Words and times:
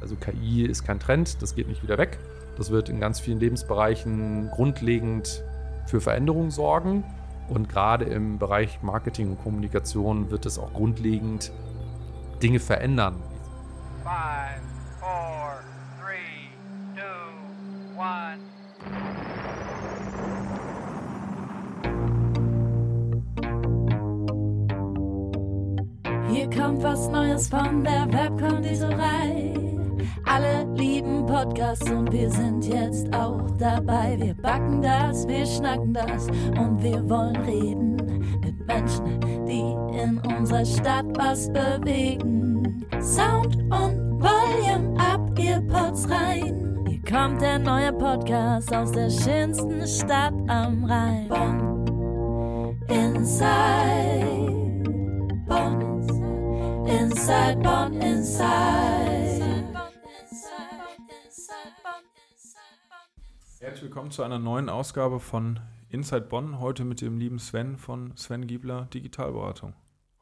Also 0.00 0.16
KI 0.16 0.64
ist 0.64 0.84
kein 0.84 0.98
Trend, 0.98 1.42
das 1.42 1.54
geht 1.54 1.68
nicht 1.68 1.82
wieder 1.82 1.98
weg. 1.98 2.18
Das 2.56 2.70
wird 2.70 2.88
in 2.88 3.00
ganz 3.00 3.20
vielen 3.20 3.40
Lebensbereichen 3.40 4.50
grundlegend 4.50 5.42
für 5.86 6.00
Veränderungen 6.00 6.50
sorgen. 6.50 7.04
Und 7.48 7.68
gerade 7.68 8.04
im 8.04 8.38
Bereich 8.38 8.80
Marketing 8.82 9.30
und 9.30 9.42
Kommunikation 9.42 10.30
wird 10.30 10.46
es 10.46 10.58
auch 10.58 10.72
grundlegend 10.72 11.52
Dinge 12.42 12.60
verändern. 12.60 13.16
Five, 14.04 14.62
four, 15.00 15.60
three, 16.00 16.48
two, 16.94 17.02
one. 17.98 18.38
Hier 26.30 26.48
kommt 26.50 26.82
was 26.82 27.08
Neues 27.08 27.48
von 27.48 27.82
der 27.82 28.06
Webkonditorei. 28.12 29.19
Alle 30.32 30.64
lieben 30.76 31.26
Podcasts 31.26 31.90
und 31.90 32.12
wir 32.12 32.30
sind 32.30 32.64
jetzt 32.64 33.12
auch 33.12 33.50
dabei. 33.58 34.16
Wir 34.16 34.34
backen 34.34 34.80
das, 34.80 35.26
wir 35.26 35.44
schnacken 35.44 35.92
das 35.92 36.28
und 36.56 36.80
wir 36.80 37.02
wollen 37.10 37.34
reden 37.34 37.96
mit 38.40 38.64
Menschen, 38.64 39.18
die 39.44 39.74
in 39.98 40.20
unserer 40.36 40.64
Stadt 40.64 41.06
was 41.16 41.52
bewegen. 41.52 42.86
Sound 43.00 43.56
und 43.56 44.22
Volume 44.22 44.96
ab, 45.00 45.36
ihr 45.36 45.60
Pods 45.62 46.08
rein. 46.08 46.78
Hier 46.86 47.02
kommt 47.02 47.42
der 47.42 47.58
neue 47.58 47.92
Podcast 47.92 48.72
aus 48.72 48.92
der 48.92 49.10
schönsten 49.10 49.84
Stadt 49.84 50.34
am 50.46 50.84
Rhein. 50.84 51.26
Bonn, 51.26 52.76
Inside, 52.88 54.84
Bonn. 55.48 55.80
Inside 56.86 57.58
Bonn, 57.64 57.79
Herzlich 63.80 63.94
willkommen 63.94 64.10
zu 64.10 64.22
einer 64.22 64.38
neuen 64.38 64.68
Ausgabe 64.68 65.20
von 65.20 65.58
Inside 65.88 66.26
Bonn. 66.28 66.60
Heute 66.60 66.84
mit 66.84 67.00
dem 67.00 67.16
lieben 67.16 67.38
Sven 67.38 67.78
von 67.78 68.14
Sven 68.14 68.46
Giebler 68.46 68.84
Digitalberatung. 68.92 69.72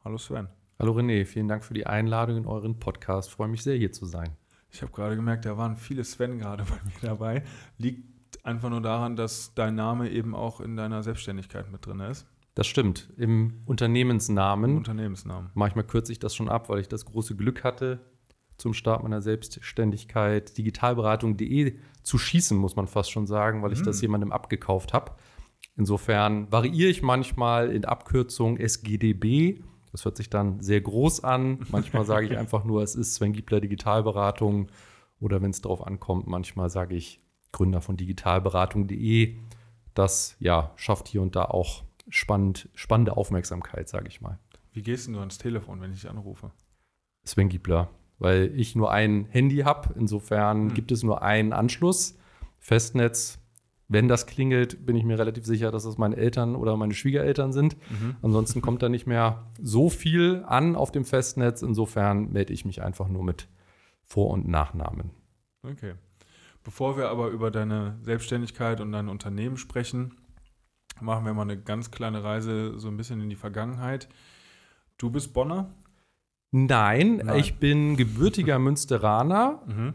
Hallo 0.01 0.17
Sven. 0.17 0.47
Hallo 0.79 0.93
René, 0.93 1.25
vielen 1.25 1.49
Dank 1.49 1.65
für 1.65 1.73
die 1.73 1.85
Einladung 1.85 2.37
in 2.37 2.45
euren 2.45 2.79
Podcast. 2.79 3.27
Ich 3.27 3.35
freue 3.35 3.49
mich 3.49 3.61
sehr, 3.61 3.75
hier 3.75 3.91
zu 3.91 4.05
sein. 4.05 4.29
Ich 4.71 4.81
habe 4.81 4.93
gerade 4.93 5.17
gemerkt, 5.17 5.43
da 5.43 5.57
waren 5.57 5.75
viele 5.75 6.05
Sven 6.05 6.39
gerade 6.39 6.63
bei 6.69 6.75
mir 6.85 7.01
dabei. 7.01 7.43
Liegt 7.77 8.45
einfach 8.45 8.69
nur 8.69 8.79
daran, 8.79 9.17
dass 9.17 9.53
dein 9.55 9.75
Name 9.75 10.09
eben 10.09 10.35
auch 10.35 10.61
in 10.61 10.77
deiner 10.77 11.03
Selbstständigkeit 11.03 11.69
mit 11.69 11.85
drin 11.85 11.99
ist. 11.99 12.27
Das 12.55 12.65
stimmt. 12.65 13.09
Im 13.17 13.63
Unternehmensnamen. 13.65 14.77
Unternehmensnamen. 14.77 15.49
Manchmal 15.53 15.83
kürze 15.83 16.13
ich 16.13 16.19
das 16.19 16.33
schon 16.33 16.47
ab, 16.47 16.69
weil 16.69 16.79
ich 16.79 16.87
das 16.87 17.03
große 17.03 17.35
Glück 17.35 17.65
hatte, 17.65 17.99
zum 18.59 18.73
Start 18.73 19.03
meiner 19.03 19.21
Selbstständigkeit 19.21 20.57
digitalberatung.de 20.57 21.77
zu 22.03 22.17
schießen, 22.17 22.57
muss 22.57 22.75
man 22.75 22.87
fast 22.87 23.11
schon 23.11 23.27
sagen, 23.27 23.61
weil 23.63 23.73
ich 23.73 23.81
das 23.81 23.97
hm. 23.97 24.01
jemandem 24.03 24.31
abgekauft 24.31 24.93
habe. 24.93 25.13
Insofern 25.75 26.51
variiere 26.51 26.89
ich 26.89 27.01
manchmal 27.01 27.71
in 27.71 27.85
Abkürzung 27.85 28.57
SGDB. 28.57 29.63
Das 29.91 30.05
hört 30.05 30.17
sich 30.17 30.29
dann 30.29 30.61
sehr 30.61 30.81
groß 30.81 31.23
an. 31.23 31.65
Manchmal 31.69 32.05
sage 32.05 32.27
ich 32.27 32.37
einfach 32.37 32.63
nur, 32.65 32.83
es 32.83 32.95
ist 32.95 33.15
Sven 33.15 33.33
Giebler 33.33 33.61
Digitalberatung. 33.61 34.67
Oder 35.19 35.41
wenn 35.41 35.51
es 35.51 35.61
darauf 35.61 35.85
ankommt, 35.85 36.27
manchmal 36.27 36.69
sage 36.69 36.95
ich 36.95 37.21
Gründer 37.51 37.81
von 37.81 37.97
digitalberatung.de. 37.97 39.37
Das 39.93 40.35
ja, 40.39 40.71
schafft 40.75 41.07
hier 41.07 41.21
und 41.21 41.35
da 41.35 41.45
auch 41.45 41.83
spannend, 42.09 42.69
spannende 42.75 43.17
Aufmerksamkeit, 43.17 43.89
sage 43.89 44.07
ich 44.07 44.21
mal. 44.21 44.39
Wie 44.71 44.81
gehst 44.81 45.07
du 45.07 45.19
ans 45.19 45.37
Telefon, 45.37 45.81
wenn 45.81 45.91
ich 45.91 46.01
dich 46.01 46.09
anrufe? 46.09 46.51
Sven 47.23 47.49
Giebler, 47.49 47.89
weil 48.19 48.51
ich 48.55 48.75
nur 48.75 48.91
ein 48.91 49.25
Handy 49.29 49.59
habe. 49.59 49.93
Insofern 49.97 50.69
hm. 50.69 50.73
gibt 50.73 50.91
es 50.91 51.03
nur 51.03 51.23
einen 51.23 51.53
Anschluss. 51.53 52.17
Festnetz, 52.59 53.39
wenn 53.87 54.07
das 54.07 54.27
klingelt, 54.27 54.85
bin 54.85 54.95
ich 54.95 55.03
mir 55.03 55.17
relativ 55.17 55.45
sicher, 55.45 55.71
dass 55.71 55.85
es 55.85 55.97
meine 55.97 56.15
Eltern 56.15 56.55
oder 56.55 56.77
meine 56.77 56.93
Schwiegereltern 56.93 57.51
sind. 57.51 57.75
Mhm. 57.89 58.17
Ansonsten 58.21 58.61
kommt 58.61 58.83
da 58.83 58.89
nicht 58.89 59.07
mehr 59.07 59.47
so 59.59 59.89
viel 59.89 60.43
an 60.45 60.75
auf 60.75 60.91
dem 60.91 61.05
Festnetz. 61.05 61.63
Insofern 61.63 62.31
melde 62.31 62.53
ich 62.53 62.65
mich 62.65 62.83
einfach 62.83 63.07
nur 63.07 63.23
mit 63.23 63.47
Vor- 64.03 64.29
und 64.29 64.47
Nachnamen. 64.47 65.09
Okay. 65.63 65.95
Bevor 66.63 66.97
wir 66.97 67.09
aber 67.09 67.29
über 67.29 67.49
deine 67.49 67.97
Selbstständigkeit 68.03 68.79
und 68.79 68.91
dein 68.91 69.09
Unternehmen 69.09 69.57
sprechen, 69.57 70.13
machen 71.01 71.25
wir 71.25 71.33
mal 71.33 71.43
eine 71.43 71.59
ganz 71.59 71.89
kleine 71.89 72.23
Reise 72.23 72.77
so 72.77 72.89
ein 72.89 72.97
bisschen 72.97 73.21
in 73.21 73.29
die 73.29 73.35
Vergangenheit. 73.35 74.07
Du 74.99 75.09
bist 75.09 75.33
Bonner? 75.33 75.73
Nein, 76.51 77.21
Nein. 77.23 77.39
ich 77.39 77.55
bin 77.59 77.95
gebürtiger 77.95 78.59
Münsteraner, 78.59 79.61
mhm. 79.67 79.93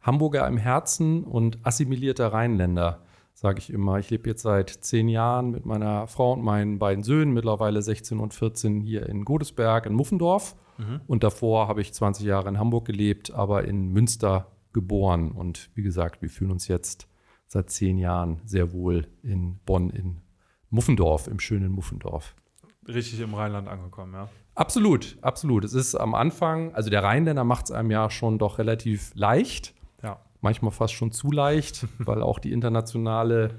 Hamburger 0.00 0.46
im 0.46 0.56
Herzen 0.56 1.24
und 1.24 1.58
assimilierter 1.66 2.32
Rheinländer, 2.32 3.02
sage 3.34 3.58
ich 3.58 3.70
immer. 3.70 3.98
Ich 3.98 4.10
lebe 4.10 4.28
jetzt 4.28 4.42
seit 4.42 4.70
zehn 4.70 5.08
Jahren 5.08 5.50
mit 5.50 5.66
meiner 5.66 6.06
Frau 6.06 6.32
und 6.34 6.42
meinen 6.42 6.78
beiden 6.78 7.02
Söhnen, 7.02 7.34
mittlerweile 7.34 7.82
16 7.82 8.18
und 8.18 8.34
14, 8.34 8.80
hier 8.80 9.08
in 9.08 9.24
Godesberg 9.24 9.86
in 9.86 9.94
Muffendorf. 9.94 10.54
Mhm. 10.78 11.00
Und 11.06 11.24
davor 11.24 11.66
habe 11.66 11.80
ich 11.80 11.92
20 11.92 12.24
Jahre 12.24 12.48
in 12.48 12.58
Hamburg 12.58 12.84
gelebt, 12.84 13.32
aber 13.32 13.64
in 13.64 13.88
Münster 13.88 14.52
geboren. 14.72 15.32
Und 15.32 15.70
wie 15.74 15.82
gesagt, 15.82 16.22
wir 16.22 16.30
fühlen 16.30 16.52
uns 16.52 16.68
jetzt 16.68 17.08
seit 17.48 17.70
zehn 17.70 17.98
Jahren 17.98 18.40
sehr 18.44 18.72
wohl 18.72 19.08
in 19.22 19.58
Bonn 19.64 19.90
in 19.90 20.20
Muffendorf, 20.70 21.26
im 21.26 21.40
schönen 21.40 21.72
Muffendorf. 21.72 22.34
Richtig 22.86 23.20
im 23.20 23.34
Rheinland 23.34 23.68
angekommen, 23.68 24.14
ja. 24.14 24.28
Absolut, 24.56 25.18
absolut. 25.20 25.64
Es 25.64 25.74
ist 25.74 25.94
am 25.94 26.14
Anfang, 26.14 26.74
also 26.74 26.88
der 26.88 27.04
Rheinländer 27.04 27.44
macht 27.44 27.66
es 27.66 27.70
einem 27.72 27.90
ja 27.90 28.08
schon 28.08 28.38
doch 28.38 28.58
relativ 28.58 29.12
leicht. 29.14 29.74
Ja. 30.02 30.18
Manchmal 30.40 30.70
fast 30.70 30.94
schon 30.94 31.12
zu 31.12 31.30
leicht, 31.30 31.86
weil 31.98 32.22
auch 32.22 32.38
die 32.38 32.52
internationale, 32.52 33.50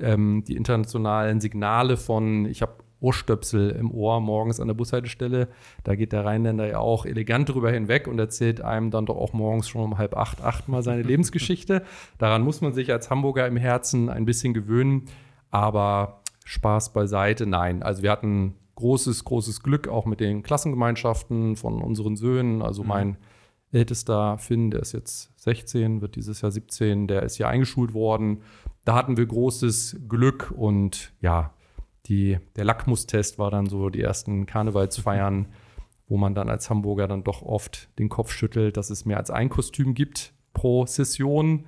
ähm, 0.00 0.44
die 0.46 0.54
internationalen 0.54 1.40
Signale 1.40 1.96
von, 1.96 2.46
ich 2.46 2.62
habe 2.62 2.74
Ohrstöpsel 3.00 3.70
im 3.70 3.90
Ohr 3.90 4.20
morgens 4.20 4.60
an 4.60 4.68
der 4.68 4.74
Bushaltestelle. 4.74 5.48
Da 5.82 5.96
geht 5.96 6.12
der 6.12 6.24
Rheinländer 6.24 6.68
ja 6.68 6.78
auch 6.78 7.06
elegant 7.06 7.48
drüber 7.48 7.72
hinweg 7.72 8.06
und 8.06 8.18
erzählt 8.18 8.60
einem 8.60 8.90
dann 8.90 9.06
doch 9.06 9.16
auch 9.16 9.32
morgens 9.32 9.68
schon 9.68 9.82
um 9.82 9.98
halb 9.98 10.16
acht, 10.16 10.42
acht 10.42 10.68
mal 10.68 10.82
seine 10.82 11.02
Lebensgeschichte. 11.10 11.82
Daran 12.18 12.42
muss 12.42 12.60
man 12.60 12.72
sich 12.72 12.92
als 12.92 13.10
Hamburger 13.10 13.48
im 13.48 13.56
Herzen 13.56 14.08
ein 14.08 14.26
bisschen 14.26 14.54
gewöhnen. 14.54 15.06
Aber 15.50 16.20
Spaß 16.44 16.92
beiseite. 16.92 17.46
Nein, 17.46 17.82
also 17.82 18.02
wir 18.02 18.10
hatten 18.10 18.54
großes, 18.80 19.24
großes 19.24 19.62
Glück 19.62 19.88
auch 19.88 20.06
mit 20.06 20.20
den 20.20 20.42
Klassengemeinschaften 20.42 21.56
von 21.56 21.82
unseren 21.82 22.16
Söhnen. 22.16 22.62
Also 22.62 22.82
mhm. 22.82 22.88
mein 22.88 23.16
ältester 23.72 24.38
Finn, 24.38 24.70
der 24.70 24.80
ist 24.80 24.92
jetzt 24.92 25.30
16, 25.40 26.00
wird 26.00 26.16
dieses 26.16 26.40
Jahr 26.40 26.50
17, 26.50 27.06
der 27.06 27.22
ist 27.22 27.36
hier 27.36 27.48
eingeschult 27.48 27.94
worden. 27.94 28.42
Da 28.84 28.94
hatten 28.94 29.16
wir 29.16 29.26
großes 29.26 30.00
Glück 30.08 30.52
und 30.56 31.12
ja, 31.20 31.52
die, 32.06 32.38
der 32.56 32.64
Lackmustest 32.64 33.38
war 33.38 33.50
dann 33.50 33.66
so 33.66 33.90
die 33.90 34.00
ersten 34.00 34.46
Karnevalsfeiern, 34.46 35.48
wo 36.08 36.16
man 36.16 36.34
dann 36.34 36.48
als 36.48 36.70
Hamburger 36.70 37.06
dann 37.06 37.22
doch 37.22 37.42
oft 37.42 37.88
den 37.98 38.08
Kopf 38.08 38.32
schüttelt, 38.32 38.76
dass 38.76 38.90
es 38.90 39.04
mehr 39.04 39.18
als 39.18 39.30
ein 39.30 39.48
Kostüm 39.48 39.94
gibt 39.94 40.32
pro 40.52 40.86
Session. 40.86 41.66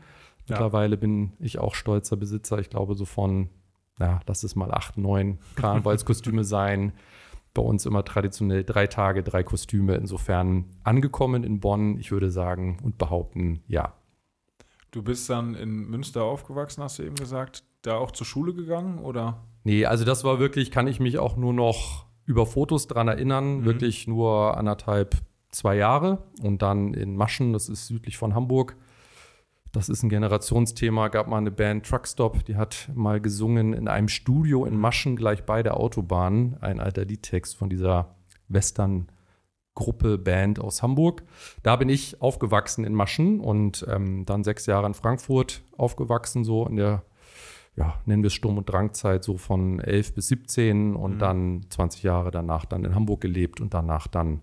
Mittlerweile 0.48 0.96
ja. 0.96 1.00
bin 1.00 1.34
ich 1.38 1.60
auch 1.60 1.74
stolzer 1.76 2.16
Besitzer, 2.16 2.58
ich 2.58 2.70
glaube, 2.70 2.94
so 2.94 3.04
von 3.04 3.50
ja, 4.02 4.20
lass 4.26 4.42
es 4.42 4.56
mal 4.56 4.72
acht, 4.72 4.98
neun 4.98 5.38
Karnevalskostüme 5.54 6.44
sein. 6.44 6.92
Bei 7.54 7.62
uns 7.62 7.86
immer 7.86 8.04
traditionell 8.04 8.64
drei 8.64 8.86
Tage, 8.86 9.22
drei 9.22 9.42
Kostüme. 9.42 9.94
Insofern 9.94 10.64
angekommen 10.84 11.44
in 11.44 11.60
Bonn, 11.60 11.98
ich 11.98 12.10
würde 12.10 12.30
sagen 12.30 12.78
und 12.82 12.98
behaupten, 12.98 13.62
ja. 13.68 13.94
Du 14.90 15.02
bist 15.02 15.30
dann 15.30 15.54
in 15.54 15.88
Münster 15.88 16.24
aufgewachsen, 16.24 16.82
hast 16.82 16.98
du 16.98 17.04
eben 17.04 17.14
gesagt. 17.14 17.64
Da 17.82 17.96
auch 17.96 18.10
zur 18.10 18.26
Schule 18.26 18.54
gegangen 18.54 18.98
oder? 18.98 19.44
Nee, 19.64 19.86
also 19.86 20.04
das 20.04 20.24
war 20.24 20.38
wirklich, 20.38 20.70
kann 20.70 20.86
ich 20.86 21.00
mich 21.00 21.19
auch 21.19 21.36
nur 21.36 21.52
noch 21.52 22.06
über 22.24 22.46
Fotos 22.46 22.88
dran 22.88 23.08
erinnern. 23.08 23.58
Mhm. 23.58 23.64
Wirklich 23.64 24.06
nur 24.08 24.56
anderthalb, 24.56 25.16
zwei 25.50 25.76
Jahre. 25.76 26.24
Und 26.42 26.62
dann 26.62 26.94
in 26.94 27.16
Maschen, 27.16 27.52
das 27.52 27.69
ist 27.69 27.87
südlich 27.87 28.16
von 28.16 28.34
Hamburg, 28.34 28.76
das 29.72 29.88
ist 29.88 30.02
ein 30.02 30.10
Generationsthema. 30.10 31.08
Gab 31.08 31.28
mal 31.28 31.38
eine 31.38 31.50
Band 31.50 31.86
Truckstop, 31.86 32.44
die 32.44 32.56
hat 32.56 32.90
mal 32.94 33.20
gesungen 33.20 33.72
in 33.72 33.88
einem 33.88 34.08
Studio 34.08 34.66
in 34.66 34.76
Maschen 34.76 35.16
gleich 35.16 35.44
bei 35.44 35.62
der 35.62 35.78
Autobahn. 35.78 36.58
Ein 36.60 36.78
alter 36.78 37.06
Liedtext 37.06 37.56
von 37.56 37.70
dieser 37.70 38.14
Western-Gruppe 38.48 40.19
Band 40.19 40.60
aus 40.60 40.82
Hamburg. 40.82 41.22
Da 41.62 41.76
bin 41.76 41.88
ich 41.88 42.20
aufgewachsen 42.20 42.84
in 42.84 42.94
Maschen 42.94 43.40
und 43.40 43.86
ähm, 43.88 44.26
dann 44.26 44.44
sechs 44.44 44.66
Jahre 44.66 44.86
in 44.86 44.94
Frankfurt 44.94 45.62
aufgewachsen, 45.78 46.44
so 46.44 46.66
in 46.66 46.76
der, 46.76 47.02
ja, 47.75 47.94
nennen 48.04 48.22
wir 48.22 48.26
es 48.26 48.34
Sturm- 48.34 48.58
und 48.58 48.68
Drangzeit, 48.68 49.25
so 49.25 49.38
von 49.38 49.80
elf 49.80 50.14
bis 50.14 50.28
17 50.28 50.94
und 50.94 51.14
mhm. 51.14 51.18
dann 51.18 51.66
20 51.70 52.02
Jahre 52.02 52.30
danach 52.30 52.66
dann 52.66 52.84
in 52.84 52.94
Hamburg 52.94 53.22
gelebt 53.22 53.62
und 53.62 53.72
danach 53.72 54.06
dann 54.06 54.42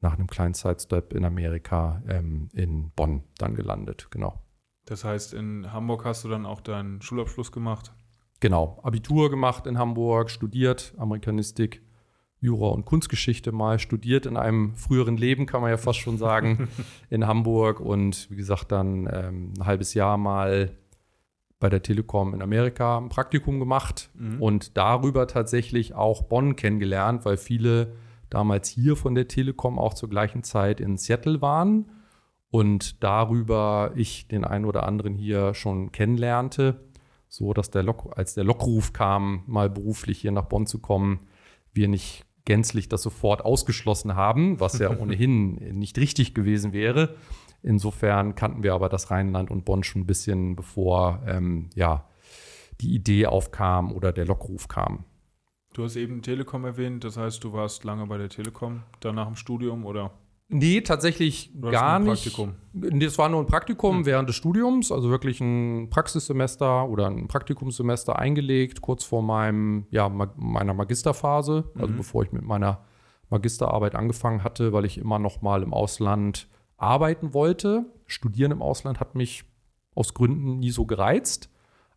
nach 0.00 0.14
einem 0.14 0.26
kleinen 0.26 0.54
Sidestep 0.54 1.12
in 1.12 1.24
Amerika 1.24 2.02
ähm, 2.08 2.48
in 2.52 2.90
Bonn 2.90 3.22
dann 3.36 3.54
gelandet, 3.54 4.08
genau. 4.10 4.40
Das 4.88 5.04
heißt, 5.04 5.34
in 5.34 5.70
Hamburg 5.70 6.06
hast 6.06 6.24
du 6.24 6.28
dann 6.28 6.46
auch 6.46 6.62
deinen 6.62 7.02
Schulabschluss 7.02 7.52
gemacht? 7.52 7.92
Genau, 8.40 8.80
Abitur 8.82 9.28
gemacht 9.28 9.66
in 9.66 9.78
Hamburg, 9.78 10.30
studiert 10.30 10.94
Amerikanistik, 10.96 11.82
Jura 12.40 12.68
und 12.68 12.86
Kunstgeschichte 12.86 13.52
mal 13.52 13.78
studiert 13.78 14.24
in 14.24 14.38
einem 14.38 14.74
früheren 14.76 15.18
Leben, 15.18 15.44
kann 15.44 15.60
man 15.60 15.70
ja 15.70 15.76
fast 15.76 15.98
schon 15.98 16.16
sagen, 16.16 16.68
in 17.10 17.26
Hamburg 17.26 17.80
und 17.80 18.30
wie 18.30 18.36
gesagt 18.36 18.72
dann 18.72 19.06
ähm, 19.12 19.52
ein 19.58 19.66
halbes 19.66 19.92
Jahr 19.92 20.16
mal 20.16 20.70
bei 21.60 21.68
der 21.68 21.82
Telekom 21.82 22.32
in 22.32 22.40
Amerika 22.40 22.96
ein 22.96 23.10
Praktikum 23.10 23.58
gemacht 23.58 24.08
mhm. 24.14 24.40
und 24.40 24.76
darüber 24.78 25.26
tatsächlich 25.26 25.94
auch 25.94 26.22
Bonn 26.22 26.56
kennengelernt, 26.56 27.26
weil 27.26 27.36
viele 27.36 27.92
damals 28.30 28.70
hier 28.70 28.96
von 28.96 29.14
der 29.14 29.28
Telekom 29.28 29.78
auch 29.78 29.92
zur 29.92 30.08
gleichen 30.08 30.44
Zeit 30.44 30.80
in 30.80 30.96
Seattle 30.96 31.42
waren 31.42 31.90
und 32.50 33.02
darüber 33.02 33.92
ich 33.94 34.28
den 34.28 34.44
einen 34.44 34.64
oder 34.64 34.86
anderen 34.86 35.14
hier 35.14 35.54
schon 35.54 35.92
kennenlernte, 35.92 36.88
so 37.28 37.52
dass 37.52 37.70
der 37.70 37.82
Lok, 37.82 38.12
als 38.16 38.34
der 38.34 38.44
Lockruf 38.44 38.92
kam, 38.92 39.42
mal 39.46 39.68
beruflich 39.68 40.20
hier 40.20 40.32
nach 40.32 40.46
Bonn 40.46 40.66
zu 40.66 40.78
kommen, 40.80 41.28
wir 41.72 41.88
nicht 41.88 42.24
gänzlich 42.44 42.88
das 42.88 43.02
sofort 43.02 43.44
ausgeschlossen 43.44 44.14
haben, 44.14 44.58
was 44.60 44.78
ja 44.78 44.90
ohnehin 44.98 45.54
nicht 45.78 45.98
richtig 45.98 46.34
gewesen 46.34 46.72
wäre. 46.72 47.16
Insofern 47.62 48.34
kannten 48.34 48.62
wir 48.62 48.72
aber 48.72 48.88
das 48.88 49.10
Rheinland 49.10 49.50
und 49.50 49.64
Bonn 49.64 49.82
schon 49.82 50.02
ein 50.02 50.06
bisschen, 50.06 50.56
bevor 50.56 51.22
ähm, 51.26 51.68
ja, 51.74 52.08
die 52.80 52.94
Idee 52.94 53.26
aufkam 53.26 53.92
oder 53.92 54.12
der 54.12 54.24
Lockruf 54.24 54.68
kam. 54.68 55.04
Du 55.74 55.84
hast 55.84 55.96
eben 55.96 56.22
Telekom 56.22 56.64
erwähnt, 56.64 57.04
das 57.04 57.16
heißt, 57.16 57.44
du 57.44 57.52
warst 57.52 57.84
lange 57.84 58.06
bei 58.06 58.16
der 58.16 58.30
Telekom, 58.30 58.84
danach 59.00 59.28
im 59.28 59.36
Studium 59.36 59.84
oder? 59.84 60.12
Nee, 60.50 60.80
tatsächlich 60.80 61.52
gar 61.60 61.98
nicht. 61.98 62.22
Praktikum? 62.22 62.54
Nee, 62.72 63.04
das 63.04 63.18
war 63.18 63.28
nur 63.28 63.40
ein 63.40 63.46
Praktikum 63.46 63.98
hm. 63.98 64.06
während 64.06 64.28
des 64.30 64.36
Studiums, 64.36 64.90
also 64.90 65.10
wirklich 65.10 65.40
ein 65.40 65.90
Praxissemester 65.90 66.88
oder 66.88 67.08
ein 67.08 67.28
Praktikumssemester 67.28 68.18
eingelegt, 68.18 68.80
kurz 68.80 69.04
vor 69.04 69.22
meinem, 69.22 69.86
ja, 69.90 70.08
meiner 70.08 70.72
Magisterphase, 70.72 71.70
also 71.74 71.92
mhm. 71.92 71.96
bevor 71.98 72.22
ich 72.22 72.32
mit 72.32 72.44
meiner 72.44 72.82
Magisterarbeit 73.28 73.94
angefangen 73.94 74.42
hatte, 74.42 74.72
weil 74.72 74.86
ich 74.86 74.96
immer 74.96 75.18
noch 75.18 75.42
mal 75.42 75.62
im 75.62 75.74
Ausland 75.74 76.48
arbeiten 76.78 77.34
wollte. 77.34 77.84
Studieren 78.06 78.52
im 78.52 78.62
Ausland 78.62 79.00
hat 79.00 79.14
mich 79.14 79.44
aus 79.94 80.14
Gründen 80.14 80.60
nie 80.60 80.70
so 80.70 80.86
gereizt, 80.86 81.50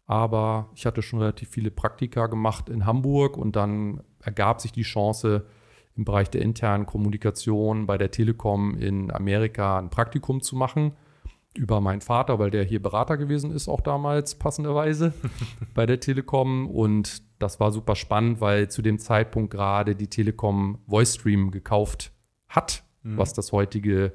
aber 0.07 0.69
ich 0.75 0.85
hatte 0.85 1.01
schon 1.01 1.19
relativ 1.19 1.49
viele 1.49 1.71
Praktika 1.71 2.27
gemacht 2.27 2.67
in 2.67 2.85
Hamburg 2.85 3.37
und 3.37 3.55
dann 3.55 4.03
ergab 4.19 4.59
sich 4.59 4.73
die 4.73 4.81
Chance, 4.81 5.45
im 5.95 6.05
Bereich 6.05 6.29
der 6.29 6.41
internen 6.41 6.85
Kommunikation 6.85 7.85
bei 7.85 7.97
der 7.97 8.11
Telekom 8.11 8.77
in 8.77 9.11
Amerika 9.11 9.77
ein 9.77 9.89
Praktikum 9.89 10.41
zu 10.41 10.55
machen. 10.55 10.93
Über 11.53 11.81
meinen 11.81 11.99
Vater, 11.99 12.39
weil 12.39 12.49
der 12.49 12.63
hier 12.63 12.81
Berater 12.81 13.17
gewesen 13.17 13.51
ist, 13.51 13.67
auch 13.67 13.81
damals 13.81 14.35
passenderweise 14.35 15.13
bei 15.73 15.85
der 15.85 15.99
Telekom. 15.99 16.69
Und 16.69 17.23
das 17.39 17.59
war 17.59 17.73
super 17.73 17.95
spannend, 17.95 18.39
weil 18.39 18.69
zu 18.69 18.81
dem 18.81 18.99
Zeitpunkt 18.99 19.51
gerade 19.51 19.95
die 19.95 20.07
Telekom 20.07 20.79
VoiceStream 20.87 21.51
gekauft 21.51 22.13
hat, 22.47 22.83
mhm. 23.03 23.17
was 23.17 23.33
das 23.33 23.51
heutige 23.51 24.13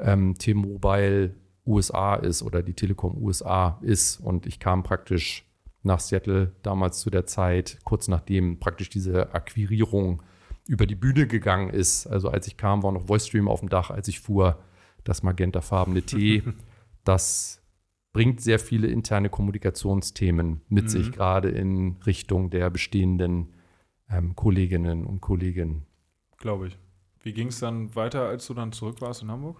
ähm, 0.00 0.34
T-Mobile 0.38 1.34
USA 1.66 2.14
ist 2.14 2.42
oder 2.42 2.62
die 2.62 2.74
Telekom 2.74 3.22
USA 3.22 3.78
ist. 3.82 4.18
Und 4.20 4.46
ich 4.46 4.58
kam 4.58 4.82
praktisch 4.82 5.44
nach 5.82 6.00
Seattle 6.00 6.52
damals 6.62 7.00
zu 7.00 7.10
der 7.10 7.26
Zeit, 7.26 7.78
kurz 7.84 8.08
nachdem 8.08 8.58
praktisch 8.58 8.88
diese 8.88 9.34
Akquirierung 9.34 10.22
über 10.66 10.86
die 10.86 10.94
Bühne 10.94 11.26
gegangen 11.26 11.70
ist. 11.70 12.06
Also 12.06 12.28
als 12.28 12.46
ich 12.46 12.56
kam, 12.56 12.82
war 12.82 12.92
noch 12.92 13.08
VoiceStream 13.08 13.48
auf 13.48 13.60
dem 13.60 13.68
Dach, 13.68 13.90
als 13.90 14.08
ich 14.08 14.20
fuhr, 14.20 14.58
das 15.04 15.22
magentafarbene 15.22 16.02
T. 16.02 16.42
das 17.04 17.60
bringt 18.12 18.40
sehr 18.40 18.58
viele 18.58 18.88
interne 18.88 19.30
Kommunikationsthemen 19.30 20.60
mit 20.68 20.84
mhm. 20.84 20.88
sich, 20.88 21.12
gerade 21.12 21.48
in 21.48 21.96
Richtung 22.06 22.50
der 22.50 22.70
bestehenden 22.70 23.54
ähm, 24.10 24.36
Kolleginnen 24.36 25.06
und 25.06 25.20
Kollegen. 25.20 25.86
Glaube 26.38 26.68
ich. 26.68 26.78
Wie 27.20 27.32
ging 27.32 27.48
es 27.48 27.60
dann 27.60 27.94
weiter, 27.94 28.26
als 28.26 28.46
du 28.46 28.54
dann 28.54 28.72
zurück 28.72 29.00
warst 29.00 29.22
in 29.22 29.30
Hamburg? 29.30 29.58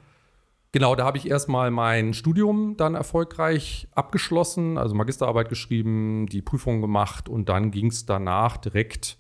Genau, 0.73 0.97
da 0.97 1.05
habe 1.05 1.19
ich 1.19 1.29
erstmal 1.29 1.71
mein 1.71 2.15
Studium 2.15 2.77
dann 2.79 2.95
erfolgreich 2.95 3.89
abgeschlossen, 3.93 4.79
also 4.79 4.95
Magisterarbeit 4.95 5.51
geschrieben, 5.51 6.27
die 6.27 6.41
Prüfung 6.41 6.81
gemacht 6.81 7.29
und 7.29 7.51
dann 7.51 7.71
ging 7.71 7.89
es 7.89 8.07
danach 8.07 8.57
direkt 8.57 9.19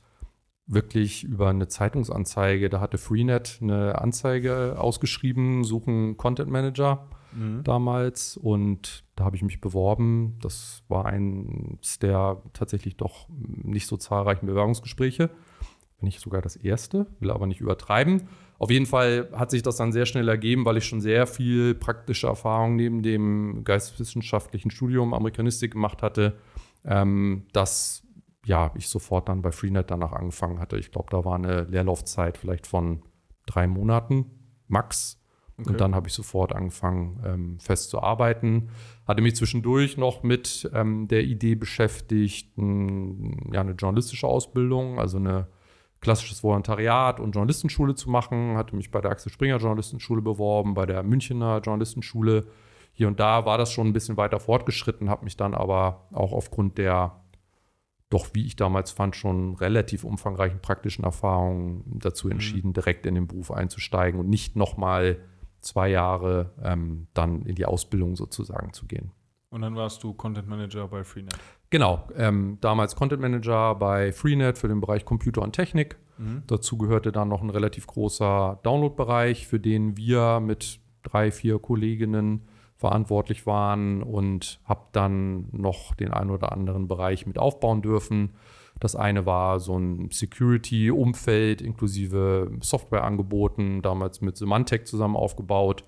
wirklich 0.66 1.24
über 1.24 1.48
eine 1.48 1.68
Zeitungsanzeige. 1.68 2.70
Da 2.70 2.80
hatte 2.80 2.98
Freenet 2.98 3.58
eine 3.60 4.00
Anzeige 4.00 4.76
ausgeschrieben, 4.78 5.64
suchen 5.64 6.16
Content 6.16 6.50
Manager 6.50 7.08
mhm. 7.32 7.62
damals. 7.64 8.36
Und 8.36 9.04
da 9.16 9.24
habe 9.24 9.36
ich 9.36 9.42
mich 9.42 9.60
beworben. 9.60 10.38
Das 10.40 10.82
war 10.88 11.06
eines 11.06 11.98
der 11.98 12.42
tatsächlich 12.52 12.96
doch 12.96 13.28
nicht 13.28 13.86
so 13.86 13.96
zahlreichen 13.96 14.46
Bewerbungsgespräche. 14.46 15.30
Wenn 15.98 16.06
nicht 16.06 16.20
sogar 16.20 16.42
das 16.42 16.56
erste, 16.56 17.06
will 17.20 17.30
aber 17.30 17.46
nicht 17.46 17.60
übertreiben. 17.60 18.28
Auf 18.58 18.70
jeden 18.70 18.86
Fall 18.86 19.28
hat 19.32 19.50
sich 19.50 19.62
das 19.62 19.76
dann 19.76 19.92
sehr 19.92 20.06
schnell 20.06 20.28
ergeben, 20.28 20.64
weil 20.64 20.76
ich 20.76 20.84
schon 20.84 21.00
sehr 21.00 21.26
viel 21.26 21.74
praktische 21.74 22.28
Erfahrung 22.28 22.76
neben 22.76 23.02
dem 23.02 23.64
geisteswissenschaftlichen 23.64 24.70
Studium 24.70 25.14
Amerikanistik 25.14 25.72
gemacht 25.72 26.02
hatte, 26.02 26.38
ähm, 26.84 27.46
dass 27.52 28.04
ja, 28.44 28.72
ich 28.74 28.88
sofort 28.88 29.28
dann 29.28 29.42
bei 29.42 29.52
Freenet 29.52 29.90
danach 29.90 30.12
angefangen 30.12 30.58
hatte. 30.58 30.76
Ich 30.76 30.90
glaube, 30.90 31.08
da 31.10 31.24
war 31.24 31.36
eine 31.36 31.62
Leerlaufzeit 31.62 32.36
vielleicht 32.38 32.66
von 32.66 33.02
drei 33.46 33.66
Monaten 33.66 34.26
max. 34.68 35.18
Okay. 35.58 35.70
Und 35.70 35.80
dann 35.80 35.94
habe 35.94 36.08
ich 36.08 36.14
sofort 36.14 36.52
angefangen, 36.52 37.22
ähm, 37.24 37.60
fest 37.60 37.90
zu 37.90 38.02
arbeiten. 38.02 38.70
Hatte 39.06 39.22
mich 39.22 39.36
zwischendurch 39.36 39.96
noch 39.96 40.22
mit 40.22 40.68
ähm, 40.74 41.08
der 41.08 41.22
Idee 41.24 41.54
beschäftigt, 41.54 42.56
ein, 42.56 43.50
ja, 43.52 43.60
eine 43.60 43.72
journalistische 43.72 44.26
Ausbildung, 44.26 44.98
also 44.98 45.18
eine 45.18 45.46
klassisches 46.00 46.42
Volontariat 46.42 47.20
und 47.20 47.32
Journalistenschule 47.32 47.94
zu 47.94 48.10
machen. 48.10 48.56
Hatte 48.56 48.74
mich 48.74 48.90
bei 48.90 49.00
der 49.00 49.12
Axel 49.12 49.30
Springer 49.30 49.58
Journalistenschule 49.58 50.22
beworben, 50.22 50.74
bei 50.74 50.86
der 50.86 51.02
Münchner 51.02 51.60
Journalistenschule. 51.60 52.46
Hier 52.94 53.06
und 53.06 53.20
da 53.20 53.44
war 53.44 53.56
das 53.56 53.72
schon 53.72 53.86
ein 53.86 53.92
bisschen 53.92 54.16
weiter 54.16 54.40
fortgeschritten, 54.40 55.08
habe 55.08 55.24
mich 55.24 55.36
dann 55.36 55.54
aber 55.54 56.08
auch 56.12 56.32
aufgrund 56.32 56.76
der 56.76 57.21
doch, 58.12 58.28
wie 58.34 58.44
ich 58.44 58.56
damals 58.56 58.90
fand, 58.90 59.16
schon 59.16 59.54
relativ 59.54 60.04
umfangreichen 60.04 60.60
praktischen 60.60 61.04
Erfahrungen 61.04 61.84
dazu 61.98 62.26
mhm. 62.26 62.32
entschieden, 62.32 62.68
mhm. 62.68 62.74
direkt 62.74 63.06
in 63.06 63.14
den 63.14 63.26
Beruf 63.26 63.50
einzusteigen 63.50 64.20
und 64.20 64.28
nicht 64.28 64.54
nochmal 64.56 65.18
zwei 65.60 65.88
Jahre 65.88 66.52
ähm, 66.62 67.06
dann 67.14 67.42
in 67.42 67.54
die 67.54 67.64
Ausbildung 67.64 68.16
sozusagen 68.16 68.72
zu 68.72 68.86
gehen. 68.86 69.12
Und 69.50 69.62
dann 69.62 69.76
warst 69.76 70.02
du 70.02 70.14
Content 70.14 70.48
Manager 70.48 70.88
bei 70.88 71.04
Freenet. 71.04 71.36
Genau, 71.70 72.08
ähm, 72.16 72.58
damals 72.60 72.96
Content 72.96 73.20
Manager 73.20 73.74
bei 73.74 74.12
Freenet 74.12 74.58
für 74.58 74.68
den 74.68 74.80
Bereich 74.80 75.04
Computer 75.04 75.42
und 75.42 75.52
Technik. 75.52 75.96
Mhm. 76.18 76.42
Dazu 76.46 76.76
gehörte 76.78 77.12
dann 77.12 77.28
noch 77.28 77.42
ein 77.42 77.50
relativ 77.50 77.86
großer 77.86 78.60
Download-Bereich, 78.62 79.46
für 79.46 79.60
den 79.60 79.96
wir 79.96 80.40
mit 80.40 80.80
drei, 81.02 81.30
vier 81.30 81.58
Kolleginnen 81.58 82.42
verantwortlich 82.82 83.46
waren 83.46 84.02
und 84.02 84.60
habe 84.64 84.86
dann 84.90 85.46
noch 85.52 85.94
den 85.94 86.12
einen 86.12 86.30
oder 86.30 86.50
anderen 86.50 86.88
Bereich 86.88 87.26
mit 87.26 87.38
aufbauen 87.38 87.80
dürfen. 87.80 88.34
Das 88.80 88.96
eine 88.96 89.24
war 89.24 89.60
so 89.60 89.78
ein 89.78 90.10
Security-Umfeld 90.10 91.62
inklusive 91.62 92.50
Softwareangeboten, 92.60 93.82
damals 93.82 94.20
mit 94.20 94.36
Symantec 94.36 94.88
zusammen 94.88 95.14
aufgebaut 95.14 95.84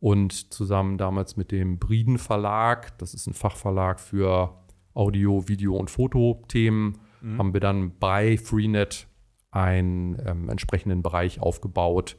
und 0.00 0.52
zusammen 0.52 0.98
damals 0.98 1.38
mit 1.38 1.50
dem 1.50 1.78
Briden 1.78 2.18
Verlag, 2.18 2.98
das 2.98 3.14
ist 3.14 3.26
ein 3.26 3.32
Fachverlag 3.32 3.98
für 3.98 4.54
Audio, 4.92 5.48
Video 5.48 5.76
und 5.76 5.90
Fotothemen, 5.90 6.98
mhm. 7.22 7.38
haben 7.38 7.54
wir 7.54 7.60
dann 7.60 7.98
bei 7.98 8.36
Freenet 8.36 9.06
einen 9.50 10.18
ähm, 10.26 10.50
entsprechenden 10.50 11.02
Bereich 11.02 11.40
aufgebaut, 11.40 12.18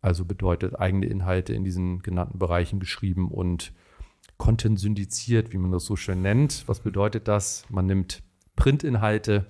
also 0.00 0.24
bedeutet 0.24 0.78
eigene 0.78 1.06
Inhalte 1.06 1.54
in 1.54 1.64
diesen 1.64 2.00
genannten 2.00 2.38
Bereichen 2.38 2.80
geschrieben 2.80 3.30
und 3.30 3.72
Content 4.36 4.78
syndiziert, 4.78 5.52
wie 5.52 5.58
man 5.58 5.72
das 5.72 5.84
so 5.84 5.96
schön 5.96 6.22
nennt. 6.22 6.66
Was 6.66 6.80
bedeutet 6.80 7.26
das? 7.28 7.64
Man 7.68 7.86
nimmt 7.86 8.22
Printinhalte, 8.56 9.46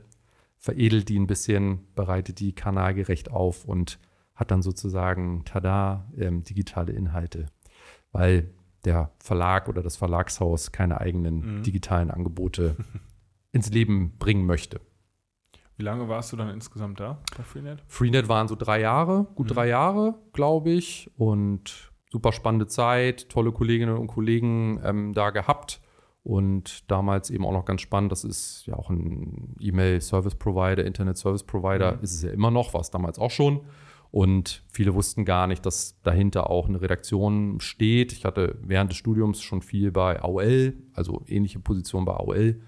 veredelt 0.56 1.08
die 1.08 1.18
ein 1.18 1.26
bisschen, 1.26 1.86
bereitet 1.94 2.40
die 2.40 2.54
kanalgerecht 2.54 3.30
auf 3.30 3.64
und 3.64 3.98
hat 4.34 4.50
dann 4.50 4.62
sozusagen, 4.62 5.44
tada, 5.44 6.10
ähm, 6.16 6.42
digitale 6.44 6.92
Inhalte. 6.92 7.46
Weil 8.12 8.50
der 8.84 9.10
Verlag 9.18 9.68
oder 9.68 9.82
das 9.82 9.96
Verlagshaus 9.96 10.72
keine 10.72 11.00
eigenen 11.00 11.58
mhm. 11.58 11.62
digitalen 11.62 12.10
Angebote 12.10 12.76
ins 13.52 13.70
Leben 13.70 14.16
bringen 14.18 14.46
möchte. 14.46 14.80
Wie 15.78 15.84
lange 15.84 16.08
warst 16.08 16.32
du 16.32 16.36
dann 16.36 16.50
insgesamt 16.50 16.98
da 16.98 17.18
bei 17.36 17.44
Freenet? 17.44 17.84
Freenet 17.86 18.28
waren 18.28 18.48
so 18.48 18.56
drei 18.56 18.80
Jahre, 18.80 19.28
gut 19.36 19.48
mhm. 19.48 19.54
drei 19.54 19.68
Jahre, 19.68 20.16
glaube 20.32 20.70
ich. 20.70 21.08
Und 21.16 21.92
super 22.10 22.32
spannende 22.32 22.66
Zeit, 22.66 23.28
tolle 23.28 23.52
Kolleginnen 23.52 23.96
und 23.96 24.08
Kollegen 24.08 24.80
ähm, 24.82 25.12
da 25.14 25.30
gehabt. 25.30 25.80
Und 26.24 26.90
damals 26.90 27.30
eben 27.30 27.46
auch 27.46 27.52
noch 27.52 27.64
ganz 27.64 27.80
spannend, 27.80 28.10
das 28.10 28.24
ist 28.24 28.64
ja 28.66 28.74
auch 28.74 28.90
ein 28.90 29.54
E-Mail-Service-Provider, 29.60 30.84
Internet-Service-Provider, 30.84 31.96
mhm. 31.96 32.02
ist 32.02 32.12
es 32.12 32.22
ja 32.22 32.30
immer 32.32 32.50
noch, 32.50 32.74
war 32.74 32.80
es 32.80 32.90
damals 32.90 33.20
auch 33.20 33.30
schon. 33.30 33.60
Und 34.10 34.64
viele 34.72 34.94
wussten 34.94 35.24
gar 35.24 35.46
nicht, 35.46 35.64
dass 35.64 36.02
dahinter 36.02 36.50
auch 36.50 36.68
eine 36.68 36.80
Redaktion 36.80 37.60
steht. 37.60 38.12
Ich 38.12 38.24
hatte 38.24 38.58
während 38.62 38.90
des 38.90 38.96
Studiums 38.98 39.42
schon 39.42 39.62
viel 39.62 39.92
bei 39.92 40.20
AOL, 40.20 40.74
also 40.92 41.22
ähnliche 41.28 41.60
Position 41.60 42.04
bei 42.04 42.14
AOL 42.14 42.60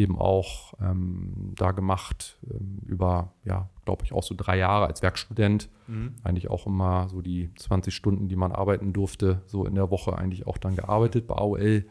eben 0.00 0.18
auch 0.18 0.74
ähm, 0.80 1.52
da 1.56 1.72
gemacht, 1.72 2.38
ähm, 2.50 2.78
über, 2.86 3.32
ja, 3.44 3.68
glaube 3.84 4.04
ich, 4.04 4.12
auch 4.12 4.22
so 4.22 4.34
drei 4.36 4.56
Jahre 4.56 4.86
als 4.86 5.02
Werkstudent. 5.02 5.68
Mhm. 5.86 6.14
Eigentlich 6.24 6.50
auch 6.50 6.66
immer 6.66 7.08
so 7.08 7.20
die 7.20 7.50
20 7.54 7.94
Stunden, 7.94 8.28
die 8.28 8.36
man 8.36 8.52
arbeiten 8.52 8.92
durfte, 8.92 9.42
so 9.46 9.64
in 9.64 9.74
der 9.74 9.90
Woche 9.90 10.16
eigentlich 10.16 10.46
auch 10.46 10.58
dann 10.58 10.76
gearbeitet 10.76 11.26
bei 11.26 11.36
AOL. 11.36 11.84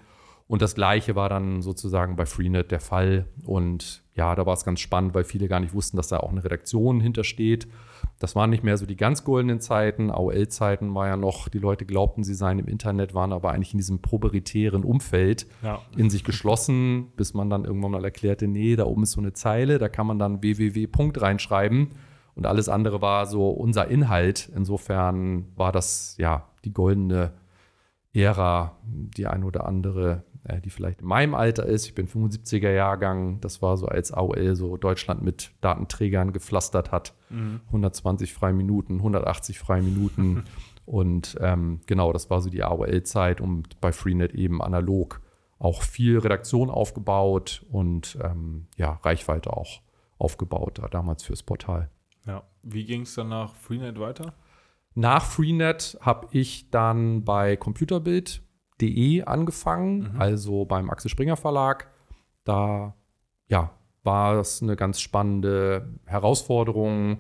Und 0.47 0.63
das 0.63 0.73
Gleiche 0.73 1.15
war 1.15 1.29
dann 1.29 1.61
sozusagen 1.61 2.15
bei 2.15 2.25
Freenet 2.25 2.71
der 2.71 2.79
Fall. 2.79 3.25
Und 3.45 4.03
ja, 4.15 4.35
da 4.35 4.45
war 4.45 4.53
es 4.53 4.65
ganz 4.65 4.79
spannend, 4.79 5.13
weil 5.13 5.23
viele 5.23 5.47
gar 5.47 5.59
nicht 5.59 5.75
wussten, 5.75 5.95
dass 5.95 6.07
da 6.07 6.17
auch 6.17 6.31
eine 6.31 6.43
Redaktion 6.43 6.99
hintersteht. 6.99 7.67
Das 8.19 8.35
waren 8.35 8.49
nicht 8.49 8.63
mehr 8.63 8.77
so 8.77 8.85
die 8.85 8.97
ganz 8.97 9.23
goldenen 9.23 9.61
Zeiten. 9.61 10.11
AOL-Zeiten 10.11 10.93
war 10.93 11.07
ja 11.07 11.15
noch, 11.15 11.47
die 11.47 11.57
Leute 11.57 11.85
glaubten, 11.85 12.25
sie 12.25 12.33
seien 12.33 12.59
im 12.59 12.67
Internet, 12.67 13.13
waren 13.13 13.31
aber 13.31 13.51
eigentlich 13.51 13.73
in 13.73 13.77
diesem 13.77 14.01
proprietären 14.01 14.83
Umfeld 14.83 15.47
ja. 15.63 15.81
in 15.95 16.09
sich 16.09 16.25
geschlossen, 16.25 17.13
bis 17.15 17.33
man 17.33 17.49
dann 17.49 17.63
irgendwann 17.63 17.91
mal 17.91 18.03
erklärte, 18.03 18.47
nee, 18.47 18.75
da 18.75 18.85
oben 18.85 19.03
ist 19.03 19.11
so 19.11 19.21
eine 19.21 19.31
Zeile, 19.31 19.79
da 19.79 19.87
kann 19.87 20.05
man 20.05 20.19
dann 20.19 20.43
www. 20.43 20.87
reinschreiben. 21.15 21.91
Und 22.35 22.45
alles 22.45 22.69
andere 22.69 23.01
war 23.01 23.25
so 23.25 23.49
unser 23.49 23.87
Inhalt. 23.87 24.49
Insofern 24.53 25.45
war 25.55 25.71
das 25.71 26.15
ja 26.17 26.49
die 26.65 26.73
goldene 26.73 27.33
Ära, 28.13 28.77
die 28.83 29.27
ein 29.27 29.43
oder 29.43 29.65
andere 29.65 30.23
äh, 30.49 30.61
die 30.61 30.69
vielleicht 30.69 31.01
in 31.01 31.07
meinem 31.07 31.35
Alter 31.35 31.65
ist. 31.65 31.85
Ich 31.85 31.95
bin 31.95 32.07
75er 32.07 32.71
Jahrgang. 32.71 33.39
Das 33.41 33.61
war 33.61 33.77
so, 33.77 33.87
als 33.87 34.11
AOL 34.11 34.55
so 34.55 34.77
Deutschland 34.77 35.21
mit 35.21 35.51
Datenträgern 35.61 36.33
gepflastert 36.33 36.91
hat. 36.91 37.13
Mhm. 37.29 37.61
120 37.67 38.33
freie 38.33 38.53
Minuten, 38.53 38.95
180 38.97 39.59
freie 39.59 39.81
Minuten. 39.81 40.43
und 40.85 41.37
ähm, 41.39 41.81
genau, 41.85 42.11
das 42.13 42.29
war 42.29 42.41
so 42.41 42.49
die 42.49 42.63
AOL-Zeit 42.63 43.41
und 43.41 43.79
bei 43.79 43.91
Freenet 43.91 44.33
eben 44.33 44.61
analog 44.61 45.21
auch 45.59 45.83
viel 45.83 46.17
Redaktion 46.17 46.69
aufgebaut 46.69 47.65
und 47.69 48.17
ähm, 48.23 48.67
ja, 48.77 48.93
Reichweite 49.03 49.55
auch 49.55 49.81
aufgebaut, 50.17 50.79
da 50.79 50.87
damals 50.87 51.23
fürs 51.23 51.43
Portal. 51.43 51.89
Ja, 52.25 52.43
wie 52.63 52.85
ging 52.85 53.01
es 53.01 53.15
dann 53.15 53.29
nach 53.29 53.55
Freenet 53.55 53.99
weiter? 53.99 54.33
Nach 54.95 55.23
Freenet 55.23 55.97
habe 56.01 56.27
ich 56.31 56.69
dann 56.71 57.23
bei 57.23 57.55
Computerbild 57.55 58.41
De 58.81 59.23
angefangen, 59.23 60.13
mhm. 60.13 60.21
also 60.21 60.65
beim 60.65 60.89
Axel 60.89 61.09
Springer 61.09 61.37
Verlag. 61.37 61.89
Da 62.43 62.95
ja, 63.47 63.71
war 64.03 64.39
es 64.39 64.61
eine 64.61 64.75
ganz 64.75 65.01
spannende 65.01 65.93
Herausforderung. 66.05 67.19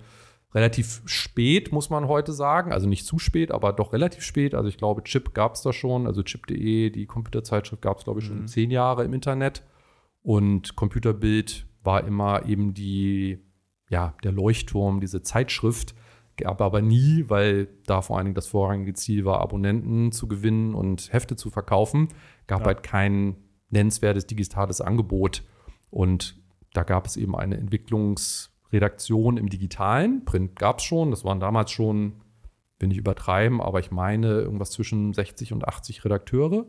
Relativ 0.53 1.01
spät, 1.05 1.71
muss 1.71 1.89
man 1.89 2.07
heute 2.07 2.33
sagen. 2.33 2.71
Also 2.71 2.87
nicht 2.87 3.05
zu 3.05 3.19
spät, 3.19 3.51
aber 3.51 3.73
doch 3.73 3.93
relativ 3.93 4.23
spät. 4.23 4.55
Also 4.55 4.67
ich 4.67 4.77
glaube, 4.77 5.03
Chip 5.03 5.33
gab 5.33 5.53
es 5.53 5.61
da 5.61 5.73
schon. 5.73 6.07
Also 6.07 6.23
Chip.de, 6.23 6.89
die 6.89 7.05
Computerzeitschrift, 7.05 7.81
gab 7.81 7.97
es, 7.97 8.03
glaube 8.05 8.19
ich, 8.19 8.25
schon 8.25 8.41
mhm. 8.41 8.47
zehn 8.47 8.71
Jahre 8.71 9.03
im 9.03 9.13
Internet. 9.13 9.63
Und 10.21 10.75
Computerbild 10.75 11.67
war 11.83 12.03
immer 12.03 12.45
eben 12.45 12.73
die, 12.73 13.39
ja, 13.89 14.15
der 14.23 14.31
Leuchtturm, 14.31 14.99
diese 14.99 15.21
Zeitschrift, 15.21 15.93
Gab 16.39 16.61
aber 16.61 16.81
nie, 16.81 17.25
weil 17.27 17.67
da 17.85 18.01
vor 18.01 18.17
allen 18.17 18.27
Dingen 18.27 18.35
das 18.35 18.47
vorrangige 18.47 18.93
Ziel 18.93 19.25
war, 19.25 19.41
Abonnenten 19.41 20.13
zu 20.13 20.27
gewinnen 20.27 20.73
und 20.73 21.11
Hefte 21.11 21.35
zu 21.35 21.49
verkaufen, 21.49 22.07
gab 22.47 22.61
ja. 22.61 22.67
halt 22.67 22.83
kein 22.83 23.35
nennenswertes 23.69 24.25
digitales 24.25 24.79
Angebot. 24.79 25.43
Und 25.89 26.41
da 26.73 26.83
gab 26.83 27.05
es 27.05 27.17
eben 27.17 27.35
eine 27.35 27.57
Entwicklungsredaktion 27.57 29.35
im 29.35 29.49
Digitalen. 29.49 30.23
Print 30.23 30.55
gab 30.55 30.79
es 30.79 30.85
schon, 30.85 31.11
das 31.11 31.25
waren 31.25 31.41
damals 31.41 31.71
schon, 31.71 32.21
will 32.79 32.91
ich 32.91 32.97
übertreiben, 32.97 33.59
aber 33.59 33.81
ich 33.81 33.91
meine 33.91 34.27
irgendwas 34.27 34.71
zwischen 34.71 35.13
60 35.13 35.51
und 35.51 35.67
80 35.67 36.05
Redakteure. 36.05 36.67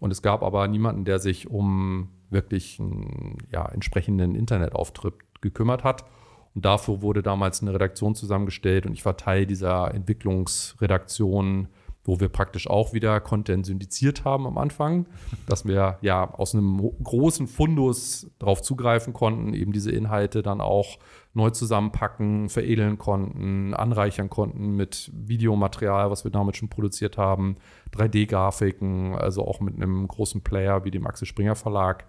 Und 0.00 0.10
es 0.10 0.22
gab 0.22 0.42
aber 0.42 0.66
niemanden, 0.68 1.04
der 1.04 1.18
sich 1.18 1.50
um 1.50 2.08
wirklich 2.30 2.80
einen 2.80 3.36
ja, 3.50 3.66
entsprechenden 3.66 4.34
Internetauftritt 4.34 5.14
gekümmert 5.42 5.84
hat. 5.84 6.06
Und 6.54 6.64
dafür 6.64 7.02
wurde 7.02 7.22
damals 7.22 7.62
eine 7.62 7.72
Redaktion 7.72 8.14
zusammengestellt 8.14 8.86
und 8.86 8.92
ich 8.92 9.04
war 9.04 9.16
Teil 9.16 9.46
dieser 9.46 9.94
Entwicklungsredaktion, 9.94 11.68
wo 12.04 12.18
wir 12.18 12.28
praktisch 12.28 12.68
auch 12.68 12.92
wieder 12.92 13.20
Content 13.20 13.64
syndiziert 13.64 14.24
haben 14.24 14.46
am 14.46 14.58
Anfang, 14.58 15.06
dass 15.46 15.64
wir 15.64 15.98
ja 16.00 16.28
aus 16.34 16.54
einem 16.54 16.78
großen 17.02 17.46
Fundus 17.46 18.30
darauf 18.38 18.60
zugreifen 18.60 19.12
konnten, 19.12 19.54
eben 19.54 19.72
diese 19.72 19.92
Inhalte 19.92 20.42
dann 20.42 20.60
auch 20.60 20.98
neu 21.32 21.50
zusammenpacken, 21.50 22.48
veredeln 22.48 22.98
konnten, 22.98 23.72
anreichern 23.72 24.28
konnten 24.28 24.76
mit 24.76 25.10
Videomaterial, 25.14 26.10
was 26.10 26.24
wir 26.24 26.30
damit 26.30 26.56
schon 26.56 26.68
produziert 26.68 27.16
haben, 27.18 27.56
3D-Grafiken, 27.94 29.14
also 29.14 29.46
auch 29.46 29.60
mit 29.60 29.76
einem 29.76 30.06
großen 30.08 30.42
Player 30.42 30.84
wie 30.84 30.90
dem 30.90 31.06
Axel 31.06 31.26
Springer 31.26 31.54
Verlag. 31.54 32.06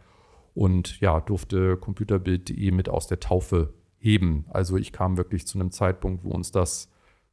Und 0.55 0.99
ja, 0.99 1.19
durfte 1.19 1.77
Computerbild.de 1.77 2.71
mit 2.71 2.89
aus 2.89 3.07
der 3.07 3.19
Taufe 3.19 3.73
heben. 4.03 4.45
Also 4.49 4.75
ich 4.77 4.91
kam 4.91 5.17
wirklich 5.17 5.47
zu 5.47 5.57
einem 5.57 5.71
Zeitpunkt, 5.71 6.23
wo 6.25 6.31
uns 6.31 6.51
das 6.51 6.91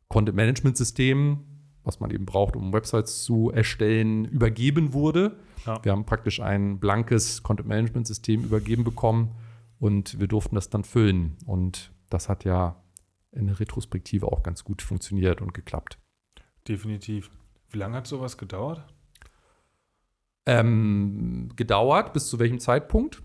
Content-Management-System, 0.09 1.41
was 1.83 1.99
man 1.99 2.11
eben 2.11 2.27
braucht, 2.27 2.55
um 2.55 2.73
Websites 2.73 3.25
zu 3.25 3.51
erstellen, 3.51 4.25
übergeben 4.25 4.93
wurde. 4.93 5.37
Ja. 5.67 5.85
Wir 5.85 5.93
haben 5.93 6.07
praktisch 6.07 6.41
ein 6.41 6.79
blankes 6.79 7.43
Content-Management-System 7.43 8.45
übergeben 8.45 8.85
bekommen 8.85 9.35
und 9.81 10.21
wir 10.21 10.29
durften 10.29 10.55
das 10.55 10.71
dann 10.71 10.85
füllen. 10.85 11.37
Und 11.45 11.93
das 12.09 12.29
hat 12.29 12.45
ja 12.45 12.81
in 13.33 13.47
der 13.47 13.59
Retrospektive 13.59 14.27
auch 14.27 14.43
ganz 14.43 14.63
gut 14.63 14.81
funktioniert 14.81 15.41
und 15.41 15.55
geklappt. 15.55 15.99
Definitiv. 16.69 17.31
Wie 17.71 17.79
lange 17.79 17.97
hat 17.97 18.07
sowas 18.07 18.39
gedauert? 18.39 18.85
Ähm, 20.47 21.51
gedauert, 21.57 22.13
bis 22.13 22.29
zu 22.29 22.39
welchem 22.39 22.61
Zeitpunkt? 22.61 23.23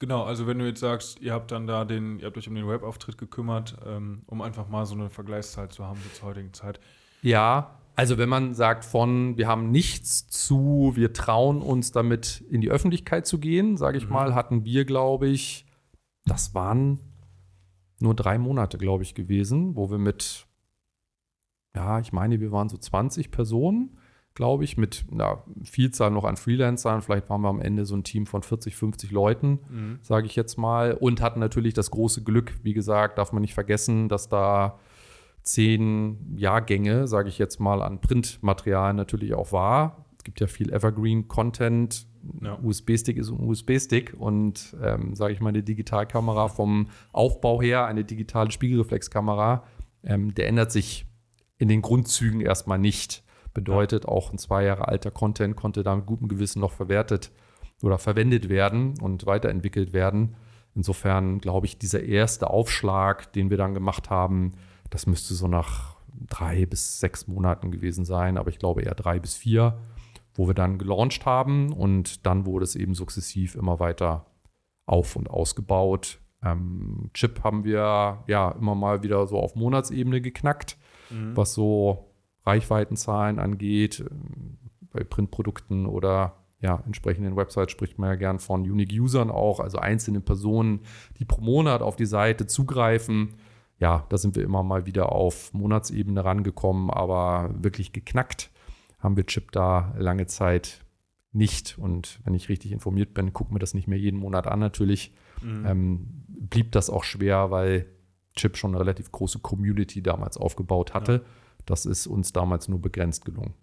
Genau, 0.00 0.24
also 0.24 0.46
wenn 0.46 0.58
du 0.58 0.66
jetzt 0.66 0.80
sagst, 0.80 1.20
ihr 1.20 1.34
habt 1.34 1.52
dann 1.52 1.66
da 1.66 1.84
den, 1.84 2.18
ihr 2.18 2.26
habt 2.26 2.36
euch 2.38 2.48
um 2.48 2.54
den 2.54 2.66
Webauftritt 2.66 3.18
gekümmert, 3.18 3.76
ähm, 3.86 4.22
um 4.26 4.40
einfach 4.40 4.66
mal 4.66 4.86
so 4.86 4.94
eine 4.94 5.10
Vergleichszahl 5.10 5.68
zu 5.68 5.84
haben 5.84 6.00
zur 6.14 6.30
heutigen 6.30 6.54
Zeit. 6.54 6.80
Ja, 7.20 7.78
also 7.96 8.16
wenn 8.16 8.30
man 8.30 8.54
sagt 8.54 8.86
von, 8.86 9.36
wir 9.36 9.46
haben 9.46 9.70
nichts 9.70 10.26
zu, 10.26 10.92
wir 10.94 11.12
trauen 11.12 11.60
uns 11.60 11.92
damit 11.92 12.42
in 12.48 12.62
die 12.62 12.70
Öffentlichkeit 12.70 13.26
zu 13.26 13.38
gehen, 13.38 13.76
sage 13.76 13.98
ich 13.98 14.06
mhm. 14.06 14.12
mal, 14.14 14.34
hatten 14.34 14.64
wir, 14.64 14.86
glaube 14.86 15.28
ich, 15.28 15.66
das 16.24 16.54
waren 16.54 16.98
nur 18.00 18.14
drei 18.14 18.38
Monate, 18.38 18.78
glaube 18.78 19.02
ich, 19.02 19.14
gewesen, 19.14 19.76
wo 19.76 19.90
wir 19.90 19.98
mit, 19.98 20.46
ja, 21.76 22.00
ich 22.00 22.14
meine, 22.14 22.40
wir 22.40 22.52
waren 22.52 22.70
so 22.70 22.78
20 22.78 23.30
Personen 23.30 23.98
glaube 24.34 24.64
ich, 24.64 24.76
mit 24.76 25.04
einer 25.10 25.42
Vielzahl 25.64 26.10
noch 26.10 26.24
an 26.24 26.36
Freelancern. 26.36 27.02
Vielleicht 27.02 27.28
waren 27.28 27.42
wir 27.42 27.48
am 27.48 27.60
Ende 27.60 27.84
so 27.84 27.96
ein 27.96 28.04
Team 28.04 28.26
von 28.26 28.42
40, 28.42 28.76
50 28.76 29.10
Leuten, 29.10 29.58
mhm. 29.68 29.98
sage 30.02 30.26
ich 30.26 30.36
jetzt 30.36 30.56
mal. 30.56 30.94
Und 30.94 31.20
hatten 31.20 31.40
natürlich 31.40 31.74
das 31.74 31.90
große 31.90 32.22
Glück, 32.22 32.54
wie 32.62 32.72
gesagt, 32.72 33.18
darf 33.18 33.32
man 33.32 33.42
nicht 33.42 33.54
vergessen, 33.54 34.08
dass 34.08 34.28
da 34.28 34.78
zehn 35.42 36.36
Jahrgänge, 36.36 37.08
sage 37.08 37.28
ich 37.28 37.38
jetzt 37.38 37.60
mal, 37.60 37.82
an 37.82 38.00
Printmaterial 38.00 38.94
natürlich 38.94 39.34
auch 39.34 39.52
war. 39.52 40.04
Es 40.18 40.24
gibt 40.24 40.40
ja 40.40 40.46
viel 40.46 40.72
Evergreen-Content. 40.72 42.06
Ja. 42.42 42.58
USB-Stick 42.62 43.16
ist 43.16 43.30
ein 43.30 43.40
USB-Stick 43.40 44.14
und, 44.18 44.76
ähm, 44.82 45.14
sage 45.14 45.32
ich 45.32 45.40
mal, 45.40 45.48
eine 45.48 45.62
Digitalkamera 45.62 46.48
vom 46.48 46.88
Aufbau 47.12 47.62
her, 47.62 47.86
eine 47.86 48.04
digitale 48.04 48.50
Spiegelreflexkamera, 48.50 49.64
ähm, 50.04 50.34
der 50.34 50.48
ändert 50.48 50.70
sich 50.70 51.06
in 51.56 51.68
den 51.68 51.80
Grundzügen 51.80 52.42
erstmal 52.42 52.78
nicht. 52.78 53.24
Bedeutet, 53.52 54.06
auch 54.06 54.32
ein 54.32 54.38
zwei 54.38 54.64
Jahre 54.64 54.88
alter 54.88 55.10
Content 55.10 55.56
konnte 55.56 55.82
da 55.82 55.96
mit 55.96 56.06
gutem 56.06 56.28
Gewissen 56.28 56.60
noch 56.60 56.72
verwertet 56.72 57.32
oder 57.82 57.98
verwendet 57.98 58.48
werden 58.48 58.94
und 59.00 59.26
weiterentwickelt 59.26 59.92
werden. 59.92 60.36
Insofern 60.74 61.38
glaube 61.38 61.66
ich, 61.66 61.78
dieser 61.78 62.02
erste 62.02 62.50
Aufschlag, 62.50 63.32
den 63.32 63.50
wir 63.50 63.56
dann 63.56 63.74
gemacht 63.74 64.10
haben, 64.10 64.54
das 64.90 65.06
müsste 65.06 65.34
so 65.34 65.48
nach 65.48 65.96
drei 66.28 66.66
bis 66.66 67.00
sechs 67.00 67.26
Monaten 67.26 67.70
gewesen 67.70 68.04
sein, 68.04 68.36
aber 68.36 68.50
ich 68.50 68.58
glaube 68.58 68.82
eher 68.82 68.94
drei 68.94 69.18
bis 69.18 69.34
vier, 69.34 69.78
wo 70.34 70.46
wir 70.46 70.54
dann 70.54 70.78
gelauncht 70.78 71.26
haben 71.26 71.72
und 71.72 72.26
dann 72.26 72.46
wurde 72.46 72.64
es 72.64 72.76
eben 72.76 72.94
sukzessiv 72.94 73.54
immer 73.56 73.80
weiter 73.80 74.26
auf 74.86 75.16
und 75.16 75.30
ausgebaut. 75.30 76.20
Ähm, 76.42 77.10
Chip 77.14 77.42
haben 77.44 77.64
wir 77.64 78.24
ja 78.26 78.50
immer 78.52 78.74
mal 78.74 79.02
wieder 79.02 79.26
so 79.26 79.38
auf 79.38 79.54
Monatsebene 79.54 80.20
geknackt, 80.20 80.76
mhm. 81.10 81.36
was 81.36 81.54
so 81.54 82.09
Reichweitenzahlen 82.50 83.38
angeht. 83.38 84.00
Ähm, 84.00 84.58
bei 84.92 85.04
Printprodukten 85.04 85.86
oder 85.86 86.36
ja, 86.60 86.82
entsprechenden 86.84 87.36
Websites 87.36 87.72
spricht 87.72 87.98
man 87.98 88.10
ja 88.10 88.16
gern 88.16 88.38
von 88.38 88.62
Unique 88.62 88.92
Usern 88.92 89.30
auch, 89.30 89.60
also 89.60 89.78
einzelne 89.78 90.20
Personen, 90.20 90.80
die 91.18 91.24
pro 91.24 91.40
Monat 91.40 91.80
auf 91.80 91.96
die 91.96 92.06
Seite 92.06 92.46
zugreifen. 92.46 93.34
Ja, 93.78 94.04
da 94.10 94.18
sind 94.18 94.36
wir 94.36 94.42
immer 94.42 94.62
mal 94.62 94.84
wieder 94.84 95.12
auf 95.12 95.54
Monatsebene 95.54 96.22
rangekommen, 96.22 96.90
aber 96.90 97.50
wirklich 97.56 97.92
geknackt 97.92 98.50
haben 98.98 99.16
wir 99.16 99.24
Chip 99.24 99.52
da 99.52 99.94
lange 99.96 100.26
Zeit 100.26 100.84
nicht. 101.32 101.78
Und 101.78 102.20
wenn 102.24 102.34
ich 102.34 102.50
richtig 102.50 102.72
informiert 102.72 103.14
bin, 103.14 103.32
gucken 103.32 103.54
wir 103.54 103.60
das 103.60 103.72
nicht 103.72 103.88
mehr 103.88 103.98
jeden 103.98 104.20
Monat 104.20 104.46
an. 104.46 104.58
Natürlich 104.58 105.14
mhm. 105.40 105.64
ähm, 105.66 106.06
blieb 106.28 106.72
das 106.72 106.90
auch 106.90 107.04
schwer, 107.04 107.50
weil 107.50 107.86
Chip 108.36 108.58
schon 108.58 108.72
eine 108.72 108.80
relativ 108.80 109.10
große 109.12 109.38
Community 109.38 110.02
damals 110.02 110.36
aufgebaut 110.36 110.92
hatte. 110.92 111.12
Ja. 111.12 111.20
Das 111.70 111.86
ist 111.86 112.08
uns 112.08 112.32
damals 112.32 112.66
nur 112.66 112.80
begrenzt 112.82 113.24
gelungen. 113.24 113.54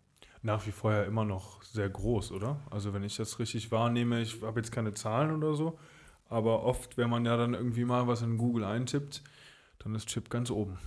Nach 0.41 0.65
wie 0.65 0.71
vor 0.71 0.93
ja 0.93 1.03
immer 1.03 1.25
noch 1.25 1.61
sehr 1.61 1.89
groß, 1.89 2.31
oder? 2.31 2.61
Also 2.71 2.93
wenn 2.93 3.03
ich 3.03 3.17
das 3.17 3.37
richtig 3.37 3.69
wahrnehme, 3.69 4.21
ich 4.21 4.41
habe 4.41 4.61
jetzt 4.61 4.71
keine 4.71 4.93
Zahlen 4.93 5.35
oder 5.35 5.55
so, 5.55 5.77
Aber 6.29 6.63
oft, 6.63 6.97
wenn 6.97 7.09
man 7.09 7.25
ja 7.25 7.35
dann 7.35 7.53
irgendwie 7.53 7.83
mal 7.83 8.07
was 8.07 8.21
in 8.21 8.37
Google 8.37 8.63
eintippt, 8.63 9.23
dann 9.79 9.93
ist 9.93 10.07
Chip 10.07 10.29
ganz 10.29 10.49
oben. 10.51 10.77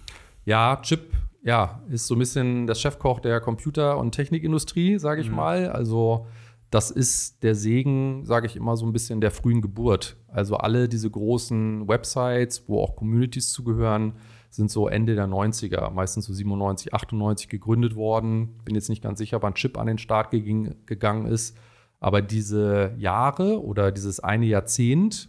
Ja, 0.47 0.77
Chip, 0.83 1.13
ja, 1.43 1.83
ist 1.91 2.07
so 2.07 2.15
ein 2.15 2.19
bisschen 2.19 2.67
das 2.67 2.81
Chefkoch 2.81 3.21
der 3.21 3.41
Computer- 3.41 3.99
und 3.99 4.13
Technikindustrie, 4.13 4.99
sage 4.99 5.21
ich 5.21 5.29
mhm. 5.29 5.37
mal. 5.37 5.69
Also 5.71 6.27
das 6.71 6.91
ist 6.91 7.43
der 7.43 7.55
Segen, 7.55 8.25
sage 8.25 8.47
ich 8.47 8.57
immer, 8.57 8.79
so 8.79 8.87
ein 8.87 8.93
bisschen 8.95 9.21
der 9.21 9.31
frühen 9.31 9.61
Geburt. 9.61 10.17
Also 10.29 10.57
alle 10.57 10.89
diese 10.89 11.11
großen 11.11 11.87
Websites, 11.87 12.67
wo 12.67 12.83
auch 12.83 12.97
Communities 12.97 13.53
zugehören, 13.53 14.15
sind 14.51 14.71
so 14.71 14.89
Ende 14.89 15.15
der 15.15 15.27
90er, 15.27 15.91
meistens 15.91 16.27
so 16.27 16.33
97, 16.33 16.93
98 16.93 17.49
gegründet 17.49 17.95
worden. 17.95 18.59
Bin 18.65 18.75
jetzt 18.75 18.89
nicht 18.89 19.03
ganz 19.03 19.19
sicher, 19.19 19.43
wann 19.43 19.55
Chip 19.55 19.79
an 19.79 19.87
den 19.87 19.99
Start 19.99 20.31
gegangen 20.31 21.27
ist. 21.27 21.57
Aber 22.01 22.21
diese 22.21 22.95
Jahre 22.99 23.63
oder 23.63 23.93
dieses 23.93 24.21
eine 24.21 24.47
Jahrzehnt, 24.47 25.29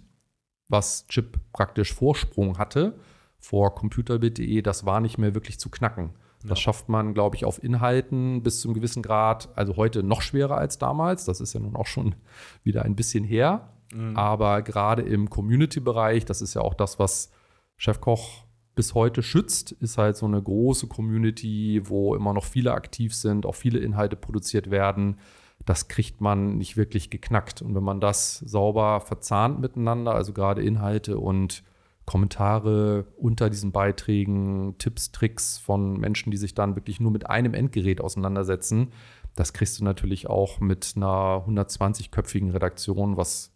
was 0.69 1.05
Chip 1.07 1.39
praktisch 1.53 1.93
Vorsprung 1.93 2.57
hatte 2.57 2.95
vor 3.37 3.75
computerbit.de, 3.75 4.61
das 4.61 4.85
war 4.85 5.01
nicht 5.01 5.17
mehr 5.17 5.33
wirklich 5.35 5.59
zu 5.59 5.69
knacken. 5.69 6.11
Das 6.41 6.57
ja. 6.59 6.63
schafft 6.63 6.89
man, 6.89 7.13
glaube 7.13 7.35
ich, 7.35 7.45
auf 7.45 7.63
Inhalten 7.63 8.41
bis 8.41 8.61
zum 8.61 8.73
gewissen 8.73 9.03
Grad, 9.03 9.49
also 9.55 9.75
heute 9.75 10.01
noch 10.01 10.21
schwerer 10.21 10.57
als 10.57 10.79
damals. 10.79 11.25
Das 11.25 11.41
ist 11.41 11.53
ja 11.53 11.59
nun 11.59 11.75
auch 11.75 11.85
schon 11.85 12.15
wieder 12.63 12.83
ein 12.83 12.95
bisschen 12.95 13.23
her. 13.23 13.69
Mhm. 13.93 14.15
Aber 14.15 14.61
gerade 14.61 15.01
im 15.01 15.29
Community-Bereich, 15.29 16.25
das 16.25 16.41
ist 16.41 16.53
ja 16.53 16.61
auch 16.61 16.73
das, 16.73 16.97
was 16.97 17.31
Chefkoch 17.77 18.45
bis 18.75 18.93
heute 18.93 19.21
schützt, 19.23 19.71
ist 19.73 19.97
halt 19.97 20.15
so 20.15 20.25
eine 20.25 20.41
große 20.41 20.87
Community, 20.87 21.81
wo 21.85 22.15
immer 22.15 22.33
noch 22.33 22.45
viele 22.45 22.73
aktiv 22.73 23.13
sind, 23.13 23.45
auch 23.45 23.55
viele 23.55 23.79
Inhalte 23.79 24.15
produziert 24.15 24.71
werden. 24.71 25.17
Das 25.65 25.87
kriegt 25.87 26.21
man 26.21 26.57
nicht 26.57 26.77
wirklich 26.77 27.09
geknackt. 27.09 27.61
Und 27.61 27.75
wenn 27.75 27.83
man 27.83 27.99
das 27.99 28.39
sauber 28.39 29.01
verzahnt 29.01 29.59
miteinander, 29.59 30.15
also 30.15 30.33
gerade 30.33 30.63
Inhalte 30.63 31.19
und 31.19 31.63
Kommentare 32.05 33.05
unter 33.17 33.49
diesen 33.49 33.71
Beiträgen, 33.71 34.75
Tipps, 34.79 35.11
Tricks 35.11 35.57
von 35.57 35.99
Menschen, 35.99 36.31
die 36.31 36.37
sich 36.37 36.55
dann 36.55 36.75
wirklich 36.75 36.99
nur 36.99 37.11
mit 37.11 37.29
einem 37.29 37.53
Endgerät 37.53 38.01
auseinandersetzen, 38.01 38.91
das 39.35 39.53
kriegst 39.53 39.79
du 39.79 39.83
natürlich 39.83 40.27
auch 40.27 40.59
mit 40.59 40.93
einer 40.95 41.45
120-köpfigen 41.47 42.51
Redaktion, 42.51 43.17
was 43.17 43.51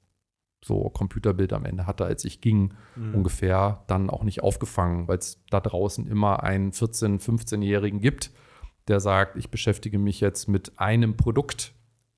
so 0.66 0.90
Computerbild 0.90 1.54
am 1.54 1.64
Ende 1.64 1.86
hatte, 1.86 2.06
als 2.06 2.26
ich 2.26 2.42
ging, 2.42 2.74
mhm. 2.96 3.16
ungefähr, 3.16 3.84
dann 3.88 4.10
auch 4.10 4.24
nicht 4.24 4.42
aufgefangen, 4.42 5.08
weil 5.08 5.20
es 5.20 5.44
da 5.52 5.60
draußen 5.60 6.08
immer 6.08 6.42
einen 6.42 6.72
14-, 6.72 7.22
15-Jährigen 7.22 8.00
gibt, 8.00 8.32
der 8.88 9.00
sagt, 9.00 9.36
ich 9.38 9.52
beschäftige 9.52 10.00
mich 10.00 10.22
jetzt 10.22 10.48
mit 10.48 10.80
einem 10.80 11.18
Produkt 11.18 11.74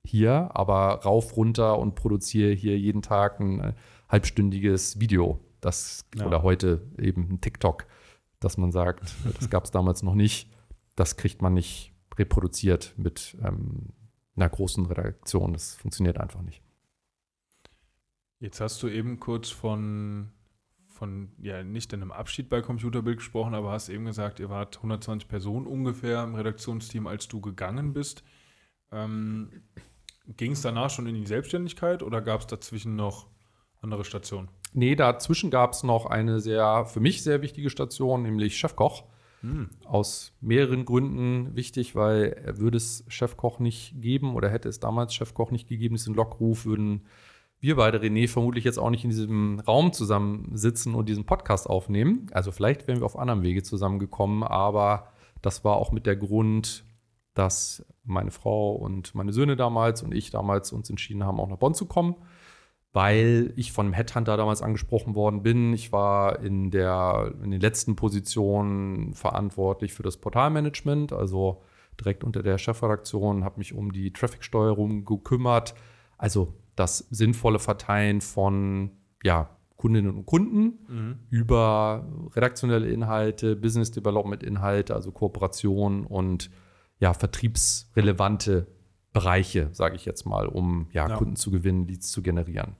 hier, 0.05 0.49
aber 0.53 1.01
rauf, 1.03 1.35
runter 1.35 1.77
und 1.77 1.95
produziere 1.95 2.53
hier 2.53 2.79
jeden 2.79 3.01
Tag 3.01 3.41
ein 3.41 3.59
äh, 3.59 3.73
halbstündiges 4.07 4.99
Video. 4.99 5.41
Das, 5.59 6.05
ja. 6.15 6.25
Oder 6.25 6.41
heute 6.41 6.87
eben 6.97 7.29
ein 7.29 7.41
TikTok, 7.41 7.85
dass 8.39 8.57
man 8.57 8.71
sagt, 8.71 9.13
das 9.39 9.49
gab 9.49 9.65
es 9.65 9.71
damals 9.71 10.03
noch 10.03 10.15
nicht. 10.15 10.49
Das 10.95 11.17
kriegt 11.17 11.41
man 11.41 11.53
nicht 11.53 11.93
reproduziert 12.15 12.93
mit 12.95 13.37
ähm, 13.43 13.89
einer 14.37 14.47
großen 14.47 14.85
Redaktion. 14.85 15.51
Das 15.51 15.75
funktioniert 15.75 16.17
einfach 16.17 16.41
nicht. 16.41 16.63
Jetzt 18.39 18.61
hast 18.61 18.81
du 18.83 18.87
eben 18.87 19.19
kurz 19.19 19.49
von, 19.49 20.29
von 20.87 21.31
ja, 21.41 21.63
nicht 21.63 21.93
einem 21.93 22.11
Abschied 22.11 22.49
bei 22.49 22.61
Computerbild 22.61 23.17
gesprochen, 23.17 23.55
aber 23.55 23.71
hast 23.71 23.89
eben 23.89 24.05
gesagt, 24.05 24.39
ihr 24.39 24.49
wart 24.49 24.77
120 24.77 25.27
Personen 25.27 25.65
ungefähr 25.65 26.23
im 26.23 26.35
Redaktionsteam, 26.35 27.07
als 27.07 27.27
du 27.27 27.41
gegangen 27.41 27.93
bist. 27.93 28.23
Ähm, 28.91 29.63
Ging 30.35 30.51
es 30.51 30.61
danach 30.61 30.89
schon 30.89 31.07
in 31.07 31.15
die 31.15 31.25
Selbstständigkeit 31.25 32.03
oder 32.03 32.21
gab 32.21 32.41
es 32.41 32.47
dazwischen 32.47 32.97
noch 32.97 33.27
andere 33.81 34.03
Stationen? 34.03 34.49
Nee, 34.73 34.95
dazwischen 34.95 35.49
gab 35.49 35.71
es 35.71 35.83
noch 35.83 36.05
eine 36.05 36.41
sehr, 36.41 36.85
für 36.85 36.99
mich 36.99 37.23
sehr 37.23 37.41
wichtige 37.41 37.69
Station, 37.69 38.23
nämlich 38.23 38.57
Chefkoch. 38.57 39.05
Hm. 39.41 39.69
Aus 39.85 40.33
mehreren 40.41 40.83
Gründen 40.83 41.55
wichtig, 41.55 41.95
weil 41.95 42.41
er 42.43 42.57
würde 42.57 42.77
es 42.77 43.05
Chefkoch 43.07 43.59
nicht 43.59 44.01
geben 44.01 44.35
oder 44.35 44.49
hätte 44.49 44.67
es 44.67 44.79
damals 44.79 45.13
Chefkoch 45.13 45.51
nicht 45.51 45.69
gegeben, 45.69 45.95
diesen 45.95 46.15
Lockruf, 46.15 46.65
würden 46.65 47.05
wir 47.59 47.75
beide, 47.75 47.99
René, 47.99 48.27
vermutlich 48.27 48.63
jetzt 48.63 48.77
auch 48.77 48.89
nicht 48.89 49.03
in 49.03 49.09
diesem 49.09 49.59
Raum 49.59 49.93
zusammensitzen 49.93 50.93
und 50.95 51.09
diesen 51.09 51.25
Podcast 51.25 51.67
aufnehmen. 51.67 52.27
Also 52.31 52.51
vielleicht 52.51 52.87
wären 52.87 52.99
wir 52.99 53.05
auf 53.05 53.17
anderem 53.17 53.41
Wege 53.43 53.63
zusammengekommen, 53.63 54.43
aber 54.43 55.11
das 55.41 55.63
war 55.63 55.77
auch 55.77 55.91
mit 55.91 56.05
der 56.05 56.15
Grund, 56.15 56.85
dass 57.33 57.85
meine 58.03 58.31
Frau 58.31 58.73
und 58.73 59.15
meine 59.15 59.33
Söhne 59.33 59.55
damals 59.55 60.01
und 60.01 60.13
ich 60.13 60.31
damals 60.31 60.71
uns 60.71 60.89
entschieden 60.89 61.23
haben, 61.23 61.39
auch 61.39 61.49
nach 61.49 61.57
Bonn 61.57 61.73
zu 61.73 61.85
kommen 61.85 62.15
weil 62.97 63.53
ich 63.55 63.73
von 63.73 63.85
einem 63.85 63.93
Headhunter 63.93 64.37
damals 64.37 64.63
angesprochen 64.63 65.13
worden 65.13 65.43
bin. 65.43 65.71
Ich 65.71 65.91
war 65.91 66.39
in, 66.39 66.71
der, 66.71 67.31
in 67.43 67.51
den 67.51 67.61
letzten 67.61 67.95
Positionen 67.95 69.13
verantwortlich 69.13 69.93
für 69.93 70.01
das 70.01 70.17
Portalmanagement, 70.17 71.13
also 71.13 71.61
direkt 71.99 72.23
unter 72.23 72.41
der 72.41 72.57
Chefredaktion, 72.57 73.43
habe 73.43 73.59
mich 73.59 73.75
um 73.75 73.91
die 73.91 74.13
Traffic-Steuerung 74.13 75.05
gekümmert. 75.05 75.75
Also 76.17 76.55
das 76.77 76.99
sinnvolle 77.09 77.59
Verteilen 77.59 78.21
von 78.21 78.91
ja, 79.23 79.49
Kundinnen 79.75 80.15
und 80.15 80.25
Kunden 80.25 80.79
mhm. 80.87 81.19
über 81.29 82.07
redaktionelle 82.35 82.87
Inhalte, 82.87 83.55
Business 83.55 83.91
Development 83.91 84.41
Inhalte, 84.43 84.95
also 84.95 85.11
Kooperation 85.11 86.05
und 86.05 86.49
ja, 86.99 87.13
vertriebsrelevante 87.13 88.67
Bereiche, 89.13 89.69
sage 89.71 89.95
ich 89.95 90.05
jetzt 90.05 90.25
mal, 90.25 90.47
um 90.47 90.87
ja, 90.91 91.07
ja. 91.07 91.15
Kunden 91.15 91.35
zu 91.35 91.51
gewinnen, 91.51 91.87
Leads 91.87 92.11
zu 92.11 92.21
generieren. 92.21 92.75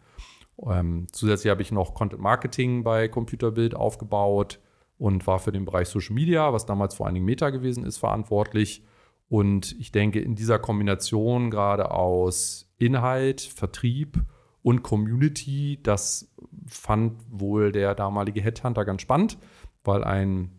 Ähm, 0.66 1.08
zusätzlich 1.12 1.52
habe 1.52 1.62
ich 1.62 1.72
noch 1.72 1.94
Content 1.94 2.22
Marketing 2.22 2.84
bei 2.84 3.08
Computerbild 3.08 3.76
aufgebaut 3.76 4.60
und 4.98 5.26
war 5.28 5.40
für 5.40 5.52
den 5.52 5.66
Bereich 5.66 5.88
Social 5.88 6.16
Media, 6.16 6.52
was 6.54 6.66
damals 6.66 6.96
vor 6.96 7.06
allen 7.06 7.16
Dingen 7.16 7.26
Meta 7.26 7.52
gewesen 7.52 7.86
ist, 7.86 7.98
verantwortlich. 7.98 8.84
Und 9.30 9.76
ich 9.80 9.92
denke, 9.92 10.20
in 10.20 10.36
dieser 10.36 10.60
Kombination 10.60 11.52
gerade 11.52 11.92
aus 11.92 12.72
Inhalt, 12.78 13.42
Vertrieb 13.42 14.24
und 14.62 14.84
Community, 14.84 15.80
das 15.84 16.34
fand 16.66 17.14
wohl 17.30 17.72
der 17.72 17.96
damalige 17.96 18.42
Headhunter 18.42 18.86
ganz 18.86 19.02
spannend, 19.02 19.38
weil 19.84 20.04
ein 20.04 20.52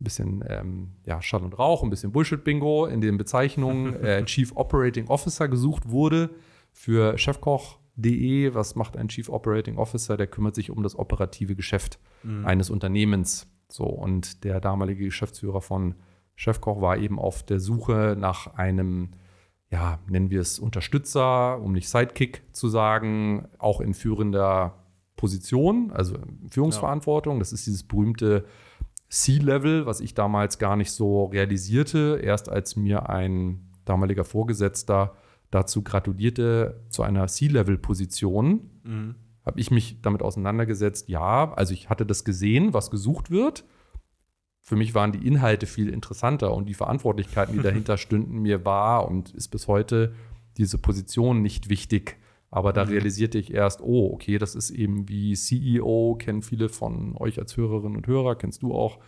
bisschen 0.00 0.42
ähm, 0.48 0.92
ja, 1.04 1.20
Schall 1.22 1.42
und 1.42 1.58
Rauch, 1.58 1.82
ein 1.82 1.90
bisschen 1.90 2.12
Bullshit-Bingo 2.12 2.86
in 2.86 3.00
den 3.00 3.18
Bezeichnungen 3.18 3.94
äh, 4.02 4.24
Chief 4.24 4.52
Operating 4.56 5.08
Officer 5.08 5.48
gesucht 5.48 5.90
wurde 5.90 6.30
für 6.72 7.18
chefkoch.de. 7.18 8.54
Was 8.54 8.74
macht 8.74 8.96
ein 8.96 9.08
Chief 9.08 9.28
Operating 9.28 9.76
Officer? 9.76 10.16
Der 10.16 10.26
kümmert 10.26 10.54
sich 10.54 10.70
um 10.70 10.82
das 10.82 10.98
operative 10.98 11.54
Geschäft 11.54 11.98
mhm. 12.22 12.46
eines 12.46 12.70
Unternehmens. 12.70 13.46
So, 13.68 13.84
und 13.84 14.42
der 14.44 14.60
damalige 14.60 15.04
Geschäftsführer 15.04 15.60
von 15.60 15.94
Chefkoch 16.40 16.80
war 16.80 16.96
eben 16.96 17.18
auf 17.18 17.42
der 17.42 17.60
Suche 17.60 18.16
nach 18.18 18.54
einem, 18.54 19.10
ja, 19.70 19.98
nennen 20.08 20.30
wir 20.30 20.40
es 20.40 20.58
Unterstützer, 20.58 21.60
um 21.60 21.72
nicht 21.72 21.90
Sidekick 21.90 22.42
zu 22.52 22.70
sagen, 22.70 23.46
auch 23.58 23.82
in 23.82 23.92
führender 23.92 24.86
Position, 25.16 25.92
also 25.92 26.16
Führungsverantwortung. 26.48 27.34
Ja. 27.34 27.38
Das 27.40 27.52
ist 27.52 27.66
dieses 27.66 27.82
berühmte 27.82 28.46
C-Level, 29.10 29.84
was 29.84 30.00
ich 30.00 30.14
damals 30.14 30.58
gar 30.58 30.76
nicht 30.76 30.92
so 30.92 31.26
realisierte, 31.26 32.18
erst 32.22 32.48
als 32.48 32.74
mir 32.74 33.10
ein 33.10 33.68
damaliger 33.84 34.24
Vorgesetzter 34.24 35.16
dazu 35.50 35.82
gratulierte 35.82 36.80
zu 36.88 37.02
einer 37.02 37.26
C-Level-Position, 37.26 38.70
mhm. 38.82 39.14
habe 39.44 39.60
ich 39.60 39.70
mich 39.70 40.00
damit 40.00 40.22
auseinandergesetzt. 40.22 41.10
Ja, 41.10 41.52
also 41.52 41.74
ich 41.74 41.90
hatte 41.90 42.06
das 42.06 42.24
gesehen, 42.24 42.72
was 42.72 42.90
gesucht 42.90 43.30
wird. 43.30 43.66
Für 44.70 44.76
mich 44.76 44.94
waren 44.94 45.10
die 45.10 45.26
Inhalte 45.26 45.66
viel 45.66 45.88
interessanter 45.88 46.54
und 46.54 46.68
die 46.68 46.74
Verantwortlichkeiten, 46.74 47.56
die 47.56 47.60
dahinter 47.60 47.96
stünden, 47.98 48.38
mir 48.38 48.64
war 48.64 49.08
und 49.08 49.34
ist 49.34 49.48
bis 49.48 49.66
heute 49.66 50.14
diese 50.58 50.78
Position 50.78 51.42
nicht 51.42 51.68
wichtig. 51.68 52.18
Aber 52.52 52.72
da 52.72 52.84
mhm. 52.84 52.92
realisierte 52.92 53.36
ich 53.36 53.52
erst, 53.52 53.80
oh, 53.80 54.12
okay, 54.12 54.38
das 54.38 54.54
ist 54.54 54.70
eben 54.70 55.08
wie 55.08 55.34
CEO, 55.34 56.14
kennen 56.20 56.42
viele 56.42 56.68
von 56.68 57.16
euch 57.16 57.40
als 57.40 57.56
Hörerinnen 57.56 57.96
und 57.96 58.06
Hörer, 58.06 58.36
kennst 58.36 58.62
du 58.62 58.72
auch. 58.72 59.00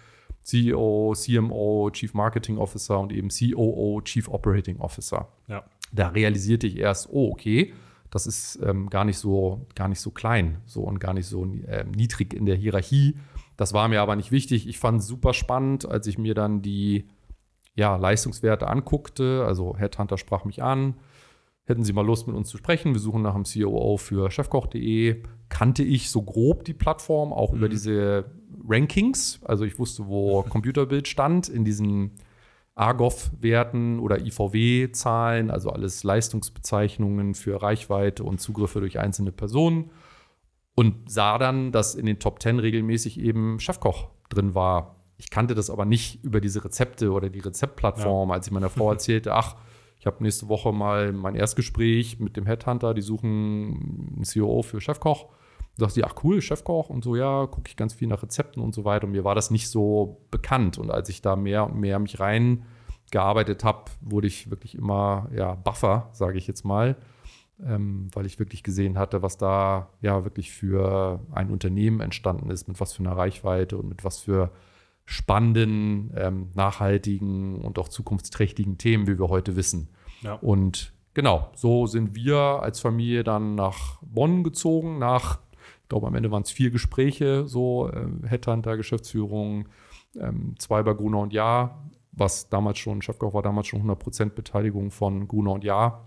CEO, 0.43 1.15
CMO, 1.15 1.91
Chief 1.93 2.13
Marketing 2.13 2.59
Officer 2.59 2.99
und 2.99 3.13
eben 3.13 3.29
COO, 3.29 4.01
Chief 4.03 4.27
Operating 4.27 4.81
Officer. 4.81 5.29
Ja. 5.47 5.63
Da 5.93 6.09
realisierte 6.09 6.67
ich 6.67 6.77
erst, 6.77 7.09
oh, 7.09 7.31
okay, 7.31 7.73
das 8.11 8.27
ist 8.27 8.59
ähm, 8.65 8.91
gar 8.91 9.05
nicht 9.05 9.19
so, 9.19 9.65
gar 9.77 9.87
nicht 9.87 10.01
so 10.01 10.11
klein 10.11 10.59
so 10.67 10.83
und 10.83 10.99
gar 10.99 11.15
nicht 11.15 11.27
so 11.27 11.45
äh, 11.45 11.85
niedrig 11.85 12.35
in 12.35 12.47
der 12.47 12.57
Hierarchie. 12.57 13.15
Das 13.63 13.73
war 13.73 13.87
mir 13.87 14.03
aber 14.03 14.17
nicht 14.17 14.33
wichtig. 14.33 14.67
Ich 14.67 14.81
fand 14.81 15.03
es 15.03 15.07
super 15.07 15.33
spannend, 15.33 15.89
als 15.89 16.09
ich 16.09 16.19
mir 16.19 16.35
dann 16.35 16.63
die 16.63 17.07
ja, 17.77 17.95
Leistungswerte 17.95 18.67
anguckte. 18.67 19.45
Also 19.47 19.77
Headhunter 19.79 20.19
sprach 20.19 20.45
mich 20.45 20.65
an, 20.65 20.97
Hätten 21.65 21.85
Sie 21.85 21.93
mal 21.93 22.05
Lust, 22.05 22.27
mit 22.27 22.35
uns 22.35 22.49
zu 22.49 22.57
sprechen? 22.57 22.93
Wir 22.93 23.01
suchen 23.01 23.23
nach 23.23 23.37
einem 23.37 23.45
COO 23.45 23.99
für 23.99 24.33
chefkoch.de. 24.33 25.23
Kannte 25.49 25.85
ich 25.85 26.11
so 26.11 26.23
grob 26.23 26.65
die 26.65 26.75
Plattform, 26.75 27.33
auch 27.33 27.53
mhm. 27.53 27.59
über 27.59 27.69
diese 27.69 28.25
Rankings. 28.69 29.39
Also 29.45 29.65
ich 29.65 29.79
wusste, 29.79 30.09
wo 30.09 30.43
Computerbild 30.49 31.07
stand 31.07 31.49
in 31.49 31.65
diesen 31.65 32.17
AGOV-Werten 32.75 34.01
oder 34.01 34.27
IVW-Zahlen, 34.27 35.53
also 35.53 35.71
alles 35.71 36.03
Leistungsbezeichnungen 36.03 37.37
für 37.37 37.63
Reichweite 37.63 38.25
und 38.25 38.41
Zugriffe 38.41 38.81
durch 38.81 38.99
einzelne 38.99 39.31
Personen. 39.31 39.93
Und 40.75 41.11
sah 41.11 41.39
dann, 41.39 41.73
dass 41.73 41.95
in 41.95 42.07
den 42.07 42.19
Top 42.19 42.43
10 42.43 42.59
regelmäßig 42.59 43.21
eben 43.21 43.61
Chefkoch 43.61 44.09
drin 44.29 44.55
war. 44.55 44.97
Ich 45.19 45.31
kannte 45.31 45.55
das 45.55 45.71
aber 45.71 45.85
nicht 45.85 46.25
über 46.25 46.41
diese 46.41 46.65
Rezepte 46.65 47.13
oder 47.13 47.29
die 47.29 47.41
Rezeptplattform, 47.41 48.31
ja. 48.31 48.35
als 48.35 48.47
ich 48.47 48.53
meiner 48.53 48.71
Frau 48.71 48.91
erzählte, 48.91 49.35
ach, 49.35 49.57
ich 49.99 50.07
habe 50.07 50.23
nächste 50.23 50.49
Woche 50.49 50.73
mal 50.73 51.13
mein 51.13 51.37
Erstgespräch 51.37 52.19
mit 52.19 52.37
dem 52.37 52.47
Headhunter, 52.47 52.93
die 52.93 53.03
suchen 53.03 54.15
einen 54.17 54.25
CEO 54.25 54.63
für 54.63 54.81
Chefkoch. 54.81 55.29
Da 55.79 55.87
dachte 55.87 56.01
ich, 56.01 56.07
ach 56.07 56.17
cool, 56.25 56.43
Chefkoch 56.43 56.91
und 56.91 57.05
so, 57.05 57.15
ja, 57.15 57.47
gucke 57.47 57.69
ich 57.69 57.77
ganz 57.77 57.95
viel 57.95 58.09
nach 58.09 58.23
Rezepten 58.23 58.63
und 58.63 58.75
so 58.75 58.85
weiter. 58.85 59.07
Und 59.07 59.13
mir 59.13 59.25
war 59.25 59.35
das 59.35 59.51
nicht 59.51 59.71
so 59.71 60.27
bekannt. 60.31 60.77
Und 60.77 60.91
als 60.91 61.09
ich 61.09 61.23
da 61.23 61.37
mehr 61.37 61.65
und 61.65 61.77
mehr 61.77 61.99
mich 61.99 62.19
reingearbeitet 62.19 63.63
habe, 63.63 63.91
wurde 64.01 64.27
ich 64.27 64.51
wirklich 64.51 64.75
immer 64.75 65.31
ja, 65.35 65.55
buffer, 65.55 66.11
sage 66.13 66.37
ich 66.37 66.47
jetzt 66.47 66.65
mal 66.65 66.97
ähm, 67.67 68.09
weil 68.13 68.27
ich 68.27 68.39
wirklich 68.39 68.63
gesehen 68.63 68.99
hatte, 68.99 69.23
was 69.23 69.39
da 69.39 69.91
ja 70.01 70.25
wirklich 70.25 70.51
für 70.53 71.21
ein 71.33 71.51
Unternehmen 71.51 72.01
entstanden 72.01 72.51
ist, 72.51 72.69
mit 72.69 72.81
was 72.81 72.93
für 72.93 73.03
einer 73.03 73.17
Reichweite 73.17 73.77
und 73.79 73.89
mit 73.89 74.05
was 74.05 74.19
für 74.19 74.51
spannenden, 75.05 76.13
ähm, 76.17 76.51
nachhaltigen 76.55 77.57
und 77.57 77.79
auch 77.79 77.89
zukunftsträchtigen 77.89 78.79
Themen, 78.79 79.07
wie 79.07 79.19
wir 79.19 79.29
heute 79.29 79.57
wissen. 79.57 79.89
Ja. 80.23 80.35
Und 80.35 80.93
genau, 81.15 81.51
so 81.55 81.87
sind 81.87 82.15
wir 82.15 82.37
als 82.37 82.81
Familie 82.81 83.25
dann 83.25 83.55
nach 83.55 84.01
Bonn 84.03 84.45
gezogen, 84.45 84.99
nach, 84.99 85.41
ich 85.83 85.89
glaube, 85.89 86.07
am 86.07 86.15
Ende 86.15 86.31
waren 86.31 86.43
es 86.43 86.51
vier 86.51 86.71
Gespräche, 86.71 87.47
so 87.47 87.91
äh, 87.91 88.07
Headhunter, 88.27 88.77
Geschäftsführung, 88.77 89.69
ähm, 90.19 90.55
zwei 90.59 90.83
bei 90.83 90.95
Gruner 90.95 91.19
und 91.19 91.33
Ja, 91.33 91.83
was 92.13 92.49
damals 92.49 92.79
schon, 92.79 93.03
Chefkoch 93.03 93.35
war 93.35 93.43
damals 93.43 93.67
schon 93.67 93.83
100% 93.83 94.31
Beteiligung 94.31 94.91
von 94.91 95.27
Gruner 95.27 95.53
und 95.53 95.65
Ja 95.65 96.05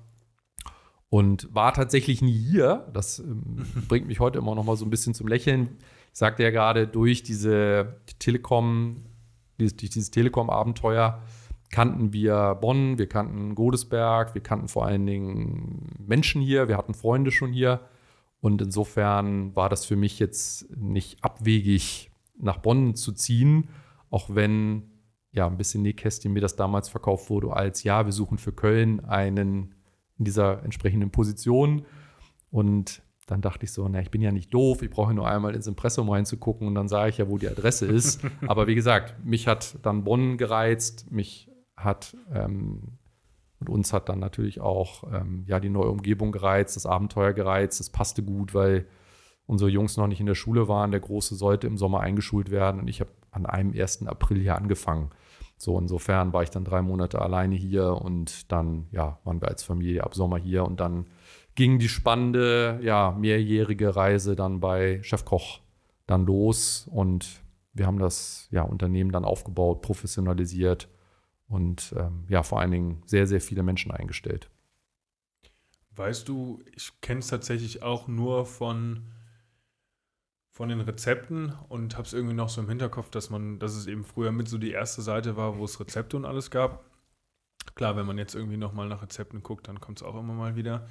und 1.09 1.53
war 1.53 1.73
tatsächlich 1.73 2.21
nie 2.21 2.37
hier. 2.37 2.87
Das 2.93 3.19
ähm, 3.19 3.65
bringt 3.87 4.07
mich 4.07 4.19
heute 4.19 4.39
immer 4.39 4.55
noch 4.55 4.63
mal 4.63 4.75
so 4.75 4.85
ein 4.85 4.89
bisschen 4.89 5.13
zum 5.13 5.27
Lächeln. 5.27 5.77
Ich 6.11 6.19
sagte 6.19 6.43
ja 6.43 6.49
gerade, 6.49 6.87
durch 6.87 7.23
diese 7.23 7.97
Telekom, 8.19 9.05
dieses, 9.59 9.75
durch 9.75 9.91
dieses 9.91 10.11
Telekom-Abenteuer 10.11 11.21
kannten 11.71 12.13
wir 12.13 12.55
Bonn, 12.55 12.97
wir 12.97 13.09
kannten 13.09 13.55
Godesberg, 13.55 14.33
wir 14.33 14.41
kannten 14.41 14.67
vor 14.67 14.85
allen 14.85 15.05
Dingen 15.05 15.89
Menschen 15.97 16.41
hier, 16.41 16.67
wir 16.67 16.77
hatten 16.77 16.93
Freunde 16.93 17.31
schon 17.31 17.51
hier. 17.51 17.81
Und 18.39 18.61
insofern 18.61 19.55
war 19.55 19.69
das 19.69 19.85
für 19.85 19.95
mich 19.95 20.19
jetzt 20.19 20.69
nicht 20.75 21.23
abwegig, 21.23 22.11
nach 22.37 22.57
Bonn 22.57 22.95
zu 22.95 23.11
ziehen, 23.11 23.69
auch 24.09 24.29
wenn 24.29 24.83
ja 25.31 25.47
ein 25.47 25.57
bisschen 25.57 25.81
Nähkästchen 25.81 26.31
mir 26.31 26.41
das 26.41 26.55
damals 26.55 26.87
verkauft 26.89 27.29
wurde 27.29 27.53
als 27.53 27.83
ja, 27.83 28.05
wir 28.05 28.13
suchen 28.13 28.37
für 28.37 28.53
Köln 28.53 29.03
einen 29.03 29.74
in 30.17 30.25
dieser 30.25 30.63
entsprechenden 30.63 31.11
Position. 31.11 31.85
Und 32.51 33.01
dann 33.27 33.41
dachte 33.41 33.65
ich 33.65 33.71
so, 33.71 33.87
na, 33.87 34.01
ich 34.01 34.11
bin 34.11 34.21
ja 34.21 34.31
nicht 34.31 34.53
doof, 34.53 34.81
ich 34.81 34.89
brauche 34.89 35.13
nur 35.13 35.27
einmal 35.27 35.55
ins 35.55 35.67
Impressum 35.67 36.09
reinzugucken 36.09 36.67
und 36.67 36.75
dann 36.75 36.87
sage 36.87 37.09
ich 37.09 37.17
ja, 37.17 37.27
wo 37.27 37.37
die 37.37 37.47
Adresse 37.47 37.85
ist. 37.85 38.21
Aber 38.47 38.67
wie 38.67 38.75
gesagt, 38.75 39.25
mich 39.25 39.47
hat 39.47 39.77
dann 39.81 40.03
Bonn 40.03 40.37
gereizt, 40.37 41.11
mich 41.11 41.49
hat 41.75 42.15
ähm, 42.31 42.97
und 43.59 43.69
uns 43.69 43.93
hat 43.93 44.09
dann 44.09 44.19
natürlich 44.19 44.61
auch 44.61 45.03
ähm, 45.11 45.43
ja, 45.47 45.59
die 45.59 45.69
neue 45.69 45.89
Umgebung 45.89 46.31
gereizt, 46.31 46.75
das 46.75 46.85
Abenteuer 46.85 47.33
gereizt. 47.33 47.79
Das 47.79 47.89
passte 47.89 48.21
gut, 48.21 48.53
weil 48.53 48.85
unsere 49.47 49.69
Jungs 49.69 49.97
noch 49.97 50.07
nicht 50.07 50.19
in 50.19 50.25
der 50.25 50.35
Schule 50.35 50.67
waren. 50.67 50.91
Der 50.91 50.99
Große 50.99 51.35
sollte 51.35 51.67
im 51.67 51.77
Sommer 51.77 52.01
eingeschult 52.01 52.51
werden 52.51 52.81
und 52.81 52.87
ich 52.87 52.99
habe 52.99 53.11
an 53.31 53.45
einem 53.45 53.73
1. 53.73 54.07
April 54.07 54.41
hier 54.41 54.55
angefangen. 54.55 55.09
So, 55.57 55.79
insofern 55.79 56.33
war 56.33 56.43
ich 56.43 56.49
dann 56.49 56.65
drei 56.65 56.81
Monate 56.81 57.21
alleine 57.21 57.55
hier 57.55 57.93
und 57.93 58.51
dann, 58.51 58.87
ja, 58.91 59.19
waren 59.23 59.41
wir 59.41 59.47
als 59.47 59.63
Familie 59.63 60.03
ab 60.03 60.13
Sommer 60.13 60.37
hier 60.37 60.65
und 60.65 60.79
dann 60.79 61.07
ging 61.55 61.79
die 61.79 61.89
spannende, 61.89 62.79
ja, 62.83 63.11
mehrjährige 63.11 63.95
Reise 63.95 64.35
dann 64.35 64.59
bei 64.59 65.01
Chefkoch 65.01 65.61
dann 66.07 66.25
los 66.25 66.87
und 66.91 67.41
wir 67.73 67.87
haben 67.87 67.99
das 67.99 68.47
ja, 68.51 68.63
Unternehmen 68.63 69.11
dann 69.11 69.25
aufgebaut, 69.25 69.81
professionalisiert 69.81 70.89
und 71.47 71.93
ähm, 71.97 72.25
ja, 72.27 72.43
vor 72.43 72.59
allen 72.59 72.71
Dingen 72.71 73.03
sehr, 73.05 73.27
sehr 73.27 73.41
viele 73.41 73.63
Menschen 73.63 73.91
eingestellt. 73.91 74.49
Weißt 75.95 76.27
du, 76.27 76.61
ich 76.75 76.91
kenne 76.99 77.19
es 77.19 77.27
tatsächlich 77.27 77.81
auch 77.81 78.07
nur 78.07 78.45
von 78.45 79.03
von 80.55 80.69
den 80.69 80.79
Rezepten 80.79 81.53
und 81.67 81.97
habe 81.97 82.07
es 82.07 82.13
irgendwie 82.13 82.33
noch 82.33 82.47
so 82.47 82.61
im 82.61 82.69
Hinterkopf, 82.69 83.09
dass 83.09 83.29
man, 83.29 83.59
dass 83.59 83.75
es 83.75 83.87
eben 83.87 84.05
früher 84.05 84.31
mit 84.31 84.47
so 84.47 84.57
die 84.57 84.71
erste 84.71 85.01
Seite 85.01 85.35
war, 85.35 85.57
wo 85.57 85.65
es 85.65 85.81
Rezepte 85.81 86.15
und 86.15 86.23
alles 86.23 86.49
gab. 86.49 86.85
Klar, 87.75 87.97
wenn 87.97 88.05
man 88.05 88.17
jetzt 88.17 88.35
irgendwie 88.35 88.55
nochmal 88.55 88.87
nach 88.87 89.01
Rezepten 89.01 89.43
guckt, 89.43 89.67
dann 89.67 89.81
kommt 89.81 89.99
es 89.99 90.03
auch 90.07 90.17
immer 90.17 90.33
mal 90.33 90.55
wieder. 90.55 90.87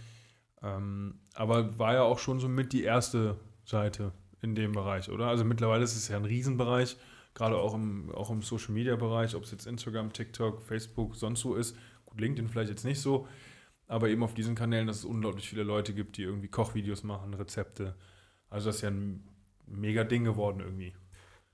Ähm, 0.60 1.18
aber 1.32 1.78
war 1.78 1.94
ja 1.94 2.02
auch 2.02 2.18
schon 2.18 2.40
so 2.40 2.48
mit 2.48 2.74
die 2.74 2.82
erste 2.82 3.38
Seite 3.64 4.12
in 4.42 4.54
dem 4.54 4.72
Bereich, 4.72 5.08
oder? 5.08 5.28
Also 5.28 5.44
mittlerweile 5.46 5.82
ist 5.82 5.96
es 5.96 6.08
ja 6.08 6.18
ein 6.18 6.26
Riesenbereich, 6.26 6.98
gerade 7.32 7.56
auch 7.56 7.72
im, 7.72 8.12
auch 8.12 8.28
im 8.28 8.42
Social 8.42 8.74
Media 8.74 8.96
Bereich, 8.96 9.34
ob 9.34 9.44
es 9.44 9.50
jetzt 9.50 9.66
Instagram, 9.66 10.12
TikTok, 10.12 10.60
Facebook, 10.60 11.16
sonst 11.16 11.40
so 11.40 11.54
ist. 11.54 11.74
Gut, 12.04 12.20
LinkedIn 12.20 12.50
vielleicht 12.50 12.68
jetzt 12.68 12.84
nicht 12.84 13.00
so, 13.00 13.26
aber 13.86 14.10
eben 14.10 14.24
auf 14.24 14.34
diesen 14.34 14.56
Kanälen, 14.56 14.86
dass 14.86 14.98
es 14.98 15.04
unglaublich 15.06 15.48
viele 15.48 15.62
Leute 15.62 15.94
gibt, 15.94 16.18
die 16.18 16.22
irgendwie 16.24 16.48
Kochvideos 16.48 17.02
machen, 17.02 17.32
Rezepte. 17.32 17.94
Also 18.50 18.68
das 18.68 18.76
ist 18.76 18.82
ja 18.82 18.90
ein 18.90 19.26
mega 19.66 20.04
Ding 20.04 20.24
geworden 20.24 20.60
irgendwie. 20.60 20.94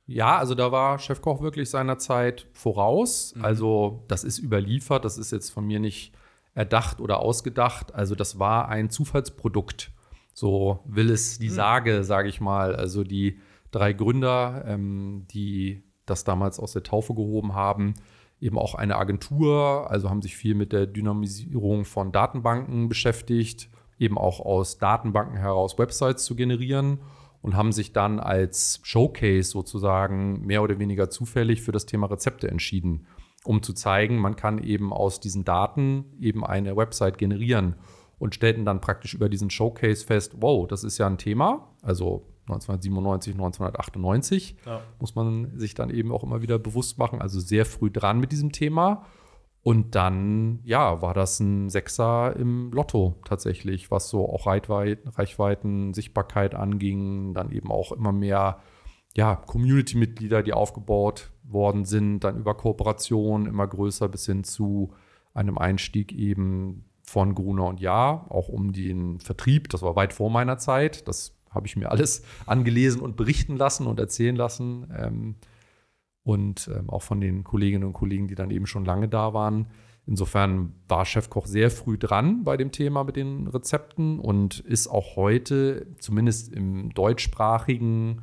Ja, 0.06 0.38
also 0.38 0.56
da 0.56 0.72
war 0.72 0.98
Chefkoch 0.98 1.40
wirklich 1.40 1.70
seiner 1.70 1.98
Zeit 1.98 2.48
voraus. 2.52 3.32
Mhm. 3.36 3.44
Also 3.44 4.04
das 4.08 4.24
ist 4.24 4.40
überliefert, 4.40 5.04
das 5.04 5.18
ist 5.18 5.30
jetzt 5.30 5.50
von 5.50 5.64
mir 5.64 5.78
nicht 5.78 6.12
erdacht 6.52 7.00
oder 7.00 7.20
ausgedacht. 7.20 7.94
Also 7.94 8.16
das 8.16 8.38
war 8.40 8.68
ein 8.68 8.90
Zufallsprodukt. 8.90 9.92
So 10.34 10.80
will 10.84 11.10
es 11.10 11.38
die 11.38 11.48
mhm. 11.48 11.54
Sage, 11.54 12.02
sage 12.02 12.28
ich 12.28 12.40
mal. 12.40 12.74
Also 12.74 13.04
die 13.04 13.38
drei 13.70 13.92
Gründer, 13.92 14.64
ähm, 14.66 15.26
die 15.30 15.84
das 16.06 16.24
damals 16.24 16.58
aus 16.58 16.72
der 16.72 16.82
Taufe 16.82 17.14
gehoben 17.14 17.54
haben, 17.54 17.94
eben 18.40 18.58
auch 18.58 18.74
eine 18.74 18.96
Agentur, 18.96 19.88
also 19.90 20.10
haben 20.10 20.22
sich 20.22 20.36
viel 20.36 20.56
mit 20.56 20.72
der 20.72 20.86
Dynamisierung 20.86 21.84
von 21.84 22.10
Datenbanken 22.10 22.88
beschäftigt, 22.88 23.68
eben 23.96 24.18
auch 24.18 24.40
aus 24.40 24.78
Datenbanken 24.78 25.36
heraus 25.36 25.78
Websites 25.78 26.24
zu 26.24 26.34
generieren 26.34 26.98
und 27.42 27.56
haben 27.56 27.72
sich 27.72 27.92
dann 27.92 28.20
als 28.20 28.80
Showcase 28.82 29.50
sozusagen 29.50 30.44
mehr 30.44 30.62
oder 30.62 30.78
weniger 30.78 31.10
zufällig 31.10 31.62
für 31.62 31.72
das 31.72 31.86
Thema 31.86 32.06
Rezepte 32.06 32.50
entschieden, 32.50 33.06
um 33.44 33.62
zu 33.62 33.72
zeigen, 33.72 34.18
man 34.18 34.36
kann 34.36 34.62
eben 34.62 34.92
aus 34.92 35.20
diesen 35.20 35.44
Daten 35.44 36.04
eben 36.20 36.44
eine 36.44 36.76
Website 36.76 37.18
generieren 37.18 37.76
und 38.18 38.34
stellten 38.34 38.64
dann 38.64 38.80
praktisch 38.82 39.14
über 39.14 39.28
diesen 39.28 39.50
Showcase 39.50 40.04
fest, 40.04 40.34
wow, 40.40 40.68
das 40.68 40.84
ist 40.84 40.98
ja 40.98 41.06
ein 41.06 41.18
Thema, 41.18 41.68
also 41.82 42.26
1997, 42.42 43.34
1998 43.34 44.56
ja. 44.66 44.82
muss 44.98 45.14
man 45.14 45.58
sich 45.58 45.74
dann 45.74 45.88
eben 45.90 46.12
auch 46.12 46.22
immer 46.22 46.42
wieder 46.42 46.58
bewusst 46.58 46.98
machen, 46.98 47.22
also 47.22 47.40
sehr 47.40 47.64
früh 47.64 47.90
dran 47.90 48.20
mit 48.20 48.32
diesem 48.32 48.52
Thema 48.52 49.06
und 49.62 49.94
dann, 49.94 50.60
ja, 50.64 51.02
war 51.02 51.12
das 51.12 51.38
ein 51.40 51.68
Sechser 51.68 52.34
im 52.36 52.72
Lotto 52.72 53.16
tatsächlich, 53.26 53.90
was 53.90 54.08
so 54.08 54.26
auch 54.26 54.46
Reichweiten, 54.46 55.08
Reichweiten 55.08 55.92
Sichtbarkeit 55.92 56.54
anging, 56.54 57.34
dann 57.34 57.50
eben 57.50 57.70
auch 57.70 57.92
immer 57.92 58.12
mehr 58.12 58.60
ja, 59.14 59.36
Community-Mitglieder, 59.36 60.42
die 60.42 60.52
aufgebaut 60.52 61.30
worden 61.42 61.84
sind, 61.84 62.20
dann 62.20 62.38
über 62.38 62.54
Kooperation 62.54 63.46
immer 63.46 63.66
größer 63.66 64.08
bis 64.08 64.24
hin 64.24 64.44
zu 64.44 64.94
einem 65.34 65.58
Einstieg 65.58 66.12
eben 66.12 66.84
von 67.02 67.34
Gruner 67.34 67.66
und 67.66 67.80
Ja, 67.80 68.26
auch 68.28 68.48
um 68.48 68.72
den 68.72 69.18
Vertrieb. 69.20 69.68
Das 69.68 69.82
war 69.82 69.96
weit 69.96 70.12
vor 70.12 70.30
meiner 70.30 70.58
Zeit. 70.58 71.06
Das 71.08 71.36
habe 71.50 71.66
ich 71.66 71.76
mir 71.76 71.90
alles 71.90 72.22
angelesen 72.46 73.00
und 73.02 73.16
berichten 73.16 73.56
lassen 73.56 73.86
und 73.86 73.98
erzählen 73.98 74.36
lassen. 74.36 74.86
Ähm, 74.96 75.34
und 76.22 76.70
ähm, 76.74 76.90
auch 76.90 77.02
von 77.02 77.20
den 77.20 77.44
Kolleginnen 77.44 77.84
und 77.84 77.92
Kollegen, 77.92 78.28
die 78.28 78.34
dann 78.34 78.50
eben 78.50 78.66
schon 78.66 78.84
lange 78.84 79.08
da 79.08 79.32
waren. 79.34 79.68
Insofern 80.06 80.74
war 80.88 81.04
Chefkoch 81.04 81.46
sehr 81.46 81.70
früh 81.70 81.98
dran 81.98 82.42
bei 82.42 82.56
dem 82.56 82.72
Thema 82.72 83.04
mit 83.04 83.16
den 83.16 83.46
Rezepten 83.46 84.18
und 84.18 84.60
ist 84.60 84.88
auch 84.88 85.16
heute, 85.16 85.86
zumindest 85.98 86.52
im 86.52 86.90
deutschsprachigen 86.94 88.22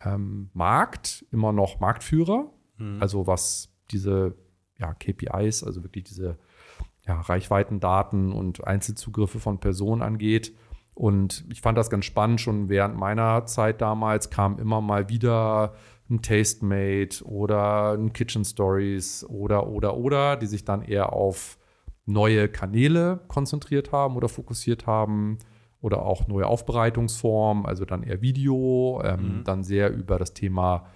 ähm, 0.00 0.50
Markt, 0.54 1.26
immer 1.30 1.52
noch 1.52 1.80
Marktführer. 1.80 2.50
Mhm. 2.78 2.98
Also 3.00 3.26
was 3.26 3.74
diese 3.90 4.36
ja, 4.78 4.94
KPIs, 4.94 5.62
also 5.62 5.82
wirklich 5.82 6.04
diese 6.04 6.38
ja, 7.06 7.20
Reichweitendaten 7.20 8.32
und 8.32 8.66
Einzelzugriffe 8.66 9.40
von 9.40 9.60
Personen 9.60 10.02
angeht. 10.02 10.54
Und 10.94 11.44
ich 11.50 11.60
fand 11.60 11.76
das 11.76 11.90
ganz 11.90 12.04
spannend, 12.04 12.40
schon 12.40 12.68
während 12.68 12.96
meiner 12.96 13.46
Zeit 13.46 13.80
damals 13.80 14.30
kam 14.30 14.58
immer 14.58 14.80
mal 14.80 15.08
wieder 15.08 15.74
ein 16.10 16.22
Tastemade 16.22 17.24
oder 17.24 17.92
ein 17.92 18.12
Kitchen 18.12 18.44
Stories 18.44 19.24
oder, 19.28 19.68
oder, 19.68 19.96
oder, 19.96 20.36
die 20.36 20.46
sich 20.46 20.64
dann 20.64 20.82
eher 20.82 21.12
auf 21.12 21.58
neue 22.06 22.48
Kanäle 22.48 23.20
konzentriert 23.28 23.92
haben 23.92 24.16
oder 24.16 24.28
fokussiert 24.28 24.86
haben 24.86 25.38
oder 25.80 26.02
auch 26.02 26.28
neue 26.28 26.46
Aufbereitungsformen, 26.46 27.66
also 27.66 27.84
dann 27.84 28.02
eher 28.02 28.22
Video, 28.22 29.02
ähm, 29.04 29.38
mhm. 29.38 29.44
dann 29.44 29.64
sehr 29.64 29.92
über 29.92 30.18
das 30.18 30.34
Thema 30.34 30.86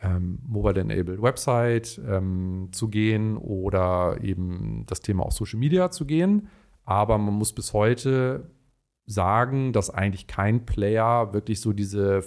ähm, 0.00 0.38
Mobile 0.46 0.80
Enabled 0.80 1.22
Website 1.22 2.00
ähm, 2.08 2.68
zu 2.72 2.88
gehen 2.88 3.36
oder 3.36 4.18
eben 4.22 4.84
das 4.86 5.00
Thema 5.00 5.24
auch 5.24 5.32
Social 5.32 5.58
Media 5.58 5.90
zu 5.90 6.06
gehen. 6.06 6.48
Aber 6.84 7.18
man 7.18 7.34
muss 7.34 7.52
bis 7.52 7.72
heute 7.72 8.50
sagen, 9.06 9.72
dass 9.72 9.90
eigentlich 9.90 10.26
kein 10.26 10.66
Player 10.66 11.32
wirklich 11.32 11.60
so 11.60 11.72
diese 11.72 12.22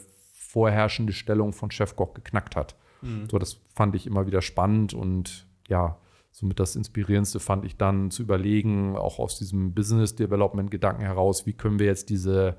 vorherrschende 0.51 1.13
Stellung 1.13 1.53
von 1.53 1.71
Chefkoch 1.71 2.13
geknackt 2.13 2.57
hat. 2.57 2.75
Mhm. 3.01 3.29
So, 3.29 3.39
das 3.39 3.61
fand 3.73 3.95
ich 3.95 4.05
immer 4.05 4.27
wieder 4.27 4.41
spannend 4.41 4.93
und 4.93 5.47
ja, 5.69 5.97
somit 6.29 6.59
das 6.59 6.75
Inspirierendste 6.75 7.39
fand 7.39 7.63
ich 7.63 7.77
dann 7.77 8.11
zu 8.11 8.21
überlegen, 8.21 8.97
auch 8.97 9.19
aus 9.19 9.37
diesem 9.37 9.73
Business 9.73 10.15
Development 10.15 10.69
Gedanken 10.69 11.03
heraus, 11.03 11.45
wie 11.45 11.53
können 11.53 11.79
wir 11.79 11.85
jetzt 11.85 12.09
diese, 12.09 12.57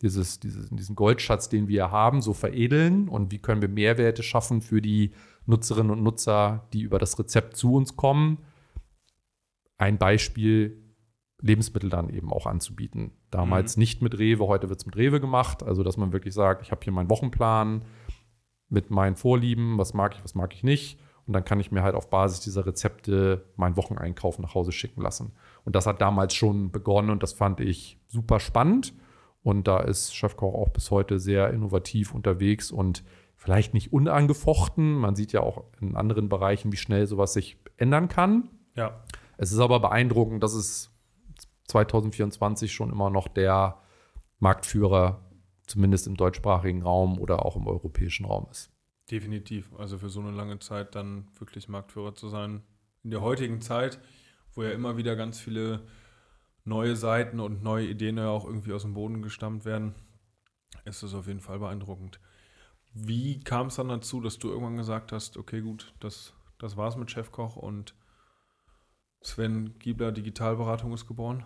dieses, 0.00 0.40
dieses, 0.40 0.70
diesen 0.70 0.96
Goldschatz, 0.96 1.50
den 1.50 1.68
wir 1.68 1.90
haben, 1.90 2.22
so 2.22 2.32
veredeln 2.32 3.08
und 3.08 3.32
wie 3.32 3.38
können 3.38 3.60
wir 3.60 3.68
Mehrwerte 3.68 4.22
schaffen 4.22 4.62
für 4.62 4.80
die 4.80 5.12
Nutzerinnen 5.44 5.92
und 5.92 6.02
Nutzer, 6.02 6.66
die 6.72 6.82
über 6.82 6.98
das 6.98 7.18
Rezept 7.18 7.56
zu 7.56 7.74
uns 7.74 7.96
kommen. 7.96 8.38
Ein 9.76 9.98
Beispiel, 9.98 10.82
Lebensmittel 11.42 11.90
dann 11.90 12.08
eben 12.08 12.32
auch 12.32 12.46
anzubieten. 12.46 13.12
Damals 13.36 13.76
mhm. 13.76 13.80
nicht 13.80 14.00
mit 14.00 14.18
Rewe, 14.18 14.46
heute 14.46 14.70
wird 14.70 14.80
es 14.80 14.86
mit 14.86 14.96
Rewe 14.96 15.20
gemacht. 15.20 15.62
Also, 15.62 15.82
dass 15.82 15.98
man 15.98 16.10
wirklich 16.10 16.32
sagt, 16.32 16.62
ich 16.62 16.70
habe 16.70 16.80
hier 16.82 16.92
meinen 16.92 17.10
Wochenplan 17.10 17.84
mit 18.70 18.90
meinen 18.90 19.14
Vorlieben, 19.14 19.76
was 19.76 19.92
mag 19.92 20.14
ich, 20.14 20.24
was 20.24 20.34
mag 20.34 20.54
ich 20.54 20.64
nicht. 20.64 20.98
Und 21.26 21.34
dann 21.34 21.44
kann 21.44 21.60
ich 21.60 21.70
mir 21.70 21.82
halt 21.82 21.94
auf 21.94 22.08
Basis 22.08 22.40
dieser 22.40 22.64
Rezepte 22.64 23.44
meinen 23.56 23.76
Wocheneinkauf 23.76 24.38
nach 24.38 24.54
Hause 24.54 24.72
schicken 24.72 25.02
lassen. 25.02 25.32
Und 25.66 25.76
das 25.76 25.86
hat 25.86 26.00
damals 26.00 26.34
schon 26.34 26.70
begonnen 26.70 27.10
und 27.10 27.22
das 27.22 27.34
fand 27.34 27.60
ich 27.60 27.98
super 28.08 28.40
spannend. 28.40 28.94
Und 29.42 29.68
da 29.68 29.80
ist 29.80 30.16
Chefkoch 30.16 30.54
auch 30.54 30.70
bis 30.70 30.90
heute 30.90 31.18
sehr 31.18 31.50
innovativ 31.50 32.14
unterwegs 32.14 32.70
und 32.70 33.04
vielleicht 33.34 33.74
nicht 33.74 33.92
unangefochten. 33.92 34.94
Man 34.94 35.14
sieht 35.14 35.32
ja 35.34 35.40
auch 35.40 35.64
in 35.78 35.94
anderen 35.94 36.30
Bereichen, 36.30 36.72
wie 36.72 36.78
schnell 36.78 37.06
sowas 37.06 37.34
sich 37.34 37.58
ändern 37.76 38.08
kann. 38.08 38.48
Ja. 38.74 39.02
Es 39.36 39.52
ist 39.52 39.58
aber 39.58 39.78
beeindruckend, 39.80 40.42
dass 40.42 40.54
es 40.54 40.95
2024 41.66 42.72
schon 42.72 42.90
immer 42.90 43.10
noch 43.10 43.28
der 43.28 43.80
Marktführer, 44.38 45.24
zumindest 45.66 46.06
im 46.06 46.16
deutschsprachigen 46.16 46.82
Raum 46.82 47.18
oder 47.18 47.44
auch 47.44 47.56
im 47.56 47.66
europäischen 47.66 48.26
Raum 48.26 48.46
ist. 48.50 48.70
Definitiv. 49.10 49.72
Also 49.78 49.98
für 49.98 50.08
so 50.08 50.20
eine 50.20 50.32
lange 50.32 50.58
Zeit 50.58 50.94
dann 50.94 51.28
wirklich 51.38 51.68
Marktführer 51.68 52.14
zu 52.14 52.28
sein. 52.28 52.62
In 53.02 53.10
der 53.10 53.20
heutigen 53.20 53.60
Zeit, 53.60 54.00
wo 54.54 54.62
ja 54.62 54.70
immer 54.70 54.96
wieder 54.96 55.16
ganz 55.16 55.38
viele 55.38 55.86
neue 56.64 56.96
Seiten 56.96 57.38
und 57.38 57.62
neue 57.62 57.86
Ideen 57.86 58.18
ja 58.18 58.28
auch 58.28 58.44
irgendwie 58.44 58.72
aus 58.72 58.82
dem 58.82 58.94
Boden 58.94 59.22
gestammt 59.22 59.64
werden, 59.64 59.94
ist 60.84 61.02
es 61.02 61.14
auf 61.14 61.28
jeden 61.28 61.40
Fall 61.40 61.60
beeindruckend. 61.60 62.20
Wie 62.92 63.40
kam 63.40 63.68
es 63.68 63.76
dann 63.76 63.88
dazu, 63.88 64.20
dass 64.20 64.38
du 64.38 64.48
irgendwann 64.48 64.76
gesagt 64.76 65.12
hast, 65.12 65.36
okay, 65.36 65.60
gut, 65.60 65.94
das, 66.00 66.32
das 66.58 66.76
war's 66.76 66.96
mit 66.96 67.10
Chefkoch 67.10 67.56
und 67.56 67.94
Sven 69.26 69.74
Giebler 69.80 70.12
Digitalberatung 70.12 70.92
ist 70.92 71.06
geboren? 71.06 71.44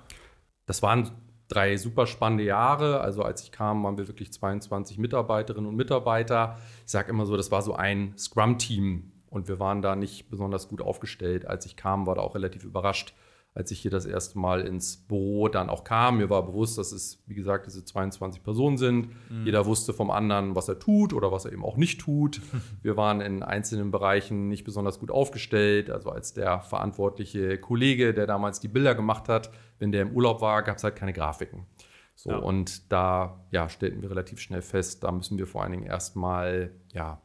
Das 0.66 0.82
waren 0.82 1.10
drei 1.48 1.76
super 1.76 2.06
spannende 2.06 2.44
Jahre. 2.44 3.00
Also 3.00 3.22
als 3.22 3.42
ich 3.42 3.52
kam, 3.52 3.82
waren 3.82 3.96
wir 3.96 4.06
wirklich 4.06 4.32
22 4.32 4.98
Mitarbeiterinnen 4.98 5.68
und 5.68 5.76
Mitarbeiter. 5.76 6.58
Ich 6.84 6.92
sage 6.92 7.10
immer 7.10 7.26
so, 7.26 7.36
das 7.36 7.50
war 7.50 7.62
so 7.62 7.74
ein 7.74 8.14
Scrum-Team 8.18 9.12
und 9.30 9.48
wir 9.48 9.58
waren 9.58 9.80
da 9.80 9.96
nicht 9.96 10.28
besonders 10.28 10.68
gut 10.68 10.82
aufgestellt. 10.82 11.46
Als 11.46 11.64
ich 11.64 11.76
kam, 11.76 12.06
war 12.06 12.16
da 12.16 12.20
auch 12.20 12.34
relativ 12.34 12.64
überrascht, 12.64 13.14
als 13.52 13.70
ich 13.72 13.80
hier 13.80 13.90
das 13.90 14.06
erste 14.06 14.38
Mal 14.38 14.60
ins 14.60 14.96
Büro 14.96 15.48
dann 15.48 15.70
auch 15.70 15.82
kam. 15.82 16.18
Mir 16.18 16.30
war 16.30 16.46
bewusst, 16.46 16.78
dass 16.78 16.92
es, 16.92 17.22
wie 17.26 17.34
gesagt, 17.34 17.66
diese 17.66 17.84
22 17.84 18.44
Personen 18.44 18.78
sind. 18.78 19.08
Mhm. 19.28 19.44
Jeder 19.44 19.66
wusste 19.66 19.92
vom 19.92 20.10
anderen, 20.10 20.54
was 20.54 20.68
er 20.68 20.78
tut 20.78 21.12
oder 21.12 21.32
was 21.32 21.46
er 21.46 21.52
eben 21.52 21.64
auch 21.64 21.76
nicht 21.76 22.00
tut. 22.00 22.40
Wir 22.82 22.96
waren 22.96 23.20
in 23.20 23.42
einzelnen 23.42 23.90
Bereichen 23.90 24.48
nicht 24.48 24.64
besonders 24.64 25.00
gut 25.00 25.10
aufgestellt. 25.10 25.90
Also 25.90 26.10
als 26.10 26.32
der 26.32 26.60
verantwortliche 26.60 27.58
Kollege, 27.58 28.14
der 28.14 28.26
damals 28.26 28.60
die 28.60 28.68
Bilder 28.68 28.94
gemacht 28.94 29.28
hat, 29.28 29.50
wenn 29.80 29.90
der 29.90 30.02
im 30.02 30.12
Urlaub 30.12 30.40
war, 30.40 30.62
gab 30.62 30.76
es 30.76 30.84
halt 30.84 30.94
keine 30.94 31.12
Grafiken. 31.12 31.66
So, 32.14 32.30
ja. 32.30 32.36
und 32.36 32.92
da 32.92 33.46
ja, 33.50 33.68
stellten 33.68 34.02
wir 34.02 34.10
relativ 34.10 34.40
schnell 34.40 34.62
fest, 34.62 35.02
da 35.02 35.10
müssen 35.10 35.38
wir 35.38 35.46
vor 35.46 35.62
allen 35.62 35.72
Dingen 35.72 35.86
erstmal 35.86 36.70
ja, 36.92 37.20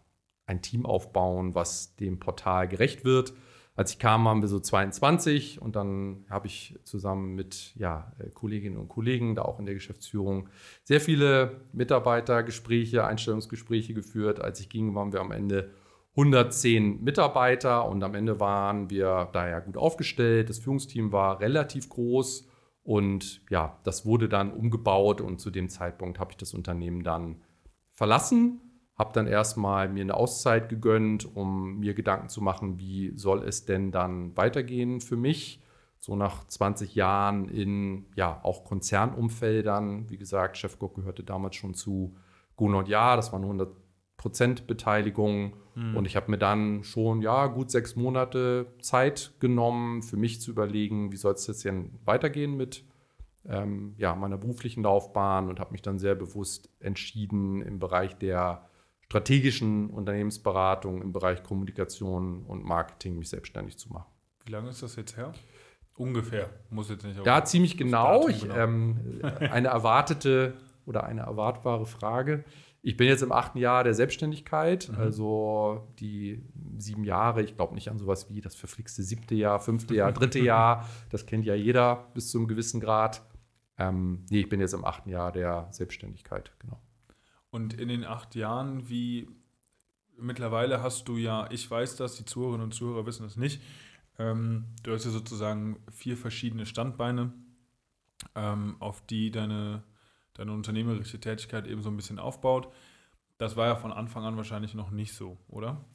ein 0.47 0.61
Team 0.61 0.85
aufbauen, 0.85 1.53
was 1.53 1.97
dem 1.97 2.17
Portal 2.19 2.67
gerecht 2.67 3.03
wird 3.03 3.33
als 3.75 3.91
ich 3.91 3.99
kam, 3.99 4.23
waren 4.23 4.41
wir 4.41 4.47
so 4.47 4.59
22 4.59 5.61
und 5.61 5.75
dann 5.75 6.25
habe 6.29 6.47
ich 6.47 6.79
zusammen 6.83 7.35
mit 7.35 7.73
ja, 7.75 8.13
äh, 8.19 8.29
Kolleginnen 8.29 8.77
und 8.77 8.88
Kollegen, 8.88 9.35
da 9.35 9.41
auch 9.41 9.59
in 9.59 9.65
der 9.65 9.75
Geschäftsführung, 9.75 10.47
sehr 10.83 11.01
viele 11.01 11.61
Mitarbeitergespräche, 11.73 13.05
Einstellungsgespräche 13.05 13.93
geführt. 13.93 14.41
Als 14.41 14.61
ich 14.61 14.69
ging, 14.69 14.95
waren 14.95 15.11
wir 15.11 15.19
am 15.19 15.31
Ende 15.31 15.71
110 16.11 17.03
Mitarbeiter 17.03 17.89
und 17.89 18.01
am 18.01 18.15
Ende 18.15 18.39
waren 18.39 18.89
wir 18.89 19.29
daher 19.33 19.59
gut 19.59 19.75
aufgestellt. 19.75 20.49
Das 20.49 20.59
Führungsteam 20.59 21.11
war 21.11 21.41
relativ 21.41 21.89
groß 21.89 22.47
und 22.83 23.41
ja, 23.49 23.77
das 23.83 24.05
wurde 24.05 24.29
dann 24.29 24.53
umgebaut 24.53 25.19
und 25.19 25.41
zu 25.41 25.51
dem 25.51 25.67
Zeitpunkt 25.67 26.17
habe 26.17 26.31
ich 26.31 26.38
das 26.38 26.53
Unternehmen 26.53 27.03
dann 27.03 27.41
verlassen 27.91 28.61
habe 28.97 29.12
dann 29.13 29.27
erstmal 29.27 29.89
mir 29.89 30.01
eine 30.01 30.15
Auszeit 30.15 30.69
gegönnt, 30.69 31.36
um 31.36 31.79
mir 31.79 31.93
Gedanken 31.93 32.29
zu 32.29 32.41
machen, 32.41 32.79
wie 32.79 33.12
soll 33.15 33.43
es 33.43 33.65
denn 33.65 33.91
dann 33.91 34.36
weitergehen 34.38 35.01
für 35.01 35.17
mich. 35.17 35.62
So 35.99 36.15
nach 36.15 36.45
20 36.47 36.95
Jahren 36.95 37.49
in 37.49 38.05
ja 38.15 38.39
auch 38.43 38.63
Konzernumfeldern. 38.63 40.10
Wie 40.10 40.17
gesagt, 40.17 40.58
Chefcook 40.58 40.95
gehörte 40.95 41.23
damals 41.23 41.55
schon 41.55 41.73
zu 41.73 42.15
Gunot 42.55 42.88
Ja, 42.88 43.15
das 43.15 43.34
war 43.34 43.41
eine 43.41 43.67
100% 44.17 44.65
Beteiligung. 44.65 45.55
Mhm. 45.73 45.97
Und 45.97 46.05
ich 46.05 46.15
habe 46.15 46.31
mir 46.31 46.38
dann 46.38 46.84
schon 46.84 47.21
ja 47.21 47.47
gut 47.47 47.71
sechs 47.71 47.97
Monate 47.97 48.67
Zeit 48.79 49.34
genommen, 49.39 50.03
für 50.03 50.15
mich 50.15 50.39
zu 50.39 50.51
überlegen, 50.51 51.12
wie 51.12 51.17
soll 51.17 51.34
es 51.34 51.47
jetzt 51.47 51.65
denn 51.65 51.99
weitergehen 52.05 52.55
mit 52.55 52.86
ähm, 53.47 53.93
ja, 53.97 54.15
meiner 54.15 54.38
beruflichen 54.38 54.84
Laufbahn 54.84 55.49
und 55.49 55.60
habe 55.60 55.73
mich 55.73 55.81
dann 55.81 55.99
sehr 55.99 56.15
bewusst 56.15 56.69
entschieden, 56.79 57.62
im 57.62 57.79
Bereich 57.79 58.15
der 58.17 58.69
strategischen 59.05 59.89
Unternehmensberatung 59.89 61.01
im 61.01 61.13
Bereich 61.13 61.43
Kommunikation 61.43 62.43
und 62.43 62.63
Marketing 62.63 63.17
mich 63.17 63.29
selbstständig 63.29 63.77
zu 63.77 63.91
machen. 63.91 64.11
Wie 64.45 64.51
lange 64.51 64.69
ist 64.69 64.83
das 64.83 64.95
jetzt 64.95 65.17
her? 65.17 65.33
Ungefähr, 65.97 66.49
muss 66.69 66.89
jetzt 66.89 67.05
nicht. 67.05 67.25
Ja, 67.25 67.43
ziemlich 67.45 67.77
genau. 67.77 68.27
Ich, 68.27 68.41
genau. 68.41 68.55
ähm, 68.55 69.21
eine 69.21 69.69
erwartete 69.69 70.55
oder 70.85 71.05
eine 71.05 71.21
erwartbare 71.21 71.85
Frage. 71.85 72.43
Ich 72.81 72.97
bin 72.97 73.07
jetzt 73.07 73.23
im 73.23 73.31
achten 73.31 73.57
Jahr 73.57 73.83
der 73.83 73.95
Selbstständigkeit, 73.95 74.89
mhm. 74.91 74.99
also 74.99 75.87
die 75.99 76.43
sieben 76.77 77.03
Jahre. 77.03 77.41
Ich 77.41 77.55
glaube 77.55 77.73
nicht 77.73 77.89
an 77.89 77.97
sowas 77.97 78.29
wie 78.29 78.41
das 78.41 78.55
verflixte 78.55 79.01
siebte 79.01 79.33
Jahr, 79.33 79.59
fünfte 79.59 79.95
Jahr, 79.95 80.11
dritte 80.11 80.39
Jahr. 80.43 80.87
Das 81.09 81.25
kennt 81.25 81.45
ja 81.45 81.55
jeder 81.55 82.11
bis 82.13 82.29
zu 82.29 82.37
einem 82.37 82.47
gewissen 82.47 82.81
Grad. 82.81 83.23
Ähm, 83.77 84.25
nee, 84.29 84.41
ich 84.41 84.49
bin 84.49 84.59
jetzt 84.59 84.73
im 84.73 84.85
achten 84.85 85.09
Jahr 85.09 85.31
der 85.31 85.67
Selbstständigkeit, 85.71 86.51
genau. 86.59 86.79
Und 87.55 87.73
in 87.73 87.87
den 87.87 88.03
acht 88.03 88.35
Jahren, 88.35 88.89
wie 88.89 89.29
mittlerweile 90.17 90.83
hast 90.83 91.07
du 91.07 91.15
ja, 91.15 91.49
ich 91.51 91.71
weiß 91.71 91.95
das, 91.95 92.17
die 92.17 92.25
Zuhörerinnen 92.25 92.65
und 92.65 92.73
Zuhörer 92.73 93.05
wissen 93.05 93.23
das 93.23 93.37
nicht, 93.37 93.61
ähm, 94.19 94.65
du 94.83 94.91
hast 94.91 95.05
ja 95.05 95.11
sozusagen 95.11 95.79
vier 95.89 96.17
verschiedene 96.17 96.65
Standbeine, 96.65 97.31
ähm, 98.35 98.75
auf 98.79 99.05
die 99.07 99.31
deine, 99.31 99.83
deine 100.33 100.51
unternehmerische 100.51 101.17
Tätigkeit 101.17 101.65
eben 101.65 101.81
so 101.81 101.89
ein 101.89 101.95
bisschen 101.95 102.19
aufbaut. 102.19 102.67
Das 103.37 103.55
war 103.55 103.67
ja 103.67 103.75
von 103.77 103.93
Anfang 103.93 104.25
an 104.25 104.35
wahrscheinlich 104.35 104.73
noch 104.73 104.91
nicht 104.91 105.13
so, 105.13 105.37
oder? 105.47 105.85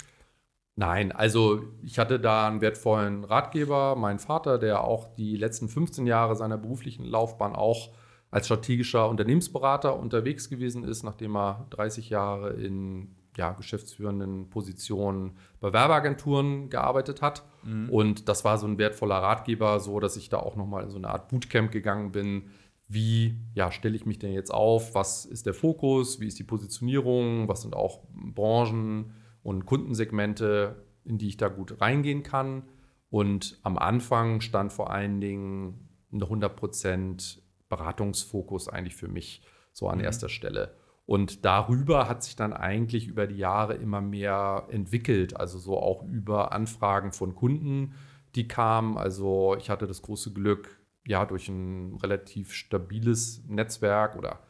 Nein, 0.77 1.13
also 1.13 1.63
ich 1.83 1.99
hatte 1.99 2.19
da 2.19 2.49
einen 2.49 2.63
wertvollen 2.63 3.23
Ratgeber, 3.25 3.97
meinen 3.97 4.19
Vater, 4.19 4.57
der 4.57 4.83
auch 4.83 5.15
die 5.15 5.37
letzten 5.37 5.69
15 5.69 6.07
Jahre 6.07 6.37
seiner 6.37 6.57
beruflichen 6.57 7.05
Laufbahn 7.05 7.55
auch 7.55 7.95
als 8.31 8.47
strategischer 8.47 9.09
Unternehmensberater 9.09 9.99
unterwegs 9.99 10.49
gewesen 10.49 10.85
ist, 10.85 11.03
nachdem 11.03 11.37
er 11.37 11.67
30 11.71 12.11
Jahre 12.11 12.51
in 12.53 13.17
ja, 13.37 13.53
geschäftsführenden 13.53 14.51
Positionen 14.51 15.33
bei 15.61 15.73
Werbeagenturen 15.73 16.69
gearbeitet 16.69 17.23
hat. 17.23 17.45
Mhm. 17.65 17.89
Und 17.91 18.29
das 18.29 18.45
war 18.45 18.59
so 18.59 18.67
ein 18.67 18.79
wertvoller 18.79 19.17
Ratgeber, 19.17 19.81
so 19.81 20.01
dass 20.01 20.17
ich 20.17 20.29
da 20.29 20.39
auch 20.39 20.57
nochmal 20.57 20.85
in 20.85 20.91
so 20.91 20.99
eine 20.99 21.09
Art 21.09 21.29
Bootcamp 21.29 21.71
gegangen 21.71 22.13
bin. 22.13 22.51
Wie 22.89 23.37
ja, 23.55 23.71
stelle 23.71 23.95
ich 23.95 24.05
mich 24.05 24.19
denn 24.19 24.33
jetzt 24.33 24.53
auf? 24.53 24.95
Was 24.95 25.25
ist 25.25 25.47
der 25.47 25.55
Fokus? 25.55 26.21
Wie 26.21 26.27
ist 26.27 26.39
die 26.39 26.45
Positionierung? 26.45 27.49
Was 27.49 27.63
sind 27.63 27.75
auch 27.75 28.01
Branchen 28.13 29.15
und 29.43 29.65
Kundensegmente, 29.65 30.85
in 31.05 31.17
die 31.17 31.29
ich 31.29 31.37
da 31.37 31.49
gut 31.49 31.81
reingehen 31.81 32.25
kann? 32.25 32.65
Und 33.09 33.59
am 33.63 33.79
Anfang 33.79 34.41
stand 34.41 34.73
vor 34.73 34.91
allen 34.91 35.21
Dingen 35.21 35.89
eine 36.13 36.25
100 36.25 36.57
Prozent 36.57 37.40
Beratungsfokus 37.71 38.69
eigentlich 38.69 38.97
für 38.97 39.09
mich 39.09 39.43
so 39.73 39.89
an 39.89 39.99
mhm. 39.99 40.05
erster 40.05 40.29
Stelle. 40.29 40.75
Und 41.07 41.45
darüber 41.45 42.09
hat 42.09 42.23
sich 42.23 42.37
dann 42.37 42.53
eigentlich 42.53 43.09
über 43.09 43.27
die 43.27 43.39
Jahre 43.39 43.75
immer 43.75 44.01
mehr 44.01 44.67
entwickelt, 44.69 45.37
also 45.37 45.59
so 45.59 45.77
auch 45.79 46.05
über 46.05 46.53
Anfragen 46.53 47.13
von 47.13 47.35
Kunden, 47.35 47.95
die 48.37 48.47
kamen. 48.47 48.97
Also 48.97 49.57
ich 49.59 49.71
hatte 49.71 49.87
das 49.87 50.03
große 50.03 50.33
Glück, 50.33 50.79
ja, 51.07 51.25
durch 51.25 51.49
ein 51.49 51.97
relativ 51.97 52.53
stabiles 52.53 53.43
Netzwerk 53.49 54.15
oder 54.17 54.41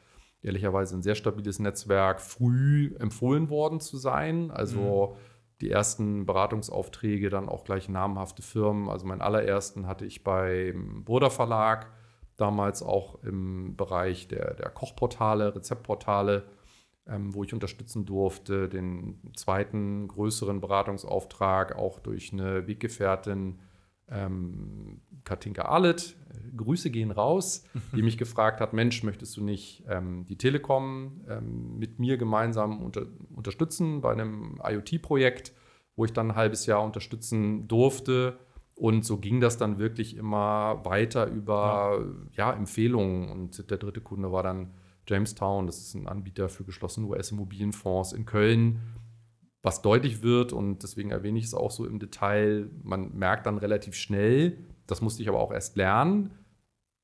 ehrlicherweise 0.43 0.97
ein 0.97 1.03
sehr 1.03 1.15
stabiles 1.15 1.61
Netzwerk 1.61 2.21
früh 2.21 2.95
empfohlen 2.99 3.49
worden 3.49 3.81
zu 3.81 3.97
sein. 3.97 4.51
Also 4.51 5.15
mhm. 5.15 5.21
die 5.63 5.71
ersten 5.71 6.27
Beratungsaufträge 6.27 7.31
dann 7.31 7.49
auch 7.49 7.65
gleich 7.65 7.89
namhafte 7.89 8.43
Firmen. 8.43 8.91
Also 8.91 9.07
meinen 9.07 9.23
allerersten 9.23 9.87
hatte 9.87 10.05
ich 10.05 10.25
beim 10.25 11.05
Bruder 11.05 11.31
Verlag 11.31 11.91
damals 12.41 12.83
auch 12.83 13.23
im 13.23 13.77
Bereich 13.77 14.29
der, 14.29 14.55
der 14.55 14.71
Kochportale, 14.71 15.55
Rezeptportale, 15.55 16.45
ähm, 17.07 17.35
wo 17.35 17.45
ich 17.45 17.53
unterstützen 17.53 18.07
durfte. 18.07 18.69
Den 18.69 19.21
zweiten 19.35 20.09
größeren 20.09 20.61
Beratungsauftrag 20.61 21.77
auch 21.77 21.99
durch 21.99 22.33
eine 22.33 22.67
Weggefährtin, 22.67 23.59
ähm, 24.09 25.01
Katinka 25.25 25.63
Arlet, 25.63 26.17
Grüße 26.57 26.91
gehen 26.91 27.11
raus, 27.11 27.65
die 27.97 28.03
mich 28.03 28.19
gefragt 28.19 28.61
hat, 28.61 28.73
Mensch, 28.73 29.03
möchtest 29.03 29.37
du 29.37 29.45
nicht 29.45 29.85
ähm, 29.89 30.25
die 30.27 30.37
Telekom 30.37 31.21
ähm, 31.29 31.79
mit 31.79 31.99
mir 31.99 32.17
gemeinsam 32.17 32.83
unter, 32.83 33.07
unterstützen 33.35 34.01
bei 34.01 34.13
einem 34.13 34.61
IoT-Projekt, 34.63 35.53
wo 35.97 36.05
ich 36.05 36.13
dann 36.13 36.31
ein 36.33 36.37
halbes 36.37 36.67
Jahr 36.67 36.83
unterstützen 36.83 37.69
durfte. 37.69 38.39
Und 38.81 39.05
so 39.05 39.19
ging 39.19 39.43
das 39.43 39.59
dann 39.59 39.79
wirklich 39.79 40.17
immer 40.17 40.83
weiter 40.87 41.27
über 41.27 42.03
ja. 42.33 42.47
ja 42.49 42.57
Empfehlungen. 42.57 43.29
Und 43.29 43.71
der 43.71 43.77
dritte 43.77 44.01
Kunde 44.01 44.33
war 44.33 44.43
dann 44.43 44.73
Jamestown, 45.07 45.67
das 45.67 45.81
ist 45.81 45.95
ein 45.95 46.09
Anbieter 46.09 46.49
für 46.49 46.65
geschlossene 46.65 47.07
US-Immobilienfonds 47.07 48.15
in 48.15 48.25
Köln, 48.25 48.81
was 49.63 49.83
deutlich 49.83 50.23
wird 50.23 50.55
und 50.55 50.83
deswegen 50.83 51.11
erwähne 51.11 51.39
ich 51.39 51.45
es 51.45 51.53
auch 51.53 51.71
so 51.71 51.85
im 51.85 51.99
Detail. 51.99 52.71
Man 52.83 53.13
merkt 53.19 53.45
dann 53.45 53.59
relativ 53.59 53.97
schnell, 53.97 54.57
das 54.87 55.03
musste 55.03 55.21
ich 55.23 55.29
aber 55.29 55.41
auch 55.41 55.53
erst 55.53 55.77
lernen. 55.77 56.31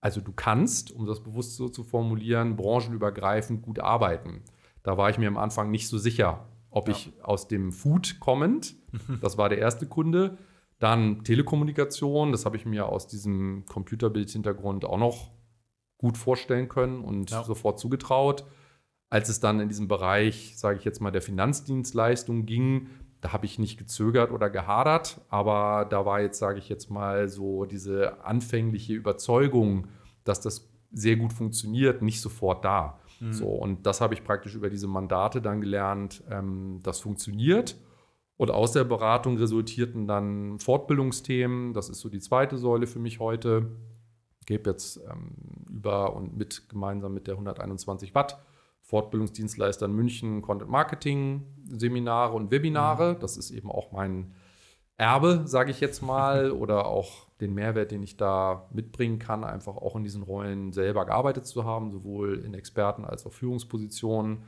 Also 0.00 0.22
du 0.22 0.32
kannst, 0.32 0.90
um 0.92 1.04
das 1.04 1.22
bewusst 1.22 1.56
so 1.56 1.68
zu 1.68 1.84
formulieren, 1.84 2.56
branchenübergreifend 2.56 3.60
gut 3.60 3.80
arbeiten. 3.80 4.44
Da 4.82 4.96
war 4.96 5.10
ich 5.10 5.18
mir 5.18 5.28
am 5.28 5.36
Anfang 5.36 5.70
nicht 5.70 5.88
so 5.88 5.98
sicher, 5.98 6.48
ob 6.70 6.88
ja. 6.88 6.94
ich 6.94 7.12
aus 7.22 7.48
dem 7.48 7.70
Food 7.70 8.18
kommend, 8.18 8.76
das 9.20 9.36
war 9.36 9.50
der 9.50 9.58
erste 9.58 9.86
Kunde, 9.86 10.38
dann 10.78 11.24
Telekommunikation, 11.24 12.32
das 12.32 12.44
habe 12.44 12.56
ich 12.56 12.66
mir 12.66 12.86
aus 12.86 13.06
diesem 13.06 13.64
Computerbildhintergrund 13.66 14.84
auch 14.84 14.98
noch 14.98 15.30
gut 15.98 16.18
vorstellen 16.18 16.68
können 16.68 17.02
und 17.02 17.30
ja. 17.30 17.42
sofort 17.44 17.78
zugetraut. 17.78 18.44
Als 19.08 19.28
es 19.28 19.40
dann 19.40 19.60
in 19.60 19.68
diesem 19.68 19.88
Bereich, 19.88 20.54
sage 20.56 20.78
ich 20.78 20.84
jetzt 20.84 21.00
mal, 21.00 21.10
der 21.10 21.22
Finanzdienstleistung 21.22 22.44
ging, 22.44 22.88
da 23.20 23.32
habe 23.32 23.46
ich 23.46 23.58
nicht 23.58 23.78
gezögert 23.78 24.30
oder 24.30 24.50
gehadert, 24.50 25.20
aber 25.28 25.86
da 25.88 26.04
war 26.04 26.20
jetzt, 26.20 26.38
sage 26.38 26.58
ich 26.58 26.68
jetzt 26.68 26.90
mal, 26.90 27.28
so 27.28 27.64
diese 27.64 28.22
anfängliche 28.24 28.92
Überzeugung, 28.92 29.88
dass 30.24 30.40
das 30.40 30.68
sehr 30.92 31.16
gut 31.16 31.32
funktioniert, 31.32 32.02
nicht 32.02 32.20
sofort 32.20 32.64
da. 32.64 32.98
Mhm. 33.20 33.32
So, 33.32 33.48
und 33.48 33.86
das 33.86 34.00
habe 34.00 34.14
ich 34.14 34.22
praktisch 34.22 34.54
über 34.54 34.68
diese 34.68 34.86
Mandate 34.86 35.40
dann 35.40 35.60
gelernt, 35.60 36.22
ähm, 36.30 36.80
das 36.82 37.00
funktioniert. 37.00 37.76
Und 38.36 38.50
aus 38.50 38.72
der 38.72 38.84
Beratung 38.84 39.38
resultierten 39.38 40.06
dann 40.06 40.58
Fortbildungsthemen. 40.58 41.72
Das 41.72 41.88
ist 41.88 42.00
so 42.00 42.08
die 42.08 42.20
zweite 42.20 42.58
Säule 42.58 42.86
für 42.86 42.98
mich 42.98 43.18
heute. 43.18 43.70
Ich 44.40 44.46
gebe 44.46 44.70
jetzt 44.70 45.00
ähm, 45.10 45.66
über 45.70 46.14
und 46.14 46.36
mit 46.36 46.68
gemeinsam 46.68 47.14
mit 47.14 47.26
der 47.26 47.34
121 47.34 48.14
Watt 48.14 48.38
Fortbildungsdienstleister 48.82 49.86
in 49.86 49.92
München 49.92 50.42
Content 50.42 50.70
Marketing 50.70 51.42
Seminare 51.66 52.34
und 52.34 52.50
Webinare. 52.50 53.14
Mhm. 53.14 53.20
Das 53.20 53.36
ist 53.36 53.50
eben 53.50 53.70
auch 53.70 53.90
mein 53.90 54.34
Erbe, 54.96 55.42
sage 55.46 55.70
ich 55.70 55.80
jetzt 55.80 56.02
mal, 56.02 56.50
oder 56.52 56.86
auch 56.86 57.26
den 57.40 57.52
Mehrwert, 57.54 57.90
den 57.90 58.02
ich 58.02 58.16
da 58.16 58.68
mitbringen 58.72 59.18
kann, 59.18 59.44
einfach 59.44 59.76
auch 59.76 59.96
in 59.96 60.04
diesen 60.04 60.22
Rollen 60.22 60.72
selber 60.72 61.04
gearbeitet 61.04 61.46
zu 61.46 61.64
haben, 61.64 61.90
sowohl 61.90 62.38
in 62.44 62.54
Experten 62.54 63.04
als 63.04 63.26
auch 63.26 63.32
Führungspositionen. 63.32 64.44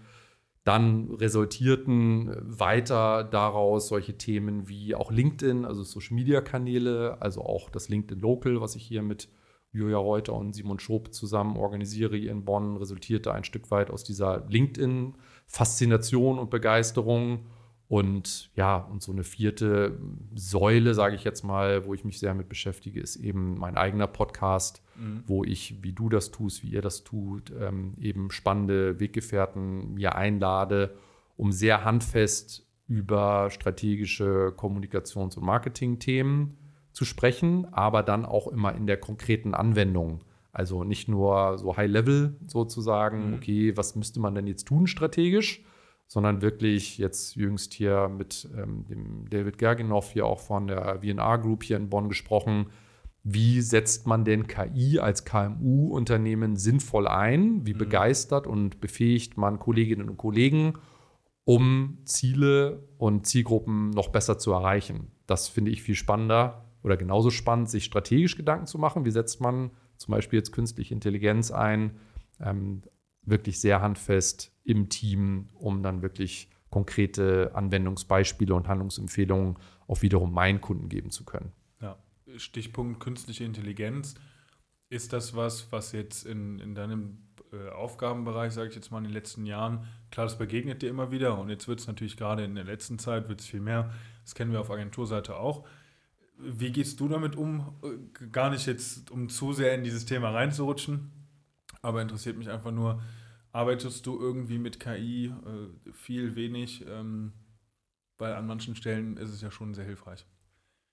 Dann 0.69 1.13
resultierten 1.13 2.31
weiter 2.43 3.25
daraus 3.25 3.89
solche 3.89 4.19
Themen 4.19 4.69
wie 4.69 4.95
auch 4.95 5.11
LinkedIn, 5.11 5.65
also 5.65 5.83
Social 5.83 6.15
Media 6.15 6.43
Kanäle, 6.43 7.17
also 7.23 7.41
auch 7.41 7.71
das 7.71 7.89
LinkedIn 7.89 8.21
Local, 8.21 8.61
was 8.61 8.77
ich 8.77 8.83
hier 8.83 9.01
mit 9.01 9.31
Julia 9.73 9.97
Reuter 9.97 10.35
und 10.35 10.53
Simon 10.53 10.79
Schob 10.79 11.15
zusammen 11.15 11.57
organisiere 11.57 12.19
hier 12.19 12.33
in 12.33 12.45
Bonn, 12.45 12.77
resultierte 12.77 13.33
ein 13.33 13.45
Stück 13.45 13.71
weit 13.71 13.91
aus 13.91 14.05
dieser 14.05 14.45
LinkedIn-Faszination 14.47 16.39
und 16.39 16.51
Begeisterung. 16.51 17.47
Und 17.89 18.51
ja, 18.55 18.77
und 18.77 19.03
so 19.03 19.13
eine 19.13 19.25
vierte 19.25 19.99
Säule, 20.35 20.93
sage 20.93 21.15
ich 21.15 21.25
jetzt 21.25 21.43
mal, 21.43 21.87
wo 21.87 21.95
ich 21.95 22.05
mich 22.05 22.19
sehr 22.19 22.35
mit 22.35 22.51
beschäftige, 22.51 23.01
ist 23.01 23.17
eben 23.17 23.57
mein 23.59 23.79
eigener 23.79 24.07
Podcast, 24.07 24.83
mhm. 24.97 25.23
wo 25.27 25.43
ich, 25.43 25.83
wie 25.83 25.95
du 25.95 26.11
das 26.11 26.31
tust, 26.31 26.63
wie 26.63 26.69
ihr 26.69 26.83
das 26.83 27.03
tut, 27.03 27.51
ähm, 27.59 27.95
eben 27.99 28.31
spannende 28.31 29.01
Weggefährten 29.01 29.95
mir 29.95 30.17
einlade, 30.17 30.97
um 31.39 31.51
sehr 31.51 31.83
handfest 31.83 32.67
über 32.89 33.49
strategische 33.51 34.53
Kommunikations- 34.55 35.39
und 35.39 35.45
Marketing-Themen 35.45 36.59
zu 36.93 37.07
sprechen, 37.07 37.73
aber 37.73 38.03
dann 38.03 38.27
auch 38.27 38.49
immer 38.49 38.75
in 38.75 38.87
der 38.87 38.99
konkreten 38.99 39.55
Anwendung. 39.55 40.25
Also 40.53 40.85
nicht 40.85 41.09
nur 41.09 41.57
so 41.57 41.77
High-Level 41.77 42.37
sozusagen, 42.47 43.29
mhm. 43.29 43.35
okay, 43.35 43.77
was 43.79 43.97
müsste 43.97 44.21
man 44.21 44.35
denn 44.35 44.47
jetzt 44.47 44.67
tun 44.67 44.87
strategisch, 44.87 45.65
sondern 46.09 46.41
wirklich 46.41 46.97
jetzt 46.97 47.37
jüngst 47.37 47.75
hier 47.75 48.09
mit 48.09 48.49
ähm, 48.57 48.87
dem 48.87 49.29
David 49.29 49.59
Gerginow 49.59 50.11
hier 50.11 50.27
auch 50.27 50.41
von 50.41 50.67
der 50.67 51.01
VNR 51.01 51.39
Group 51.39 51.63
hier 51.63 51.77
in 51.77 51.91
Bonn 51.91 52.09
gesprochen. 52.09 52.71
Wie 53.23 53.61
setzt 53.61 54.07
man 54.07 54.25
denn 54.25 54.47
KI 54.47 54.99
als 55.01 55.27
KMU-Unternehmen 55.27 56.57
sinnvoll 56.57 57.07
ein? 57.07 57.67
Wie 57.67 57.75
mhm. 57.75 57.79
begeistert 57.79 58.47
und 58.47 58.81
befähigt 58.81 59.37
man 59.37 59.59
Kolleginnen 59.59 60.09
und 60.09 60.17
Kollegen, 60.17 60.79
um 61.45 61.99
Ziele 62.05 62.89
und 62.97 63.27
Zielgruppen 63.27 63.91
noch 63.91 64.09
besser 64.09 64.39
zu 64.39 64.53
erreichen? 64.53 65.13
Das 65.27 65.47
finde 65.47 65.71
ich 65.71 65.83
viel 65.83 65.95
spannender 65.95 66.65
oder 66.83 66.97
genauso 66.97 67.29
spannend, 67.29 67.69
sich 67.69 67.85
strategisch 67.85 68.35
Gedanken 68.35 68.67
zu 68.67 68.79
machen. 68.79 69.05
Wie 69.05 69.11
setzt 69.11 69.43
man 69.43 69.73
zum 69.99 70.13
Beispiel 70.13 70.39
jetzt 70.39 70.53
künstliche 70.53 70.95
Intelligenz 70.95 71.51
ein? 71.51 71.99
Ähm, 72.41 72.81
wirklich 73.31 73.61
sehr 73.61 73.81
handfest 73.81 74.53
im 74.65 74.89
Team, 74.89 75.49
um 75.55 75.83
dann 75.83 76.03
wirklich 76.03 76.51
konkrete 76.71 77.53
Anwendungsbeispiele 77.55 78.55
und 78.55 78.69
Handlungsempfehlungen 78.69 79.57
auch 79.87 80.03
wiederum 80.03 80.33
meinen 80.33 80.61
Kunden 80.61 80.89
geben 80.89 81.11
zu 81.11 81.25
können. 81.25 81.53
Ja, 81.81 81.97
Stichpunkt 82.37 83.01
künstliche 83.01 83.45
Intelligenz. 83.45 84.15
Ist 84.91 85.13
das 85.13 85.35
was, 85.35 85.71
was 85.73 85.93
jetzt 85.93 86.25
in, 86.27 86.59
in 86.59 86.75
deinem 86.75 87.19
äh, 87.53 87.71
Aufgabenbereich, 87.71 88.53
sage 88.53 88.69
ich 88.69 88.75
jetzt 88.75 88.91
mal, 88.91 88.99
in 88.99 89.05
den 89.05 89.13
letzten 89.13 89.47
Jahren, 89.47 89.87
klar, 90.11 90.27
das 90.27 90.39
begegnet 90.39 90.83
dir 90.83 90.91
immer 90.91 91.11
wieder 91.11 91.39
und 91.39 91.49
jetzt 91.49 91.69
wird 91.69 91.81
es 91.81 91.87
natürlich 91.87 92.17
gerade 92.17 92.45
in 92.45 92.55
der 92.55 92.65
letzten 92.65 92.99
Zeit, 92.99 93.29
wird 93.29 93.41
es 93.41 93.47
viel 93.47 93.61
mehr, 93.61 93.93
das 94.25 94.35
kennen 94.35 94.53
wir 94.53 94.61
auf 94.61 94.71
Agenturseite 94.71 95.37
auch. 95.37 95.67
Wie 96.39 96.71
gehst 96.71 97.01
du 97.01 97.09
damit 97.09 97.37
um? 97.37 97.75
Gar 98.33 98.51
nicht 98.51 98.67
jetzt, 98.67 99.11
um 99.11 99.29
zu 99.29 99.53
sehr 99.53 99.75
in 99.75 99.83
dieses 99.83 100.05
Thema 100.05 100.31
reinzurutschen, 100.31 101.11
aber 101.83 102.03
interessiert 102.03 102.37
mich 102.37 102.51
einfach 102.51 102.71
nur, 102.71 103.03
arbeitest 103.59 104.07
du 104.07 104.17
irgendwie 104.21 104.59
mit 104.59 104.79
KI 104.79 105.27
äh, 105.27 105.93
viel, 105.93 106.37
wenig? 106.37 106.87
Ähm, 106.89 107.33
weil 108.17 108.33
an 108.35 108.47
manchen 108.47 108.77
Stellen 108.77 109.17
ist 109.17 109.31
es 109.31 109.43
ja 109.43 109.51
schon 109.51 109.75
sehr 109.75 109.85
hilfreich. 109.85 110.27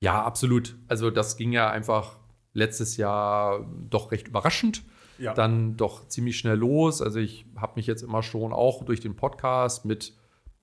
Ja, 0.02 0.24
absolut. 0.24 0.76
Also 0.88 1.12
das 1.12 1.38
ging 1.38 1.52
ja 1.52 1.70
einfach 1.70 2.18
letztes 2.54 2.98
Jahr 2.98 3.66
doch 3.90 4.12
recht 4.12 4.28
überraschend. 4.28 4.84
Ja. 5.20 5.34
Dann 5.36 5.78
doch 5.78 6.08
ziemlich 6.08 6.38
schnell 6.38 6.58
los. 6.58 7.04
Also 7.04 7.20
ich 7.20 7.46
habe 7.56 7.74
mich 7.76 7.86
jetzt 7.86 8.02
immer 8.02 8.24
schon 8.24 8.52
auch 8.52 8.84
durch 8.84 9.00
den 9.00 9.16
Podcast 9.16 9.86
mit 9.86 10.14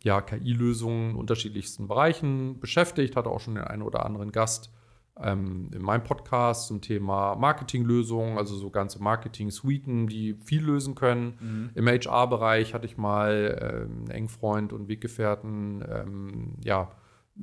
ja, 0.03 0.21
KI-Lösungen 0.21 1.11
in 1.11 1.17
unterschiedlichsten 1.17 1.87
Bereichen 1.87 2.59
beschäftigt, 2.59 3.15
hatte 3.15 3.31
auch 3.31 3.41
schon 3.41 3.55
den 3.55 3.65
einen 3.65 3.83
oder 3.83 4.05
anderen 4.05 4.33
Gast 4.33 4.73
ähm, 5.23 5.71
in 5.75 5.83
meinem 5.83 6.05
Podcast 6.05 6.67
zum 6.67 6.81
Thema 6.81 7.35
Marketinglösungen, 7.37 8.39
also 8.39 8.57
so 8.57 8.71
ganze 8.71 9.03
Marketing-Suiten, 9.03 10.07
die 10.07 10.35
viel 10.45 10.65
lösen 10.65 10.95
können. 10.95 11.35
Mhm. 11.41 11.71
Im 11.75 11.89
HR-Bereich 11.89 12.75
hatte 12.75 12.87
ich 12.87 12.97
mal 12.97 13.59
ähm, 13.61 13.99
einen 13.99 14.11
engen 14.11 14.29
Freund 14.29 14.73
und 14.73 14.89
Weggefährten, 14.89 15.85
ähm, 15.89 16.55
ja, 16.65 16.91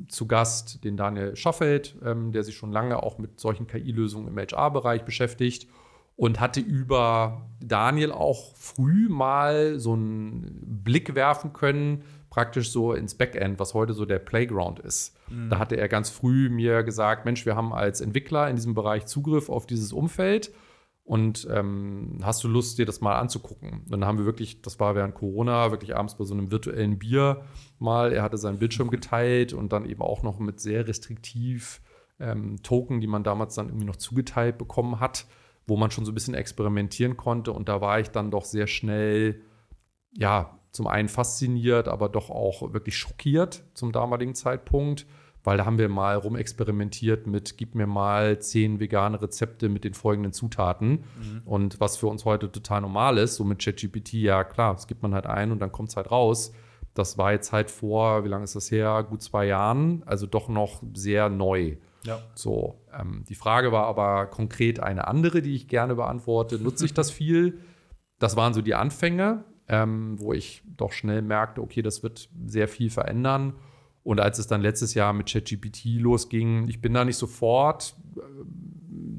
zu 0.08 0.28
Gast, 0.28 0.84
den 0.84 0.98
Daniel 0.98 1.36
Schaffeld, 1.36 1.98
ähm, 2.04 2.32
der 2.32 2.44
sich 2.44 2.56
schon 2.56 2.72
lange 2.72 3.02
auch 3.02 3.18
mit 3.18 3.39
solchen 3.39 3.68
KI-Lösungen 3.68 4.28
im 4.28 4.38
HR-Bereich 4.38 5.04
beschäftigt 5.04 5.68
und 6.15 6.39
hatte 6.39 6.60
über 6.60 7.50
Daniel 7.62 8.12
auch 8.12 8.54
früh 8.56 9.08
mal 9.08 9.80
so 9.80 9.94
einen 9.94 10.82
Blick 10.84 11.15
werfen 11.15 11.54
können, 11.54 12.04
praktisch 12.30 12.72
so 12.72 12.94
ins 12.94 13.15
Backend, 13.15 13.60
was 13.60 13.74
heute 13.74 13.94
so 13.94 14.06
der 14.06 14.19
Playground 14.19 14.80
ist. 14.80 15.17
Mhm. 15.30 15.50
Da 15.50 15.60
hatte 15.60 15.77
er 15.77 15.88
ganz 15.88 16.10
früh 16.10 16.50
mir 16.50 16.84
gesagt, 16.84 17.25
Mensch, 17.25 17.46
wir 17.46 17.56
haben 17.56 17.73
als 17.73 18.02
Entwickler 18.02 18.50
in 18.50 18.56
diesem 18.56 18.73
Bereich 18.73 19.06
Zugriff 19.06 19.50
auf 19.50 19.65
dieses 19.65 19.94
Umfeld 19.94 20.52
und 21.10 21.48
ähm, 21.52 22.19
hast 22.21 22.44
du 22.44 22.48
Lust, 22.48 22.77
dir 22.77 22.86
das 22.86 23.02
mal 23.02 23.17
anzugucken? 23.17 23.82
Und 23.86 23.92
dann 23.92 24.06
haben 24.06 24.19
wir 24.19 24.25
wirklich, 24.25 24.62
das 24.62 24.80
war 24.80 24.94
während 24.94 25.15
Corona, 25.15 25.71
wirklich 25.71 25.96
abends 25.96 26.15
bei 26.15 26.23
so 26.23 26.36
einem 26.36 26.52
virtuellen 26.52 27.00
Bier 27.00 27.46
mal, 27.80 28.13
er 28.13 28.21
hatte 28.21 28.38
seinen 28.38 28.60
Bildschirm 28.60 28.92
geteilt 28.92 29.54
und 29.54 29.73
dann 29.73 29.90
eben 29.90 30.04
auch 30.04 30.21
noch 30.21 30.38
mit 30.38 30.60
sehr 30.60 30.88
restriktiv 30.88 31.82
ähm, 32.19 32.62
Token, 32.62 33.02
die 33.02 33.08
man 33.08 33.23
damals 33.23 33.56
dann 33.56 33.69
irgendwie 33.69 33.88
noch 33.88 33.96
zugeteilt 33.96 34.60
bekommen 34.60 35.00
hat, 35.00 35.25
wo 35.65 35.77
man 35.77 35.90
schon 35.90 36.06
so 36.06 36.12
ein 36.12 36.13
bisschen 36.13 36.36
experimentieren 36.36 37.17
konnte. 37.17 37.54
Und 37.54 37.69
da 37.69 37.82
war 37.82 38.00
ich 38.00 38.10
dann 38.10 38.30
doch 38.30 38.46
sehr 38.46 38.67
schnell, 38.67 39.42
ja, 40.12 40.59
zum 40.72 40.88
einen 40.88 41.10
fasziniert, 41.10 41.88
aber 41.88 42.10
doch 42.10 42.30
auch 42.30 42.74
wirklich 42.74 42.98
schockiert 42.98 43.63
zum 43.74 43.92
damaligen 43.92 44.36
Zeitpunkt, 44.36 45.06
weil 45.44 45.58
da 45.58 45.65
haben 45.65 45.78
wir 45.78 45.90
mal 45.90 46.15
rumexperimentiert 46.15 47.26
mit, 47.26 47.58
gib 47.58 47.76
mir 47.76 47.88
mal 47.88 48.40
zehn 48.40 48.80
vegane 48.80 49.22
Rezepte 49.22 49.70
mit 49.70 49.84
den 49.84 49.94
folgenden 49.94 50.34
Zutaten. 50.34 50.90
Mhm. 50.92 51.42
Und 51.46 51.80
was 51.80 51.98
für 51.98 52.08
uns 52.08 52.26
heute 52.26 52.52
total 52.52 52.82
normal 52.82 53.17
ist, 53.17 53.36
so 53.36 53.44
mit 53.44 53.60
ChatGPT, 53.60 54.13
ja 54.13 54.44
klar, 54.44 54.74
das 54.74 54.88
gibt 54.88 55.02
man 55.02 55.13
halt 55.13 55.26
ein 55.26 55.52
und 55.52 55.60
dann 55.60 55.72
kommt 55.72 55.90
es 55.90 55.96
halt 55.96 56.12
raus. 56.12 56.52
Das 56.94 57.17
war 57.17 57.32
jetzt 57.32 57.52
halt 57.52 57.72
vor, 57.72 58.26
wie 58.26 58.28
lange 58.28 58.44
ist 58.44 58.56
das 58.56 58.72
her? 58.72 59.06
Gut 59.08 59.22
zwei 59.22 59.46
Jahren, 59.46 60.04
also 60.06 60.28
doch 60.28 60.50
noch 60.50 60.84
sehr 60.94 61.30
neu. 61.30 61.78
Ja. 62.04 62.20
So, 62.36 62.82
ähm, 62.98 63.24
die 63.28 63.36
Frage 63.36 63.72
war 63.72 63.86
aber 63.86 64.26
konkret 64.28 64.80
eine 64.80 65.08
andere, 65.08 65.42
die 65.42 65.56
ich 65.56 65.67
gerne 65.67 65.96
beantworte. 65.96 66.60
Nutze 66.60 66.86
ich 66.86 66.94
das 66.94 67.12
viel? 67.12 67.60
Das 68.20 68.36
waren 68.36 68.54
so 68.54 68.62
die 68.62 68.76
Anfänge, 68.76 69.46
ähm, 69.70 70.20
wo 70.20 70.34
ich 70.34 70.63
doch 70.76 70.92
schnell 70.92 71.22
merkte, 71.22 71.62
okay, 71.62 71.82
das 71.82 72.04
wird 72.04 72.30
sehr 72.46 72.67
viel 72.67 72.90
verändern. 72.90 73.54
Und 74.04 74.20
als 74.20 74.40
es 74.40 74.48
dann 74.48 74.62
letztes 74.62 74.94
Jahr 74.96 75.13
mit 75.13 75.32
ChatGPT 75.32 75.86
losging, 76.00 76.67
ich 76.67 76.82
bin 76.82 76.94
da 76.94 77.06
nicht 77.06 77.17
sofort 77.17 77.96
äh, 78.17 78.22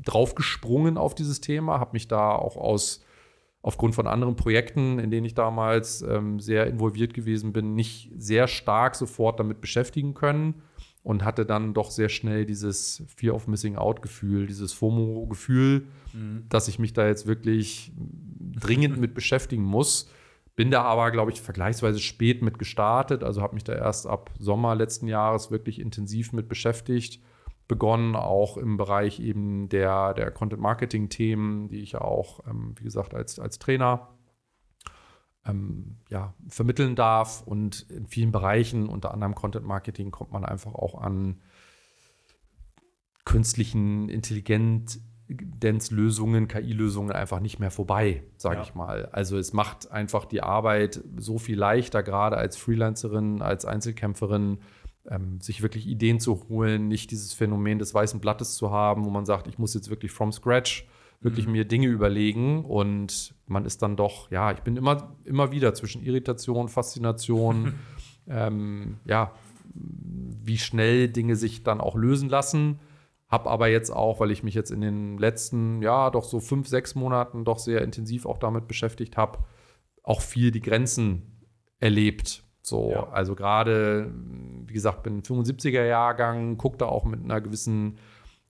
draufgesprungen 0.03 0.99
auf 0.99 1.15
dieses 1.15 1.41
Thema, 1.41 1.79
habe 1.79 1.93
mich 1.93 2.09
da 2.09 2.33
auch 2.33 2.57
aus 2.57 3.05
aufgrund 3.63 3.95
von 3.95 4.07
anderen 4.07 4.37
Projekten, 4.37 4.99
in 4.99 5.11
denen 5.11 5.27
ich 5.27 5.35
damals 5.35 6.03
ähm, 6.03 6.41
sehr 6.41 6.67
involviert 6.67 7.13
gewesen 7.15 7.53
bin, 7.53 7.75
nicht 7.75 8.11
sehr 8.17 8.49
stark 8.49 8.95
sofort 8.97 9.39
damit 9.39 9.61
beschäftigen 9.61 10.15
können 10.15 10.63
und 11.03 11.25
hatte 11.25 11.47
dann 11.47 11.75
doch 11.75 11.91
sehr 11.91 12.09
schnell 12.09 12.47
dieses 12.47 13.03
Fear 13.17 13.35
of 13.35 13.49
Missing 13.49 13.77
Out 13.77 14.03
Gefühl, 14.03 14.47
dieses 14.47 14.73
FOMO-Gefühl, 14.73 15.87
mhm. 16.13 16.45
dass 16.49 16.69
ich 16.69 16.79
mich 16.79 16.93
da 16.93 17.07
jetzt 17.07 17.27
wirklich 17.27 17.93
dringend 18.39 18.99
mit 18.99 19.15
beschäftigen 19.15 19.63
muss. 19.63 20.11
Bin 20.61 20.71
da 20.71 20.83
aber, 20.83 21.11
glaube 21.11 21.33
ich, 21.33 21.41
vergleichsweise 21.41 22.01
spät 22.01 22.43
mit 22.43 22.59
gestartet. 22.59 23.25
Also 23.25 23.41
habe 23.41 23.55
mich 23.55 23.65
da 23.65 23.73
erst 23.73 24.07
ab 24.07 24.31
Sommer 24.39 24.75
letzten 24.75 25.09
Jahres 25.09 25.51
wirklich 25.51 25.81
intensiv 25.81 26.35
mit 26.35 26.51
beschäftigt. 26.51 27.23
Begonnen 27.67 28.15
auch 28.15 28.59
im 28.59 28.77
Bereich 28.77 29.21
eben 29.21 29.71
der, 29.71 30.13
der 30.13 30.31
Content-Marketing-Themen, 30.31 31.69
die 31.69 31.79
ich 31.79 31.93
ja 31.93 32.03
auch, 32.03 32.47
ähm, 32.47 32.75
wie 32.79 32.85
gesagt, 32.85 33.15
als, 33.15 33.39
als 33.39 33.59
Trainer 33.59 34.11
ähm, 35.47 35.97
ja, 36.11 36.35
vermitteln 36.49 36.95
darf. 36.95 37.41
Und 37.41 37.89
in 37.89 38.07
vielen 38.07 38.31
Bereichen, 38.31 38.91
unter 38.91 39.15
anderem 39.15 39.35
Content 39.35 39.65
Marketing, 39.65 40.11
kommt 40.11 40.31
man 40.31 40.45
einfach 40.45 40.75
auch 40.75 41.01
an 41.01 41.41
künstlichen 43.25 44.11
Intelligenzlösungen, 45.31 46.49
KI-Lösungen 46.49 47.13
einfach 47.13 47.41
nicht 47.41 47.59
mehr 47.59 47.71
vorbei, 47.71 48.23
sage 48.37 48.57
ja. 48.57 48.63
ich 48.63 48.75
mal. 48.75 49.07
Also 49.13 49.39
es 49.39 49.53
macht 49.53 49.91
einfach 49.91 50.25
die 50.25 50.43
Arbeit 50.43 51.03
so 51.17 51.39
viel 51.39 51.59
leichter, 51.59 52.03
gerade 52.03 52.37
als 52.37 52.57
Freelancerin, 52.57 53.41
als 53.41 53.65
Einzelkämpferin, 53.65 54.59
ähm, 55.09 55.41
sich 55.41 55.63
wirklich 55.63 55.87
Ideen 55.87 56.21
zu 56.21 56.49
holen, 56.49 56.89
nicht 56.89 57.11
dieses 57.11 57.33
Phänomen 57.33 57.79
des 57.79 57.95
weißen 57.95 58.21
Blattes 58.21 58.57
zu 58.57 58.71
haben, 58.71 59.05
wo 59.05 59.11
man 59.11 59.25
sagt, 59.25 59.47
ich 59.47 59.59
muss 59.59 59.75
jetzt 59.75 59.91
wirklich 59.91 60.13
from 60.13 60.33
scratch 60.33 60.87
wirklich 61.21 61.47
mhm. 61.47 61.53
mir 61.53 61.65
Dinge 61.67 61.89
überlegen 61.89 62.65
und 62.65 63.35
man 63.47 63.65
ist 63.65 63.83
dann 63.83 63.97
doch, 63.97 64.31
ja, 64.31 64.53
ich 64.53 64.61
bin 64.61 64.77
immer, 64.77 65.17
immer 65.25 65.53
wieder 65.53 65.75
zwischen 65.75 66.03
Irritation, 66.03 66.69
Faszination, 66.69 67.75
ähm, 68.29 68.97
ja, 69.05 69.33
wie 69.75 70.59
schnell 70.59 71.09
Dinge 71.09 71.37
sich 71.37 71.63
dann 71.63 71.81
auch 71.81 71.95
lösen 71.95 72.29
lassen. 72.29 72.81
Hab 73.31 73.47
aber 73.47 73.69
jetzt 73.69 73.91
auch, 73.91 74.19
weil 74.19 74.33
ich 74.33 74.43
mich 74.43 74.55
jetzt 74.55 74.71
in 74.73 74.81
den 74.81 75.17
letzten, 75.17 75.83
ja, 75.83 76.11
doch 76.11 76.25
so 76.25 76.41
fünf, 76.41 76.67
sechs 76.67 76.97
Monaten 76.97 77.45
doch 77.45 77.59
sehr 77.59 77.83
intensiv 77.83 78.27
auch 78.27 78.39
damit 78.39 78.67
beschäftigt 78.67 79.17
habe, 79.17 79.39
auch 80.03 80.21
viel 80.21 80.51
die 80.51 80.61
Grenzen 80.61 81.47
erlebt. 81.79 82.43
So, 82.63 82.91
ja. 82.91 83.09
also 83.11 83.37
gerade, 83.37 84.13
wie 84.67 84.73
gesagt, 84.73 85.05
bin 85.05 85.23
75er 85.23 85.85
Jahrgang, 85.85 86.57
gucke 86.57 86.79
da 86.79 86.87
auch 86.87 87.05
mit 87.05 87.23
einer 87.23 87.41
gewissen 87.41 87.99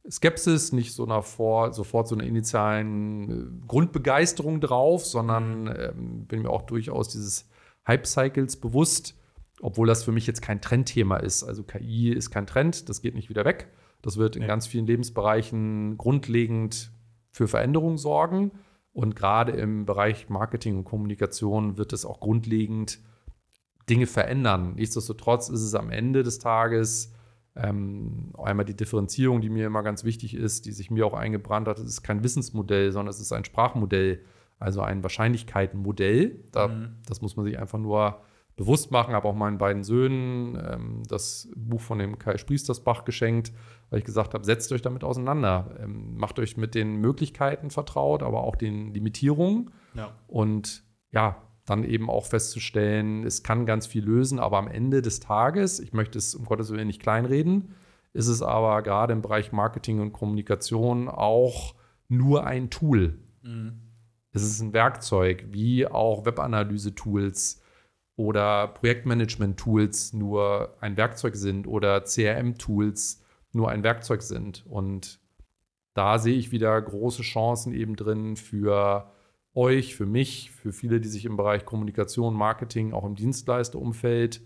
Skepsis, 0.08 0.72
nicht 0.72 0.94
so 0.94 1.04
einer 1.04 1.22
vor, 1.22 1.72
sofort 1.74 2.08
so 2.08 2.14
einer 2.14 2.24
initialen 2.24 3.30
äh, 3.30 3.66
Grundbegeisterung 3.66 4.60
drauf, 4.60 5.04
sondern 5.04 5.64
mhm. 5.64 5.74
ähm, 5.76 6.26
bin 6.26 6.42
mir 6.42 6.50
auch 6.50 6.62
durchaus 6.62 7.08
dieses 7.08 7.48
Hype-Cycles 7.86 8.56
bewusst, 8.56 9.14
obwohl 9.60 9.86
das 9.86 10.04
für 10.04 10.12
mich 10.12 10.26
jetzt 10.26 10.40
kein 10.40 10.60
Trendthema 10.60 11.18
ist. 11.18 11.42
Also 11.42 11.62
KI 11.64 12.12
ist 12.12 12.30
kein 12.30 12.46
Trend, 12.46 12.88
das 12.88 13.02
geht 13.02 13.14
nicht 13.14 13.28
wieder 13.28 13.44
weg. 13.44 13.68
Das 14.02 14.16
wird 14.16 14.36
in 14.36 14.42
nee. 14.42 14.48
ganz 14.48 14.66
vielen 14.66 14.86
Lebensbereichen 14.86 15.98
grundlegend 15.98 16.92
für 17.30 17.48
Veränderungen 17.48 17.98
sorgen. 17.98 18.52
Und 18.92 19.14
gerade 19.14 19.52
im 19.52 19.86
Bereich 19.86 20.28
Marketing 20.28 20.78
und 20.78 20.84
Kommunikation 20.84 21.78
wird 21.78 21.92
es 21.92 22.04
auch 22.04 22.20
grundlegend 22.20 22.98
Dinge 23.88 24.06
verändern. 24.06 24.74
Nichtsdestotrotz 24.74 25.48
ist 25.48 25.62
es 25.62 25.74
am 25.74 25.90
Ende 25.90 26.22
des 26.22 26.38
Tages 26.38 27.12
ähm, 27.56 28.32
einmal 28.38 28.64
die 28.64 28.76
Differenzierung, 28.76 29.40
die 29.40 29.48
mir 29.48 29.66
immer 29.66 29.82
ganz 29.82 30.04
wichtig 30.04 30.34
ist, 30.34 30.66
die 30.66 30.72
sich 30.72 30.90
mir 30.90 31.06
auch 31.06 31.14
eingebrannt 31.14 31.68
hat. 31.68 31.78
Es 31.78 31.86
ist 31.86 32.02
kein 32.02 32.22
Wissensmodell, 32.22 32.92
sondern 32.92 33.10
es 33.10 33.20
ist 33.20 33.32
ein 33.32 33.44
Sprachmodell, 33.44 34.24
also 34.58 34.82
ein 34.82 35.02
Wahrscheinlichkeitenmodell. 35.02 36.44
Da, 36.52 36.68
mhm. 36.68 36.96
Das 37.06 37.20
muss 37.20 37.36
man 37.36 37.44
sich 37.44 37.58
einfach 37.58 37.78
nur 37.78 38.22
bewusst 38.56 38.90
machen. 38.90 39.14
Habe 39.14 39.28
auch 39.28 39.34
meinen 39.34 39.58
beiden 39.58 39.84
Söhnen 39.84 40.56
ähm, 40.56 41.02
das 41.08 41.48
Buch 41.56 41.80
von 41.80 41.98
dem 41.98 42.18
Kai 42.18 42.38
Spriestersbach 42.38 43.04
geschenkt, 43.04 43.52
weil 43.90 44.00
ich 44.00 44.04
gesagt 44.04 44.34
habe, 44.34 44.44
setzt 44.44 44.72
euch 44.72 44.82
damit 44.82 45.04
auseinander. 45.04 45.76
Ähm, 45.80 46.16
macht 46.16 46.38
euch 46.38 46.56
mit 46.56 46.74
den 46.74 46.96
Möglichkeiten 46.96 47.70
vertraut, 47.70 48.22
aber 48.22 48.44
auch 48.44 48.56
den 48.56 48.92
Limitierungen. 48.92 49.70
Ja. 49.94 50.14
Und 50.26 50.84
ja, 51.10 51.42
dann 51.66 51.84
eben 51.84 52.10
auch 52.10 52.26
festzustellen, 52.26 53.24
es 53.24 53.42
kann 53.42 53.66
ganz 53.66 53.86
viel 53.86 54.04
lösen, 54.04 54.38
aber 54.38 54.58
am 54.58 54.68
Ende 54.68 55.02
des 55.02 55.20
Tages, 55.20 55.78
ich 55.78 55.92
möchte 55.92 56.18
es 56.18 56.34
um 56.34 56.44
Gottes 56.44 56.70
Willen 56.70 56.88
nicht 56.88 57.00
kleinreden, 57.00 57.74
ist 58.12 58.26
es 58.26 58.42
aber 58.42 58.82
gerade 58.82 59.12
im 59.12 59.22
Bereich 59.22 59.52
Marketing 59.52 60.00
und 60.00 60.12
Kommunikation 60.12 61.08
auch 61.08 61.74
nur 62.08 62.44
ein 62.44 62.70
Tool. 62.70 63.18
Mhm. 63.42 63.82
Es 64.32 64.42
ist 64.42 64.60
ein 64.60 64.72
Werkzeug, 64.72 65.46
wie 65.50 65.86
auch 65.86 66.24
Webanalyse-Tools 66.24 67.59
oder 68.20 68.68
Projektmanagement-Tools 68.68 70.12
nur 70.12 70.76
ein 70.80 70.98
Werkzeug 70.98 71.36
sind 71.36 71.66
oder 71.66 72.04
CRM-Tools 72.04 73.24
nur 73.52 73.70
ein 73.70 73.82
Werkzeug 73.82 74.20
sind. 74.20 74.66
Und 74.66 75.20
da 75.94 76.18
sehe 76.18 76.36
ich 76.36 76.52
wieder 76.52 76.80
große 76.82 77.22
Chancen 77.22 77.72
eben 77.72 77.96
drin 77.96 78.36
für 78.36 79.10
euch, 79.54 79.96
für 79.96 80.04
mich, 80.04 80.50
für 80.50 80.70
viele, 80.70 81.00
die 81.00 81.08
sich 81.08 81.24
im 81.24 81.38
Bereich 81.38 81.64
Kommunikation, 81.64 82.34
Marketing, 82.34 82.92
auch 82.92 83.06
im 83.06 83.14
Dienstleisterumfeld, 83.14 84.42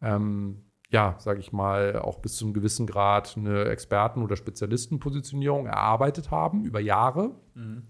ähm, 0.00 0.64
ja, 0.90 1.14
sage 1.20 1.38
ich 1.38 1.52
mal, 1.52 2.00
auch 2.00 2.18
bis 2.18 2.34
zu 2.34 2.44
einem 2.44 2.54
gewissen 2.54 2.88
Grad 2.88 3.36
eine 3.36 3.66
Experten- 3.66 4.22
oder 4.22 4.34
Spezialistenpositionierung 4.34 5.66
erarbeitet 5.66 6.32
haben 6.32 6.64
über 6.64 6.80
Jahre. 6.80 7.36
Mhm. 7.54 7.84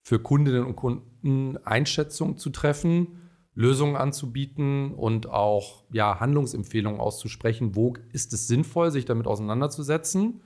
Für 0.00 0.18
Kundinnen 0.20 0.64
und 0.64 0.74
Kunden 0.74 1.58
Einschätzungen 1.58 2.38
zu 2.38 2.48
treffen, 2.48 3.25
Lösungen 3.56 3.96
anzubieten 3.96 4.94
und 4.94 5.28
auch 5.28 5.82
ja, 5.90 6.20
Handlungsempfehlungen 6.20 7.00
auszusprechen. 7.00 7.74
Wo 7.74 7.94
ist 8.12 8.32
es 8.32 8.46
sinnvoll, 8.46 8.92
sich 8.92 9.06
damit 9.06 9.26
auseinanderzusetzen? 9.26 10.42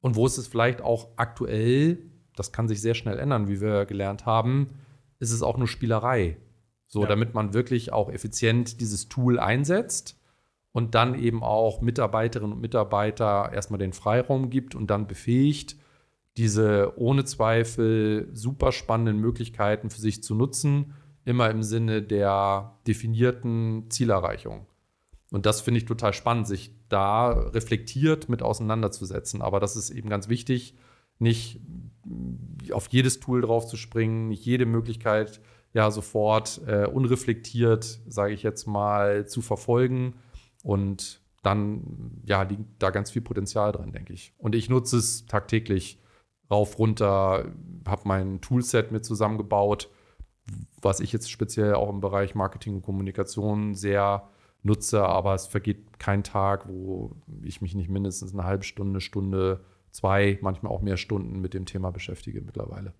Und 0.00 0.14
wo 0.14 0.26
ist 0.26 0.38
es 0.38 0.46
vielleicht 0.46 0.80
auch 0.82 1.08
aktuell 1.16 2.12
das 2.36 2.52
kann 2.52 2.68
sich 2.68 2.80
sehr 2.80 2.94
schnell 2.94 3.18
ändern, 3.18 3.48
wie 3.48 3.60
wir 3.60 3.84
gelernt 3.86 4.26
haben, 4.26 4.68
ist 5.18 5.32
es 5.32 5.42
auch 5.42 5.56
nur 5.58 5.68
Spielerei. 5.68 6.36
So, 6.86 7.02
ja. 7.02 7.08
damit 7.08 7.32
man 7.32 7.54
wirklich 7.54 7.92
auch 7.92 8.10
effizient 8.10 8.80
dieses 8.80 9.08
Tool 9.08 9.38
einsetzt 9.38 10.20
und 10.72 10.94
dann 10.94 11.18
eben 11.18 11.42
auch 11.42 11.80
Mitarbeiterinnen 11.80 12.52
und 12.52 12.60
Mitarbeiter 12.60 13.50
erstmal 13.52 13.78
den 13.78 13.94
Freiraum 13.94 14.50
gibt 14.50 14.74
und 14.74 14.90
dann 14.90 15.06
befähigt, 15.06 15.76
diese 16.36 16.92
ohne 16.96 17.24
Zweifel 17.24 18.28
super 18.32 18.72
spannenden 18.72 19.18
Möglichkeiten 19.18 19.90
für 19.90 20.00
sich 20.00 20.22
zu 20.22 20.34
nutzen, 20.34 20.94
immer 21.24 21.50
im 21.50 21.62
Sinne 21.62 22.02
der 22.02 22.78
definierten 22.86 23.90
Zielerreichung. 23.90 24.66
Und 25.30 25.46
das 25.46 25.62
finde 25.62 25.78
ich 25.78 25.86
total 25.86 26.12
spannend, 26.12 26.46
sich 26.46 26.74
da 26.88 27.30
reflektiert 27.30 28.28
mit 28.28 28.42
auseinanderzusetzen. 28.42 29.40
Aber 29.40 29.60
das 29.60 29.76
ist 29.76 29.90
eben 29.90 30.10
ganz 30.10 30.28
wichtig, 30.28 30.76
nicht 31.18 31.60
auf 32.72 32.88
jedes 32.88 33.20
Tool 33.20 33.40
drauf 33.40 33.66
zu 33.66 33.76
springen, 33.76 34.28
nicht 34.28 34.44
jede 34.44 34.66
Möglichkeit 34.66 35.40
ja 35.72 35.90
sofort 35.90 36.60
äh, 36.66 36.86
unreflektiert, 36.86 38.00
sage 38.06 38.34
ich 38.34 38.42
jetzt 38.42 38.66
mal, 38.66 39.26
zu 39.26 39.40
verfolgen. 39.40 40.14
Und 40.62 41.22
dann 41.42 42.20
ja, 42.24 42.42
liegt 42.42 42.64
da 42.78 42.90
ganz 42.90 43.10
viel 43.10 43.22
Potenzial 43.22 43.72
drin, 43.72 43.92
denke 43.92 44.12
ich. 44.12 44.34
Und 44.38 44.54
ich 44.54 44.68
nutze 44.68 44.98
es 44.98 45.26
tagtäglich 45.26 45.98
rauf, 46.50 46.78
runter, 46.78 47.52
habe 47.86 48.02
mein 48.04 48.40
Toolset 48.40 48.92
mit 48.92 49.04
zusammengebaut, 49.04 49.88
was 50.80 51.00
ich 51.00 51.12
jetzt 51.12 51.30
speziell 51.30 51.74
auch 51.74 51.88
im 51.88 52.00
Bereich 52.00 52.34
Marketing 52.34 52.76
und 52.76 52.82
Kommunikation 52.82 53.74
sehr 53.74 54.28
nutze, 54.62 55.04
aber 55.04 55.34
es 55.34 55.46
vergeht 55.46 55.98
kein 55.98 56.24
Tag, 56.24 56.68
wo 56.68 57.16
ich 57.42 57.60
mich 57.60 57.74
nicht 57.74 57.88
mindestens 57.88 58.32
eine 58.32 58.44
halbe 58.44 58.64
Stunde, 58.64 59.00
Stunde 59.00 59.64
zwei, 59.90 60.38
manchmal 60.40 60.72
auch 60.72 60.82
mehr 60.82 60.96
Stunden 60.96 61.40
mit 61.40 61.54
dem 61.54 61.66
Thema 61.66 61.90
beschäftige 61.90 62.40
mittlerweile. 62.40 62.94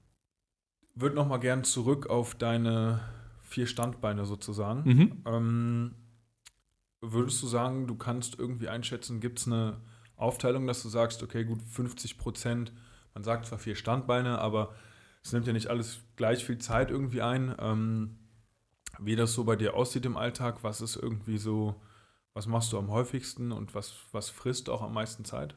Würde 0.95 1.16
noch 1.16 1.26
mal 1.26 1.38
gern 1.38 1.64
zurück 1.64 2.09
auf 2.09 2.34
deine 2.34 3.01
vier 3.43 3.66
Standbeine 3.66 4.24
sozusagen. 4.24 4.82
Mhm. 4.84 5.22
Ähm, 5.26 5.95
würdest 7.01 7.43
du 7.43 7.47
sagen, 7.47 7.86
du 7.86 7.95
kannst 7.97 8.38
irgendwie 8.38 8.68
einschätzen, 8.68 9.20
gibt 9.20 9.38
es 9.38 9.47
eine 9.47 9.80
Aufteilung, 10.16 10.66
dass 10.66 10.82
du 10.82 10.88
sagst, 10.88 11.22
okay, 11.22 11.45
gut, 11.45 11.62
50 11.62 12.18
Prozent, 12.18 12.72
man 13.14 13.24
sagt 13.24 13.47
zwar 13.47 13.59
vier 13.59 13.74
Standbeine, 13.74 14.38
aber 14.38 14.74
es 15.22 15.32
nimmt 15.32 15.46
ja 15.46 15.52
nicht 15.52 15.68
alles 15.68 16.00
gleich 16.16 16.44
viel 16.44 16.58
Zeit 16.58 16.90
irgendwie 16.90 17.22
ein. 17.22 17.54
Ähm, 17.58 18.18
wie 18.98 19.16
das 19.16 19.32
so 19.32 19.44
bei 19.44 19.56
dir 19.56 19.74
aussieht 19.74 20.04
im 20.04 20.16
Alltag, 20.16 20.62
was 20.62 20.80
ist 20.80 20.96
irgendwie 20.96 21.38
so, 21.38 21.80
was 22.34 22.46
machst 22.46 22.72
du 22.72 22.78
am 22.78 22.90
häufigsten 22.90 23.52
und 23.52 23.74
was, 23.74 23.94
was 24.12 24.30
frisst 24.30 24.68
auch 24.68 24.82
am 24.82 24.94
meisten 24.94 25.24
Zeit? 25.24 25.56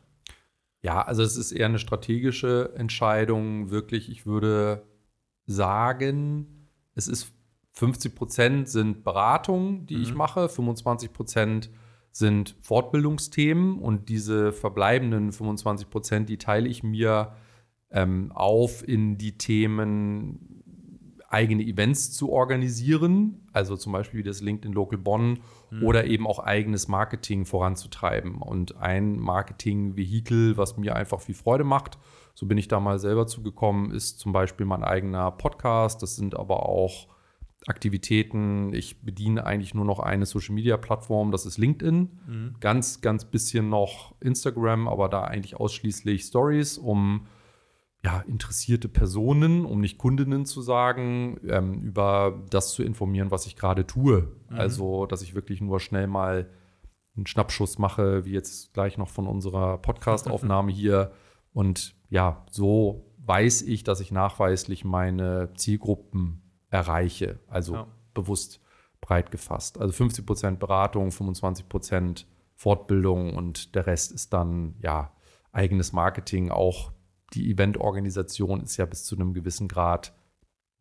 Ja, 0.81 1.01
also 1.01 1.23
es 1.23 1.35
ist 1.35 1.51
eher 1.51 1.65
eine 1.65 1.79
strategische 1.79 2.73
Entscheidung. 2.75 3.71
Wirklich, 3.71 4.09
ich 4.09 4.25
würde 4.25 4.85
sagen, 5.47 6.69
es 6.93 7.07
ist 7.07 7.33
50 7.73 8.15
Prozent 8.15 8.69
sind 8.69 9.03
Beratungen, 9.03 9.85
die 9.85 9.97
mhm. 9.97 10.03
ich 10.03 10.13
mache, 10.13 10.47
25 10.47 11.11
Prozent 11.11 11.69
sind 12.11 12.55
Fortbildungsthemen 12.61 13.79
und 13.79 14.07
diese 14.07 14.53
verbleibenden 14.53 15.33
25 15.33 15.89
Prozent, 15.89 16.29
die 16.29 16.37
teile 16.37 16.69
ich 16.69 16.83
mir 16.83 17.35
ähm, 17.91 18.31
auf 18.33 18.87
in 18.87 19.17
die 19.17 19.37
Themen 19.37 20.63
eigene 21.29 21.63
Events 21.63 22.13
zu 22.13 22.31
organisieren, 22.31 23.47
also 23.51 23.75
zum 23.75 23.91
Beispiel 23.91 24.19
wie 24.19 24.23
das 24.23 24.41
LinkedIn 24.41 24.73
Local 24.73 24.97
Bonn 24.97 25.39
mhm. 25.69 25.83
oder 25.83 26.05
eben 26.05 26.27
auch 26.27 26.39
eigenes 26.39 26.87
Marketing 26.87 27.45
voranzutreiben. 27.45 28.41
Und 28.41 28.77
ein 28.77 29.19
Marketing-Vehikel, 29.19 30.55
was 30.57 30.77
mir 30.77 30.95
einfach 30.95 31.19
viel 31.19 31.35
Freude 31.35 31.63
macht, 31.63 31.97
so 32.35 32.45
bin 32.45 32.57
ich 32.57 32.67
da 32.67 32.79
mal 32.79 32.99
selber 32.99 33.27
zugekommen, 33.27 33.91
ist 33.91 34.19
zum 34.19 34.31
Beispiel 34.33 34.65
mein 34.65 34.83
eigener 34.83 35.31
Podcast. 35.31 36.01
Das 36.01 36.15
sind 36.15 36.37
aber 36.37 36.67
auch 36.69 37.07
Aktivitäten. 37.67 38.73
Ich 38.73 39.01
bediene 39.01 39.45
eigentlich 39.45 39.73
nur 39.73 39.85
noch 39.85 39.99
eine 39.99 40.25
Social-Media-Plattform, 40.25 41.31
das 41.31 41.45
ist 41.45 41.57
LinkedIn. 41.57 42.19
Mhm. 42.27 42.55
Ganz, 42.59 43.01
ganz 43.01 43.25
bisschen 43.25 43.69
noch 43.69 44.13
Instagram, 44.21 44.87
aber 44.87 45.09
da 45.09 45.23
eigentlich 45.23 45.55
ausschließlich 45.55 46.23
Stories, 46.23 46.77
um 46.77 47.27
ja, 48.05 48.19
interessierte 48.27 48.87
Personen, 48.87 49.65
um 49.65 49.81
nicht 49.81 49.97
Kundinnen 49.97 50.45
zu 50.45 50.61
sagen, 50.61 51.39
ähm, 51.47 51.81
über 51.81 52.39
das 52.51 52.71
zu 52.71 52.83
informieren, 52.83 53.31
was 53.31 53.47
ich 53.47 53.55
gerade 53.55 53.87
tue. 53.87 54.31
Mhm. 54.49 54.59
Also, 54.59 55.07
dass 55.07 55.23
ich 55.23 55.33
wirklich 55.33 55.59
nur 55.59 55.79
schnell 55.79 56.05
mal 56.05 56.47
einen 57.17 57.25
Schnappschuss 57.25 57.79
mache, 57.79 58.23
wie 58.23 58.33
jetzt 58.33 58.75
gleich 58.75 58.99
noch 58.99 59.09
von 59.09 59.25
unserer 59.25 59.79
Podcast-Aufnahme 59.79 60.71
hier. 60.71 61.13
Und 61.51 61.95
ja, 62.09 62.45
so 62.51 63.11
weiß 63.25 63.63
ich, 63.63 63.83
dass 63.83 64.01
ich 64.01 64.11
nachweislich 64.11 64.85
meine 64.85 65.51
Zielgruppen 65.55 66.43
erreiche. 66.69 67.39
Also 67.47 67.73
ja. 67.73 67.87
bewusst 68.13 68.61
breit 69.01 69.31
gefasst. 69.31 69.81
Also 69.81 69.93
50 69.93 70.27
Prozent 70.27 70.59
Beratung, 70.59 71.11
25 71.11 71.67
Prozent 71.67 72.27
Fortbildung 72.53 73.33
und 73.35 73.73
der 73.73 73.87
Rest 73.87 74.11
ist 74.11 74.31
dann 74.31 74.75
ja 74.79 75.11
eigenes 75.51 75.91
Marketing, 75.91 76.51
auch 76.51 76.91
die 77.35 77.51
Eventorganisation 77.51 78.61
ist 78.61 78.77
ja 78.77 78.85
bis 78.85 79.03
zu 79.03 79.15
einem 79.15 79.33
gewissen 79.33 79.67
Grad 79.67 80.13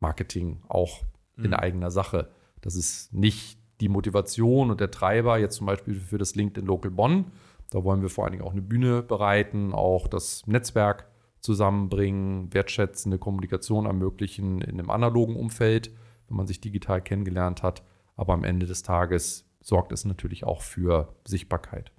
Marketing, 0.00 0.62
auch 0.68 1.02
mhm. 1.36 1.46
in 1.46 1.54
eigener 1.54 1.90
Sache. 1.90 2.30
Das 2.60 2.76
ist 2.76 3.12
nicht 3.12 3.58
die 3.80 3.88
Motivation 3.88 4.70
und 4.70 4.80
der 4.80 4.90
Treiber, 4.90 5.38
jetzt 5.38 5.56
zum 5.56 5.66
Beispiel 5.66 5.94
für 5.94 6.18
das 6.18 6.34
LinkedIn 6.34 6.66
Local 6.66 6.90
Bonn. 6.90 7.32
Da 7.70 7.82
wollen 7.82 8.02
wir 8.02 8.08
vor 8.08 8.24
allen 8.24 8.32
Dingen 8.32 8.44
auch 8.44 8.52
eine 8.52 8.62
Bühne 8.62 9.02
bereiten, 9.02 9.72
auch 9.72 10.06
das 10.06 10.46
Netzwerk 10.46 11.08
zusammenbringen, 11.40 12.54
wertschätzende 12.54 13.18
Kommunikation 13.18 13.86
ermöglichen 13.86 14.60
in 14.60 14.78
einem 14.78 14.90
analogen 14.90 15.36
Umfeld, 15.36 15.90
wenn 16.28 16.36
man 16.36 16.46
sich 16.46 16.60
digital 16.60 17.02
kennengelernt 17.02 17.62
hat. 17.62 17.82
Aber 18.16 18.32
am 18.32 18.44
Ende 18.44 18.66
des 18.66 18.82
Tages 18.82 19.44
sorgt 19.60 19.92
es 19.92 20.04
natürlich 20.04 20.44
auch 20.44 20.62
für 20.62 21.14
Sichtbarkeit. 21.26 21.90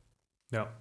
Ja, 0.52 0.72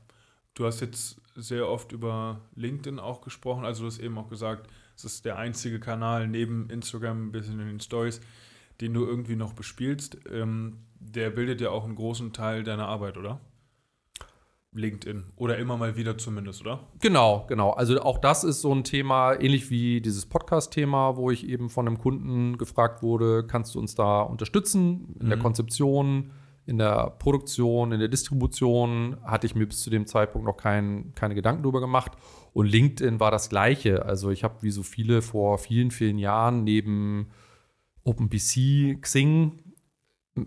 du 0.55 0.65
hast 0.65 0.81
jetzt 0.81 1.21
sehr 1.37 1.69
oft 1.69 1.93
über 1.93 2.41
LinkedIn 2.55 2.99
auch 2.99 3.21
gesprochen. 3.21 3.65
Also 3.65 3.83
du 3.83 3.87
hast 3.89 3.99
eben 3.99 4.19
auch 4.19 4.29
gesagt, 4.29 4.69
es 4.97 5.05
ist 5.05 5.25
der 5.25 5.37
einzige 5.37 5.81
Kanal 5.81 6.29
neben 6.29 6.71
Instagram 6.71 7.29
ein 7.29 7.33
bisschen 7.33 7.61
in 7.61 7.67
den 7.67 7.81
Stories, 7.81 8.21
den 8.81 8.95
du 8.95 9.05
irgendwie 9.05 9.37
noch 9.37 9.53
bespielst. 9.53 10.19
Ähm, 10.31 10.79
der 10.99 11.31
bildet 11.31 11.61
ja 11.61 11.71
auch 11.71 11.85
einen 11.85 11.97
großen 11.97 12.33
Teil 12.33 12.63
deiner 12.63 12.87
Arbeit, 12.87 13.17
oder? 13.17 13.41
LinkedIn 14.75 15.25
oder 15.37 15.57
immer 15.59 15.77
mal 15.77 15.97
wieder 15.97 16.19
zumindest, 16.19 16.61
oder? 16.61 16.81
Genau, 17.01 17.45
genau. 17.49 17.71
Also 17.71 18.01
auch 18.01 18.19
das 18.19 18.43
ist 18.43 18.61
so 18.61 18.75
ein 18.75 18.83
Thema, 18.83 19.35
ähnlich 19.35 19.71
wie 19.71 20.01
dieses 20.01 20.27
Podcast-Thema, 20.27 21.17
wo 21.17 21.31
ich 21.31 21.49
eben 21.49 21.71
von 21.71 21.87
einem 21.87 21.99
Kunden 21.99 22.59
gefragt 22.59 23.03
wurde, 23.03 23.47
kannst 23.47 23.75
du 23.75 23.79
uns 23.79 23.95
da 23.95 24.23
unterstützen 24.23 25.15
in 25.21 25.27
mhm. 25.27 25.31
der 25.31 25.39
Konzeption? 25.39 26.33
In 26.67 26.79
der 26.79 27.11
Produktion, 27.19 27.93
in 27.93 28.01
der 28.01 28.09
Distribution 28.09 29.17
hatte 29.25 29.47
ich 29.47 29.55
mir 29.55 29.67
bis 29.67 29.81
zu 29.81 29.91
dem 29.91 30.07
Zeitpunkt 30.07 30.47
noch 30.47 30.57
kein, 30.57 31.13
keine 31.15 31.35
Gedanken 31.35 31.63
darüber 31.63 31.81
gemacht. 31.81 32.13
Und 32.53 32.67
LinkedIn 32.67 33.21
war 33.21 33.31
das 33.31 33.49
Gleiche. 33.49 34.05
Also 34.05 34.31
ich 34.31 34.45
habe 34.45 34.63
wie 34.63 34.71
so 34.71 34.83
viele 34.83 35.23
vor 35.23 35.59
vielen, 35.59 35.91
vielen 35.91 36.19
Jahren 36.19 36.65
neben 36.65 37.31
OpenBC, 38.05 39.01
Xing 39.01 39.64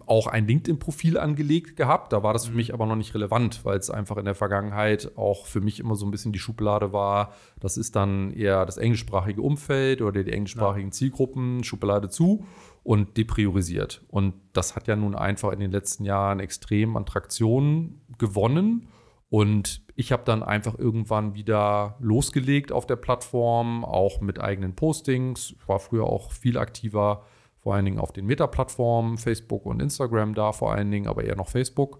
auch 0.06 0.28
ein 0.28 0.48
LinkedIn-Profil 0.48 1.18
angelegt 1.18 1.78
gehabt. 1.78 2.12
Da 2.12 2.22
war 2.22 2.34
das 2.34 2.46
für 2.46 2.52
mhm. 2.52 2.58
mich 2.58 2.74
aber 2.74 2.86
noch 2.86 2.96
nicht 2.96 3.14
relevant, 3.14 3.64
weil 3.64 3.78
es 3.78 3.90
einfach 3.90 4.18
in 4.18 4.26
der 4.26 4.36
Vergangenheit 4.36 5.12
auch 5.16 5.46
für 5.46 5.62
mich 5.62 5.80
immer 5.80 5.96
so 5.96 6.06
ein 6.06 6.12
bisschen 6.12 6.34
die 6.34 6.40
Schublade 6.40 6.92
war. 6.92 7.34
Das 7.60 7.78
ist 7.78 7.96
dann 7.96 8.32
eher 8.32 8.66
das 8.66 8.78
englischsprachige 8.78 9.42
Umfeld 9.42 10.02
oder 10.02 10.24
die 10.24 10.32
englischsprachigen 10.32 10.92
Zielgruppen, 10.92 11.64
Schublade 11.64 12.10
zu 12.10 12.46
und 12.84 13.18
depriorisiert. 13.18 14.04
Und 14.10 14.34
das 14.54 14.76
hat 14.76 14.88
ja 14.88 14.96
nun 14.96 15.16
einfach 15.16 15.54
in 15.54 15.60
den 15.60 15.72
letzten 15.72 16.04
Jahren 16.04 16.40
extrem 16.40 16.98
an 16.98 17.06
Traktion 17.06 18.02
gewonnen. 18.18 18.90
Und 19.30 19.82
ich 19.96 20.12
habe 20.12 20.24
dann 20.26 20.44
einfach 20.44 20.78
irgendwann 20.78 21.34
wieder 21.34 21.98
losgelegt 22.00 22.72
auf 22.72 22.86
der 22.86 22.96
Plattform, 22.96 23.84
auch 23.84 24.22
mit 24.22 24.40
eigenen 24.40 24.76
Postings. 24.76 25.56
Ich 25.60 25.68
war 25.68 25.80
früher 25.80 26.06
auch 26.06 26.32
viel 26.32 26.58
aktiver, 26.58 27.24
vor 27.68 27.76
allen 27.76 27.84
Dingen 27.84 28.00
auf 28.00 28.14
den 28.14 28.26
Meta-Plattformen, 28.26 29.18
Facebook 29.18 29.66
und 29.66 29.82
Instagram 29.82 30.34
da 30.34 30.54
vor 30.54 30.72
allen 30.72 30.90
Dingen, 30.90 31.08
aber 31.08 31.26
eher 31.26 31.36
noch 31.36 31.50
Facebook. 31.50 32.00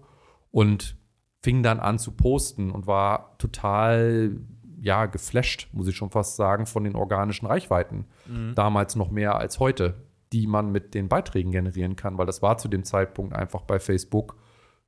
Und 0.50 0.96
fing 1.42 1.62
dann 1.62 1.78
an 1.78 1.98
zu 1.98 2.12
posten 2.12 2.70
und 2.70 2.86
war 2.86 3.36
total 3.36 4.40
ja, 4.80 5.04
geflasht, 5.04 5.68
muss 5.72 5.86
ich 5.86 5.94
schon 5.94 6.08
fast 6.08 6.36
sagen, 6.36 6.64
von 6.64 6.84
den 6.84 6.96
organischen 6.96 7.44
Reichweiten. 7.44 8.06
Mhm. 8.26 8.54
Damals 8.54 8.96
noch 8.96 9.10
mehr 9.10 9.36
als 9.36 9.60
heute 9.60 10.08
die 10.32 10.46
man 10.46 10.70
mit 10.72 10.94
den 10.94 11.08
Beiträgen 11.08 11.52
generieren 11.52 11.96
kann, 11.96 12.18
weil 12.18 12.26
das 12.26 12.42
war 12.42 12.58
zu 12.58 12.68
dem 12.68 12.84
Zeitpunkt 12.84 13.34
einfach 13.34 13.62
bei 13.62 13.78
Facebook 13.78 14.36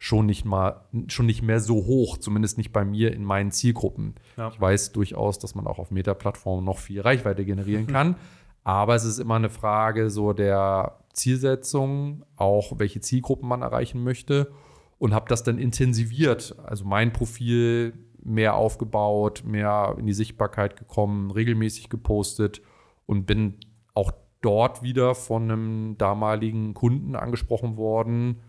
schon 0.02 0.24
nicht 0.26 0.46
mal, 0.46 0.86
schon 1.08 1.26
nicht 1.26 1.42
mehr 1.42 1.60
so 1.60 1.84
hoch, 1.84 2.16
zumindest 2.16 2.56
nicht 2.56 2.72
bei 2.72 2.86
mir 2.86 3.12
in 3.12 3.22
meinen 3.22 3.50
Zielgruppen. 3.50 4.14
Ja. 4.38 4.48
Ich 4.48 4.60
weiß 4.60 4.92
durchaus, 4.92 5.38
dass 5.38 5.54
man 5.54 5.66
auch 5.66 5.78
auf 5.78 5.90
Meta-Plattformen 5.90 6.64
noch 6.64 6.78
viel 6.78 7.02
Reichweite 7.02 7.44
generieren 7.44 7.86
kann. 7.92 8.16
Aber 8.64 8.94
es 8.94 9.04
ist 9.04 9.18
immer 9.18 9.36
eine 9.36 9.50
Frage 9.50 10.10
so 10.10 10.32
der 10.32 10.98
Zielsetzung, 11.12 12.24
auch 12.36 12.78
welche 12.78 13.00
Zielgruppen 13.00 13.48
man 13.48 13.62
erreichen 13.62 14.02
möchte. 14.02 14.52
Und 14.98 15.14
habe 15.14 15.28
das 15.28 15.42
dann 15.42 15.58
intensiviert. 15.58 16.56
Also 16.62 16.84
mein 16.84 17.12
Profil 17.12 17.94
mehr 18.22 18.54
aufgebaut, 18.54 19.44
mehr 19.46 19.96
in 19.98 20.06
die 20.06 20.12
Sichtbarkeit 20.12 20.76
gekommen, 20.76 21.30
regelmäßig 21.30 21.88
gepostet 21.88 22.60
und 23.06 23.24
bin 23.26 23.56
auch 23.94 24.12
dort 24.40 24.82
wieder 24.82 25.14
von 25.14 25.50
einem 25.50 25.98
damaligen 25.98 26.74
Kunden 26.74 27.16
angesprochen 27.16 27.76
worden 27.76 28.40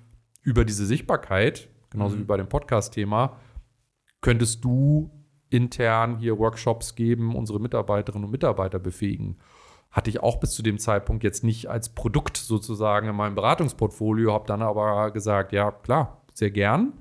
über 0.42 0.66
diese 0.66 0.86
Sichtbarkeit, 0.86 1.70
genauso 1.90 2.16
mhm. 2.16 2.22
wie 2.22 2.26
bei 2.26 2.38
dem 2.38 2.50
Podcast-Thema. 2.50 3.38
Könntest 4.22 4.64
du 4.64 5.12
intern 5.50 6.18
hier 6.18 6.40
Workshops 6.40 6.96
geben, 6.96 7.36
unsere 7.36 7.60
Mitarbeiterinnen 7.60 8.26
und 8.26 8.32
Mitarbeiter 8.32 8.80
befähigen? 8.80 9.38
Hatte 9.92 10.10
ich 10.10 10.22
auch 10.22 10.40
bis 10.40 10.52
zu 10.52 10.64
dem 10.64 10.80
Zeitpunkt 10.80 11.24
jetzt 11.24 11.44
nicht 11.44 11.70
als 11.70 11.90
Produkt 11.90 12.38
sozusagen 12.38 13.10
in 13.10 13.16
meinem 13.16 13.36
Beratungsportfolio, 13.36 14.34
habe 14.34 14.48
dann 14.48 14.62
aber 14.62 15.12
gesagt, 15.12 15.52
ja 15.52 15.72
klar, 15.72 16.22
sehr 16.34 16.52
gern. 16.52 16.94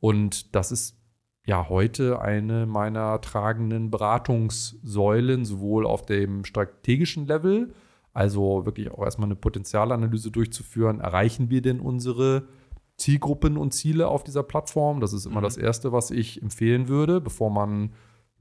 Und 0.00 0.54
das 0.54 0.72
ist 0.72 0.98
ja 1.46 1.68
heute 1.68 2.20
eine 2.20 2.66
meiner 2.66 3.20
tragenden 3.20 3.90
Beratungssäulen, 3.90 5.44
sowohl 5.44 5.86
auf 5.86 6.04
dem 6.04 6.44
strategischen 6.44 7.26
Level, 7.26 7.72
also 8.12 8.66
wirklich 8.66 8.90
auch 8.90 9.04
erstmal 9.04 9.26
eine 9.28 9.36
Potenzialanalyse 9.36 10.30
durchzuführen. 10.30 11.00
Erreichen 11.00 11.50
wir 11.50 11.62
denn 11.62 11.80
unsere 11.80 12.48
Zielgruppen 12.96 13.56
und 13.56 13.72
Ziele 13.72 14.08
auf 14.08 14.22
dieser 14.22 14.42
Plattform? 14.42 15.00
Das 15.00 15.12
ist 15.12 15.26
immer 15.26 15.40
mhm. 15.40 15.44
das 15.44 15.56
Erste, 15.56 15.92
was 15.92 16.10
ich 16.10 16.42
empfehlen 16.42 16.88
würde, 16.88 17.20
bevor 17.20 17.50
man 17.50 17.92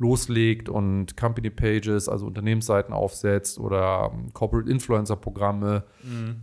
loslegt 0.01 0.67
und 0.67 1.15
Company 1.15 1.51
Pages, 1.51 2.09
also 2.09 2.25
Unternehmensseiten 2.25 2.93
aufsetzt 2.93 3.59
oder 3.59 4.11
ähm, 4.13 4.33
Corporate 4.33 4.69
Influencer 4.69 5.15
Programme. 5.15 5.83
Mhm. 6.03 6.41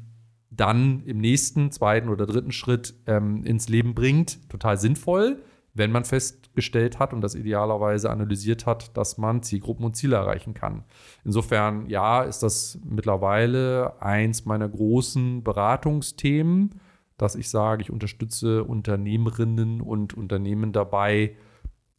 Dann 0.51 1.03
im 1.05 1.19
nächsten, 1.19 1.71
zweiten 1.71 2.09
oder 2.09 2.25
dritten 2.25 2.53
Schritt 2.53 2.95
ähm, 3.07 3.45
ins 3.45 3.69
Leben 3.69 3.95
bringt. 3.95 4.49
Total 4.49 4.79
sinnvoll, 4.79 5.43
wenn 5.75 5.93
man 5.93 6.05
fest 6.05 6.55
gestellt 6.55 6.99
hat 6.99 7.13
und 7.13 7.21
das 7.21 7.35
idealerweise 7.35 8.11
analysiert 8.11 8.65
hat, 8.65 8.97
dass 8.97 9.19
man 9.19 9.43
Zielgruppen 9.43 9.85
und 9.85 9.97
Ziele 9.97 10.17
erreichen 10.17 10.55
kann. 10.55 10.85
Insofern, 11.25 11.87
ja, 11.87 12.23
ist 12.23 12.43
das 12.43 12.79
mittlerweile 12.85 14.01
eins 14.01 14.45
meiner 14.45 14.69
großen 14.69 15.43
Beratungsthemen, 15.43 16.81
dass 17.17 17.35
ich 17.35 17.51
sage, 17.51 17.83
ich 17.83 17.91
unterstütze 17.91 18.65
Unternehmerinnen 18.65 19.81
und 19.81 20.15
Unternehmen 20.15 20.73
dabei, 20.73 21.35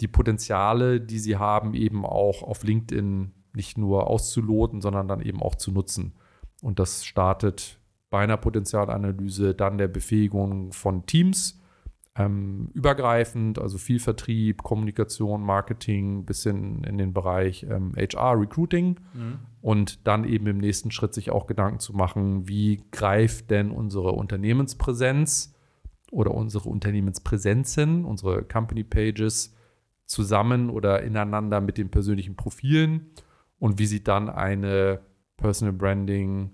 die 0.01 0.07
Potenziale, 0.07 1.01
die 1.01 1.19
sie 1.19 1.37
haben, 1.37 1.73
eben 1.73 2.05
auch 2.05 2.43
auf 2.43 2.63
LinkedIn 2.63 3.33
nicht 3.53 3.77
nur 3.77 4.07
auszuloten, 4.07 4.81
sondern 4.81 5.07
dann 5.07 5.21
eben 5.21 5.41
auch 5.41 5.55
zu 5.55 5.71
nutzen. 5.71 6.13
Und 6.61 6.79
das 6.79 7.05
startet 7.05 7.79
bei 8.09 8.19
einer 8.19 8.37
Potenzialanalyse, 8.37 9.53
dann 9.53 9.77
der 9.77 9.87
Befähigung 9.87 10.71
von 10.71 11.05
Teams, 11.05 11.59
ähm, 12.15 12.69
übergreifend, 12.73 13.59
also 13.59 13.77
viel 13.77 13.99
Vertrieb, 13.99 14.63
Kommunikation, 14.63 15.41
Marketing, 15.41 16.25
bis 16.25 16.43
hin 16.43 16.83
in 16.83 16.97
den 16.97 17.13
Bereich 17.13 17.63
ähm, 17.63 17.93
HR, 17.95 18.39
Recruiting 18.39 18.99
mhm. 19.13 19.39
und 19.61 20.05
dann 20.07 20.25
eben 20.25 20.47
im 20.47 20.57
nächsten 20.57 20.91
Schritt 20.91 21.13
sich 21.13 21.31
auch 21.31 21.47
Gedanken 21.47 21.79
zu 21.79 21.93
machen, 21.93 22.47
wie 22.47 22.83
greift 22.91 23.51
denn 23.51 23.71
unsere 23.71 24.11
Unternehmenspräsenz 24.11 25.55
oder 26.11 26.31
unsere 26.31 26.67
Unternehmenspräsenzen, 26.67 28.03
unsere 28.05 28.43
Company 28.43 28.83
Pages 28.83 29.55
zusammen 30.09 30.71
oder 30.71 31.03
ineinander 31.03 31.61
mit 31.61 31.77
den 31.77 31.91
persönlichen 31.91 32.35
Profilen 32.35 33.11
und 33.59 33.77
wie 33.77 33.85
sieht 33.85 34.07
dann 34.07 34.27
eine 34.27 35.01
Personal 35.37 35.73
Branding, 35.73 36.51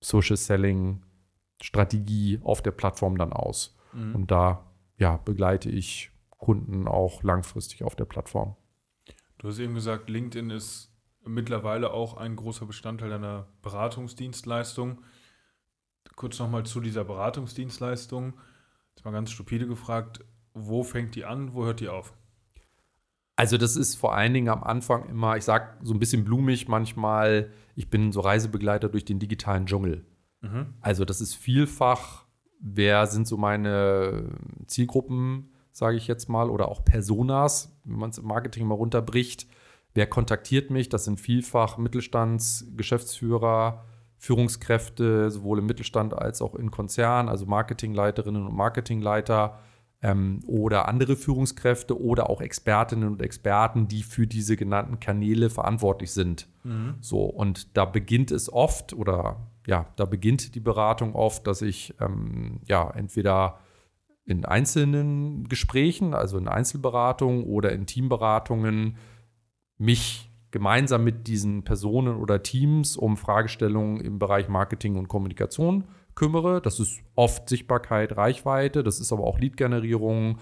Social 0.00 0.36
Selling 0.36 1.02
Strategie 1.60 2.40
auf 2.42 2.62
der 2.62 2.70
Plattform 2.70 3.18
dann 3.18 3.32
aus. 3.32 3.76
Mhm. 3.92 4.14
Und 4.14 4.30
da 4.30 4.64
ja, 4.96 5.18
begleite 5.18 5.70
ich 5.70 6.10
Kunden 6.30 6.88
auch 6.88 7.22
langfristig 7.22 7.84
auf 7.84 7.94
der 7.94 8.06
Plattform. 8.06 8.56
Du 9.38 9.48
hast 9.48 9.58
eben 9.58 9.74
gesagt, 9.74 10.08
LinkedIn 10.08 10.50
ist 10.50 10.90
mittlerweile 11.22 11.90
auch 11.90 12.16
ein 12.16 12.34
großer 12.36 12.64
Bestandteil 12.64 13.10
deiner 13.10 13.46
Beratungsdienstleistung. 13.60 15.02
Kurz 16.14 16.38
nochmal 16.38 16.64
zu 16.64 16.80
dieser 16.80 17.04
Beratungsdienstleistung. 17.04 18.38
Jetzt 18.94 19.04
mal 19.04 19.10
ganz 19.10 19.30
stupide 19.30 19.66
gefragt, 19.66 20.24
wo 20.56 20.82
fängt 20.82 21.14
die 21.14 21.24
an, 21.24 21.54
wo 21.54 21.64
hört 21.64 21.78
die 21.80 21.88
auf? 21.88 22.12
Also 23.36 23.58
das 23.58 23.76
ist 23.76 23.96
vor 23.96 24.14
allen 24.14 24.32
Dingen 24.32 24.48
am 24.48 24.64
Anfang 24.64 25.10
immer, 25.10 25.36
ich 25.36 25.44
sage 25.44 25.76
so 25.82 25.92
ein 25.92 25.98
bisschen 25.98 26.24
blumig 26.24 26.68
manchmal, 26.68 27.50
ich 27.74 27.90
bin 27.90 28.10
so 28.10 28.20
Reisebegleiter 28.20 28.88
durch 28.88 29.04
den 29.04 29.18
digitalen 29.18 29.66
Dschungel. 29.66 30.06
Mhm. 30.40 30.72
Also 30.80 31.04
das 31.04 31.20
ist 31.20 31.34
vielfach, 31.34 32.24
wer 32.60 33.06
sind 33.06 33.28
so 33.28 33.36
meine 33.36 34.30
Zielgruppen, 34.66 35.50
sage 35.70 35.98
ich 35.98 36.06
jetzt 36.06 36.30
mal, 36.30 36.48
oder 36.48 36.68
auch 36.68 36.82
Personas, 36.82 37.78
wenn 37.84 37.98
man 37.98 38.08
es 38.08 38.16
im 38.16 38.26
Marketing 38.26 38.66
mal 38.66 38.74
runterbricht. 38.74 39.46
Wer 39.92 40.06
kontaktiert 40.06 40.70
mich? 40.70 40.88
Das 40.88 41.04
sind 41.04 41.20
vielfach 41.20 41.76
Mittelstandsgeschäftsführer, 41.76 43.84
Führungskräfte, 44.16 45.30
sowohl 45.30 45.58
im 45.58 45.66
Mittelstand 45.66 46.14
als 46.14 46.40
auch 46.40 46.54
in 46.54 46.70
Konzernen, 46.70 47.28
also 47.28 47.44
Marketingleiterinnen 47.44 48.46
und 48.46 48.56
Marketingleiter 48.56 49.58
ähm, 50.02 50.40
oder 50.46 50.88
andere 50.88 51.16
Führungskräfte 51.16 52.00
oder 52.00 52.28
auch 52.28 52.40
Expertinnen 52.40 53.08
und 53.08 53.22
Experten, 53.22 53.88
die 53.88 54.02
für 54.02 54.26
diese 54.26 54.56
genannten 54.56 55.00
Kanäle 55.00 55.50
verantwortlich 55.50 56.12
sind. 56.12 56.48
Mhm. 56.64 56.94
So, 57.00 57.24
und 57.24 57.76
da 57.76 57.84
beginnt 57.84 58.30
es 58.30 58.52
oft 58.52 58.92
oder 58.92 59.48
ja, 59.66 59.86
da 59.96 60.04
beginnt 60.04 60.54
die 60.54 60.60
Beratung 60.60 61.14
oft, 61.14 61.46
dass 61.46 61.62
ich 61.62 61.94
ähm, 62.00 62.60
ja 62.66 62.90
entweder 62.90 63.58
in 64.24 64.44
einzelnen 64.44 65.48
Gesprächen, 65.48 66.14
also 66.14 66.36
in 66.36 66.48
Einzelberatungen 66.48 67.44
oder 67.44 67.72
in 67.72 67.86
Teamberatungen, 67.86 68.96
mich 69.78 70.30
gemeinsam 70.50 71.04
mit 71.04 71.26
diesen 71.26 71.64
Personen 71.64 72.16
oder 72.16 72.42
Teams 72.42 72.96
um 72.96 73.16
Fragestellungen 73.16 74.00
im 74.00 74.18
Bereich 74.18 74.48
Marketing 74.48 74.96
und 74.96 75.08
Kommunikation 75.08 75.84
kümmere. 76.16 76.60
Das 76.60 76.80
ist 76.80 77.00
oft 77.14 77.48
Sichtbarkeit, 77.48 78.16
Reichweite, 78.16 78.82
das 78.82 78.98
ist 78.98 79.12
aber 79.12 79.22
auch 79.24 79.38
Lead-Generierung, 79.38 80.38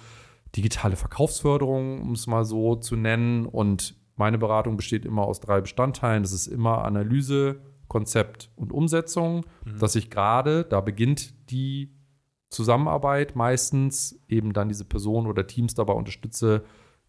digitale 0.57 0.97
Verkaufsförderung, 0.97 2.01
um 2.01 2.13
es 2.13 2.27
mal 2.27 2.45
so 2.45 2.77
zu 2.77 2.97
nennen. 2.97 3.45
Und 3.45 3.95
meine 4.17 4.39
Beratung 4.39 4.79
besteht 4.79 5.05
immer 5.05 5.25
aus 5.25 5.41
drei 5.41 5.61
Bestandteilen. 5.61 6.23
Das 6.23 6.33
ist 6.33 6.47
immer 6.47 6.85
Analyse, 6.85 7.61
Konzept 7.89 8.51
und 8.57 8.73
Umsetzung, 8.73 9.45
mhm. 9.65 9.79
dass 9.79 9.95
ich 9.97 10.11
gerade, 10.11 10.65
da 10.65 10.81
beginnt 10.81 11.51
die 11.51 11.93
Zusammenarbeit 12.51 13.35
meistens, 13.37 14.21
eben 14.29 14.53
dann 14.53 14.69
diese 14.69 14.85
Personen 14.85 15.27
oder 15.27 15.47
Teams 15.47 15.75
dabei 15.75 15.93
unterstütze, 15.93 16.65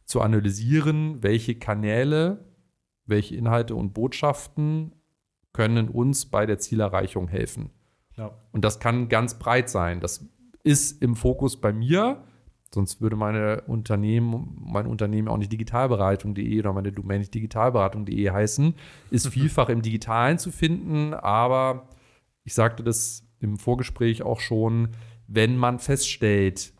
zu 0.05 0.21
analysieren, 0.21 1.23
welche 1.23 1.55
Kanäle, 1.55 2.45
welche 3.05 3.35
Inhalte 3.35 3.75
und 3.75 3.93
Botschaften 3.93 4.95
können 5.53 5.89
uns 5.89 6.25
bei 6.25 6.45
der 6.45 6.59
Zielerreichung 6.59 7.27
helfen. 7.27 7.69
Ja. 8.17 8.31
Und 8.51 8.65
das 8.65 8.79
kann 8.79 9.09
ganz 9.09 9.37
breit 9.37 9.69
sein. 9.69 9.99
Das 9.99 10.25
ist 10.63 11.01
im 11.01 11.15
Fokus 11.15 11.59
bei 11.59 11.73
mir. 11.73 12.23
Sonst 12.73 12.99
würde 12.99 13.15
meine 13.15 13.61
Unternehmen, 13.67 14.57
mein 14.59 14.87
Unternehmen 14.87 15.27
auch 15.27 15.37
nicht 15.37 15.51
digitalberatung.de 15.51 16.59
oder 16.59 16.73
meine 16.73 16.91
Domain 16.91 17.19
nicht 17.19 17.33
digitalberatung.de 17.33 18.29
heißen. 18.29 18.73
Ist 19.11 19.27
vielfach 19.33 19.69
im 19.69 19.81
Digitalen 19.81 20.37
zu 20.37 20.51
finden, 20.51 21.13
aber 21.13 21.87
ich 22.43 22.53
sagte 22.53 22.83
das 22.83 23.23
im 23.39 23.57
Vorgespräch 23.57 24.23
auch 24.23 24.39
schon, 24.39 24.89
wenn 25.27 25.57
man 25.57 25.79
feststellt, 25.79 26.73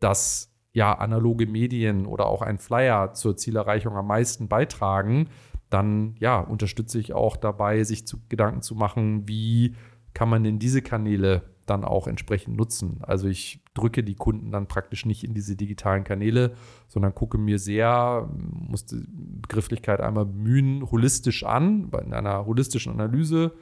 dass 0.00 0.52
ja 0.72 0.92
analoge 0.92 1.46
Medien 1.46 2.06
oder 2.06 2.26
auch 2.26 2.42
ein 2.42 2.58
Flyer 2.58 3.12
zur 3.14 3.36
Zielerreichung 3.36 3.96
am 3.96 4.06
meisten 4.06 4.48
beitragen, 4.48 5.28
dann 5.70 6.14
ja 6.18 6.38
unterstütze 6.38 6.98
ich 6.98 7.12
auch 7.12 7.36
dabei, 7.36 7.82
sich 7.82 8.06
zu, 8.06 8.18
Gedanken 8.28 8.62
zu 8.62 8.74
machen, 8.74 9.26
wie 9.28 9.74
kann 10.16 10.30
man 10.30 10.44
denn 10.44 10.58
diese 10.58 10.80
Kanäle 10.80 11.42
dann 11.66 11.84
auch 11.84 12.06
entsprechend 12.06 12.56
nutzen. 12.56 13.00
Also 13.02 13.28
ich 13.28 13.62
drücke 13.74 14.02
die 14.02 14.14
Kunden 14.14 14.50
dann 14.50 14.66
praktisch 14.66 15.04
nicht 15.04 15.24
in 15.24 15.34
diese 15.34 15.56
digitalen 15.56 16.04
Kanäle, 16.04 16.54
sondern 16.88 17.14
gucke 17.14 17.36
mir 17.36 17.58
sehr, 17.58 18.26
muss 18.50 18.86
die 18.86 19.04
Begrifflichkeit 19.06 20.00
einmal 20.00 20.24
bemühen, 20.24 20.90
holistisch 20.90 21.44
an, 21.44 21.90
in 22.02 22.14
einer 22.14 22.46
holistischen 22.46 22.92
Analyse, 22.92 23.52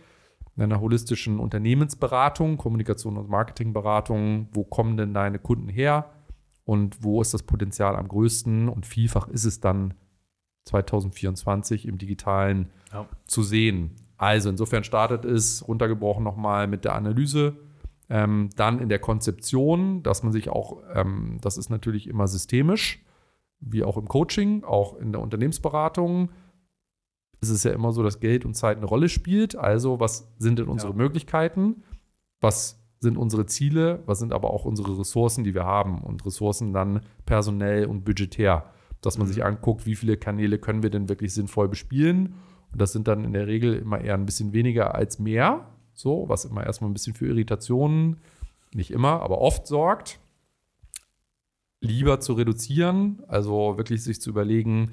in 0.55 0.63
einer 0.63 0.81
holistischen 0.81 1.41
Unternehmensberatung, 1.41 2.57
Kommunikation 2.57 3.19
und 3.19 3.29
Marketingberatung, 3.29 4.47
wo 4.53 4.63
kommen 4.63 4.97
denn 4.97 5.13
deine 5.13 5.41
Kunden 5.41 5.69
her 5.69 6.09
und 6.65 7.03
wo 7.03 7.21
ist 7.21 7.35
das 7.35 7.43
Potenzial 7.43 7.97
am 7.97 8.07
größten 8.07 8.69
und 8.69 8.87
vielfach 8.87 9.27
ist 9.27 9.45
es 9.45 9.59
dann 9.59 9.95
2024 10.67 11.89
im 11.89 11.99
digitalen 11.99 12.71
ja. 12.93 13.09
zu 13.27 13.43
sehen. 13.43 13.97
Also 14.17 14.49
insofern 14.49 14.85
startet 14.85 15.25
es 15.25 15.67
runtergebrochen 15.67 16.25
nochmal 16.25 16.67
mit 16.67 16.85
der 16.85 16.95
Analyse, 16.95 17.57
ähm, 18.09 18.51
dann 18.57 18.81
in 18.81 18.89
der 18.89 18.99
Konzeption, 18.99 20.03
dass 20.03 20.23
man 20.23 20.33
sich 20.33 20.49
auch, 20.51 20.83
ähm, 20.95 21.39
das 21.41 21.57
ist 21.57 21.71
natürlich 21.71 22.07
immer 22.07 22.29
systemisch, 22.29 23.05
wie 23.61 23.83
auch 23.83 23.97
im 23.97 24.07
Coaching, 24.07 24.63
auch 24.65 24.97
in 24.97 25.13
der 25.13 25.23
Unternehmensberatung, 25.23 26.31
ist 27.41 27.51
es 27.51 27.65
ja 27.65 27.73
immer 27.73 27.93
so, 27.93 28.03
dass 28.03 28.21
Geld 28.21 28.45
und 28.45 28.55
Zeit 28.55 28.77
eine 28.77 28.87
Rolle 28.87 29.09
spielt. 29.09 29.57
Also 29.57 30.01
was 30.01 30.33
sind 30.39 30.59
denn 30.59 30.69
unsere 30.69 30.93
ja. 30.93 30.97
Möglichkeiten? 30.97 31.83
Was 32.41 32.83
sind 33.01 33.19
unsere 33.19 33.47
Ziele? 33.47 34.03
Was 34.07 34.19
sind 34.19 34.33
aber 34.33 34.51
auch 34.51 34.65
unsere 34.65 34.99
Ressourcen, 34.99 35.45
die 35.45 35.55
wir 35.55 35.65
haben? 35.65 36.03
Und 36.03 36.25
Ressourcen 36.25 36.73
dann 36.73 37.01
personell 37.27 37.87
und 37.87 38.05
budgetär, 38.05 38.71
dass 39.01 39.19
man 39.19 39.27
mhm. 39.27 39.33
sich 39.33 39.45
anguckt, 39.45 39.87
wie 39.87 39.95
viele 39.95 40.17
Kanäle 40.17 40.59
können 40.59 40.83
wir 40.83 40.91
denn 40.91 41.09
wirklich 41.09 41.35
sinnvoll 41.35 41.69
bespielen 41.69 42.35
und 42.75 42.81
das 42.81 42.93
sind 42.93 43.07
dann 43.07 43.23
in 43.23 43.33
der 43.33 43.47
Regel 43.47 43.75
immer 43.75 44.01
eher 44.01 44.15
ein 44.15 44.27
bisschen 44.27 44.53
weniger 44.53 44.97
als 44.97 45.21
mehr, 45.21 45.69
so, 45.93 46.29
was 46.29 46.45
immer 46.45 46.67
erstmal 46.67 46.91
ein 46.91 46.93
bisschen 46.93 47.15
für 47.15 47.29
Irritationen, 47.29 48.17
nicht 48.75 48.91
immer, 48.91 49.23
aber 49.23 49.41
oft 49.41 49.69
sorgt. 49.69 50.19
Lieber 51.81 52.19
zu 52.19 52.33
reduzieren, 52.33 53.23
also 53.29 53.77
wirklich 53.77 54.03
sich 54.03 54.21
zu 54.21 54.29
überlegen, 54.29 54.91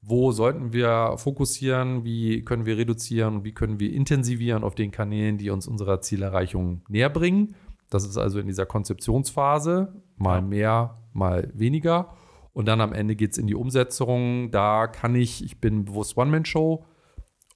wo 0.00 0.32
sollten 0.32 0.72
wir 0.72 1.14
fokussieren, 1.16 2.02
wie 2.02 2.44
können 2.44 2.66
wir 2.66 2.76
reduzieren 2.76 3.44
wie 3.44 3.52
können 3.52 3.78
wir 3.78 3.92
intensivieren 3.92 4.64
auf 4.64 4.74
den 4.74 4.90
Kanälen, 4.90 5.38
die 5.38 5.50
uns 5.50 5.68
unserer 5.68 6.00
Zielerreichung 6.00 6.82
näher 6.88 7.10
bringen. 7.10 7.54
Das 7.88 8.04
ist 8.04 8.16
also 8.16 8.40
in 8.40 8.48
dieser 8.48 8.66
Konzeptionsphase, 8.66 9.94
mal 10.16 10.42
mehr, 10.42 10.98
mal 11.12 11.52
weniger. 11.54 12.16
Und 12.52 12.66
dann 12.66 12.80
am 12.80 12.92
Ende 12.92 13.14
geht 13.14 13.30
es 13.30 13.38
in 13.38 13.46
die 13.46 13.54
Umsetzung. 13.54 14.50
Da 14.50 14.88
kann 14.88 15.14
ich, 15.14 15.44
ich 15.44 15.60
bin 15.60 15.84
bewusst 15.84 16.16
One-Man-Show, 16.16 16.84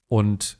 und 0.08 0.58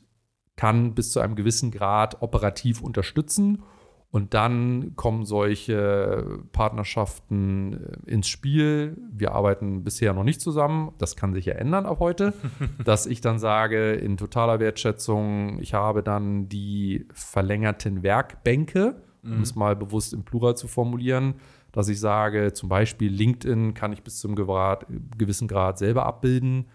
kann 0.55 0.95
bis 0.95 1.11
zu 1.11 1.19
einem 1.19 1.35
gewissen 1.35 1.71
Grad 1.71 2.21
operativ 2.21 2.81
unterstützen. 2.81 3.63
Und 4.09 4.33
dann 4.33 4.95
kommen 4.95 5.25
solche 5.25 6.39
Partnerschaften 6.53 7.73
äh, 7.73 8.11
ins 8.11 8.27
Spiel. 8.27 8.97
Wir 9.11 9.33
arbeiten 9.33 9.83
bisher 9.83 10.13
noch 10.13 10.23
nicht 10.23 10.41
zusammen. 10.41 10.93
Das 10.97 11.15
kann 11.15 11.33
sich 11.33 11.45
ja 11.45 11.53
ändern 11.55 11.85
ab 11.85 11.99
heute, 11.99 12.33
dass 12.83 13.05
ich 13.05 13.21
dann 13.21 13.37
sage, 13.37 13.93
in 13.93 14.17
totaler 14.17 14.59
Wertschätzung, 14.59 15.59
ich 15.59 15.73
habe 15.73 16.03
dann 16.03 16.47
die 16.47 17.05
verlängerten 17.13 18.01
Werkbänke, 18.01 19.01
um 19.23 19.37
mhm. 19.37 19.41
es 19.41 19.55
mal 19.55 19.75
bewusst 19.75 20.13
im 20.13 20.23
Plural 20.23 20.55
zu 20.55 20.67
formulieren, 20.67 21.35
dass 21.73 21.89
ich 21.89 21.99
sage, 21.99 22.53
zum 22.53 22.69
Beispiel 22.69 23.11
LinkedIn 23.11 23.73
kann 23.73 23.91
ich 23.91 24.03
bis 24.03 24.19
zum 24.19 24.35
gewissen 24.35 25.47
Grad 25.49 25.77
selber 25.77 26.05
abbilden 26.05 26.67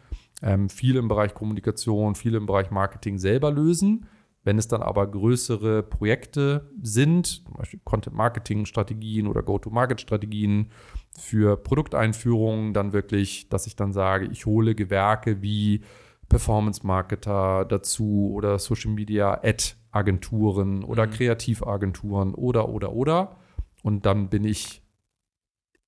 ähm, 0.43 0.69
viel 0.69 0.97
im 0.97 1.09
Bereich 1.09 1.33
Kommunikation, 1.35 2.15
viel 2.15 2.35
im 2.35 2.45
Bereich 2.47 2.71
Marketing 2.71 3.19
selber 3.19 3.51
lösen. 3.51 4.07
Wenn 4.45 4.59
es 4.59 4.67
dann 4.67 4.83
aber 4.83 5.09
größere 5.09 5.85
Projekte 5.85 6.69
sind, 6.83 7.27
zum 7.27 7.55
Beispiel 7.55 7.79
Content-Marketing-Strategien 7.85 9.29
oder 9.29 9.43
Go-to-Market-Strategien 9.43 10.73
für 11.17 11.57
Produkteinführungen, 11.57 12.75
dann 12.75 12.93
wirklich, 12.93 13.49
dass 13.51 13.69
ich 13.69 13.77
dann 13.77 13.93
sage, 13.93 14.27
ich 14.27 14.45
hole 14.45 14.75
Gewerke 14.75 15.43
wie 15.43 15.83
Performance-Marketer 16.29 17.65
dazu 17.65 18.33
oder 18.35 18.59
Social-Media-Ad-Agenturen 18.59 20.83
oder 20.83 21.07
mhm. 21.07 21.13
Kreativagenturen 21.13 22.35
oder, 22.35 22.69
oder, 22.69 22.95
oder. 22.95 23.37
Und 23.85 24.07
dann 24.07 24.29
bin 24.29 24.45
ich 24.45 24.83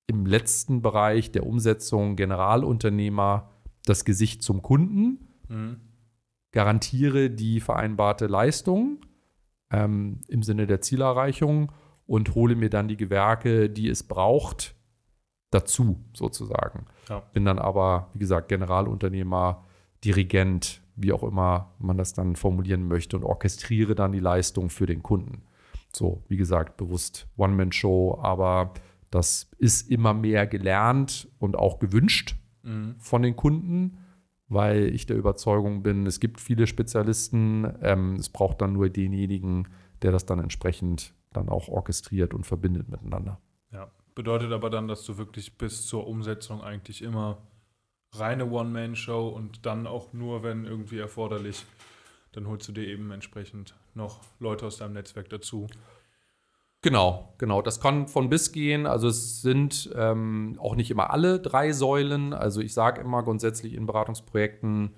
im 0.07 0.25
letzten 0.25 0.81
Bereich 0.81 1.31
der 1.31 1.45
Umsetzung 1.45 2.15
Generalunternehmer 2.15 3.49
das 3.85 4.05
Gesicht 4.05 4.43
zum 4.43 4.61
Kunden. 4.61 5.27
Mhm 5.47 5.77
garantiere 6.55 7.29
die 7.29 7.59
vereinbarte 7.59 8.27
Leistung 8.27 8.99
ähm, 9.71 10.21
im 10.29 10.41
Sinne 10.41 10.65
der 10.67 10.79
Zielerreichung 10.79 11.73
und 12.07 12.33
hole 12.33 12.55
mir 12.55 12.69
dann 12.69 12.87
die 12.87 12.95
Gewerke, 12.95 13.69
die 13.69 13.89
es 13.89 14.03
braucht, 14.03 14.73
dazu 15.51 16.05
sozusagen. 16.13 16.85
Ja. 17.09 17.19
Bin 17.33 17.43
dann 17.43 17.59
aber, 17.59 18.09
wie 18.13 18.19
gesagt, 18.19 18.47
Generalunternehmer, 18.47 19.65
Dirigent, 20.05 20.81
wie 20.95 21.11
auch 21.11 21.23
immer 21.23 21.73
man 21.77 21.97
das 21.97 22.13
dann 22.13 22.37
formulieren 22.37 22.87
möchte 22.87 23.17
und 23.17 23.25
orchestriere 23.25 23.93
dann 23.93 24.13
die 24.13 24.19
Leistung 24.19 24.69
für 24.69 24.85
den 24.85 25.03
Kunden. 25.03 25.43
So, 25.93 26.23
wie 26.29 26.37
gesagt, 26.37 26.77
bewusst 26.77 27.27
One-Man-Show, 27.35 28.17
aber 28.21 28.73
das 29.11 29.51
ist 29.57 29.91
immer 29.91 30.13
mehr 30.13 30.47
gelernt 30.47 31.27
und 31.37 31.57
auch 31.57 31.79
gewünscht 31.79 32.37
mhm. 32.65 32.95
von 32.99 33.21
den 33.21 33.35
Kunden 33.35 33.99
weil 34.47 34.93
ich 34.93 35.05
der 35.05 35.17
Überzeugung 35.17 35.83
bin, 35.83 36.05
es 36.05 36.19
gibt 36.19 36.39
viele 36.39 36.67
Spezialisten, 36.67 37.71
ähm, 37.81 38.15
es 38.15 38.29
braucht 38.29 38.61
dann 38.61 38.73
nur 38.73 38.89
denjenigen, 38.89 39.67
der 40.01 40.11
das 40.11 40.25
dann 40.25 40.39
entsprechend 40.39 41.13
dann 41.33 41.49
auch 41.49 41.67
orchestriert 41.67 42.33
und 42.33 42.45
verbindet 42.45 42.89
miteinander. 42.89 43.39
Ja, 43.71 43.89
bedeutet 44.13 44.51
aber 44.51 44.69
dann, 44.69 44.87
dass 44.87 45.03
du 45.03 45.17
wirklich 45.17 45.57
bis 45.57 45.85
zur 45.87 46.07
Umsetzung 46.07 46.61
eigentlich 46.61 47.01
immer 47.01 47.39
reine 48.13 48.49
One-Man-Show 48.49 49.27
und 49.27 49.65
dann 49.65 49.87
auch 49.87 50.13
nur, 50.13 50.43
wenn 50.43 50.65
irgendwie 50.65 50.99
erforderlich, 50.99 51.65
dann 52.31 52.47
holst 52.47 52.67
du 52.67 52.71
dir 52.71 52.87
eben 52.87 53.11
entsprechend 53.11 53.75
noch 53.93 54.21
Leute 54.39 54.65
aus 54.65 54.77
deinem 54.77 54.93
Netzwerk 54.93 55.29
dazu. 55.29 55.67
Genau, 56.85 57.33
genau. 57.39 57.63
Das 57.63 57.79
kann 57.79 58.07
von 58.07 58.29
bis 58.29 58.51
gehen. 58.51 58.85
Also 58.85 59.07
es 59.07 59.41
sind 59.41 59.89
ähm, 59.95 60.55
auch 60.59 60.75
nicht 60.75 60.91
immer 60.91 61.09
alle 61.09 61.39
drei 61.39 61.71
Säulen. 61.71 62.31
Also 62.31 62.61
ich 62.61 62.75
sage 62.75 63.01
immer 63.01 63.23
grundsätzlich 63.23 63.73
in 63.73 63.87
Beratungsprojekten, 63.87 64.91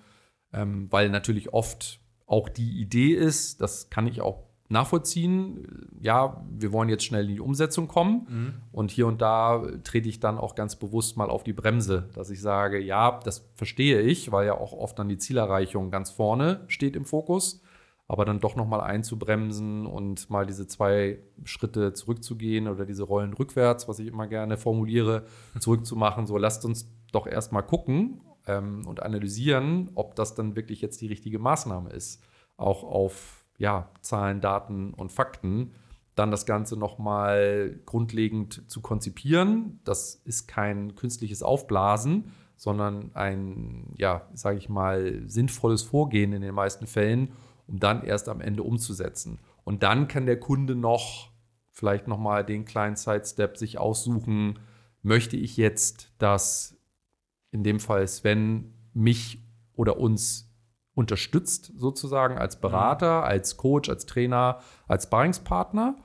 ähm, 0.52 0.92
weil 0.92 1.08
natürlich 1.08 1.54
oft 1.54 2.02
auch 2.26 2.50
die 2.50 2.82
Idee 2.82 3.14
ist, 3.14 3.62
das 3.62 3.90
kann 3.90 4.06
ich 4.06 4.20
auch 4.20 4.44
nachvollziehen. 4.68 5.88
Ja, 6.02 6.44
wir 6.52 6.74
wollen 6.74 6.90
jetzt 6.90 7.06
schnell 7.06 7.30
in 7.30 7.36
die 7.36 7.40
Umsetzung 7.40 7.88
kommen. 7.88 8.28
Mhm. 8.28 8.54
Und 8.74 8.92
hier 8.92 9.08
und 9.08 9.22
da 9.22 9.64
trete 9.86 10.10
ich 10.10 10.20
dann 10.20 10.38
auch 10.38 10.56
ganz 10.56 10.76
bewusst 10.76 11.16
mal 11.16 11.30
auf 11.30 11.46
die 11.46 11.54
Bremse, 11.54 12.10
dass 12.16 12.30
ich 12.30 12.42
sage, 12.42 12.82
ja, 12.82 13.18
das 13.24 13.50
verstehe 13.56 14.02
ich, 14.02 14.30
weil 14.34 14.46
ja 14.46 14.58
auch 14.58 14.74
oft 14.74 15.00
dann 15.00 15.08
die 15.08 15.20
Zielerreichung 15.20 15.90
ganz 15.90 16.12
vorne 16.12 16.66
steht 16.68 16.98
im 16.98 17.06
Fokus 17.06 17.62
aber 18.08 18.24
dann 18.24 18.40
doch 18.40 18.56
nochmal 18.56 18.82
einzubremsen 18.82 19.86
und 19.86 20.30
mal 20.30 20.46
diese 20.46 20.68
zwei 20.68 21.20
Schritte 21.44 21.94
zurückzugehen 21.94 22.68
oder 22.68 22.86
diese 22.86 23.04
Rollen 23.04 23.34
rückwärts, 23.34 23.88
was 23.88 24.00
ich 24.00 24.08
immer 24.08 24.28
gerne 24.28 24.58
formuliere, 24.58 25.26
zurückzumachen. 25.60 26.26
So, 26.26 26.38
lasst 26.38 26.64
uns 26.64 26.90
doch 27.12 27.28
erstmal 27.28 27.64
gucken 27.64 28.22
ähm, 28.48 28.86
und 28.88 29.04
analysieren, 29.04 29.92
ob 29.96 30.16
das 30.16 30.36
dann 30.36 30.56
wirklich 30.56 30.82
jetzt 30.82 31.02
die 31.02 31.08
richtige 31.08 31.40
Maßnahme 31.40 31.90
ist. 31.90 32.24
Auch 32.56 32.84
auf 32.84 33.46
ja, 33.58 33.90
Zahlen, 34.02 34.40
Daten 34.40 34.94
und 34.94 35.12
Fakten. 35.12 35.74
Dann 36.16 36.32
das 36.32 36.46
Ganze 36.46 36.78
nochmal 36.78 37.80
grundlegend 37.86 38.70
zu 38.72 38.82
konzipieren. 38.82 39.82
Das 39.84 40.16
ist 40.16 40.48
kein 40.48 40.96
künstliches 40.96 41.44
Aufblasen, 41.44 42.32
sondern 42.56 43.12
ein, 43.14 43.94
ja, 43.98 44.28
sage 44.34 44.58
ich 44.58 44.70
mal, 44.70 45.22
sinnvolles 45.28 45.84
Vorgehen 45.84 46.34
in 46.34 46.42
den 46.42 46.56
meisten 46.56 46.88
Fällen 46.88 47.34
um 47.68 47.80
dann 47.80 48.04
erst 48.04 48.30
am 48.30 48.42
Ende 48.42 48.64
umzusetzen. 48.64 49.40
Und 49.64 49.84
dann 49.84 50.08
kann 50.08 50.26
der 50.26 50.40
Kunde 50.40 50.76
noch 50.76 51.32
vielleicht 51.72 52.08
nochmal 52.08 52.44
den 52.44 52.66
kleinen 52.66 52.96
Sidestep 52.96 53.58
sich 53.58 53.78
aussuchen, 53.78 54.60
möchte 55.04 55.38
ich 55.38 55.58
jetzt, 55.58 56.12
dass 56.18 56.76
in 57.52 57.64
dem 57.64 57.80
Fall 57.80 58.08
Sven 58.08 58.74
mich 58.94 59.44
oder 59.74 60.00
uns 60.00 60.52
unterstützt, 60.96 61.72
sozusagen 61.78 62.38
als 62.38 62.60
Berater, 62.60 63.20
mhm. 63.20 63.26
als 63.26 63.58
Coach, 63.58 63.90
als 63.90 64.08
Trainer, 64.08 64.60
als 64.88 65.04
Sparringspartner? 65.04 65.96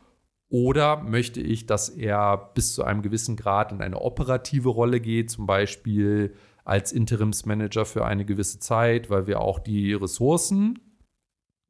Oder 0.51 1.03
möchte 1.03 1.41
ich, 1.41 1.65
dass 1.65 1.89
er 1.89 2.37
bis 2.53 2.75
zu 2.75 2.85
einem 2.85 3.01
gewissen 3.01 3.37
Grad 3.37 3.73
in 3.73 3.81
eine 3.81 4.03
operative 4.03 4.69
Rolle 4.69 5.01
geht, 5.01 5.31
zum 5.31 5.47
Beispiel 5.47 6.35
als 6.65 6.93
Interimsmanager 6.93 7.87
für 7.87 8.05
eine 8.05 8.27
gewisse 8.27 8.59
Zeit, 8.59 9.09
weil 9.09 9.27
wir 9.27 9.41
auch 9.41 9.59
die 9.59 9.95
Ressourcen 9.95 10.79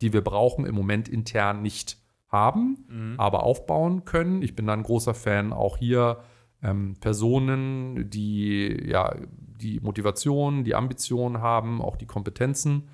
die 0.02 0.12
wir 0.12 0.22
brauchen, 0.22 0.66
im 0.66 0.74
Moment 0.74 1.08
intern 1.08 1.62
nicht 1.62 1.98
haben, 2.28 2.84
mhm. 2.88 3.14
aber 3.18 3.44
aufbauen 3.44 4.04
können. 4.04 4.42
Ich 4.42 4.56
bin 4.56 4.66
dann 4.66 4.80
ein 4.80 4.84
großer 4.84 5.14
Fan 5.14 5.52
auch 5.52 5.76
hier 5.76 6.18
ähm, 6.62 6.96
Personen, 7.00 8.10
die 8.10 8.88
ja 8.88 9.14
die 9.30 9.80
Motivation, 9.80 10.64
die 10.64 10.74
Ambition 10.74 11.40
haben, 11.40 11.80
auch 11.80 11.96
die 11.96 12.06
Kompetenzen 12.06 12.88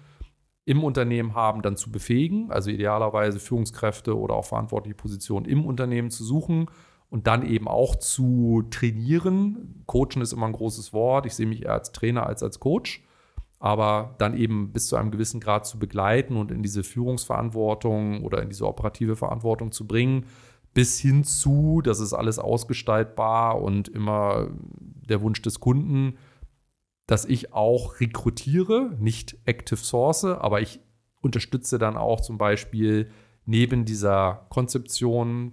im 0.64 0.84
Unternehmen 0.84 1.34
haben, 1.34 1.62
dann 1.62 1.76
zu 1.76 1.90
befähigen, 1.90 2.50
also 2.50 2.68
idealerweise 2.70 3.40
Führungskräfte 3.40 4.18
oder 4.18 4.34
auch 4.34 4.44
verantwortliche 4.44 4.96
Positionen 4.96 5.46
im 5.46 5.64
Unternehmen 5.64 6.10
zu 6.10 6.24
suchen 6.24 6.66
und 7.08 7.26
dann 7.26 7.42
eben 7.42 7.68
auch 7.68 7.96
zu 7.96 8.64
trainieren. 8.68 9.82
Coachen 9.86 10.20
ist 10.20 10.34
immer 10.34 10.44
ein 10.44 10.52
großes 10.52 10.92
Wort. 10.92 11.24
Ich 11.24 11.34
sehe 11.34 11.46
mich 11.46 11.62
eher 11.62 11.72
als 11.72 11.92
Trainer 11.92 12.26
als 12.26 12.42
als 12.42 12.60
Coach 12.60 13.02
aber 13.58 14.14
dann 14.18 14.36
eben 14.36 14.72
bis 14.72 14.86
zu 14.86 14.96
einem 14.96 15.10
gewissen 15.10 15.40
Grad 15.40 15.66
zu 15.66 15.78
begleiten 15.78 16.36
und 16.36 16.50
in 16.50 16.62
diese 16.62 16.84
Führungsverantwortung 16.84 18.22
oder 18.24 18.42
in 18.42 18.48
diese 18.48 18.66
operative 18.66 19.16
Verantwortung 19.16 19.72
zu 19.72 19.86
bringen, 19.86 20.26
bis 20.74 20.98
hin 20.98 21.24
zu, 21.24 21.80
das 21.82 21.98
ist 21.98 22.12
alles 22.12 22.38
ausgestaltbar 22.38 23.60
und 23.60 23.88
immer 23.88 24.48
der 25.08 25.20
Wunsch 25.22 25.42
des 25.42 25.60
Kunden, 25.60 26.18
dass 27.06 27.24
ich 27.24 27.52
auch 27.52 28.00
rekrutiere, 28.00 28.94
nicht 29.00 29.38
Active 29.44 29.78
Source, 29.78 30.24
aber 30.24 30.60
ich 30.60 30.80
unterstütze 31.20 31.78
dann 31.78 31.96
auch 31.96 32.20
zum 32.20 32.38
Beispiel 32.38 33.10
neben 33.44 33.86
dieser 33.86 34.46
Konzeption 34.50 35.52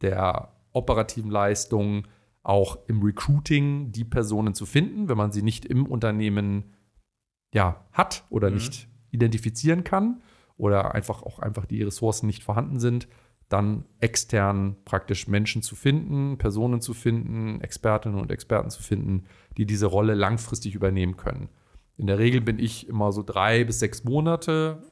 der 0.00 0.52
operativen 0.72 1.30
Leistung 1.30 2.06
auch 2.42 2.78
im 2.86 3.02
Recruiting 3.02 3.92
die 3.92 4.04
Personen 4.04 4.54
zu 4.54 4.66
finden, 4.66 5.08
wenn 5.08 5.18
man 5.18 5.32
sie 5.32 5.42
nicht 5.42 5.64
im 5.64 5.86
Unternehmen 5.86 6.72
ja, 7.56 7.86
hat 7.90 8.26
oder 8.28 8.50
mhm. 8.50 8.56
nicht 8.56 8.86
identifizieren 9.10 9.82
kann 9.82 10.20
oder 10.58 10.94
einfach 10.94 11.22
auch 11.22 11.38
einfach 11.38 11.64
die 11.64 11.82
Ressourcen 11.82 12.26
nicht 12.26 12.44
vorhanden 12.44 12.78
sind, 12.78 13.08
dann 13.48 13.86
extern 13.98 14.76
praktisch 14.84 15.26
Menschen 15.26 15.62
zu 15.62 15.74
finden, 15.74 16.36
Personen 16.36 16.82
zu 16.82 16.92
finden, 16.92 17.62
Expertinnen 17.62 18.20
und 18.20 18.30
Experten 18.30 18.68
zu 18.68 18.82
finden, 18.82 19.24
die 19.56 19.64
diese 19.64 19.86
Rolle 19.86 20.12
langfristig 20.12 20.74
übernehmen 20.74 21.16
können. 21.16 21.48
In 21.96 22.06
der 22.06 22.18
Regel 22.18 22.42
bin 22.42 22.58
ich 22.58 22.88
immer 22.88 23.10
so 23.10 23.22
drei 23.22 23.64
bis 23.64 23.78
sechs 23.78 24.04
Monate 24.04 24.82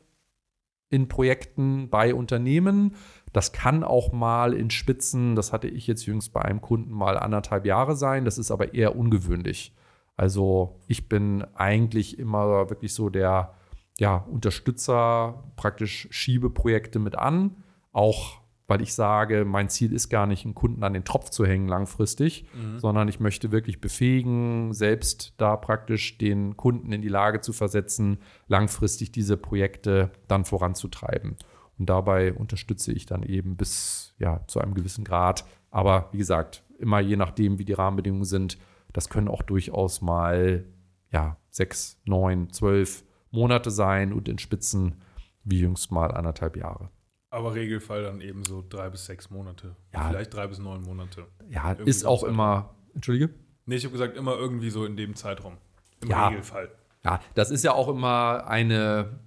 in 0.89 1.09
Projekten 1.09 1.91
bei 1.91 2.15
Unternehmen. 2.15 2.95
Das 3.35 3.53
kann 3.53 3.85
auch 3.85 4.11
mal 4.13 4.55
in 4.55 4.71
Spitzen, 4.71 5.37
das 5.37 5.53
hatte 5.53 5.69
ich 5.69 5.87
jetzt 5.87 6.07
jüngst 6.07 6.33
bei 6.33 6.41
einem 6.41 6.63
Kunden 6.63 6.93
mal 6.93 7.19
anderthalb 7.19 7.67
Jahre 7.67 7.95
sein. 7.95 8.25
Das 8.25 8.39
ist 8.39 8.51
aber 8.51 8.73
eher 8.73 8.97
ungewöhnlich. 8.97 9.75
Also 10.17 10.81
ich 10.87 11.09
bin 11.09 11.45
eigentlich 11.55 12.19
immer 12.19 12.71
wirklich 12.71 12.95
so 12.95 13.09
der 13.11 13.55
ja, 13.99 14.17
Unterstützer, 14.17 15.45
praktisch 15.57 16.09
schiebe 16.11 16.51
Projekte 16.51 16.99
mit 16.99 17.17
an, 17.17 17.63
auch 17.93 18.41
weil 18.67 18.81
ich 18.81 18.95
sage, 18.95 19.45
mein 19.45 19.69
Ziel 19.69 19.93
ist 19.93 20.09
gar 20.09 20.27
nicht, 20.27 20.45
einen 20.45 20.55
Kunden 20.55 20.83
an 20.85 20.95
den 20.95 21.05
Tropf 21.05 21.29
zu 21.31 21.45
hängen 21.45 21.69
langfristig, 21.69 22.47
mhm. 22.55 22.79
sondern 22.79 23.09
ich 23.09 23.21
möchte 23.21 23.53
wirklich 23.53 23.81
befähigen, 23.81 24.73
selbst 24.73 25.35
da 25.37 25.57
praktisch 25.57 26.17
den 26.17 26.57
Kunden 26.57 26.91
in 26.93 27.03
die 27.03 27.09
Lage 27.09 27.41
zu 27.41 27.53
versetzen, 27.53 28.19
langfristig 28.49 29.13
diese 29.13 29.37
Projekte 29.37 30.13
dann 30.29 30.45
voranzutreiben. 30.45 31.37
Und 31.79 31.91
dabei 31.91 32.33
unterstütze 32.33 32.93
ich 32.93 33.05
dann 33.05 33.23
eben 33.23 33.57
bis 33.57 34.15
ja, 34.19 34.41
zu 34.47 34.61
einem 34.61 34.75
gewissen 34.75 35.05
Grad. 35.05 35.45
Aber 35.71 36.09
wie 36.13 36.19
gesagt, 36.19 36.63
immer 36.79 37.01
je 37.01 37.17
nachdem, 37.17 37.59
wie 37.59 37.65
die 37.65 37.73
Rahmenbedingungen 37.73 38.25
sind, 38.25 38.59
das 38.95 39.11
können 39.11 39.29
auch 39.29 39.43
durchaus 39.43 40.01
mal 40.01 40.65
ja, 41.11 41.37
sechs, 41.51 42.01
neun, 42.05 42.51
zwölf 42.51 43.05
Monate 43.31 43.71
sein 43.71 44.15
und 44.15 44.29
in 44.29 44.39
Spitzen 44.39 45.03
wie 45.45 45.61
jüngst 45.61 45.93
mal 45.93 46.11
anderthalb 46.11 46.57
Jahre. 46.57 46.89
Aber 47.29 47.55
Regelfall 47.55 48.05
dann 48.05 48.21
eben 48.21 48.45
so 48.45 48.65
drei 48.67 48.89
bis 48.89 49.05
sechs 49.07 49.29
Monate. 49.29 49.77
Ja. 49.93 50.09
Vielleicht 50.09 50.33
drei 50.33 50.47
bis 50.47 50.59
neun 50.59 50.83
Monate. 50.83 51.27
Ja, 51.51 51.71
irgendwie 51.71 51.91
ist 51.91 52.07
auch 52.07 52.21
Zeitraum. 52.21 52.35
immer. 52.35 52.75
Entschuldige? 52.95 53.35
Nee, 53.67 53.75
ich 53.75 53.85
habe 53.85 53.93
gesagt, 53.93 54.17
immer 54.17 54.37
irgendwie 54.37 54.71
so 54.71 54.85
in 54.85 54.97
dem 54.97 55.17
Zeitraum. 55.17 55.59
Im 56.01 56.11
ja. 56.11 56.29
Regelfall. 56.29 56.71
Ja, 57.05 57.21
das 57.35 57.51
ist 57.51 57.65
ja 57.65 57.73
auch 57.73 57.89
immer 57.89 58.47
eine 58.47 59.19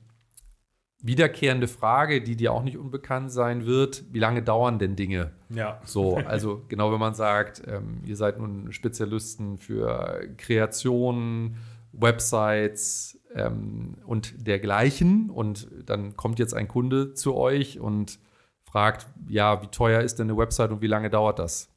wiederkehrende 0.99 1.67
Frage, 1.67 2.21
die 2.21 2.35
dir 2.35 2.51
auch 2.51 2.63
nicht 2.63 2.77
unbekannt 2.77 3.31
sein 3.31 3.65
wird, 3.65 4.03
wie 4.11 4.19
lange 4.19 4.41
dauern 4.41 4.79
denn 4.79 4.95
Dinge? 4.95 5.31
Ja. 5.49 5.79
So, 5.85 6.17
also 6.17 6.63
genau 6.67 6.91
wenn 6.91 6.99
man 6.99 7.13
sagt, 7.13 7.61
ähm, 7.67 8.01
ihr 8.05 8.15
seid 8.15 8.39
nun 8.39 8.71
Spezialisten 8.73 9.57
für 9.57 10.27
Kreation, 10.37 11.57
Websites 11.91 13.19
ähm, 13.33 13.97
und 14.05 14.47
dergleichen 14.47 15.29
und 15.29 15.67
dann 15.85 16.15
kommt 16.15 16.39
jetzt 16.39 16.53
ein 16.53 16.67
Kunde 16.67 17.13
zu 17.13 17.35
euch 17.35 17.79
und 17.79 18.19
fragt, 18.63 19.07
ja, 19.27 19.61
wie 19.61 19.67
teuer 19.67 20.01
ist 20.01 20.19
denn 20.19 20.29
eine 20.29 20.37
Website 20.37 20.71
und 20.71 20.81
wie 20.81 20.87
lange 20.87 21.09
dauert 21.09 21.39
das? 21.39 21.69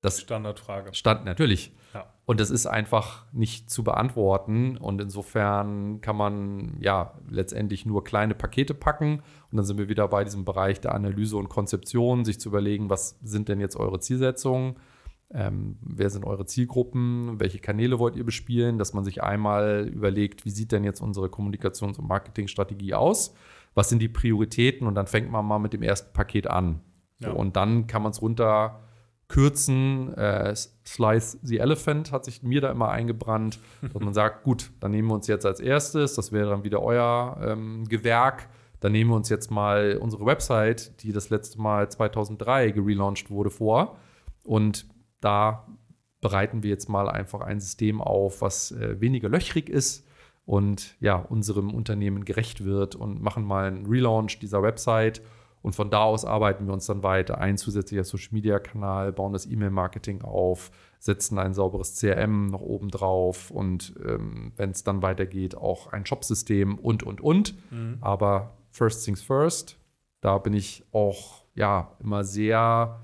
Das 0.00 0.20
Standardfrage. 0.20 0.94
Stand 0.94 1.24
natürlich. 1.24 1.72
Und 2.28 2.40
das 2.40 2.50
ist 2.50 2.66
einfach 2.66 3.24
nicht 3.32 3.70
zu 3.70 3.82
beantworten. 3.82 4.76
Und 4.76 5.00
insofern 5.00 6.02
kann 6.02 6.14
man 6.14 6.76
ja 6.78 7.14
letztendlich 7.26 7.86
nur 7.86 8.04
kleine 8.04 8.34
Pakete 8.34 8.74
packen. 8.74 9.22
Und 9.50 9.56
dann 9.56 9.64
sind 9.64 9.78
wir 9.78 9.88
wieder 9.88 10.06
bei 10.08 10.24
diesem 10.24 10.44
Bereich 10.44 10.78
der 10.78 10.94
Analyse 10.94 11.38
und 11.38 11.48
Konzeption, 11.48 12.26
sich 12.26 12.38
zu 12.38 12.50
überlegen, 12.50 12.90
was 12.90 13.18
sind 13.22 13.48
denn 13.48 13.60
jetzt 13.60 13.76
eure 13.76 13.98
Zielsetzungen? 14.00 14.76
Ähm, 15.32 15.78
wer 15.80 16.10
sind 16.10 16.26
eure 16.26 16.44
Zielgruppen? 16.44 17.40
Welche 17.40 17.60
Kanäle 17.60 17.98
wollt 17.98 18.14
ihr 18.14 18.26
bespielen? 18.26 18.76
Dass 18.76 18.92
man 18.92 19.04
sich 19.04 19.22
einmal 19.22 19.88
überlegt, 19.88 20.44
wie 20.44 20.50
sieht 20.50 20.70
denn 20.70 20.84
jetzt 20.84 21.00
unsere 21.00 21.28
Kommunikations- 21.28 21.98
und 21.98 22.08
Marketingstrategie 22.08 22.92
aus? 22.92 23.32
Was 23.72 23.88
sind 23.88 24.02
die 24.02 24.08
Prioritäten? 24.08 24.86
Und 24.86 24.96
dann 24.96 25.06
fängt 25.06 25.30
man 25.30 25.46
mal 25.46 25.60
mit 25.60 25.72
dem 25.72 25.82
ersten 25.82 26.12
Paket 26.12 26.46
an. 26.46 26.82
Ja. 27.20 27.30
So, 27.30 27.36
und 27.38 27.56
dann 27.56 27.86
kann 27.86 28.02
man 28.02 28.12
es 28.12 28.20
runter 28.20 28.82
kürzen. 29.28 30.14
Äh, 30.14 30.54
Slice 30.86 31.38
the 31.42 31.58
Elephant 31.58 32.12
hat 32.12 32.24
sich 32.24 32.42
mir 32.42 32.60
da 32.60 32.70
immer 32.70 32.88
eingebrannt, 32.88 33.60
dass 33.82 34.02
man 34.02 34.14
sagt, 34.14 34.42
gut, 34.42 34.70
dann 34.80 34.90
nehmen 34.90 35.08
wir 35.08 35.14
uns 35.14 35.26
jetzt 35.26 35.46
als 35.46 35.60
erstes, 35.60 36.14
das 36.14 36.32
wäre 36.32 36.50
dann 36.50 36.64
wieder 36.64 36.82
euer 36.82 37.38
ähm, 37.42 37.84
Gewerk, 37.86 38.48
dann 38.80 38.92
nehmen 38.92 39.10
wir 39.10 39.16
uns 39.16 39.28
jetzt 39.28 39.50
mal 39.50 39.98
unsere 40.00 40.24
Website, 40.24 41.02
die 41.02 41.12
das 41.12 41.30
letzte 41.30 41.60
Mal 41.60 41.90
2003 41.90 42.70
gelauncht 42.70 43.30
wurde, 43.30 43.50
vor. 43.50 43.98
Und 44.44 44.86
da 45.20 45.66
bereiten 46.20 46.62
wir 46.62 46.70
jetzt 46.70 46.88
mal 46.88 47.08
einfach 47.08 47.40
ein 47.40 47.60
System 47.60 48.00
auf, 48.00 48.40
was 48.40 48.72
äh, 48.72 49.00
weniger 49.00 49.28
löchrig 49.28 49.68
ist 49.68 50.06
und 50.46 50.96
ja, 51.00 51.16
unserem 51.16 51.74
Unternehmen 51.74 52.24
gerecht 52.24 52.64
wird 52.64 52.94
und 52.94 53.20
machen 53.20 53.44
mal 53.44 53.66
einen 53.66 53.86
Relaunch 53.86 54.38
dieser 54.38 54.62
Website 54.62 55.20
und 55.62 55.74
von 55.74 55.90
da 55.90 56.04
aus 56.04 56.24
arbeiten 56.24 56.66
wir 56.66 56.72
uns 56.72 56.86
dann 56.86 57.02
weiter. 57.02 57.38
Ein 57.38 57.58
zusätzlicher 57.58 58.04
Social 58.04 58.30
Media 58.32 58.58
Kanal, 58.58 59.12
bauen 59.12 59.32
das 59.32 59.46
E-Mail-Marketing 59.46 60.22
auf, 60.22 60.70
setzen 60.98 61.38
ein 61.38 61.54
sauberes 61.54 61.96
CRM 61.96 62.46
noch 62.46 62.60
oben 62.60 62.90
drauf 62.90 63.50
und 63.50 63.94
ähm, 64.04 64.52
wenn 64.56 64.70
es 64.70 64.84
dann 64.84 65.02
weitergeht, 65.02 65.56
auch 65.56 65.92
ein 65.92 66.06
Shopsystem 66.06 66.78
und, 66.78 67.02
und, 67.02 67.20
und. 67.20 67.54
Mhm. 67.70 67.98
Aber 68.00 68.56
first 68.70 69.04
things 69.04 69.22
first, 69.22 69.78
da 70.20 70.38
bin 70.38 70.54
ich 70.54 70.84
auch 70.92 71.44
ja 71.54 71.92
immer 72.00 72.24
sehr 72.24 73.00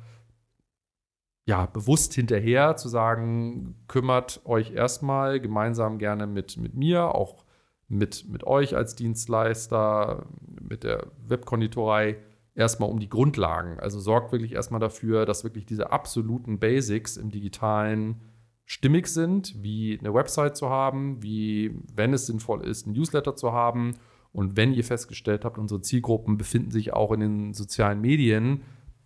ja, 1.47 1.67
bewusst 1.67 2.15
hinterher 2.15 2.77
zu 2.77 2.89
sagen, 2.89 3.75
kümmert 3.87 4.41
euch 4.45 4.73
erstmal 4.73 5.41
gemeinsam 5.41 5.99
gerne 5.99 6.27
mit, 6.27 6.57
mit 6.57 6.75
mir, 6.75 7.15
auch 7.15 7.45
mit, 7.89 8.27
mit 8.29 8.45
euch 8.45 8.75
als 8.75 8.95
Dienstleister, 8.95 10.25
mit 10.61 10.85
der 10.85 11.09
Webkonditorei 11.27 12.17
erstmal 12.55 12.91
um 12.91 13.01
die 13.01 13.09
Grundlagen. 13.09 13.79
Also 13.81 13.99
sorgt 14.01 14.33
wirklich 14.33 14.53
erstmal 14.53 14.81
dafür, 14.81 15.27
dass 15.27 15.45
wirklich 15.45 15.67
diese 15.67 15.93
absoluten 15.93 16.59
Basics 16.59 17.17
im 17.17 17.31
digitalen 17.31 18.21
stimmig 18.65 19.09
sind, 19.09 19.63
wie 19.63 19.99
eine 19.99 20.15
Website 20.15 20.57
zu 20.57 20.71
haben, 20.71 21.23
wie, 21.23 21.79
wenn 21.95 22.15
es 22.15 22.27
sinnvoll 22.27 22.65
ist, 22.65 22.87
ein 22.87 22.93
Newsletter 22.93 23.37
zu 23.37 23.53
haben. 23.53 23.97
Und 24.33 24.57
wenn 24.57 24.73
ihr 24.73 24.85
festgestellt 24.85 25.45
habt, 25.45 25.59
unsere 25.59 25.83
Zielgruppen 25.83 26.39
befinden 26.39 26.71
sich 26.71 26.93
auch 26.93 27.13
in 27.13 27.21
den 27.21 27.55
sozialen 27.55 28.01
Medien, 28.01 28.63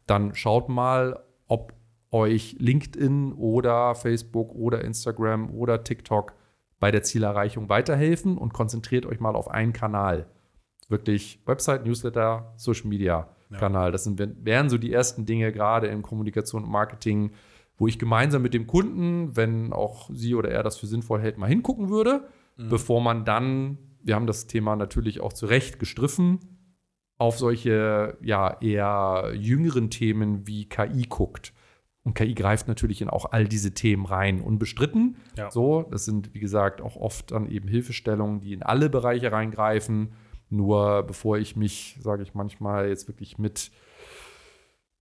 dann 0.06 0.34
schaut 0.34 0.68
mal, 0.68 1.22
ob 1.46 1.74
euch 2.10 2.56
LinkedIn 2.58 3.32
oder 3.34 3.94
Facebook 3.94 4.54
oder 4.54 4.84
Instagram 4.84 5.50
oder 5.50 5.84
TikTok 5.84 6.34
bei 6.80 6.90
der 6.90 7.02
Zielerreichung 7.02 7.68
weiterhelfen 7.68 8.38
und 8.38 8.52
konzentriert 8.52 9.04
euch 9.04 9.20
mal 9.20 9.34
auf 9.34 9.48
einen 9.48 9.72
Kanal. 9.72 10.26
Wirklich 10.88 11.42
Website, 11.44 11.84
Newsletter, 11.84 12.54
Social 12.56 12.88
Media. 12.88 13.28
Kanal. 13.56 13.92
Das 13.92 14.04
sind, 14.04 14.20
wären 14.44 14.68
so 14.68 14.78
die 14.78 14.92
ersten 14.92 15.24
Dinge 15.24 15.52
gerade 15.52 15.86
in 15.86 16.02
Kommunikation 16.02 16.64
und 16.64 16.70
Marketing, 16.70 17.32
wo 17.76 17.86
ich 17.86 17.98
gemeinsam 17.98 18.42
mit 18.42 18.54
dem 18.54 18.66
Kunden, 18.66 19.36
wenn 19.36 19.72
auch 19.72 20.10
sie 20.12 20.34
oder 20.34 20.50
er 20.50 20.62
das 20.62 20.76
für 20.76 20.86
sinnvoll 20.86 21.20
hält, 21.20 21.38
mal 21.38 21.46
hingucken 21.46 21.88
würde, 21.88 22.28
mhm. 22.56 22.68
bevor 22.68 23.00
man 23.00 23.24
dann, 23.24 23.78
wir 24.02 24.14
haben 24.14 24.26
das 24.26 24.46
Thema 24.46 24.76
natürlich 24.76 25.20
auch 25.20 25.32
zu 25.32 25.46
Recht 25.46 25.78
gestriffen, 25.78 26.40
auf 27.18 27.38
solche 27.38 28.16
ja 28.22 28.56
eher 28.60 29.32
jüngeren 29.34 29.90
Themen 29.90 30.46
wie 30.46 30.68
KI 30.68 31.02
guckt. 31.08 31.52
Und 32.04 32.14
KI 32.14 32.34
greift 32.34 32.68
natürlich 32.68 33.02
in 33.02 33.10
auch 33.10 33.32
all 33.32 33.46
diese 33.46 33.74
Themen 33.74 34.06
rein, 34.06 34.40
unbestritten. 34.40 35.16
Ja. 35.36 35.50
So, 35.50 35.82
das 35.90 36.04
sind, 36.04 36.32
wie 36.32 36.40
gesagt, 36.40 36.80
auch 36.80 36.96
oft 36.96 37.32
dann 37.32 37.48
eben 37.50 37.68
Hilfestellungen, 37.68 38.40
die 38.40 38.54
in 38.54 38.62
alle 38.62 38.88
Bereiche 38.88 39.30
reingreifen. 39.30 40.12
Nur 40.50 41.02
bevor 41.02 41.38
ich 41.38 41.56
mich, 41.56 41.98
sage 42.00 42.22
ich 42.22 42.34
manchmal, 42.34 42.88
jetzt 42.88 43.08
wirklich 43.08 43.38
mit 43.38 43.70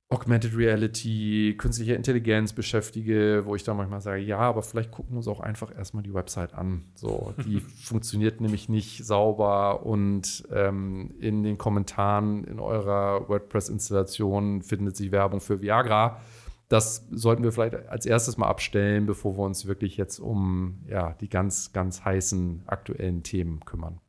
Augmented 0.09 0.55
Reality, 0.55 1.55
künstlicher 1.57 1.97
Intelligenz 1.97 2.53
beschäftige, 2.53 3.41
wo 3.45 3.55
ich 3.55 3.65
dann 3.65 3.75
manchmal 3.75 3.99
sage, 3.99 4.21
ja, 4.21 4.37
aber 4.37 4.63
vielleicht 4.63 4.89
gucken 4.89 5.11
wir 5.11 5.17
uns 5.17 5.27
auch 5.27 5.41
einfach 5.41 5.75
erstmal 5.75 6.01
die 6.01 6.13
Website 6.13 6.53
an. 6.53 6.85
So, 6.95 7.33
die 7.45 7.59
funktioniert 7.83 8.39
nämlich 8.39 8.69
nicht 8.69 9.05
sauber 9.05 9.85
und 9.85 10.47
ähm, 10.49 11.13
in 11.19 11.43
den 11.43 11.57
Kommentaren 11.57 12.45
in 12.45 12.61
eurer 12.61 13.27
WordPress-Installation 13.27 14.61
findet 14.61 14.95
sich 14.95 15.11
Werbung 15.11 15.41
für 15.41 15.61
Viagra. 15.61 16.21
Das 16.69 17.05
sollten 17.11 17.43
wir 17.43 17.51
vielleicht 17.51 17.75
als 17.89 18.05
erstes 18.05 18.37
mal 18.37 18.47
abstellen, 18.47 19.07
bevor 19.07 19.37
wir 19.37 19.43
uns 19.43 19.67
wirklich 19.67 19.97
jetzt 19.97 20.19
um 20.19 20.85
ja, 20.87 21.15
die 21.19 21.27
ganz, 21.27 21.73
ganz 21.73 22.05
heißen 22.05 22.63
aktuellen 22.65 23.23
Themen 23.23 23.59
kümmern. 23.65 23.99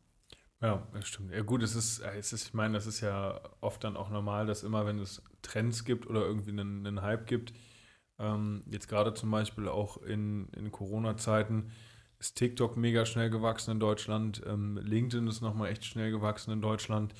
Ja, 0.61 0.87
das 0.93 1.07
stimmt. 1.07 1.33
Ja, 1.33 1.43
gut, 1.43 1.63
es 1.63 1.75
ist, 1.77 2.01
äh, 2.01 2.19
es 2.19 2.33
ist, 2.33 2.49
ich 2.49 2.55
meine, 2.55 2.75
das 2.75 2.87
ist 2.87 3.01
ja 3.01 3.41
oft 3.61 3.83
dann 3.85 3.97
auch 3.97 4.11
normal, 4.11 4.47
dass 4.47 4.65
immer, 4.65 4.87
wenn 4.87 4.99
es 4.99 5.23
Trends 5.43 5.85
gibt 5.85 6.07
oder 6.09 6.23
irgendwie 6.23 6.51
einen, 6.51 6.85
einen 6.87 7.03
Hype 7.03 7.27
gibt, 7.27 7.53
ähm, 8.19 8.65
jetzt 8.69 8.89
gerade 8.89 9.15
zum 9.15 9.31
Beispiel 9.31 9.69
auch 9.69 9.99
in, 10.03 10.49
in 10.57 10.73
Corona-Zeiten, 10.73 11.71
ist 12.19 12.37
TikTok 12.37 12.77
mega 12.77 13.07
schnell 13.07 13.31
gewachsen 13.31 13.71
in 13.73 13.81
Deutschland, 13.81 14.43
ähm, 14.47 14.79
LinkedIn 14.83 15.29
ist 15.29 15.41
nochmal 15.43 15.71
echt 15.71 15.85
schnell 15.85 16.11
gewachsen 16.11 16.51
in 16.53 16.61
Deutschland. 16.61 17.15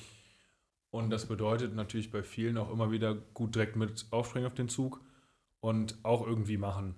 Und 0.91 1.09
das 1.11 1.27
bedeutet 1.27 1.75
natürlich 1.75 2.11
bei 2.11 2.23
vielen 2.23 2.57
auch 2.57 2.71
immer 2.71 2.91
wieder 2.91 3.15
gut 3.15 3.55
direkt 3.55 3.75
mit 3.75 4.07
aufspringen 4.11 4.47
auf 4.47 4.55
den 4.55 4.69
Zug 4.69 5.01
und 5.61 5.97
auch 6.03 6.25
irgendwie 6.25 6.57
machen. 6.57 6.95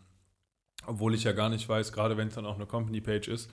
Obwohl 0.86 1.14
ich 1.16 1.24
ja 1.24 1.34
gar 1.34 1.50
nicht 1.50 1.68
weiß, 1.68 1.92
gerade 1.94 2.18
wenn 2.18 2.30
es 2.30 2.36
dann 2.36 2.46
auch 2.46 2.56
eine 2.56 2.66
Company-Page 2.68 3.28
ist, 3.28 3.52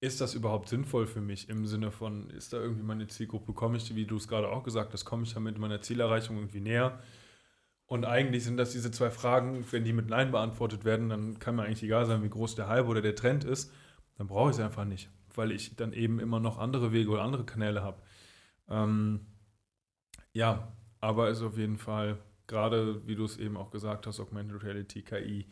ist 0.00 0.20
das 0.20 0.34
überhaupt 0.34 0.68
sinnvoll 0.68 1.06
für 1.06 1.20
mich 1.20 1.48
im 1.48 1.66
Sinne 1.66 1.90
von, 1.90 2.28
ist 2.30 2.52
da 2.52 2.58
irgendwie 2.58 2.82
meine 2.82 3.06
Zielgruppe, 3.06 3.52
komme 3.54 3.78
ich, 3.78 3.94
wie 3.94 4.04
du 4.04 4.16
es 4.16 4.28
gerade 4.28 4.48
auch 4.48 4.62
gesagt 4.62 4.92
hast, 4.92 5.04
komme 5.04 5.22
ich 5.22 5.32
damit 5.32 5.58
meiner 5.58 5.80
Zielerreichung 5.80 6.36
irgendwie 6.36 6.60
näher? 6.60 6.98
Und 7.86 8.04
eigentlich 8.04 8.44
sind 8.44 8.56
das 8.56 8.72
diese 8.72 8.90
zwei 8.90 9.10
Fragen, 9.10 9.64
wenn 9.70 9.84
die 9.84 9.92
mit 9.92 10.08
Nein 10.08 10.32
beantwortet 10.32 10.84
werden, 10.84 11.08
dann 11.08 11.38
kann 11.38 11.56
mir 11.56 11.62
eigentlich 11.62 11.84
egal 11.84 12.04
sein, 12.04 12.22
wie 12.22 12.28
groß 12.28 12.56
der 12.56 12.68
Hype 12.68 12.88
oder 12.88 13.00
der 13.00 13.14
Trend 13.14 13.44
ist, 13.44 13.72
dann 14.18 14.26
brauche 14.26 14.50
ich 14.50 14.56
es 14.56 14.62
einfach 14.62 14.84
nicht, 14.84 15.08
weil 15.34 15.52
ich 15.52 15.76
dann 15.76 15.92
eben 15.92 16.18
immer 16.18 16.40
noch 16.40 16.58
andere 16.58 16.92
Wege 16.92 17.10
oder 17.10 17.22
andere 17.22 17.44
Kanäle 17.44 17.82
habe. 17.82 18.02
Ähm, 18.68 19.26
ja, 20.32 20.72
aber 21.00 21.28
es 21.28 21.38
ist 21.38 21.44
auf 21.44 21.56
jeden 21.56 21.78
Fall, 21.78 22.18
gerade 22.48 23.06
wie 23.06 23.14
du 23.14 23.24
es 23.24 23.38
eben 23.38 23.56
auch 23.56 23.70
gesagt 23.70 24.06
hast, 24.06 24.20
Augmented 24.20 24.62
Reality, 24.62 25.02
KI, 25.02 25.46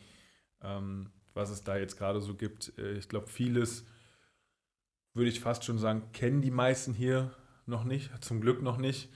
ähm, 0.61 1.11
was 1.33 1.49
es 1.49 1.63
da 1.63 1.77
jetzt 1.77 1.97
gerade 1.97 2.19
so 2.21 2.35
gibt, 2.35 2.77
äh, 2.77 2.97
ich 2.97 3.07
glaube, 3.07 3.27
vieles 3.27 3.85
würde 5.15 5.29
ich 5.29 5.39
fast 5.39 5.63
schon 5.63 5.79
sagen, 5.79 6.11
kennen 6.11 6.41
die 6.41 6.51
meisten 6.51 6.93
hier 6.93 7.33
noch 7.65 7.83
nicht, 7.83 8.23
zum 8.23 8.41
Glück 8.41 8.61
noch 8.61 8.77
nicht, 8.77 9.09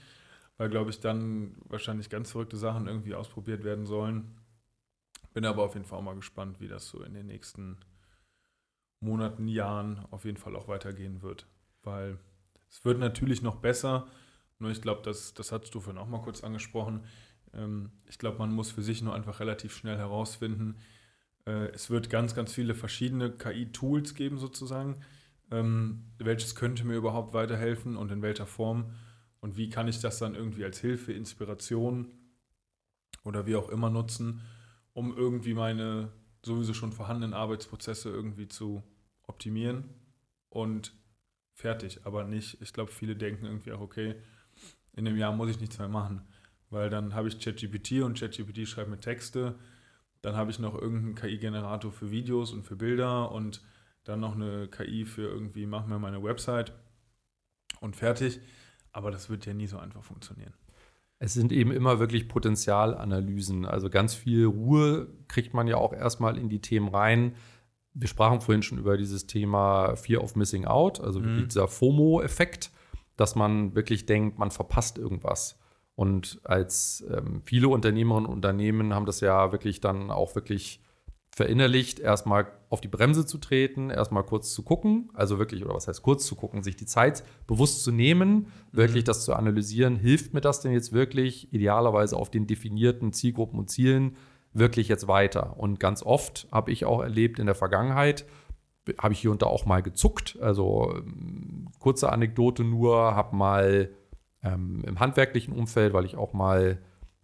weil, 0.56 0.68
glaube 0.68 0.90
ich, 0.90 1.00
dann 1.00 1.54
wahrscheinlich 1.66 2.10
ganz 2.10 2.32
verrückte 2.32 2.56
Sachen 2.56 2.88
irgendwie 2.88 3.14
ausprobiert 3.14 3.62
werden 3.62 3.86
sollen. 3.86 4.36
Bin 5.32 5.44
aber 5.44 5.62
auf 5.62 5.74
jeden 5.74 5.86
Fall 5.86 5.98
auch 5.98 6.04
mal 6.04 6.16
gespannt, 6.16 6.60
wie 6.60 6.68
das 6.68 6.88
so 6.88 7.02
in 7.02 7.14
den 7.14 7.26
nächsten 7.26 7.78
Monaten, 9.00 9.46
Jahren 9.46 10.04
auf 10.10 10.24
jeden 10.24 10.36
Fall 10.36 10.56
auch 10.56 10.68
weitergehen 10.68 11.22
wird. 11.22 11.46
Weil 11.82 12.18
es 12.68 12.84
wird 12.84 12.98
natürlich 12.98 13.42
noch 13.42 13.56
besser, 13.56 14.08
nur 14.58 14.70
ich 14.70 14.82
glaube, 14.82 15.02
das, 15.02 15.32
das 15.34 15.52
hast 15.52 15.70
du 15.74 15.80
vorhin 15.80 16.00
auch 16.00 16.08
mal 16.08 16.20
kurz 16.20 16.42
angesprochen. 16.42 17.04
Ähm, 17.54 17.92
ich 18.08 18.18
glaube, 18.18 18.38
man 18.38 18.52
muss 18.52 18.70
für 18.70 18.82
sich 18.82 19.00
nur 19.02 19.14
einfach 19.14 19.40
relativ 19.40 19.74
schnell 19.74 19.96
herausfinden, 19.96 20.76
äh, 21.46 21.68
es 21.72 21.90
wird 21.90 22.10
ganz, 22.10 22.34
ganz 22.34 22.52
viele 22.52 22.74
verschiedene 22.74 23.30
KI-Tools 23.30 24.14
geben 24.14 24.38
sozusagen 24.38 25.00
ähm, 25.50 26.04
welches 26.18 26.54
könnte 26.54 26.84
mir 26.84 26.96
überhaupt 26.96 27.34
weiterhelfen 27.34 27.96
und 27.96 28.10
in 28.12 28.22
welcher 28.22 28.46
Form 28.46 28.94
und 29.40 29.56
wie 29.56 29.70
kann 29.70 29.88
ich 29.88 30.00
das 30.00 30.18
dann 30.18 30.34
irgendwie 30.34 30.64
als 30.64 30.78
Hilfe, 30.78 31.12
Inspiration 31.12 32.08
oder 33.24 33.46
wie 33.46 33.56
auch 33.56 33.68
immer 33.68 33.90
nutzen, 33.90 34.40
um 34.92 35.16
irgendwie 35.16 35.54
meine 35.54 36.12
sowieso 36.42 36.74
schon 36.74 36.92
vorhandenen 36.92 37.34
Arbeitsprozesse 37.34 38.10
irgendwie 38.10 38.48
zu 38.48 38.82
optimieren 39.26 39.84
und 40.48 40.92
fertig. 41.54 42.00
Aber 42.04 42.24
nicht, 42.24 42.60
ich 42.60 42.72
glaube, 42.72 42.90
viele 42.90 43.16
denken 43.16 43.44
irgendwie 43.44 43.72
auch, 43.72 43.80
okay, 43.80 44.16
in 44.94 45.04
dem 45.04 45.16
Jahr 45.16 45.34
muss 45.34 45.50
ich 45.50 45.60
nichts 45.60 45.78
mehr 45.78 45.88
machen. 45.88 46.22
Weil 46.70 46.90
dann 46.90 47.14
habe 47.14 47.28
ich 47.28 47.40
ChatGPT 47.40 48.02
und 48.02 48.18
ChatGPT 48.18 48.66
schreibt 48.66 48.90
mir 48.90 49.00
Texte. 49.00 49.58
Dann 50.22 50.36
habe 50.36 50.50
ich 50.50 50.58
noch 50.58 50.74
irgendeinen 50.74 51.14
KI-Generator 51.14 51.92
für 51.92 52.10
Videos 52.10 52.52
und 52.52 52.64
für 52.64 52.76
Bilder 52.76 53.32
und 53.32 53.62
dann 54.04 54.20
noch 54.20 54.34
eine 54.34 54.68
KI 54.68 55.04
für 55.04 55.22
irgendwie, 55.22 55.66
mach 55.66 55.86
mir 55.86 55.98
meine 55.98 56.22
Website 56.22 56.72
und 57.80 57.96
fertig. 57.96 58.40
Aber 58.92 59.10
das 59.10 59.30
wird 59.30 59.46
ja 59.46 59.54
nie 59.54 59.66
so 59.66 59.78
einfach 59.78 60.02
funktionieren. 60.02 60.54
Es 61.18 61.34
sind 61.34 61.52
eben 61.52 61.70
immer 61.70 62.00
wirklich 62.00 62.28
Potenzialanalysen. 62.28 63.66
Also 63.66 63.90
ganz 63.90 64.14
viel 64.14 64.46
Ruhe 64.46 65.08
kriegt 65.28 65.52
man 65.52 65.68
ja 65.68 65.76
auch 65.76 65.92
erstmal 65.92 66.38
in 66.38 66.48
die 66.48 66.60
Themen 66.60 66.88
rein. 66.88 67.36
Wir 67.92 68.08
sprachen 68.08 68.40
vorhin 68.40 68.62
schon 68.62 68.78
über 68.78 68.96
dieses 68.96 69.26
Thema 69.26 69.96
Fear 69.96 70.22
of 70.22 70.34
Missing 70.34 70.64
Out, 70.64 71.00
also 71.00 71.20
mhm. 71.20 71.48
dieser 71.48 71.68
FOMO-Effekt, 71.68 72.70
dass 73.16 73.34
man 73.34 73.74
wirklich 73.74 74.06
denkt, 74.06 74.38
man 74.38 74.50
verpasst 74.50 74.96
irgendwas. 74.96 75.58
Und 75.94 76.40
als 76.44 77.04
ähm, 77.10 77.42
viele 77.42 77.68
Unternehmerinnen 77.68 78.26
und 78.26 78.32
Unternehmen 78.32 78.94
haben 78.94 79.04
das 79.04 79.20
ja 79.20 79.52
wirklich 79.52 79.82
dann 79.82 80.10
auch 80.10 80.34
wirklich 80.34 80.82
verinnerlicht, 81.30 82.00
erstmal 82.00 82.50
auf 82.70 82.80
die 82.80 82.88
Bremse 82.88 83.26
zu 83.26 83.38
treten, 83.38 83.90
erstmal 83.90 84.22
kurz 84.22 84.54
zu 84.54 84.62
gucken, 84.62 85.10
also 85.12 85.38
wirklich, 85.40 85.64
oder 85.64 85.74
was 85.74 85.88
heißt 85.88 86.02
kurz 86.02 86.24
zu 86.24 86.36
gucken, 86.36 86.62
sich 86.62 86.76
die 86.76 86.86
Zeit 86.86 87.24
bewusst 87.48 87.82
zu 87.82 87.90
nehmen, 87.90 88.46
wirklich 88.70 89.02
mhm. 89.02 89.06
das 89.06 89.24
zu 89.24 89.34
analysieren, 89.34 89.96
hilft 89.96 90.32
mir 90.34 90.40
das 90.40 90.60
denn 90.60 90.72
jetzt 90.72 90.92
wirklich, 90.92 91.52
idealerweise 91.52 92.16
auf 92.16 92.30
den 92.30 92.46
definierten 92.46 93.12
Zielgruppen 93.12 93.58
und 93.58 93.70
Zielen, 93.70 94.16
wirklich 94.52 94.86
jetzt 94.86 95.08
weiter? 95.08 95.58
Und 95.58 95.80
ganz 95.80 96.04
oft 96.04 96.46
habe 96.52 96.70
ich 96.70 96.84
auch 96.84 97.02
erlebt 97.02 97.40
in 97.40 97.46
der 97.46 97.56
Vergangenheit, 97.56 98.24
habe 98.98 99.14
ich 99.14 99.20
hier 99.20 99.32
und 99.32 99.42
da 99.42 99.46
auch 99.46 99.66
mal 99.66 99.82
gezuckt, 99.82 100.38
also 100.40 100.94
ähm, 100.96 101.70
kurze 101.80 102.12
Anekdote 102.12 102.62
nur, 102.62 103.16
habe 103.16 103.34
mal 103.34 103.90
ähm, 104.44 104.84
im 104.86 105.00
handwerklichen 105.00 105.52
Umfeld, 105.52 105.92
weil 105.92 106.04
ich 106.04 106.16
auch 106.16 106.32
mal 106.34 106.78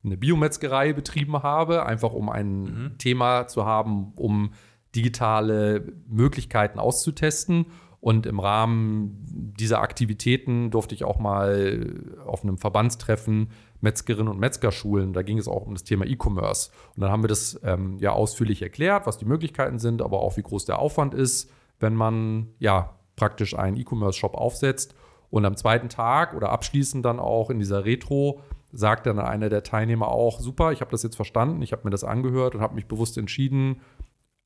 eine 0.05 0.17
Biometzgerei 0.17 0.93
betrieben 0.93 1.43
habe, 1.45 1.87
einfach 1.87 2.13
um 2.13 2.31
ein 2.31 2.63
mhm. 2.63 2.99
Thema 2.99 3.47
zu 3.47 3.65
haben, 3.65 4.13
um 4.17 4.51
digitale 4.95 5.93
Möglichkeiten 6.09 6.78
auszutesten. 6.78 7.66
Und 8.01 8.26
im 8.26 8.39
Rahmen 8.39 9.18
dieser 9.59 9.80
Aktivitäten 9.80 10.70
durfte 10.70 10.95
ich 10.95 11.05
auch 11.05 11.18
mal 11.18 12.14
auf 12.24 12.45
einem 12.45 12.59
Verbandstreffen 12.59 13.49
Metzgerinnen 13.80 14.28
und 14.28 14.39
Metzger 14.39 14.72
schulen. 14.72 15.12
Da 15.12 15.22
ging 15.22 15.39
es 15.39 15.49
auch 15.49 15.66
um 15.66 15.74
das 15.74 15.84
Thema 15.84 16.07
E-Commerce. 16.07 16.70
Und 16.95 17.03
dann 17.03 17.11
haben 17.11 17.22
wir 17.22 17.28
das 17.28 17.61
ähm, 17.64 17.99
ja 17.99 18.12
ausführlich 18.12 18.62
erklärt, 18.62 19.07
was 19.07 19.18
die 19.18 19.24
Möglichkeiten 19.24 19.78
sind, 19.78 20.03
aber 20.03 20.20
auch 20.20 20.37
wie 20.37 20.43
groß 20.43 20.64
der 20.66 20.78
Aufwand 20.78 21.14
ist, 21.14 21.51
wenn 21.80 21.95
man 21.95 22.49
ja 22.59 22.95
praktisch 23.16 23.57
einen 23.59 23.76
E-Commerce-Shop 23.76 24.34
aufsetzt. 24.34 24.95
Und 25.30 25.45
am 25.45 25.57
zweiten 25.57 25.89
Tag 25.89 26.34
oder 26.34 26.51
abschließend 26.51 27.05
dann 27.05 27.18
auch 27.18 27.51
in 27.51 27.59
dieser 27.59 27.84
Retro 27.84 28.41
sagt 28.72 29.07
dann 29.07 29.18
einer 29.18 29.49
der 29.49 29.62
Teilnehmer 29.62 30.09
auch, 30.09 30.41
super, 30.41 30.72
ich 30.72 30.80
habe 30.80 30.91
das 30.91 31.03
jetzt 31.03 31.16
verstanden, 31.16 31.62
ich 31.62 31.72
habe 31.72 31.82
mir 31.84 31.91
das 31.91 32.05
angehört 32.05 32.55
und 32.55 32.61
habe 32.61 32.74
mich 32.74 32.87
bewusst 32.87 33.16
entschieden, 33.16 33.80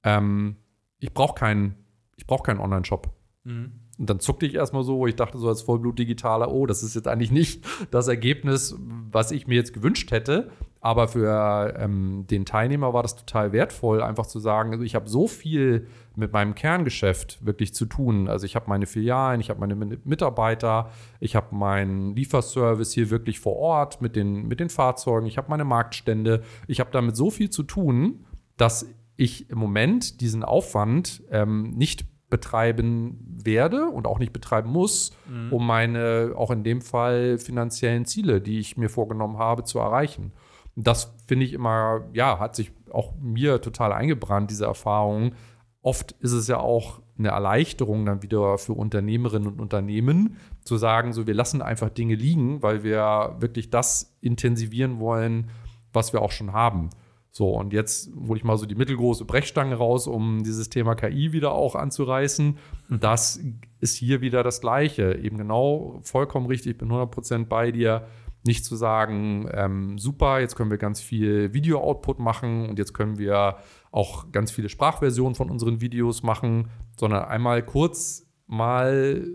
ähm, 0.04 0.56
ich 0.98 1.12
brauche 1.12 1.34
keinen, 1.34 1.74
ich 2.16 2.26
brauche 2.26 2.42
keinen 2.42 2.60
Online-Shop. 2.60 3.10
Mhm. 3.44 3.72
Und 4.00 4.08
dann 4.08 4.18
zuckte 4.18 4.46
ich 4.46 4.54
erstmal 4.54 4.82
so, 4.82 4.96
wo 4.96 5.06
ich 5.06 5.14
dachte 5.14 5.36
so 5.36 5.46
als 5.48 5.60
Vollblut-Digitaler, 5.60 6.50
oh, 6.50 6.64
das 6.64 6.82
ist 6.82 6.94
jetzt 6.94 7.06
eigentlich 7.06 7.30
nicht 7.30 7.66
das 7.90 8.08
Ergebnis, 8.08 8.74
was 8.78 9.30
ich 9.30 9.46
mir 9.46 9.56
jetzt 9.56 9.74
gewünscht 9.74 10.10
hätte. 10.10 10.50
Aber 10.82 11.08
für 11.08 11.74
ähm, 11.78 12.26
den 12.30 12.46
Teilnehmer 12.46 12.94
war 12.94 13.02
das 13.02 13.14
total 13.14 13.52
wertvoll, 13.52 14.02
einfach 14.02 14.24
zu 14.24 14.38
sagen, 14.38 14.72
also 14.72 14.82
ich 14.82 14.94
habe 14.94 15.10
so 15.10 15.28
viel 15.28 15.86
mit 16.16 16.32
meinem 16.32 16.54
Kerngeschäft 16.54 17.44
wirklich 17.44 17.74
zu 17.74 17.84
tun. 17.84 18.28
Also 18.28 18.46
ich 18.46 18.56
habe 18.56 18.64
meine 18.68 18.86
Filialen, 18.86 19.42
ich 19.42 19.50
habe 19.50 19.60
meine 19.60 19.74
Mitarbeiter, 19.74 20.90
ich 21.18 21.36
habe 21.36 21.54
meinen 21.54 22.16
Lieferservice 22.16 22.92
hier 22.92 23.10
wirklich 23.10 23.40
vor 23.40 23.56
Ort 23.56 24.00
mit 24.00 24.16
den, 24.16 24.48
mit 24.48 24.58
den 24.58 24.70
Fahrzeugen, 24.70 25.26
ich 25.26 25.36
habe 25.36 25.50
meine 25.50 25.64
Marktstände, 25.64 26.42
ich 26.66 26.80
habe 26.80 26.90
damit 26.90 27.14
so 27.14 27.30
viel 27.30 27.50
zu 27.50 27.62
tun, 27.62 28.24
dass 28.56 28.86
ich 29.20 29.50
im 29.50 29.58
Moment 29.58 30.22
diesen 30.22 30.42
Aufwand 30.42 31.22
ähm, 31.30 31.72
nicht 31.72 32.06
betreiben 32.30 33.18
werde 33.44 33.86
und 33.86 34.06
auch 34.06 34.18
nicht 34.18 34.32
betreiben 34.32 34.70
muss, 34.70 35.12
mhm. 35.28 35.52
um 35.52 35.66
meine, 35.66 36.32
auch 36.36 36.50
in 36.50 36.64
dem 36.64 36.80
Fall, 36.80 37.36
finanziellen 37.36 38.06
Ziele, 38.06 38.40
die 38.40 38.58
ich 38.58 38.78
mir 38.78 38.88
vorgenommen 38.88 39.38
habe, 39.38 39.64
zu 39.64 39.78
erreichen. 39.78 40.32
Und 40.74 40.86
das 40.86 41.14
finde 41.26 41.44
ich 41.44 41.52
immer, 41.52 42.08
ja, 42.14 42.38
hat 42.38 42.56
sich 42.56 42.72
auch 42.90 43.14
mir 43.20 43.60
total 43.60 43.92
eingebrannt, 43.92 44.50
diese 44.50 44.64
Erfahrung. 44.64 45.34
Oft 45.82 46.12
ist 46.20 46.32
es 46.32 46.48
ja 46.48 46.58
auch 46.58 47.02
eine 47.18 47.28
Erleichterung 47.28 48.06
dann 48.06 48.22
wieder 48.22 48.56
für 48.56 48.72
Unternehmerinnen 48.72 49.48
und 49.48 49.60
Unternehmen, 49.60 50.36
zu 50.64 50.78
sagen, 50.78 51.12
so 51.12 51.26
wir 51.26 51.34
lassen 51.34 51.60
einfach 51.60 51.90
Dinge 51.90 52.14
liegen, 52.14 52.62
weil 52.62 52.84
wir 52.84 53.36
wirklich 53.40 53.68
das 53.68 54.16
intensivieren 54.22 54.98
wollen, 54.98 55.50
was 55.92 56.14
wir 56.14 56.22
auch 56.22 56.32
schon 56.32 56.52
haben. 56.52 56.88
So, 57.32 57.50
und 57.50 57.72
jetzt 57.72 58.10
hole 58.26 58.38
ich 58.38 58.44
mal 58.44 58.56
so 58.58 58.66
die 58.66 58.74
mittelgroße 58.74 59.24
Brechstange 59.24 59.76
raus, 59.76 60.08
um 60.08 60.42
dieses 60.42 60.68
Thema 60.68 60.96
KI 60.96 61.32
wieder 61.32 61.52
auch 61.52 61.76
anzureißen. 61.76 62.58
Und 62.88 63.04
das 63.04 63.40
ist 63.78 63.96
hier 63.96 64.20
wieder 64.20 64.42
das 64.42 64.60
Gleiche. 64.60 65.14
Eben 65.16 65.38
genau, 65.38 66.00
vollkommen 66.02 66.46
richtig, 66.46 66.72
ich 66.72 66.78
bin 66.78 66.90
100% 66.90 67.46
bei 67.46 67.70
dir. 67.70 68.06
Nicht 68.42 68.64
zu 68.64 68.74
sagen, 68.74 69.48
ähm, 69.52 69.98
super, 69.98 70.40
jetzt 70.40 70.56
können 70.56 70.70
wir 70.70 70.78
ganz 70.78 71.00
viel 71.00 71.52
Video-Output 71.52 72.18
machen 72.18 72.68
und 72.70 72.78
jetzt 72.78 72.94
können 72.94 73.18
wir 73.18 73.58
auch 73.92 74.32
ganz 74.32 74.50
viele 74.50 74.70
Sprachversionen 74.70 75.34
von 75.34 75.50
unseren 75.50 75.82
Videos 75.82 76.22
machen, 76.22 76.70
sondern 76.96 77.24
einmal 77.24 77.62
kurz 77.62 78.26
mal, 78.46 79.26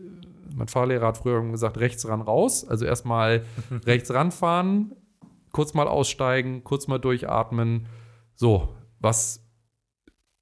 mein 0.55 0.67
Fahrlehrer 0.67 1.07
hat 1.07 1.19
früher 1.19 1.41
gesagt, 1.51 1.77
rechts 1.77 2.07
ran 2.07 2.21
raus. 2.21 2.67
Also 2.67 2.85
erstmal 2.85 3.45
rechts 3.85 4.11
ranfahren, 4.11 4.95
kurz 5.55 5.73
mal 5.73 5.87
aussteigen, 5.87 6.65
kurz 6.65 6.87
mal 6.87 6.97
durchatmen. 6.97 7.87
So, 8.35 8.75
was 8.99 9.41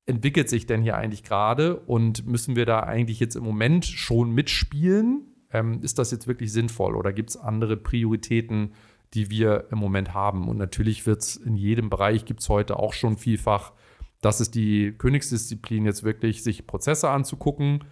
entwickelt 0.07 0.49
sich 0.49 0.65
denn 0.65 0.81
hier 0.81 0.97
eigentlich 0.97 1.21
gerade 1.21 1.75
und 1.81 2.25
müssen 2.25 2.55
wir 2.55 2.65
da 2.65 2.79
eigentlich 2.79 3.19
jetzt 3.19 3.35
im 3.35 3.43
Moment 3.43 3.85
schon 3.85 4.31
mitspielen? 4.31 5.27
Ähm, 5.51 5.81
ist 5.83 5.99
das 5.99 6.09
jetzt 6.09 6.25
wirklich 6.25 6.51
sinnvoll 6.51 6.95
oder 6.95 7.13
gibt 7.13 7.29
es 7.29 7.37
andere 7.37 7.77
Prioritäten, 7.77 8.73
die 9.13 9.29
wir 9.29 9.67
im 9.69 9.77
Moment 9.77 10.15
haben? 10.15 10.47
Und 10.49 10.57
natürlich 10.57 11.05
wird 11.05 11.21
es 11.21 11.35
in 11.35 11.57
jedem 11.57 11.91
Bereich, 11.91 12.25
gibt 12.25 12.39
es 12.39 12.49
heute 12.49 12.79
auch 12.79 12.93
schon 12.93 13.15
vielfach, 13.15 13.73
das 14.19 14.41
ist 14.41 14.55
die 14.55 14.93
Königsdisziplin, 14.97 15.85
jetzt 15.85 16.03
wirklich 16.03 16.41
sich 16.41 16.65
Prozesse 16.65 17.11
anzugucken, 17.11 17.83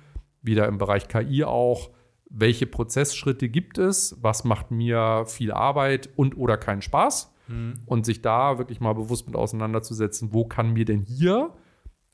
wieder 0.41 0.67
im 0.67 0.79
Bereich 0.79 1.07
KI 1.07 1.43
auch 1.43 1.91
welche 2.33 2.65
Prozessschritte 2.65 3.49
gibt 3.49 3.77
es, 3.77 4.17
was 4.21 4.43
macht 4.43 4.71
mir 4.71 5.25
viel 5.27 5.51
Arbeit 5.51 6.09
und 6.15 6.37
oder 6.37 6.57
keinen 6.57 6.81
Spaß 6.81 7.33
mhm. 7.47 7.79
und 7.85 8.05
sich 8.05 8.21
da 8.21 8.57
wirklich 8.57 8.79
mal 8.79 8.93
bewusst 8.93 9.27
mit 9.27 9.35
auseinanderzusetzen, 9.35 10.33
wo 10.33 10.45
kann 10.45 10.73
mir 10.73 10.85
denn 10.85 11.01
hier 11.01 11.53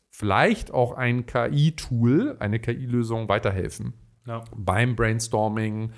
vielleicht 0.09 0.71
auch 0.71 0.93
ein 0.93 1.25
KI-Tool, 1.25 2.37
eine 2.39 2.59
KI-Lösung 2.59 3.29
weiterhelfen. 3.29 3.93
Ja. 4.25 4.43
Beim 4.55 4.95
Brainstorming, 4.95 5.91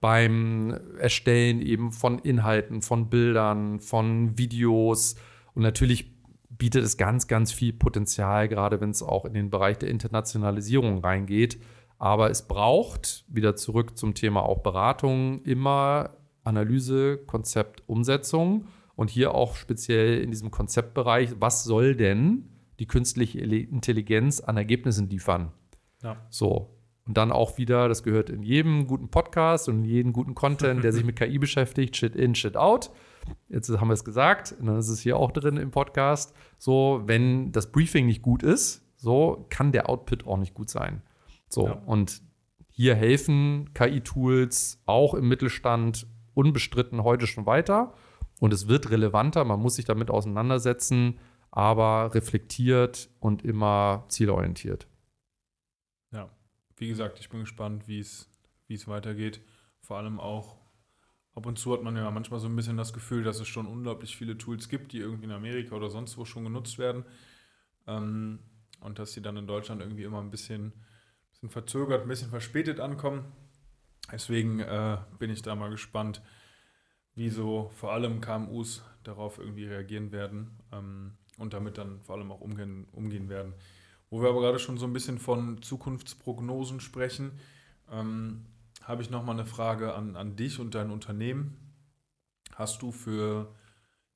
beim 0.00 0.78
Erstellen 0.98 1.60
eben 1.60 1.92
von 1.92 2.18
Inhalten, 2.18 2.80
von 2.80 3.10
Bildern, 3.10 3.80
von 3.80 4.38
Videos 4.38 5.16
und 5.54 5.62
natürlich 5.62 6.16
bietet 6.48 6.84
es 6.84 6.96
ganz, 6.96 7.26
ganz 7.26 7.52
viel 7.52 7.74
Potenzial, 7.74 8.48
gerade 8.48 8.80
wenn 8.80 8.90
es 8.90 9.02
auch 9.02 9.26
in 9.26 9.34
den 9.34 9.50
Bereich 9.50 9.76
der 9.76 9.90
Internationalisierung 9.90 10.98
reingeht 10.98 11.58
aber 11.98 12.30
es 12.30 12.46
braucht, 12.46 13.24
wieder 13.28 13.56
zurück 13.56 13.96
zum 13.96 14.14
Thema 14.14 14.42
auch 14.42 14.58
Beratung, 14.58 15.42
immer 15.42 16.10
Analyse, 16.44 17.18
Konzept, 17.18 17.82
Umsetzung. 17.86 18.66
Und 18.94 19.10
hier 19.10 19.34
auch 19.34 19.56
speziell 19.56 20.22
in 20.22 20.30
diesem 20.30 20.50
Konzeptbereich, 20.50 21.34
was 21.38 21.64
soll 21.64 21.94
denn 21.96 22.48
die 22.78 22.86
künstliche 22.86 23.40
Intelligenz 23.40 24.40
an 24.40 24.56
Ergebnissen 24.56 25.08
liefern? 25.08 25.52
Ja. 26.02 26.16
So. 26.30 26.70
Und 27.06 27.16
dann 27.16 27.30
auch 27.30 27.56
wieder, 27.56 27.88
das 27.88 28.02
gehört 28.02 28.30
in 28.30 28.42
jedem 28.42 28.86
guten 28.86 29.08
Podcast 29.08 29.68
und 29.68 29.80
in 29.80 29.84
jedem 29.84 30.12
guten 30.12 30.34
Content, 30.34 30.82
der 30.82 30.92
sich 30.92 31.04
mit 31.04 31.16
KI 31.16 31.38
beschäftigt, 31.38 31.96
Shit 31.96 32.16
in, 32.16 32.34
Shit 32.34 32.56
out. 32.56 32.90
Jetzt 33.48 33.70
haben 33.70 33.88
wir 33.88 33.94
es 33.94 34.04
gesagt, 34.04 34.56
und 34.58 34.66
dann 34.66 34.78
ist 34.78 34.88
es 34.88 35.00
hier 35.00 35.16
auch 35.16 35.30
drin 35.30 35.56
im 35.56 35.70
Podcast. 35.70 36.34
So, 36.58 37.02
wenn 37.06 37.52
das 37.52 37.70
Briefing 37.70 38.06
nicht 38.06 38.22
gut 38.22 38.42
ist, 38.42 38.82
so 38.96 39.46
kann 39.50 39.72
der 39.72 39.88
Output 39.88 40.26
auch 40.26 40.36
nicht 40.36 40.54
gut 40.54 40.70
sein. 40.70 41.02
So, 41.48 41.66
ja. 41.66 41.72
und 41.86 42.22
hier 42.70 42.94
helfen 42.94 43.72
KI-Tools 43.72 44.82
auch 44.84 45.14
im 45.14 45.28
Mittelstand 45.28 46.06
unbestritten 46.34 47.02
heute 47.02 47.26
schon 47.26 47.46
weiter. 47.46 47.94
Und 48.38 48.52
es 48.52 48.68
wird 48.68 48.90
relevanter, 48.90 49.44
man 49.44 49.60
muss 49.60 49.76
sich 49.76 49.86
damit 49.86 50.10
auseinandersetzen, 50.10 51.18
aber 51.50 52.14
reflektiert 52.14 53.08
und 53.18 53.42
immer 53.42 54.04
zielorientiert. 54.08 54.86
Ja, 56.12 56.28
wie 56.76 56.88
gesagt, 56.88 57.18
ich 57.18 57.30
bin 57.30 57.40
gespannt, 57.40 57.88
wie 57.88 58.00
es 58.00 58.28
weitergeht. 58.86 59.40
Vor 59.80 59.96
allem 59.96 60.20
auch, 60.20 60.58
ab 61.34 61.46
und 61.46 61.58
zu 61.58 61.72
hat 61.72 61.82
man 61.82 61.96
ja 61.96 62.10
manchmal 62.10 62.40
so 62.40 62.46
ein 62.46 62.56
bisschen 62.56 62.76
das 62.76 62.92
Gefühl, 62.92 63.24
dass 63.24 63.40
es 63.40 63.48
schon 63.48 63.66
unglaublich 63.66 64.16
viele 64.16 64.36
Tools 64.36 64.68
gibt, 64.68 64.92
die 64.92 64.98
irgendwie 64.98 65.24
in 65.24 65.32
Amerika 65.32 65.74
oder 65.74 65.88
sonst 65.88 66.18
wo 66.18 66.26
schon 66.26 66.44
genutzt 66.44 66.78
werden. 66.78 67.06
Ähm, 67.86 68.40
und 68.80 68.98
dass 68.98 69.14
sie 69.14 69.22
dann 69.22 69.38
in 69.38 69.46
Deutschland 69.46 69.80
irgendwie 69.80 70.04
immer 70.04 70.20
ein 70.20 70.30
bisschen 70.30 70.74
bisschen 71.36 71.50
verzögert, 71.50 72.02
ein 72.02 72.08
bisschen 72.08 72.30
verspätet 72.30 72.80
ankommen. 72.80 73.24
Deswegen 74.10 74.60
äh, 74.60 74.98
bin 75.18 75.30
ich 75.30 75.42
da 75.42 75.54
mal 75.54 75.70
gespannt, 75.70 76.22
wie 77.14 77.28
so 77.28 77.70
vor 77.74 77.92
allem 77.92 78.20
KMUs 78.20 78.82
darauf 79.02 79.38
irgendwie 79.38 79.66
reagieren 79.66 80.12
werden 80.12 80.58
ähm, 80.72 81.16
und 81.38 81.52
damit 81.52 81.78
dann 81.78 82.00
vor 82.02 82.16
allem 82.16 82.32
auch 82.32 82.40
umgehen, 82.40 82.86
umgehen 82.92 83.28
werden. 83.28 83.54
Wo 84.08 84.22
wir 84.22 84.28
aber 84.28 84.40
gerade 84.40 84.58
schon 84.58 84.78
so 84.78 84.86
ein 84.86 84.92
bisschen 84.92 85.18
von 85.18 85.60
Zukunftsprognosen 85.60 86.80
sprechen, 86.80 87.32
ähm, 87.90 88.46
habe 88.82 89.02
ich 89.02 89.10
nochmal 89.10 89.34
eine 89.34 89.46
Frage 89.46 89.94
an, 89.94 90.16
an 90.16 90.36
dich 90.36 90.60
und 90.60 90.74
dein 90.74 90.90
Unternehmen. 90.90 91.56
Hast 92.54 92.80
du 92.82 92.92
für, 92.92 93.52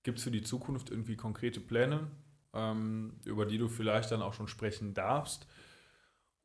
gibt 0.05 0.19
es 0.19 0.25
für 0.25 0.31
die 0.31 0.43
Zukunft 0.43 0.91
irgendwie 0.91 1.17
konkrete 1.17 1.61
Pläne, 1.61 2.07
ähm, 2.55 3.19
über 3.25 3.47
die 3.47 3.59
du 3.59 3.69
vielleicht 3.69 4.13
dann 4.13 4.23
auch 4.23 4.35
schon 4.35 4.49
sprechen 4.49 4.95
darfst? 4.95 5.47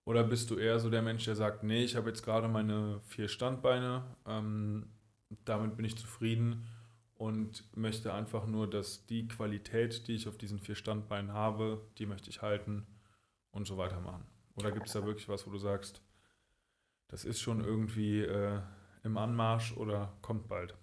Oder 0.05 0.23
bist 0.23 0.51
du 0.51 0.57
eher 0.57 0.79
so 0.79 0.89
der 0.89 1.01
Mensch, 1.01 1.25
der 1.25 1.35
sagt, 1.35 1.63
nee, 1.63 1.83
ich 1.83 1.95
habe 1.95 2.09
jetzt 2.09 2.23
gerade 2.23 2.47
meine 2.47 3.01
vier 3.07 3.27
Standbeine, 3.27 4.03
ähm, 4.27 4.87
damit 5.45 5.75
bin 5.75 5.85
ich 5.85 5.97
zufrieden 5.97 6.67
und 7.15 7.63
möchte 7.75 8.13
einfach 8.13 8.45
nur, 8.45 8.69
dass 8.69 9.07
die 9.07 9.27
Qualität, 9.27 10.07
die 10.07 10.13
ich 10.13 10.27
auf 10.27 10.37
diesen 10.37 10.59
vier 10.59 10.75
Standbeinen 10.75 11.33
habe, 11.33 11.81
die 11.97 12.05
möchte 12.05 12.29
ich 12.29 12.43
halten 12.43 12.85
und 13.51 13.65
so 13.65 13.77
weitermachen? 13.77 14.25
Oder 14.55 14.71
gibt 14.71 14.87
es 14.87 14.93
da 14.93 15.03
wirklich 15.03 15.27
was, 15.27 15.47
wo 15.47 15.51
du 15.51 15.57
sagst, 15.57 16.01
das 17.07 17.25
ist 17.25 17.41
schon 17.41 17.63
irgendwie 17.63 18.21
äh, 18.21 18.61
im 19.03 19.17
Anmarsch 19.17 19.75
oder 19.75 20.15
kommt 20.21 20.47
bald? 20.47 20.75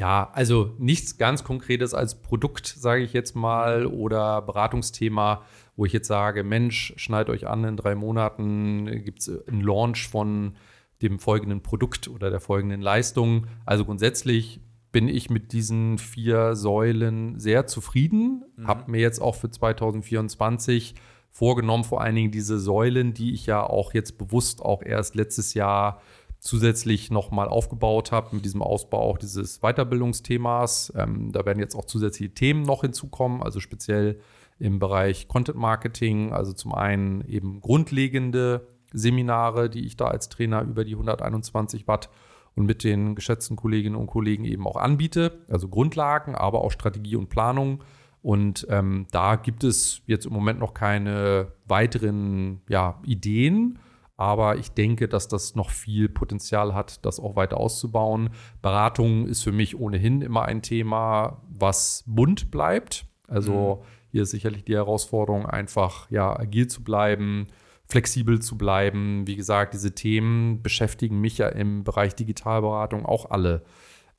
Ja, 0.00 0.30
also 0.32 0.74
nichts 0.78 1.18
ganz 1.18 1.44
Konkretes 1.44 1.92
als 1.92 2.22
Produkt, 2.22 2.66
sage 2.66 3.02
ich 3.02 3.12
jetzt 3.12 3.36
mal, 3.36 3.84
oder 3.84 4.40
Beratungsthema, 4.40 5.44
wo 5.76 5.84
ich 5.84 5.92
jetzt 5.92 6.08
sage, 6.08 6.42
Mensch, 6.42 6.94
schneid 6.96 7.28
euch 7.28 7.46
an, 7.46 7.64
in 7.64 7.76
drei 7.76 7.94
Monaten 7.94 9.04
gibt 9.04 9.20
es 9.20 9.46
einen 9.46 9.60
Launch 9.60 10.08
von 10.08 10.56
dem 11.02 11.18
folgenden 11.18 11.62
Produkt 11.62 12.08
oder 12.08 12.30
der 12.30 12.40
folgenden 12.40 12.80
Leistung. 12.80 13.46
Also 13.66 13.84
grundsätzlich 13.84 14.62
bin 14.90 15.06
ich 15.06 15.28
mit 15.28 15.52
diesen 15.52 15.98
vier 15.98 16.56
Säulen 16.56 17.38
sehr 17.38 17.66
zufrieden, 17.66 18.44
mhm. 18.56 18.68
habe 18.68 18.90
mir 18.90 19.02
jetzt 19.02 19.20
auch 19.20 19.34
für 19.34 19.50
2024 19.50 20.94
vorgenommen, 21.30 21.84
vor 21.84 22.00
allen 22.00 22.16
Dingen 22.16 22.30
diese 22.30 22.58
Säulen, 22.58 23.12
die 23.12 23.34
ich 23.34 23.44
ja 23.44 23.62
auch 23.62 23.92
jetzt 23.92 24.16
bewusst 24.16 24.62
auch 24.62 24.82
erst 24.82 25.14
letztes 25.14 25.52
Jahr 25.52 26.00
zusätzlich 26.40 27.10
nochmal 27.10 27.48
aufgebaut 27.48 28.12
habe 28.12 28.34
mit 28.36 28.44
diesem 28.44 28.62
Ausbau 28.62 29.00
auch 29.00 29.18
dieses 29.18 29.60
Weiterbildungsthemas. 29.60 30.92
Ähm, 30.96 31.32
da 31.32 31.44
werden 31.46 31.58
jetzt 31.58 31.74
auch 31.76 31.84
zusätzliche 31.84 32.34
Themen 32.34 32.62
noch 32.62 32.80
hinzukommen, 32.80 33.42
also 33.42 33.60
speziell 33.60 34.20
im 34.58 34.78
Bereich 34.78 35.28
Content 35.28 35.58
Marketing, 35.58 36.32
also 36.32 36.52
zum 36.52 36.74
einen 36.74 37.22
eben 37.28 37.60
grundlegende 37.60 38.66
Seminare, 38.92 39.70
die 39.70 39.86
ich 39.86 39.96
da 39.96 40.06
als 40.06 40.28
Trainer 40.28 40.62
über 40.62 40.84
die 40.84 40.92
121 40.92 41.86
Watt 41.86 42.10
und 42.56 42.66
mit 42.66 42.82
den 42.84 43.14
geschätzten 43.14 43.56
Kolleginnen 43.56 43.96
und 43.96 44.08
Kollegen 44.08 44.44
eben 44.44 44.66
auch 44.66 44.76
anbiete, 44.76 45.44
also 45.48 45.68
Grundlagen, 45.68 46.34
aber 46.34 46.62
auch 46.62 46.72
Strategie 46.72 47.16
und 47.16 47.28
Planung 47.28 47.84
und 48.22 48.66
ähm, 48.68 49.06
da 49.10 49.36
gibt 49.36 49.64
es 49.64 50.02
jetzt 50.06 50.26
im 50.26 50.32
Moment 50.32 50.58
noch 50.58 50.74
keine 50.74 51.52
weiteren 51.66 52.60
ja, 52.68 53.00
Ideen. 53.04 53.78
Aber 54.20 54.58
ich 54.58 54.72
denke, 54.72 55.08
dass 55.08 55.28
das 55.28 55.54
noch 55.54 55.70
viel 55.70 56.10
Potenzial 56.10 56.74
hat, 56.74 57.06
das 57.06 57.18
auch 57.18 57.36
weiter 57.36 57.56
auszubauen. 57.56 58.28
Beratung 58.60 59.26
ist 59.26 59.42
für 59.42 59.50
mich 59.50 59.80
ohnehin 59.80 60.20
immer 60.20 60.44
ein 60.44 60.60
Thema, 60.60 61.40
was 61.48 62.04
bunt 62.06 62.50
bleibt. 62.50 63.06
Also 63.28 63.80
mhm. 63.80 63.86
hier 64.12 64.22
ist 64.24 64.32
sicherlich 64.32 64.62
die 64.66 64.74
Herausforderung, 64.74 65.46
einfach 65.46 66.10
ja, 66.10 66.38
agil 66.38 66.66
zu 66.66 66.84
bleiben, 66.84 67.46
flexibel 67.86 68.42
zu 68.42 68.58
bleiben. 68.58 69.26
Wie 69.26 69.36
gesagt, 69.36 69.72
diese 69.72 69.94
Themen 69.94 70.62
beschäftigen 70.62 71.18
mich 71.18 71.38
ja 71.38 71.48
im 71.48 71.82
Bereich 71.82 72.14
Digitalberatung 72.14 73.06
auch 73.06 73.30
alle. 73.30 73.62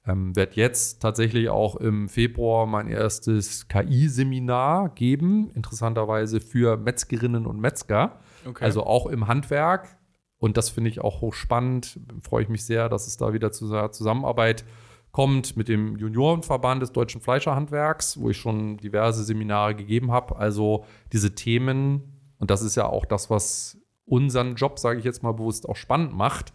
Ähm, 0.07 0.35
werde 0.35 0.53
jetzt 0.55 0.99
tatsächlich 1.03 1.49
auch 1.49 1.75
im 1.75 2.09
Februar 2.09 2.65
mein 2.65 2.87
erstes 2.87 3.67
KI-Seminar 3.67 4.89
geben, 4.95 5.51
interessanterweise 5.53 6.41
für 6.41 6.75
Metzgerinnen 6.75 7.45
und 7.45 7.61
Metzger, 7.61 8.19
okay. 8.45 8.63
also 8.63 8.85
auch 8.85 9.07
im 9.07 9.27
Handwerk. 9.27 9.97
Und 10.37 10.57
das 10.57 10.69
finde 10.69 10.89
ich 10.89 11.01
auch 11.01 11.21
hochspannend. 11.21 11.99
Freue 12.21 12.43
ich 12.43 12.49
mich 12.49 12.65
sehr, 12.65 12.89
dass 12.89 13.07
es 13.07 13.17
da 13.17 13.33
wieder 13.33 13.51
zu 13.51 13.65
einer 13.65 13.91
Zusammenarbeit 13.91 14.65
kommt 15.11 15.57
mit 15.57 15.67
dem 15.67 15.97
Juniorenverband 15.97 16.81
des 16.81 16.93
deutschen 16.93 17.21
Fleischerhandwerks, 17.21 18.19
wo 18.19 18.29
ich 18.29 18.37
schon 18.37 18.77
diverse 18.77 19.23
Seminare 19.23 19.75
gegeben 19.75 20.11
habe. 20.11 20.37
Also 20.37 20.85
diese 21.11 21.35
Themen, 21.35 22.31
und 22.39 22.49
das 22.49 22.61
ist 22.61 22.75
ja 22.75 22.87
auch 22.87 23.05
das, 23.05 23.29
was 23.29 23.77
unseren 24.05 24.55
Job, 24.55 24.79
sage 24.79 24.99
ich 24.99 25.05
jetzt 25.05 25.21
mal 25.21 25.33
bewusst, 25.33 25.67
auch 25.67 25.75
spannend 25.75 26.13
macht 26.13 26.53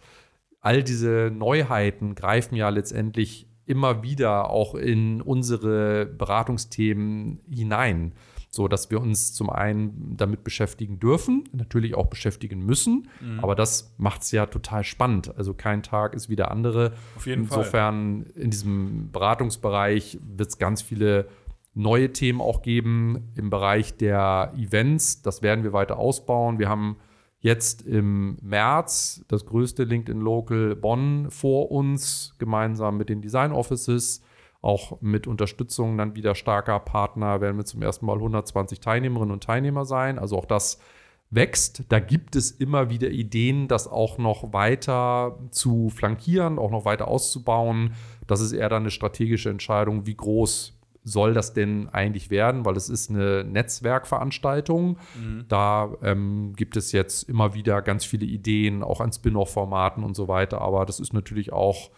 all 0.67 0.83
diese 0.83 1.31
Neuheiten 1.33 2.13
greifen 2.13 2.55
ja 2.55 2.67
letztendlich 2.67 3.47
immer 3.65 4.03
wieder 4.03 4.49
auch 4.49 4.75
in 4.75 5.21
unsere 5.21 6.05
Beratungsthemen 6.05 7.39
hinein, 7.49 8.13
so 8.49 8.67
dass 8.67 8.89
wir 8.89 9.01
uns 9.01 9.33
zum 9.33 9.49
einen 9.49 10.15
damit 10.17 10.43
beschäftigen 10.43 10.99
dürfen, 10.99 11.43
natürlich 11.51 11.95
auch 11.95 12.07
beschäftigen 12.07 12.65
müssen, 12.65 13.07
mhm. 13.21 13.39
aber 13.39 13.55
das 13.55 13.93
macht 13.97 14.21
es 14.21 14.31
ja 14.31 14.45
total 14.45 14.83
spannend. 14.83 15.35
Also 15.37 15.53
kein 15.53 15.83
Tag 15.83 16.13
ist 16.13 16.29
wie 16.29 16.35
der 16.35 16.51
andere. 16.51 16.93
Auf 17.15 17.27
jeden 17.27 17.43
Insofern 17.43 18.25
Fall. 18.25 18.41
in 18.43 18.51
diesem 18.51 19.11
Beratungsbereich 19.11 20.19
wird 20.21 20.49
es 20.49 20.57
ganz 20.57 20.81
viele 20.81 21.27
neue 21.73 22.11
Themen 22.11 22.41
auch 22.41 22.63
geben 22.63 23.31
im 23.35 23.49
Bereich 23.49 23.95
der 23.97 24.53
Events. 24.57 25.21
Das 25.21 25.41
werden 25.41 25.63
wir 25.63 25.73
weiter 25.73 25.97
ausbauen. 25.97 26.57
Wir 26.57 26.69
haben 26.69 26.97
jetzt 27.39 27.83
im 27.83 28.37
März 28.41 29.23
das 29.27 29.45
größte 29.45 29.83
LinkedIn 29.83 30.19
Local 30.19 30.75
Bonn 30.75 31.29
vor 31.29 31.71
uns, 31.71 32.33
gemeinsam 32.39 32.97
mit 32.97 33.09
den 33.09 33.21
Design 33.21 33.51
Offices. 33.51 34.23
Auch 34.67 34.99
mit 34.99 35.27
Unterstützung 35.27 35.97
dann 35.97 36.17
wieder 36.17 36.35
starker 36.35 36.81
Partner 36.81 37.39
werden 37.39 37.55
wir 37.55 37.63
zum 37.63 37.81
ersten 37.81 38.05
Mal 38.05 38.17
120 38.17 38.81
Teilnehmerinnen 38.81 39.31
und 39.31 39.41
Teilnehmer 39.41 39.85
sein. 39.85 40.19
Also 40.19 40.37
auch 40.37 40.43
das 40.43 40.81
wächst. 41.29 41.85
Da 41.87 42.01
gibt 42.01 42.35
es 42.35 42.51
immer 42.51 42.89
wieder 42.89 43.07
Ideen, 43.07 43.69
das 43.69 43.87
auch 43.87 44.17
noch 44.17 44.51
weiter 44.51 45.39
zu 45.51 45.89
flankieren, 45.89 46.59
auch 46.59 46.69
noch 46.69 46.83
weiter 46.83 47.07
auszubauen. 47.07 47.93
Das 48.27 48.41
ist 48.41 48.51
eher 48.51 48.67
dann 48.67 48.83
eine 48.83 48.91
strategische 48.91 49.49
Entscheidung, 49.49 50.05
wie 50.05 50.17
groß 50.17 50.76
soll 51.07 51.33
das 51.33 51.53
denn 51.53 51.87
eigentlich 51.89 52.29
werden? 52.29 52.65
Weil 52.65 52.75
es 52.75 52.89
ist 52.89 53.09
eine 53.09 53.43
Netzwerkveranstaltung. 53.45 54.97
Mhm. 55.19 55.45
Da 55.47 55.93
ähm, 56.03 56.53
gibt 56.55 56.75
es 56.75 56.91
jetzt 56.91 57.23
immer 57.29 57.53
wieder 57.53 57.81
ganz 57.81 58.03
viele 58.03 58.25
Ideen, 58.25 58.83
auch 58.83 58.99
an 58.99 59.11
Spin-off-Formaten 59.11 60.03
und 60.03 60.15
so 60.15 60.27
weiter. 60.27 60.59
Aber 60.61 60.85
das 60.85 60.99
ist 60.99 61.13
natürlich 61.13 61.53
auch 61.53 61.91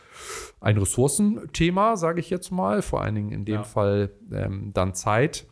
ein 0.61 0.77
Ressourcenthema, 0.77 1.97
sage 1.97 2.19
ich 2.19 2.29
jetzt 2.29 2.51
mal. 2.51 2.81
Vor 2.81 3.01
allen 3.01 3.15
Dingen 3.15 3.31
in 3.31 3.45
dem 3.45 3.55
ja. 3.55 3.63
Fall 3.63 4.11
ähm, 4.31 4.71
dann 4.73 4.93
Zeit. 4.93 5.47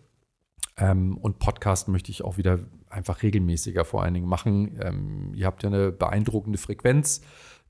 Ähm, 0.78 1.18
und 1.18 1.40
Podcast 1.40 1.88
möchte 1.88 2.12
ich 2.12 2.24
auch 2.24 2.38
wieder 2.38 2.60
einfach 2.90 3.24
regelmäßiger 3.24 3.86
vor 3.86 4.04
allen 4.04 4.14
Dingen 4.14 4.28
machen. 4.28 4.80
Ähm, 4.82 5.32
ihr 5.34 5.48
habt 5.48 5.64
ja 5.64 5.70
eine 5.70 5.92
beeindruckende 5.92 6.60
Frequenz. 6.60 7.22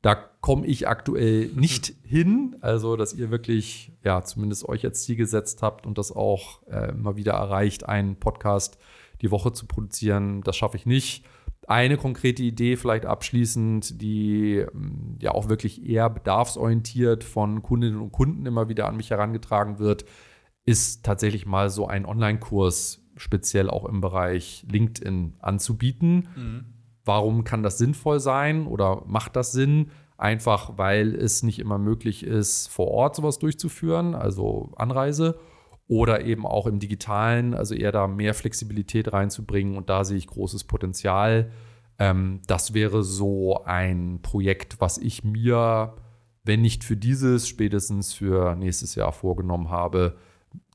Da 0.02 0.16
komme 0.16 0.66
ich 0.66 0.88
aktuell 0.88 1.48
nicht 1.56 1.94
hin. 2.04 2.56
Also, 2.62 2.96
dass 2.96 3.14
ihr 3.14 3.32
wirklich, 3.32 3.92
ja, 4.04 4.24
zumindest 4.24 4.68
euch 4.68 4.86
als 4.86 5.04
Ziel 5.04 5.16
gesetzt 5.16 5.62
habt 5.62 5.86
und 5.86 5.98
das 5.98 6.12
auch 6.12 6.62
äh, 6.68 6.92
immer 6.92 7.16
wieder 7.18 7.34
erreicht, 7.34 7.88
einen 7.88 8.16
Podcast 8.16 8.78
die 9.22 9.32
Woche 9.32 9.52
zu 9.52 9.66
produzieren. 9.66 10.42
Das 10.44 10.56
schaffe 10.56 10.78
ich 10.78 10.86
nicht. 10.86 11.26
Eine 11.68 11.98
konkrete 11.98 12.44
Idee 12.44 12.78
vielleicht 12.78 13.06
abschließend, 13.06 14.02
die 14.02 14.66
mm, 14.72 15.18
ja 15.20 15.32
auch 15.32 15.50
wirklich 15.50 15.86
eher 15.86 16.10
bedarfsorientiert 16.10 17.24
von 17.24 17.62
Kundinnen 17.62 18.00
und 18.00 18.12
Kunden 18.12 18.46
immer 18.46 18.70
wieder 18.70 18.88
an 18.88 18.96
mich 18.96 19.10
herangetragen 19.10 19.80
wird, 19.80 20.06
ist 20.66 21.04
tatsächlich 21.04 21.46
mal 21.46 21.70
so 21.70 21.88
ein 21.88 22.06
Online-Kurs 22.06 23.02
speziell 23.18 23.70
auch 23.70 23.86
im 23.86 24.00
Bereich 24.00 24.66
LinkedIn 24.70 25.34
anzubieten. 25.40 26.30
Mhm. 26.36 26.66
Warum 27.08 27.44
kann 27.44 27.64
das 27.64 27.78
sinnvoll 27.78 28.20
sein 28.20 28.68
oder 28.68 29.04
macht 29.06 29.36
das 29.36 29.52
Sinn? 29.52 29.92
Einfach 30.18 30.78
weil 30.78 31.16
es 31.16 31.44
nicht 31.44 31.60
immer 31.60 31.78
möglich 31.78 32.24
ist, 32.26 32.68
vor 32.68 32.88
Ort 32.88 33.16
sowas 33.16 33.40
durchzuführen, 33.40 34.14
also 34.16 34.72
Anreise. 34.76 35.40
Oder 35.88 36.26
eben 36.26 36.46
auch 36.46 36.68
im 36.68 36.80
digitalen, 36.80 37.54
also 37.54 37.74
eher 37.74 37.94
da 37.94 38.08
mehr 38.08 38.34
Flexibilität 38.34 39.14
reinzubringen. 39.14 39.78
Und 39.78 39.90
da 39.90 40.04
sehe 40.04 40.18
ich 40.18 40.28
großes 40.28 40.66
Potenzial. 40.66 41.52
Ähm, 41.98 42.42
das 42.46 42.74
wäre 42.74 43.04
so 43.04 43.64
ein 43.64 44.20
Projekt, 44.22 44.82
was 44.82 44.98
ich 44.98 45.24
mir, 45.24 45.94
wenn 46.44 46.62
nicht 46.62 46.84
für 46.84 46.98
dieses, 46.98 47.48
spätestens 47.48 48.14
für 48.14 48.56
nächstes 48.56 48.96
Jahr 48.96 49.14
vorgenommen 49.14 49.70
habe, 49.70 50.18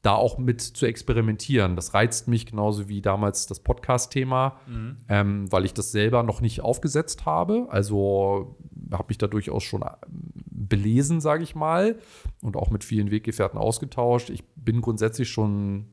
da 0.02 0.14
auch 0.16 0.36
mit 0.36 0.60
zu 0.60 0.84
experimentieren. 0.84 1.76
Das 1.76 1.94
reizt 1.94 2.26
mich 2.26 2.46
genauso 2.46 2.88
wie 2.88 3.00
damals 3.00 3.46
das 3.46 3.60
Podcast-Thema, 3.60 4.60
mhm. 4.66 4.96
ähm, 5.08 5.52
weil 5.52 5.64
ich 5.64 5.74
das 5.74 5.92
selber 5.92 6.24
noch 6.24 6.40
nicht 6.40 6.60
aufgesetzt 6.60 7.24
habe. 7.24 7.68
Also 7.70 8.56
habe 8.90 9.06
mich 9.08 9.18
da 9.18 9.28
durchaus 9.28 9.62
schon 9.62 9.82
äh, 9.82 9.90
belesen, 10.08 11.20
sage 11.20 11.44
ich 11.44 11.54
mal, 11.54 11.98
und 12.40 12.56
auch 12.56 12.70
mit 12.70 12.82
vielen 12.82 13.12
Weggefährten 13.12 13.58
ausgetauscht. 13.58 14.30
Ich 14.30 14.44
bin 14.56 14.80
grundsätzlich 14.80 15.30
schon 15.30 15.86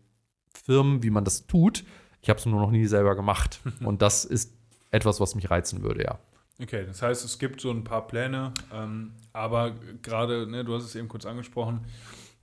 Firmen, 0.53 1.03
wie 1.03 1.11
man 1.11 1.23
das 1.23 1.45
tut. 1.45 1.85
Ich 2.21 2.29
habe 2.29 2.39
es 2.39 2.45
nur 2.47 2.59
noch 2.59 2.71
nie 2.71 2.87
selber 2.87 3.15
gemacht. 3.15 3.61
und 3.85 4.01
das 4.01 4.25
ist 4.25 4.57
etwas, 4.89 5.19
was 5.19 5.35
mich 5.35 5.51
reizen 5.51 5.83
würde, 5.83 6.03
ja. 6.03 6.19
Okay, 6.61 6.83
das 6.85 7.01
heißt, 7.01 7.23
es 7.23 7.39
gibt 7.39 7.61
so 7.61 7.69
ein 7.71 7.85
paar 7.85 8.05
Pläne, 8.07 8.53
ähm, 8.73 9.13
aber 9.31 9.71
gerade, 10.01 10.45
ne, 10.45 10.65
du 10.65 10.75
hast 10.75 10.83
es 10.83 10.95
eben 10.95 11.07
kurz 11.07 11.25
angesprochen, 11.25 11.85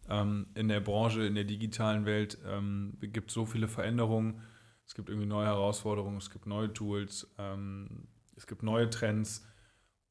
ähm, 0.09 0.47
in 0.55 0.69
der 0.69 0.81
Branche, 0.81 1.27
in 1.27 1.35
der 1.35 1.45
digitalen 1.45 2.05
Welt 2.05 2.39
ähm, 2.47 2.97
gibt 3.01 3.31
es 3.31 3.35
so 3.35 3.47
viele 3.47 3.69
Veränderungen, 3.69 4.43
es 4.87 4.95
gibt 4.95 5.09
irgendwie 5.09 5.27
neue 5.27 5.47
Herausforderungen, 5.47 6.19
es 6.19 6.31
gibt 6.31 6.47
neue 6.47 6.73
Tools, 6.73 7.29
ähm, 7.39 8.07
es 8.37 8.47
gibt 8.47 8.63
neue 8.63 8.89
Trends. 8.89 9.45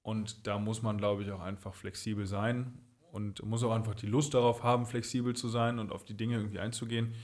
Und 0.01 0.45
da 0.45 0.59
muss 0.59 0.83
man, 0.83 0.97
glaube 0.97 1.23
ich, 1.23 1.31
auch 1.31 1.39
einfach 1.39 1.73
flexibel 1.73 2.27
sein 2.27 2.77
und 3.11 3.43
muss 3.43 3.63
auch 3.63 3.71
einfach 3.71 3.95
die 3.95 4.05
Lust 4.07 4.33
darauf 4.33 4.61
haben, 4.61 4.85
flexibel 4.85 5.35
zu 5.35 5.47
sein 5.47 5.79
und 5.79 5.91
auf 5.91 6.03
die 6.03 6.15
Dinge 6.15 6.35
irgendwie 6.35 6.59
einzugehen, 6.59 7.15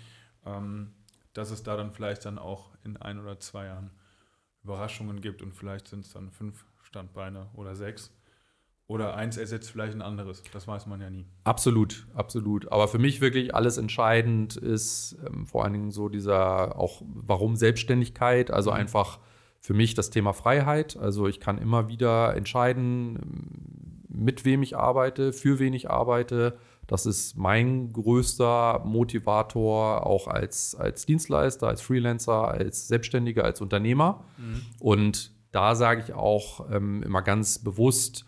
ähm, 0.45 0.93
dass 1.33 1.51
es 1.51 1.63
da 1.63 1.75
dann 1.75 1.91
vielleicht 1.91 2.25
dann 2.25 2.39
auch 2.39 2.71
in 2.83 2.97
ein 2.97 3.19
oder 3.19 3.39
zwei 3.39 3.65
Jahren 3.65 3.91
Überraschungen 4.63 5.21
gibt 5.21 5.41
und 5.41 5.53
vielleicht 5.53 5.87
sind 5.87 6.05
es 6.05 6.13
dann 6.13 6.31
fünf 6.31 6.65
Standbeine 6.81 7.49
oder 7.53 7.75
sechs. 7.75 8.11
Oder 8.91 9.15
eins 9.15 9.37
ersetzt 9.37 9.71
vielleicht 9.71 9.93
ein 9.93 10.01
anderes. 10.01 10.43
Das 10.51 10.67
weiß 10.67 10.85
man 10.85 10.99
ja 10.99 11.09
nie. 11.09 11.25
Absolut, 11.45 12.07
absolut. 12.13 12.69
Aber 12.73 12.89
für 12.89 12.99
mich 12.99 13.21
wirklich 13.21 13.55
alles 13.55 13.77
entscheidend 13.77 14.57
ist 14.57 15.15
ähm, 15.25 15.45
vor 15.47 15.63
allen 15.63 15.71
Dingen 15.71 15.91
so 15.91 16.09
dieser 16.09 16.77
auch, 16.77 17.01
warum 17.05 17.55
Selbstständigkeit? 17.55 18.51
Also 18.51 18.71
mhm. 18.71 18.75
einfach 18.75 19.19
für 19.61 19.73
mich 19.73 19.93
das 19.93 20.09
Thema 20.09 20.33
Freiheit. 20.33 20.97
Also 20.97 21.29
ich 21.29 21.39
kann 21.39 21.57
immer 21.57 21.87
wieder 21.87 22.35
entscheiden, 22.35 24.03
mit 24.09 24.43
wem 24.43 24.61
ich 24.61 24.75
arbeite, 24.75 25.31
für 25.31 25.57
wen 25.59 25.71
ich 25.71 25.89
arbeite. 25.89 26.57
Das 26.85 27.05
ist 27.05 27.37
mein 27.37 27.93
größter 27.93 28.81
Motivator, 28.83 30.05
auch 30.05 30.27
als, 30.27 30.75
als 30.75 31.05
Dienstleister, 31.05 31.69
als 31.69 31.81
Freelancer, 31.81 32.49
als 32.49 32.89
Selbstständiger, 32.89 33.45
als 33.45 33.61
Unternehmer. 33.61 34.25
Mhm. 34.37 34.61
Und 34.81 35.31
da 35.53 35.75
sage 35.75 36.03
ich 36.05 36.13
auch 36.13 36.69
ähm, 36.69 37.01
immer 37.03 37.21
ganz 37.21 37.57
bewusst, 37.59 38.25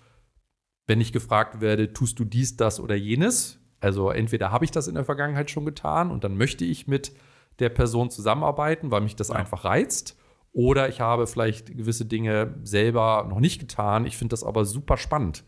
wenn 0.88 1.02
ich 1.02 1.14
gefragt 1.14 1.62
werde, 1.62 1.94
tust 1.94 2.20
du 2.20 2.26
dies, 2.26 2.58
das 2.58 2.80
oder 2.80 2.96
jenes? 2.96 3.60
Also 3.80 4.10
entweder 4.10 4.52
habe 4.52 4.66
ich 4.66 4.72
das 4.72 4.88
in 4.88 4.96
der 4.96 5.06
Vergangenheit 5.06 5.50
schon 5.50 5.66
getan 5.66 6.12
und 6.12 6.24
dann 6.24 6.38
möchte 6.38 6.66
ich 6.66 6.88
mit 6.88 7.14
der 7.60 7.70
Person 7.70 8.10
zusammenarbeiten, 8.10 8.92
weil 8.92 9.02
mich 9.02 9.16
das 9.16 9.30
ja. 9.30 9.36
einfach 9.36 9.66
reizt. 9.66 10.18
Oder 10.54 10.88
ich 10.88 11.02
habe 11.02 11.26
vielleicht 11.28 11.76
gewisse 11.76 12.06
Dinge 12.06 12.56
selber 12.64 13.26
noch 13.30 13.40
nicht 13.40 13.60
getan. 13.60 14.06
Ich 14.06 14.18
finde 14.18 14.34
das 14.34 14.44
aber 14.44 14.66
super 14.66 14.98
spannend 14.98 15.44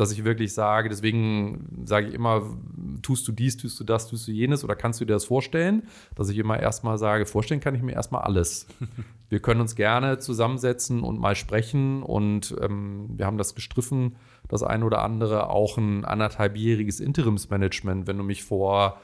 dass 0.00 0.12
ich 0.12 0.24
wirklich 0.24 0.54
sage, 0.54 0.88
deswegen 0.88 1.82
sage 1.84 2.08
ich 2.08 2.14
immer, 2.14 2.56
tust 3.02 3.28
du 3.28 3.32
dies, 3.32 3.58
tust 3.58 3.78
du 3.80 3.84
das, 3.84 4.08
tust 4.08 4.26
du 4.26 4.32
jenes 4.32 4.64
oder 4.64 4.74
kannst 4.74 4.98
du 5.00 5.04
dir 5.04 5.12
das 5.12 5.26
vorstellen? 5.26 5.82
Dass 6.14 6.30
ich 6.30 6.38
immer 6.38 6.58
erstmal 6.58 6.96
sage, 6.96 7.26
vorstellen 7.26 7.60
kann 7.60 7.74
ich 7.74 7.82
mir 7.82 7.92
erstmal 7.92 8.22
alles. 8.22 8.66
wir 9.30 9.40
können 9.40 9.62
uns 9.62 9.74
gerne 9.74 10.18
zusammensetzen 10.18 11.02
und 11.02 11.18
mal 11.18 11.34
sprechen 11.34 12.02
und 12.02 12.54
ähm, 12.60 13.08
wir 13.16 13.24
haben 13.24 13.38
das 13.38 13.54
gestriffen, 13.54 14.16
das 14.48 14.62
eine 14.62 14.84
oder 14.84 15.02
andere, 15.02 15.48
auch 15.48 15.78
ein 15.78 16.04
anderthalbjähriges 16.04 17.00
Interimsmanagement. 17.00 18.06
Wenn 18.06 18.18
du 18.18 18.24
mich 18.24 18.44
vor 18.44 19.00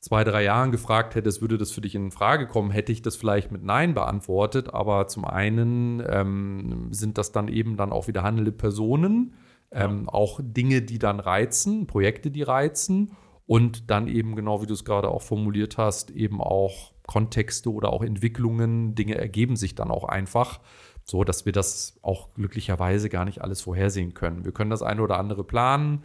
zwei, 0.00 0.24
drei 0.24 0.44
Jahren 0.44 0.72
gefragt 0.72 1.14
hättest, 1.14 1.40
würde 1.40 1.56
das 1.56 1.70
für 1.70 1.80
dich 1.80 1.94
in 1.94 2.10
Frage 2.10 2.46
kommen, 2.46 2.70
hätte 2.70 2.92
ich 2.92 3.00
das 3.00 3.16
vielleicht 3.16 3.50
mit 3.52 3.64
Nein 3.64 3.94
beantwortet. 3.94 4.74
Aber 4.74 5.06
zum 5.06 5.24
einen 5.24 6.02
ähm, 6.06 6.88
sind 6.90 7.16
das 7.16 7.32
dann 7.32 7.48
eben 7.48 7.76
dann 7.76 7.92
auch 7.92 8.08
wieder 8.08 8.22
handelnde 8.22 8.52
Personen 8.52 9.34
ähm, 9.72 10.08
auch 10.08 10.40
Dinge, 10.42 10.82
die 10.82 10.98
dann 10.98 11.20
reizen, 11.20 11.86
Projekte, 11.86 12.30
die 12.30 12.42
reizen 12.42 13.12
und 13.46 13.90
dann 13.90 14.08
eben 14.08 14.36
genau 14.36 14.62
wie 14.62 14.66
du 14.66 14.74
es 14.74 14.84
gerade 14.84 15.08
auch 15.08 15.22
formuliert 15.22 15.78
hast, 15.78 16.10
eben 16.10 16.40
auch 16.40 16.92
Kontexte 17.10 17.72
oder 17.72 17.92
auch 17.92 18.04
Entwicklungen, 18.04 18.94
Dinge 18.94 19.16
ergeben 19.16 19.56
sich 19.56 19.74
dann 19.74 19.90
auch 19.90 20.04
einfach, 20.04 20.60
so 21.02 21.24
dass 21.24 21.44
wir 21.44 21.52
das 21.52 21.98
auch 22.02 22.32
glücklicherweise 22.34 23.08
gar 23.08 23.24
nicht 23.24 23.42
alles 23.42 23.62
vorhersehen 23.62 24.14
können. 24.14 24.44
Wir 24.44 24.52
können 24.52 24.70
das 24.70 24.82
eine 24.82 25.02
oder 25.02 25.18
andere 25.18 25.42
planen. 25.42 26.04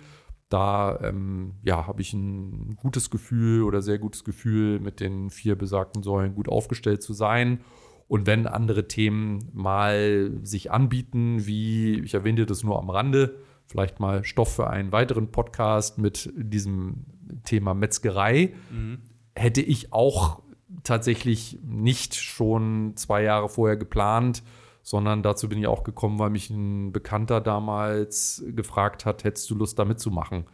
Da 0.50 1.00
ähm, 1.04 1.54
ja, 1.62 1.86
habe 1.86 2.02
ich 2.02 2.12
ein 2.14 2.76
gutes 2.76 3.12
Gefühl 3.12 3.62
oder 3.62 3.84
sehr 3.84 4.00
gutes 4.00 4.24
Gefühl, 4.24 4.80
mit 4.80 5.00
den 5.00 5.30
vier 5.30 5.56
besagten 5.56 6.02
Säulen 6.02 6.34
gut 6.34 6.50
aufgestellt 6.50 7.04
zu 7.04 7.14
sein. 7.14 7.60
Und 8.08 8.26
wenn 8.26 8.48
andere 8.48 8.88
Themen 8.88 9.50
mal 9.54 10.32
sich 10.42 10.72
anbieten, 10.72 11.46
wie 11.46 12.00
ich 12.00 12.16
erwähnte 12.16 12.48
das 12.48 12.64
nur 12.64 12.80
am 12.80 12.90
Rande, 12.90 13.38
vielleicht 13.68 14.00
mal 14.00 14.24
Stoff 14.24 14.56
für 14.56 14.72
einen 14.72 14.92
weiteren 14.92 15.32
Podcast 15.32 16.00
mit 16.00 16.34
diesem 16.36 17.06
Thema 17.44 17.76
Metzgerei. 17.76 18.56
Mhm. 18.72 19.02
Hätte 19.36 19.62
ich 19.62 19.94
auch 19.94 20.45
tatsächlich 20.86 21.60
nicht 21.64 22.16
schon 22.16 22.94
zwei 22.96 23.24
Jahre 23.24 23.50
vorher 23.50 23.78
geplant, 23.78 24.44
sondern 24.82 25.24
dazu 25.24 25.50
bin 25.50 25.60
ich 25.60 25.68
auch 25.68 25.84
gekommen, 25.84 26.20
weil 26.20 26.30
mich 26.30 26.50
ein 26.50 26.92
Bekannter 26.92 27.42
damals 27.42 28.44
gefragt 28.48 29.06
hat, 29.06 29.24
hättest 29.24 29.50
du 29.50 29.56
Lust 29.56 29.80
da 29.80 29.86
mitzumachen? 29.86 30.46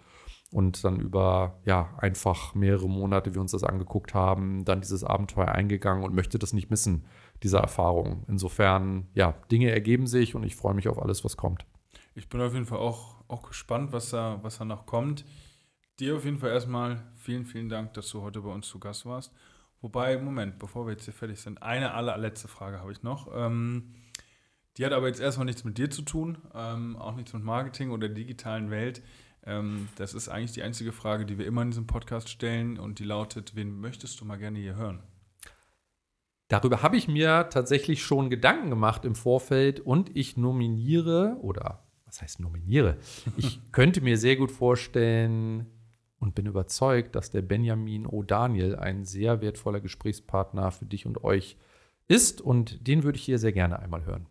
Und 0.52 0.84
dann 0.84 1.00
über 1.00 1.60
ja 1.66 1.94
einfach 1.98 2.56
mehrere 2.56 2.90
Monate, 2.90 3.34
wir 3.34 3.42
uns 3.42 3.52
das 3.52 3.64
angeguckt 3.64 4.14
haben, 4.14 4.66
dann 4.66 4.82
dieses 4.82 5.04
Abenteuer 5.04 5.50
eingegangen 5.50 6.04
und 6.04 6.14
möchte 6.14 6.40
das 6.40 6.52
nicht 6.52 6.70
missen, 6.70 7.06
diese 7.44 7.58
Erfahrung. 7.58 8.26
Insofern, 8.28 9.08
ja, 9.14 9.36
Dinge 9.52 9.72
ergeben 9.72 10.08
sich 10.08 10.36
und 10.36 10.44
ich 10.44 10.56
freue 10.56 10.74
mich 10.74 10.88
auf 10.88 11.02
alles, 11.02 11.24
was 11.24 11.38
kommt. 11.38 11.66
Ich 12.16 12.28
bin 12.28 12.42
auf 12.42 12.54
jeden 12.54 12.66
Fall 12.66 12.80
auch, 12.80 13.24
auch 13.28 13.44
gespannt, 13.44 13.94
was 13.94 14.10
da, 14.10 14.40
was 14.44 14.58
da 14.58 14.66
noch 14.66 14.86
kommt. 14.86 15.26
Dir 16.00 16.16
auf 16.16 16.26
jeden 16.26 16.38
Fall 16.38 16.52
erstmal 16.52 17.04
vielen, 17.16 17.46
vielen 17.46 17.70
Dank, 17.70 17.94
dass 17.94 18.10
du 18.10 18.22
heute 18.22 18.42
bei 18.42 18.50
uns 18.52 18.68
zu 18.68 18.80
Gast 18.80 19.06
warst. 19.06 19.34
Wobei, 19.82 20.18
Moment, 20.18 20.60
bevor 20.60 20.86
wir 20.86 20.94
jetzt 20.94 21.06
hier 21.06 21.14
fertig 21.14 21.40
sind, 21.40 21.64
eine 21.64 21.94
allerletzte 21.94 22.48
Frage 22.48 22.80
habe 22.80 22.92
ich 22.92 23.02
noch. 23.02 23.28
Ähm, 23.34 23.96
die 24.78 24.86
hat 24.86 24.94
aber 24.94 25.08
jetzt 25.08 25.20
erstmal 25.20 25.46
nichts 25.46 25.64
mit 25.64 25.78
dir 25.78 25.90
zu 25.90 26.04
tun, 26.04 26.38
ähm, 26.54 26.96
auch 26.96 27.16
nichts 27.16 27.34
mit 27.34 27.44
Marketing 27.44 27.90
oder 27.90 28.08
digitalen 28.08 28.70
Welt. 28.70 29.02
Ähm, 29.44 29.90
das 29.96 30.14
ist 30.14 30.30
eigentlich 30.30 30.52
die 30.52 30.62
einzige 30.62 30.92
Frage, 30.92 31.26
die 31.26 31.38
wir 31.38 31.48
immer 31.48 31.64
in 31.64 31.72
diesem 31.72 31.88
Podcast 31.88 32.30
stellen 32.30 32.78
und 32.78 33.00
die 33.00 33.04
lautet, 33.04 33.56
wen 33.56 33.82
möchtest 33.82 34.22
du 34.22 34.26
mal 34.26 34.38
gerne 34.38 34.60
hier 34.60 34.76
hören? 34.76 35.02
Darüber 36.48 36.84
habe 36.84 36.98
ich 36.98 37.08
mir 37.08 37.50
tatsächlich 37.50 38.04
schon 38.04 38.30
Gedanken 38.30 38.70
gemacht 38.70 39.04
im 39.04 39.16
Vorfeld 39.16 39.80
und 39.80 40.16
ich 40.16 40.38
nominiere 40.38 41.38
oder 41.42 41.84
was 42.06 42.22
heißt 42.22 42.40
nominiere? 42.40 42.98
Ich 43.38 43.60
könnte 43.72 44.02
mir 44.02 44.18
sehr 44.18 44.36
gut 44.36 44.52
vorstellen 44.52 45.66
und 46.22 46.36
bin 46.36 46.46
überzeugt, 46.46 47.16
dass 47.16 47.32
der 47.32 47.42
Benjamin 47.42 48.08
O'Daniel 48.08 48.76
ein 48.76 49.04
sehr 49.04 49.42
wertvoller 49.42 49.82
Gesprächspartner 49.82 50.72
für 50.72 50.86
dich 50.86 51.06
und 51.06 51.24
euch 51.24 51.58
ist 52.08 52.40
und 52.40 52.88
den 52.88 53.04
würde 53.04 53.18
ich 53.18 53.24
hier 53.24 53.40
sehr 53.40 53.52
gerne 53.52 53.80
einmal 53.80 54.06
hören. 54.06 54.28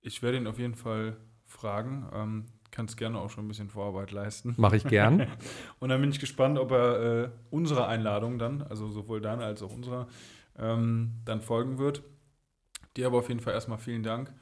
Ich 0.00 0.22
werde 0.22 0.38
ihn 0.38 0.46
auf 0.46 0.58
jeden 0.58 0.74
Fall 0.74 1.16
fragen. 1.44 2.08
Ähm, 2.12 2.46
kannst 2.70 2.96
gerne 2.96 3.18
auch 3.18 3.30
schon 3.30 3.44
ein 3.44 3.48
bisschen 3.48 3.68
Vorarbeit 3.68 4.10
leisten. 4.10 4.54
Mache 4.56 4.76
ich 4.76 4.84
gern. 4.84 5.26
und 5.78 5.90
dann 5.90 6.00
bin 6.00 6.10
ich 6.10 6.18
gespannt, 6.18 6.58
ob 6.58 6.72
er 6.72 7.24
äh, 7.24 7.30
unserer 7.50 7.86
Einladung 7.86 8.38
dann, 8.38 8.62
also 8.62 8.90
sowohl 8.90 9.20
deine 9.20 9.44
als 9.44 9.62
auch 9.62 9.74
unserer, 9.74 10.08
ähm, 10.58 11.20
dann 11.24 11.42
folgen 11.42 11.78
wird. 11.78 12.02
Dir 12.96 13.06
aber 13.06 13.18
auf 13.18 13.28
jeden 13.28 13.40
Fall 13.40 13.54
erstmal 13.54 13.78
vielen 13.78 14.02
Dank 14.02 14.32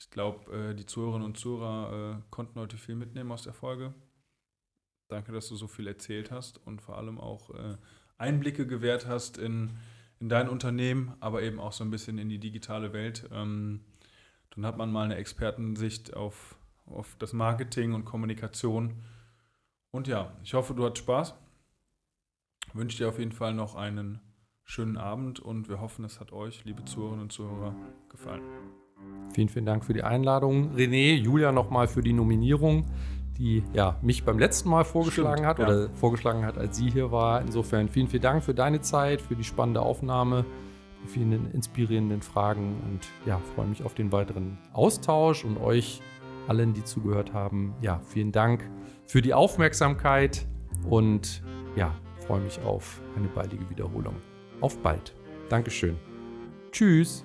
ich 0.00 0.10
glaube, 0.10 0.70
äh, 0.70 0.74
die 0.74 0.86
Zuhörerinnen 0.86 1.26
und 1.26 1.36
Zuhörer 1.36 2.16
äh, 2.16 2.22
konnten 2.30 2.58
heute 2.58 2.76
viel 2.78 2.94
mitnehmen 2.94 3.30
aus 3.32 3.42
der 3.42 3.52
Folge. 3.52 3.92
Danke, 5.10 5.32
dass 5.32 5.48
du 5.48 5.56
so 5.56 5.66
viel 5.66 5.86
erzählt 5.86 6.30
hast 6.30 6.64
und 6.66 6.80
vor 6.80 6.96
allem 6.96 7.18
auch 7.18 7.50
äh, 7.50 7.76
Einblicke 8.16 8.66
gewährt 8.66 9.06
hast 9.06 9.38
in, 9.38 9.70
in 10.20 10.28
dein 10.28 10.48
Unternehmen, 10.48 11.14
aber 11.20 11.42
eben 11.42 11.58
auch 11.58 11.72
so 11.72 11.82
ein 11.82 11.90
bisschen 11.90 12.18
in 12.18 12.28
die 12.28 12.38
digitale 12.38 12.92
Welt. 12.92 13.28
Ähm, 13.32 13.80
dann 14.54 14.66
hat 14.66 14.76
man 14.76 14.92
mal 14.92 15.04
eine 15.04 15.16
Expertensicht 15.16 16.14
auf, 16.14 16.56
auf 16.86 17.16
das 17.18 17.32
Marketing 17.32 17.94
und 17.94 18.04
Kommunikation. 18.04 19.02
Und 19.90 20.06
ja, 20.06 20.32
ich 20.44 20.54
hoffe, 20.54 20.74
du 20.74 20.84
hattest 20.84 21.04
Spaß. 21.04 21.34
Wünsche 22.72 22.98
dir 22.98 23.08
auf 23.08 23.18
jeden 23.18 23.32
Fall 23.32 23.54
noch 23.54 23.74
einen 23.74 24.20
schönen 24.64 24.96
Abend 24.96 25.40
und 25.40 25.68
wir 25.68 25.80
hoffen, 25.80 26.04
es 26.04 26.20
hat 26.20 26.30
euch, 26.30 26.64
liebe 26.64 26.84
Zuhörerinnen 26.84 27.22
und 27.22 27.32
Zuhörer, 27.32 27.74
gefallen. 28.08 28.42
Vielen, 29.34 29.48
vielen 29.48 29.66
Dank 29.66 29.84
für 29.84 29.92
die 29.92 30.02
Einladung. 30.02 30.76
René, 30.76 31.14
Julia 31.14 31.50
nochmal 31.50 31.88
für 31.88 32.02
die 32.02 32.12
Nominierung, 32.12 32.86
die 33.40 33.64
ja, 33.72 33.96
mich 34.02 34.24
beim 34.24 34.38
letzten 34.38 34.68
Mal 34.68 34.84
vorgeschlagen 34.84 35.38
Stimmt, 35.38 35.48
hat 35.48 35.58
ja. 35.58 35.66
oder 35.66 35.88
vorgeschlagen 35.94 36.44
hat, 36.44 36.58
als 36.58 36.76
sie 36.76 36.90
hier 36.90 37.10
war. 37.10 37.40
Insofern 37.40 37.88
vielen, 37.88 38.06
vielen 38.06 38.22
Dank 38.22 38.44
für 38.44 38.54
deine 38.54 38.80
Zeit, 38.82 39.22
für 39.22 39.34
die 39.34 39.44
spannende 39.44 39.80
Aufnahme, 39.80 40.44
die 41.02 41.08
vielen 41.08 41.50
inspirierenden 41.52 42.20
Fragen 42.20 42.76
und 42.84 43.00
ja, 43.26 43.40
freue 43.54 43.66
mich 43.66 43.82
auf 43.82 43.94
den 43.94 44.12
weiteren 44.12 44.58
Austausch 44.74 45.44
und 45.44 45.58
euch 45.58 46.02
allen, 46.48 46.74
die 46.74 46.84
zugehört 46.84 47.32
haben. 47.32 47.74
Ja, 47.80 48.00
vielen 48.06 48.32
Dank 48.32 48.68
für 49.06 49.22
die 49.22 49.32
Aufmerksamkeit 49.32 50.46
und 50.88 51.42
ja, 51.76 51.94
freue 52.26 52.40
mich 52.40 52.60
auf 52.62 53.00
eine 53.16 53.28
baldige 53.28 53.68
Wiederholung. 53.70 54.16
Auf 54.60 54.78
bald. 54.78 55.14
Dankeschön. 55.48 55.96
Tschüss. 56.70 57.24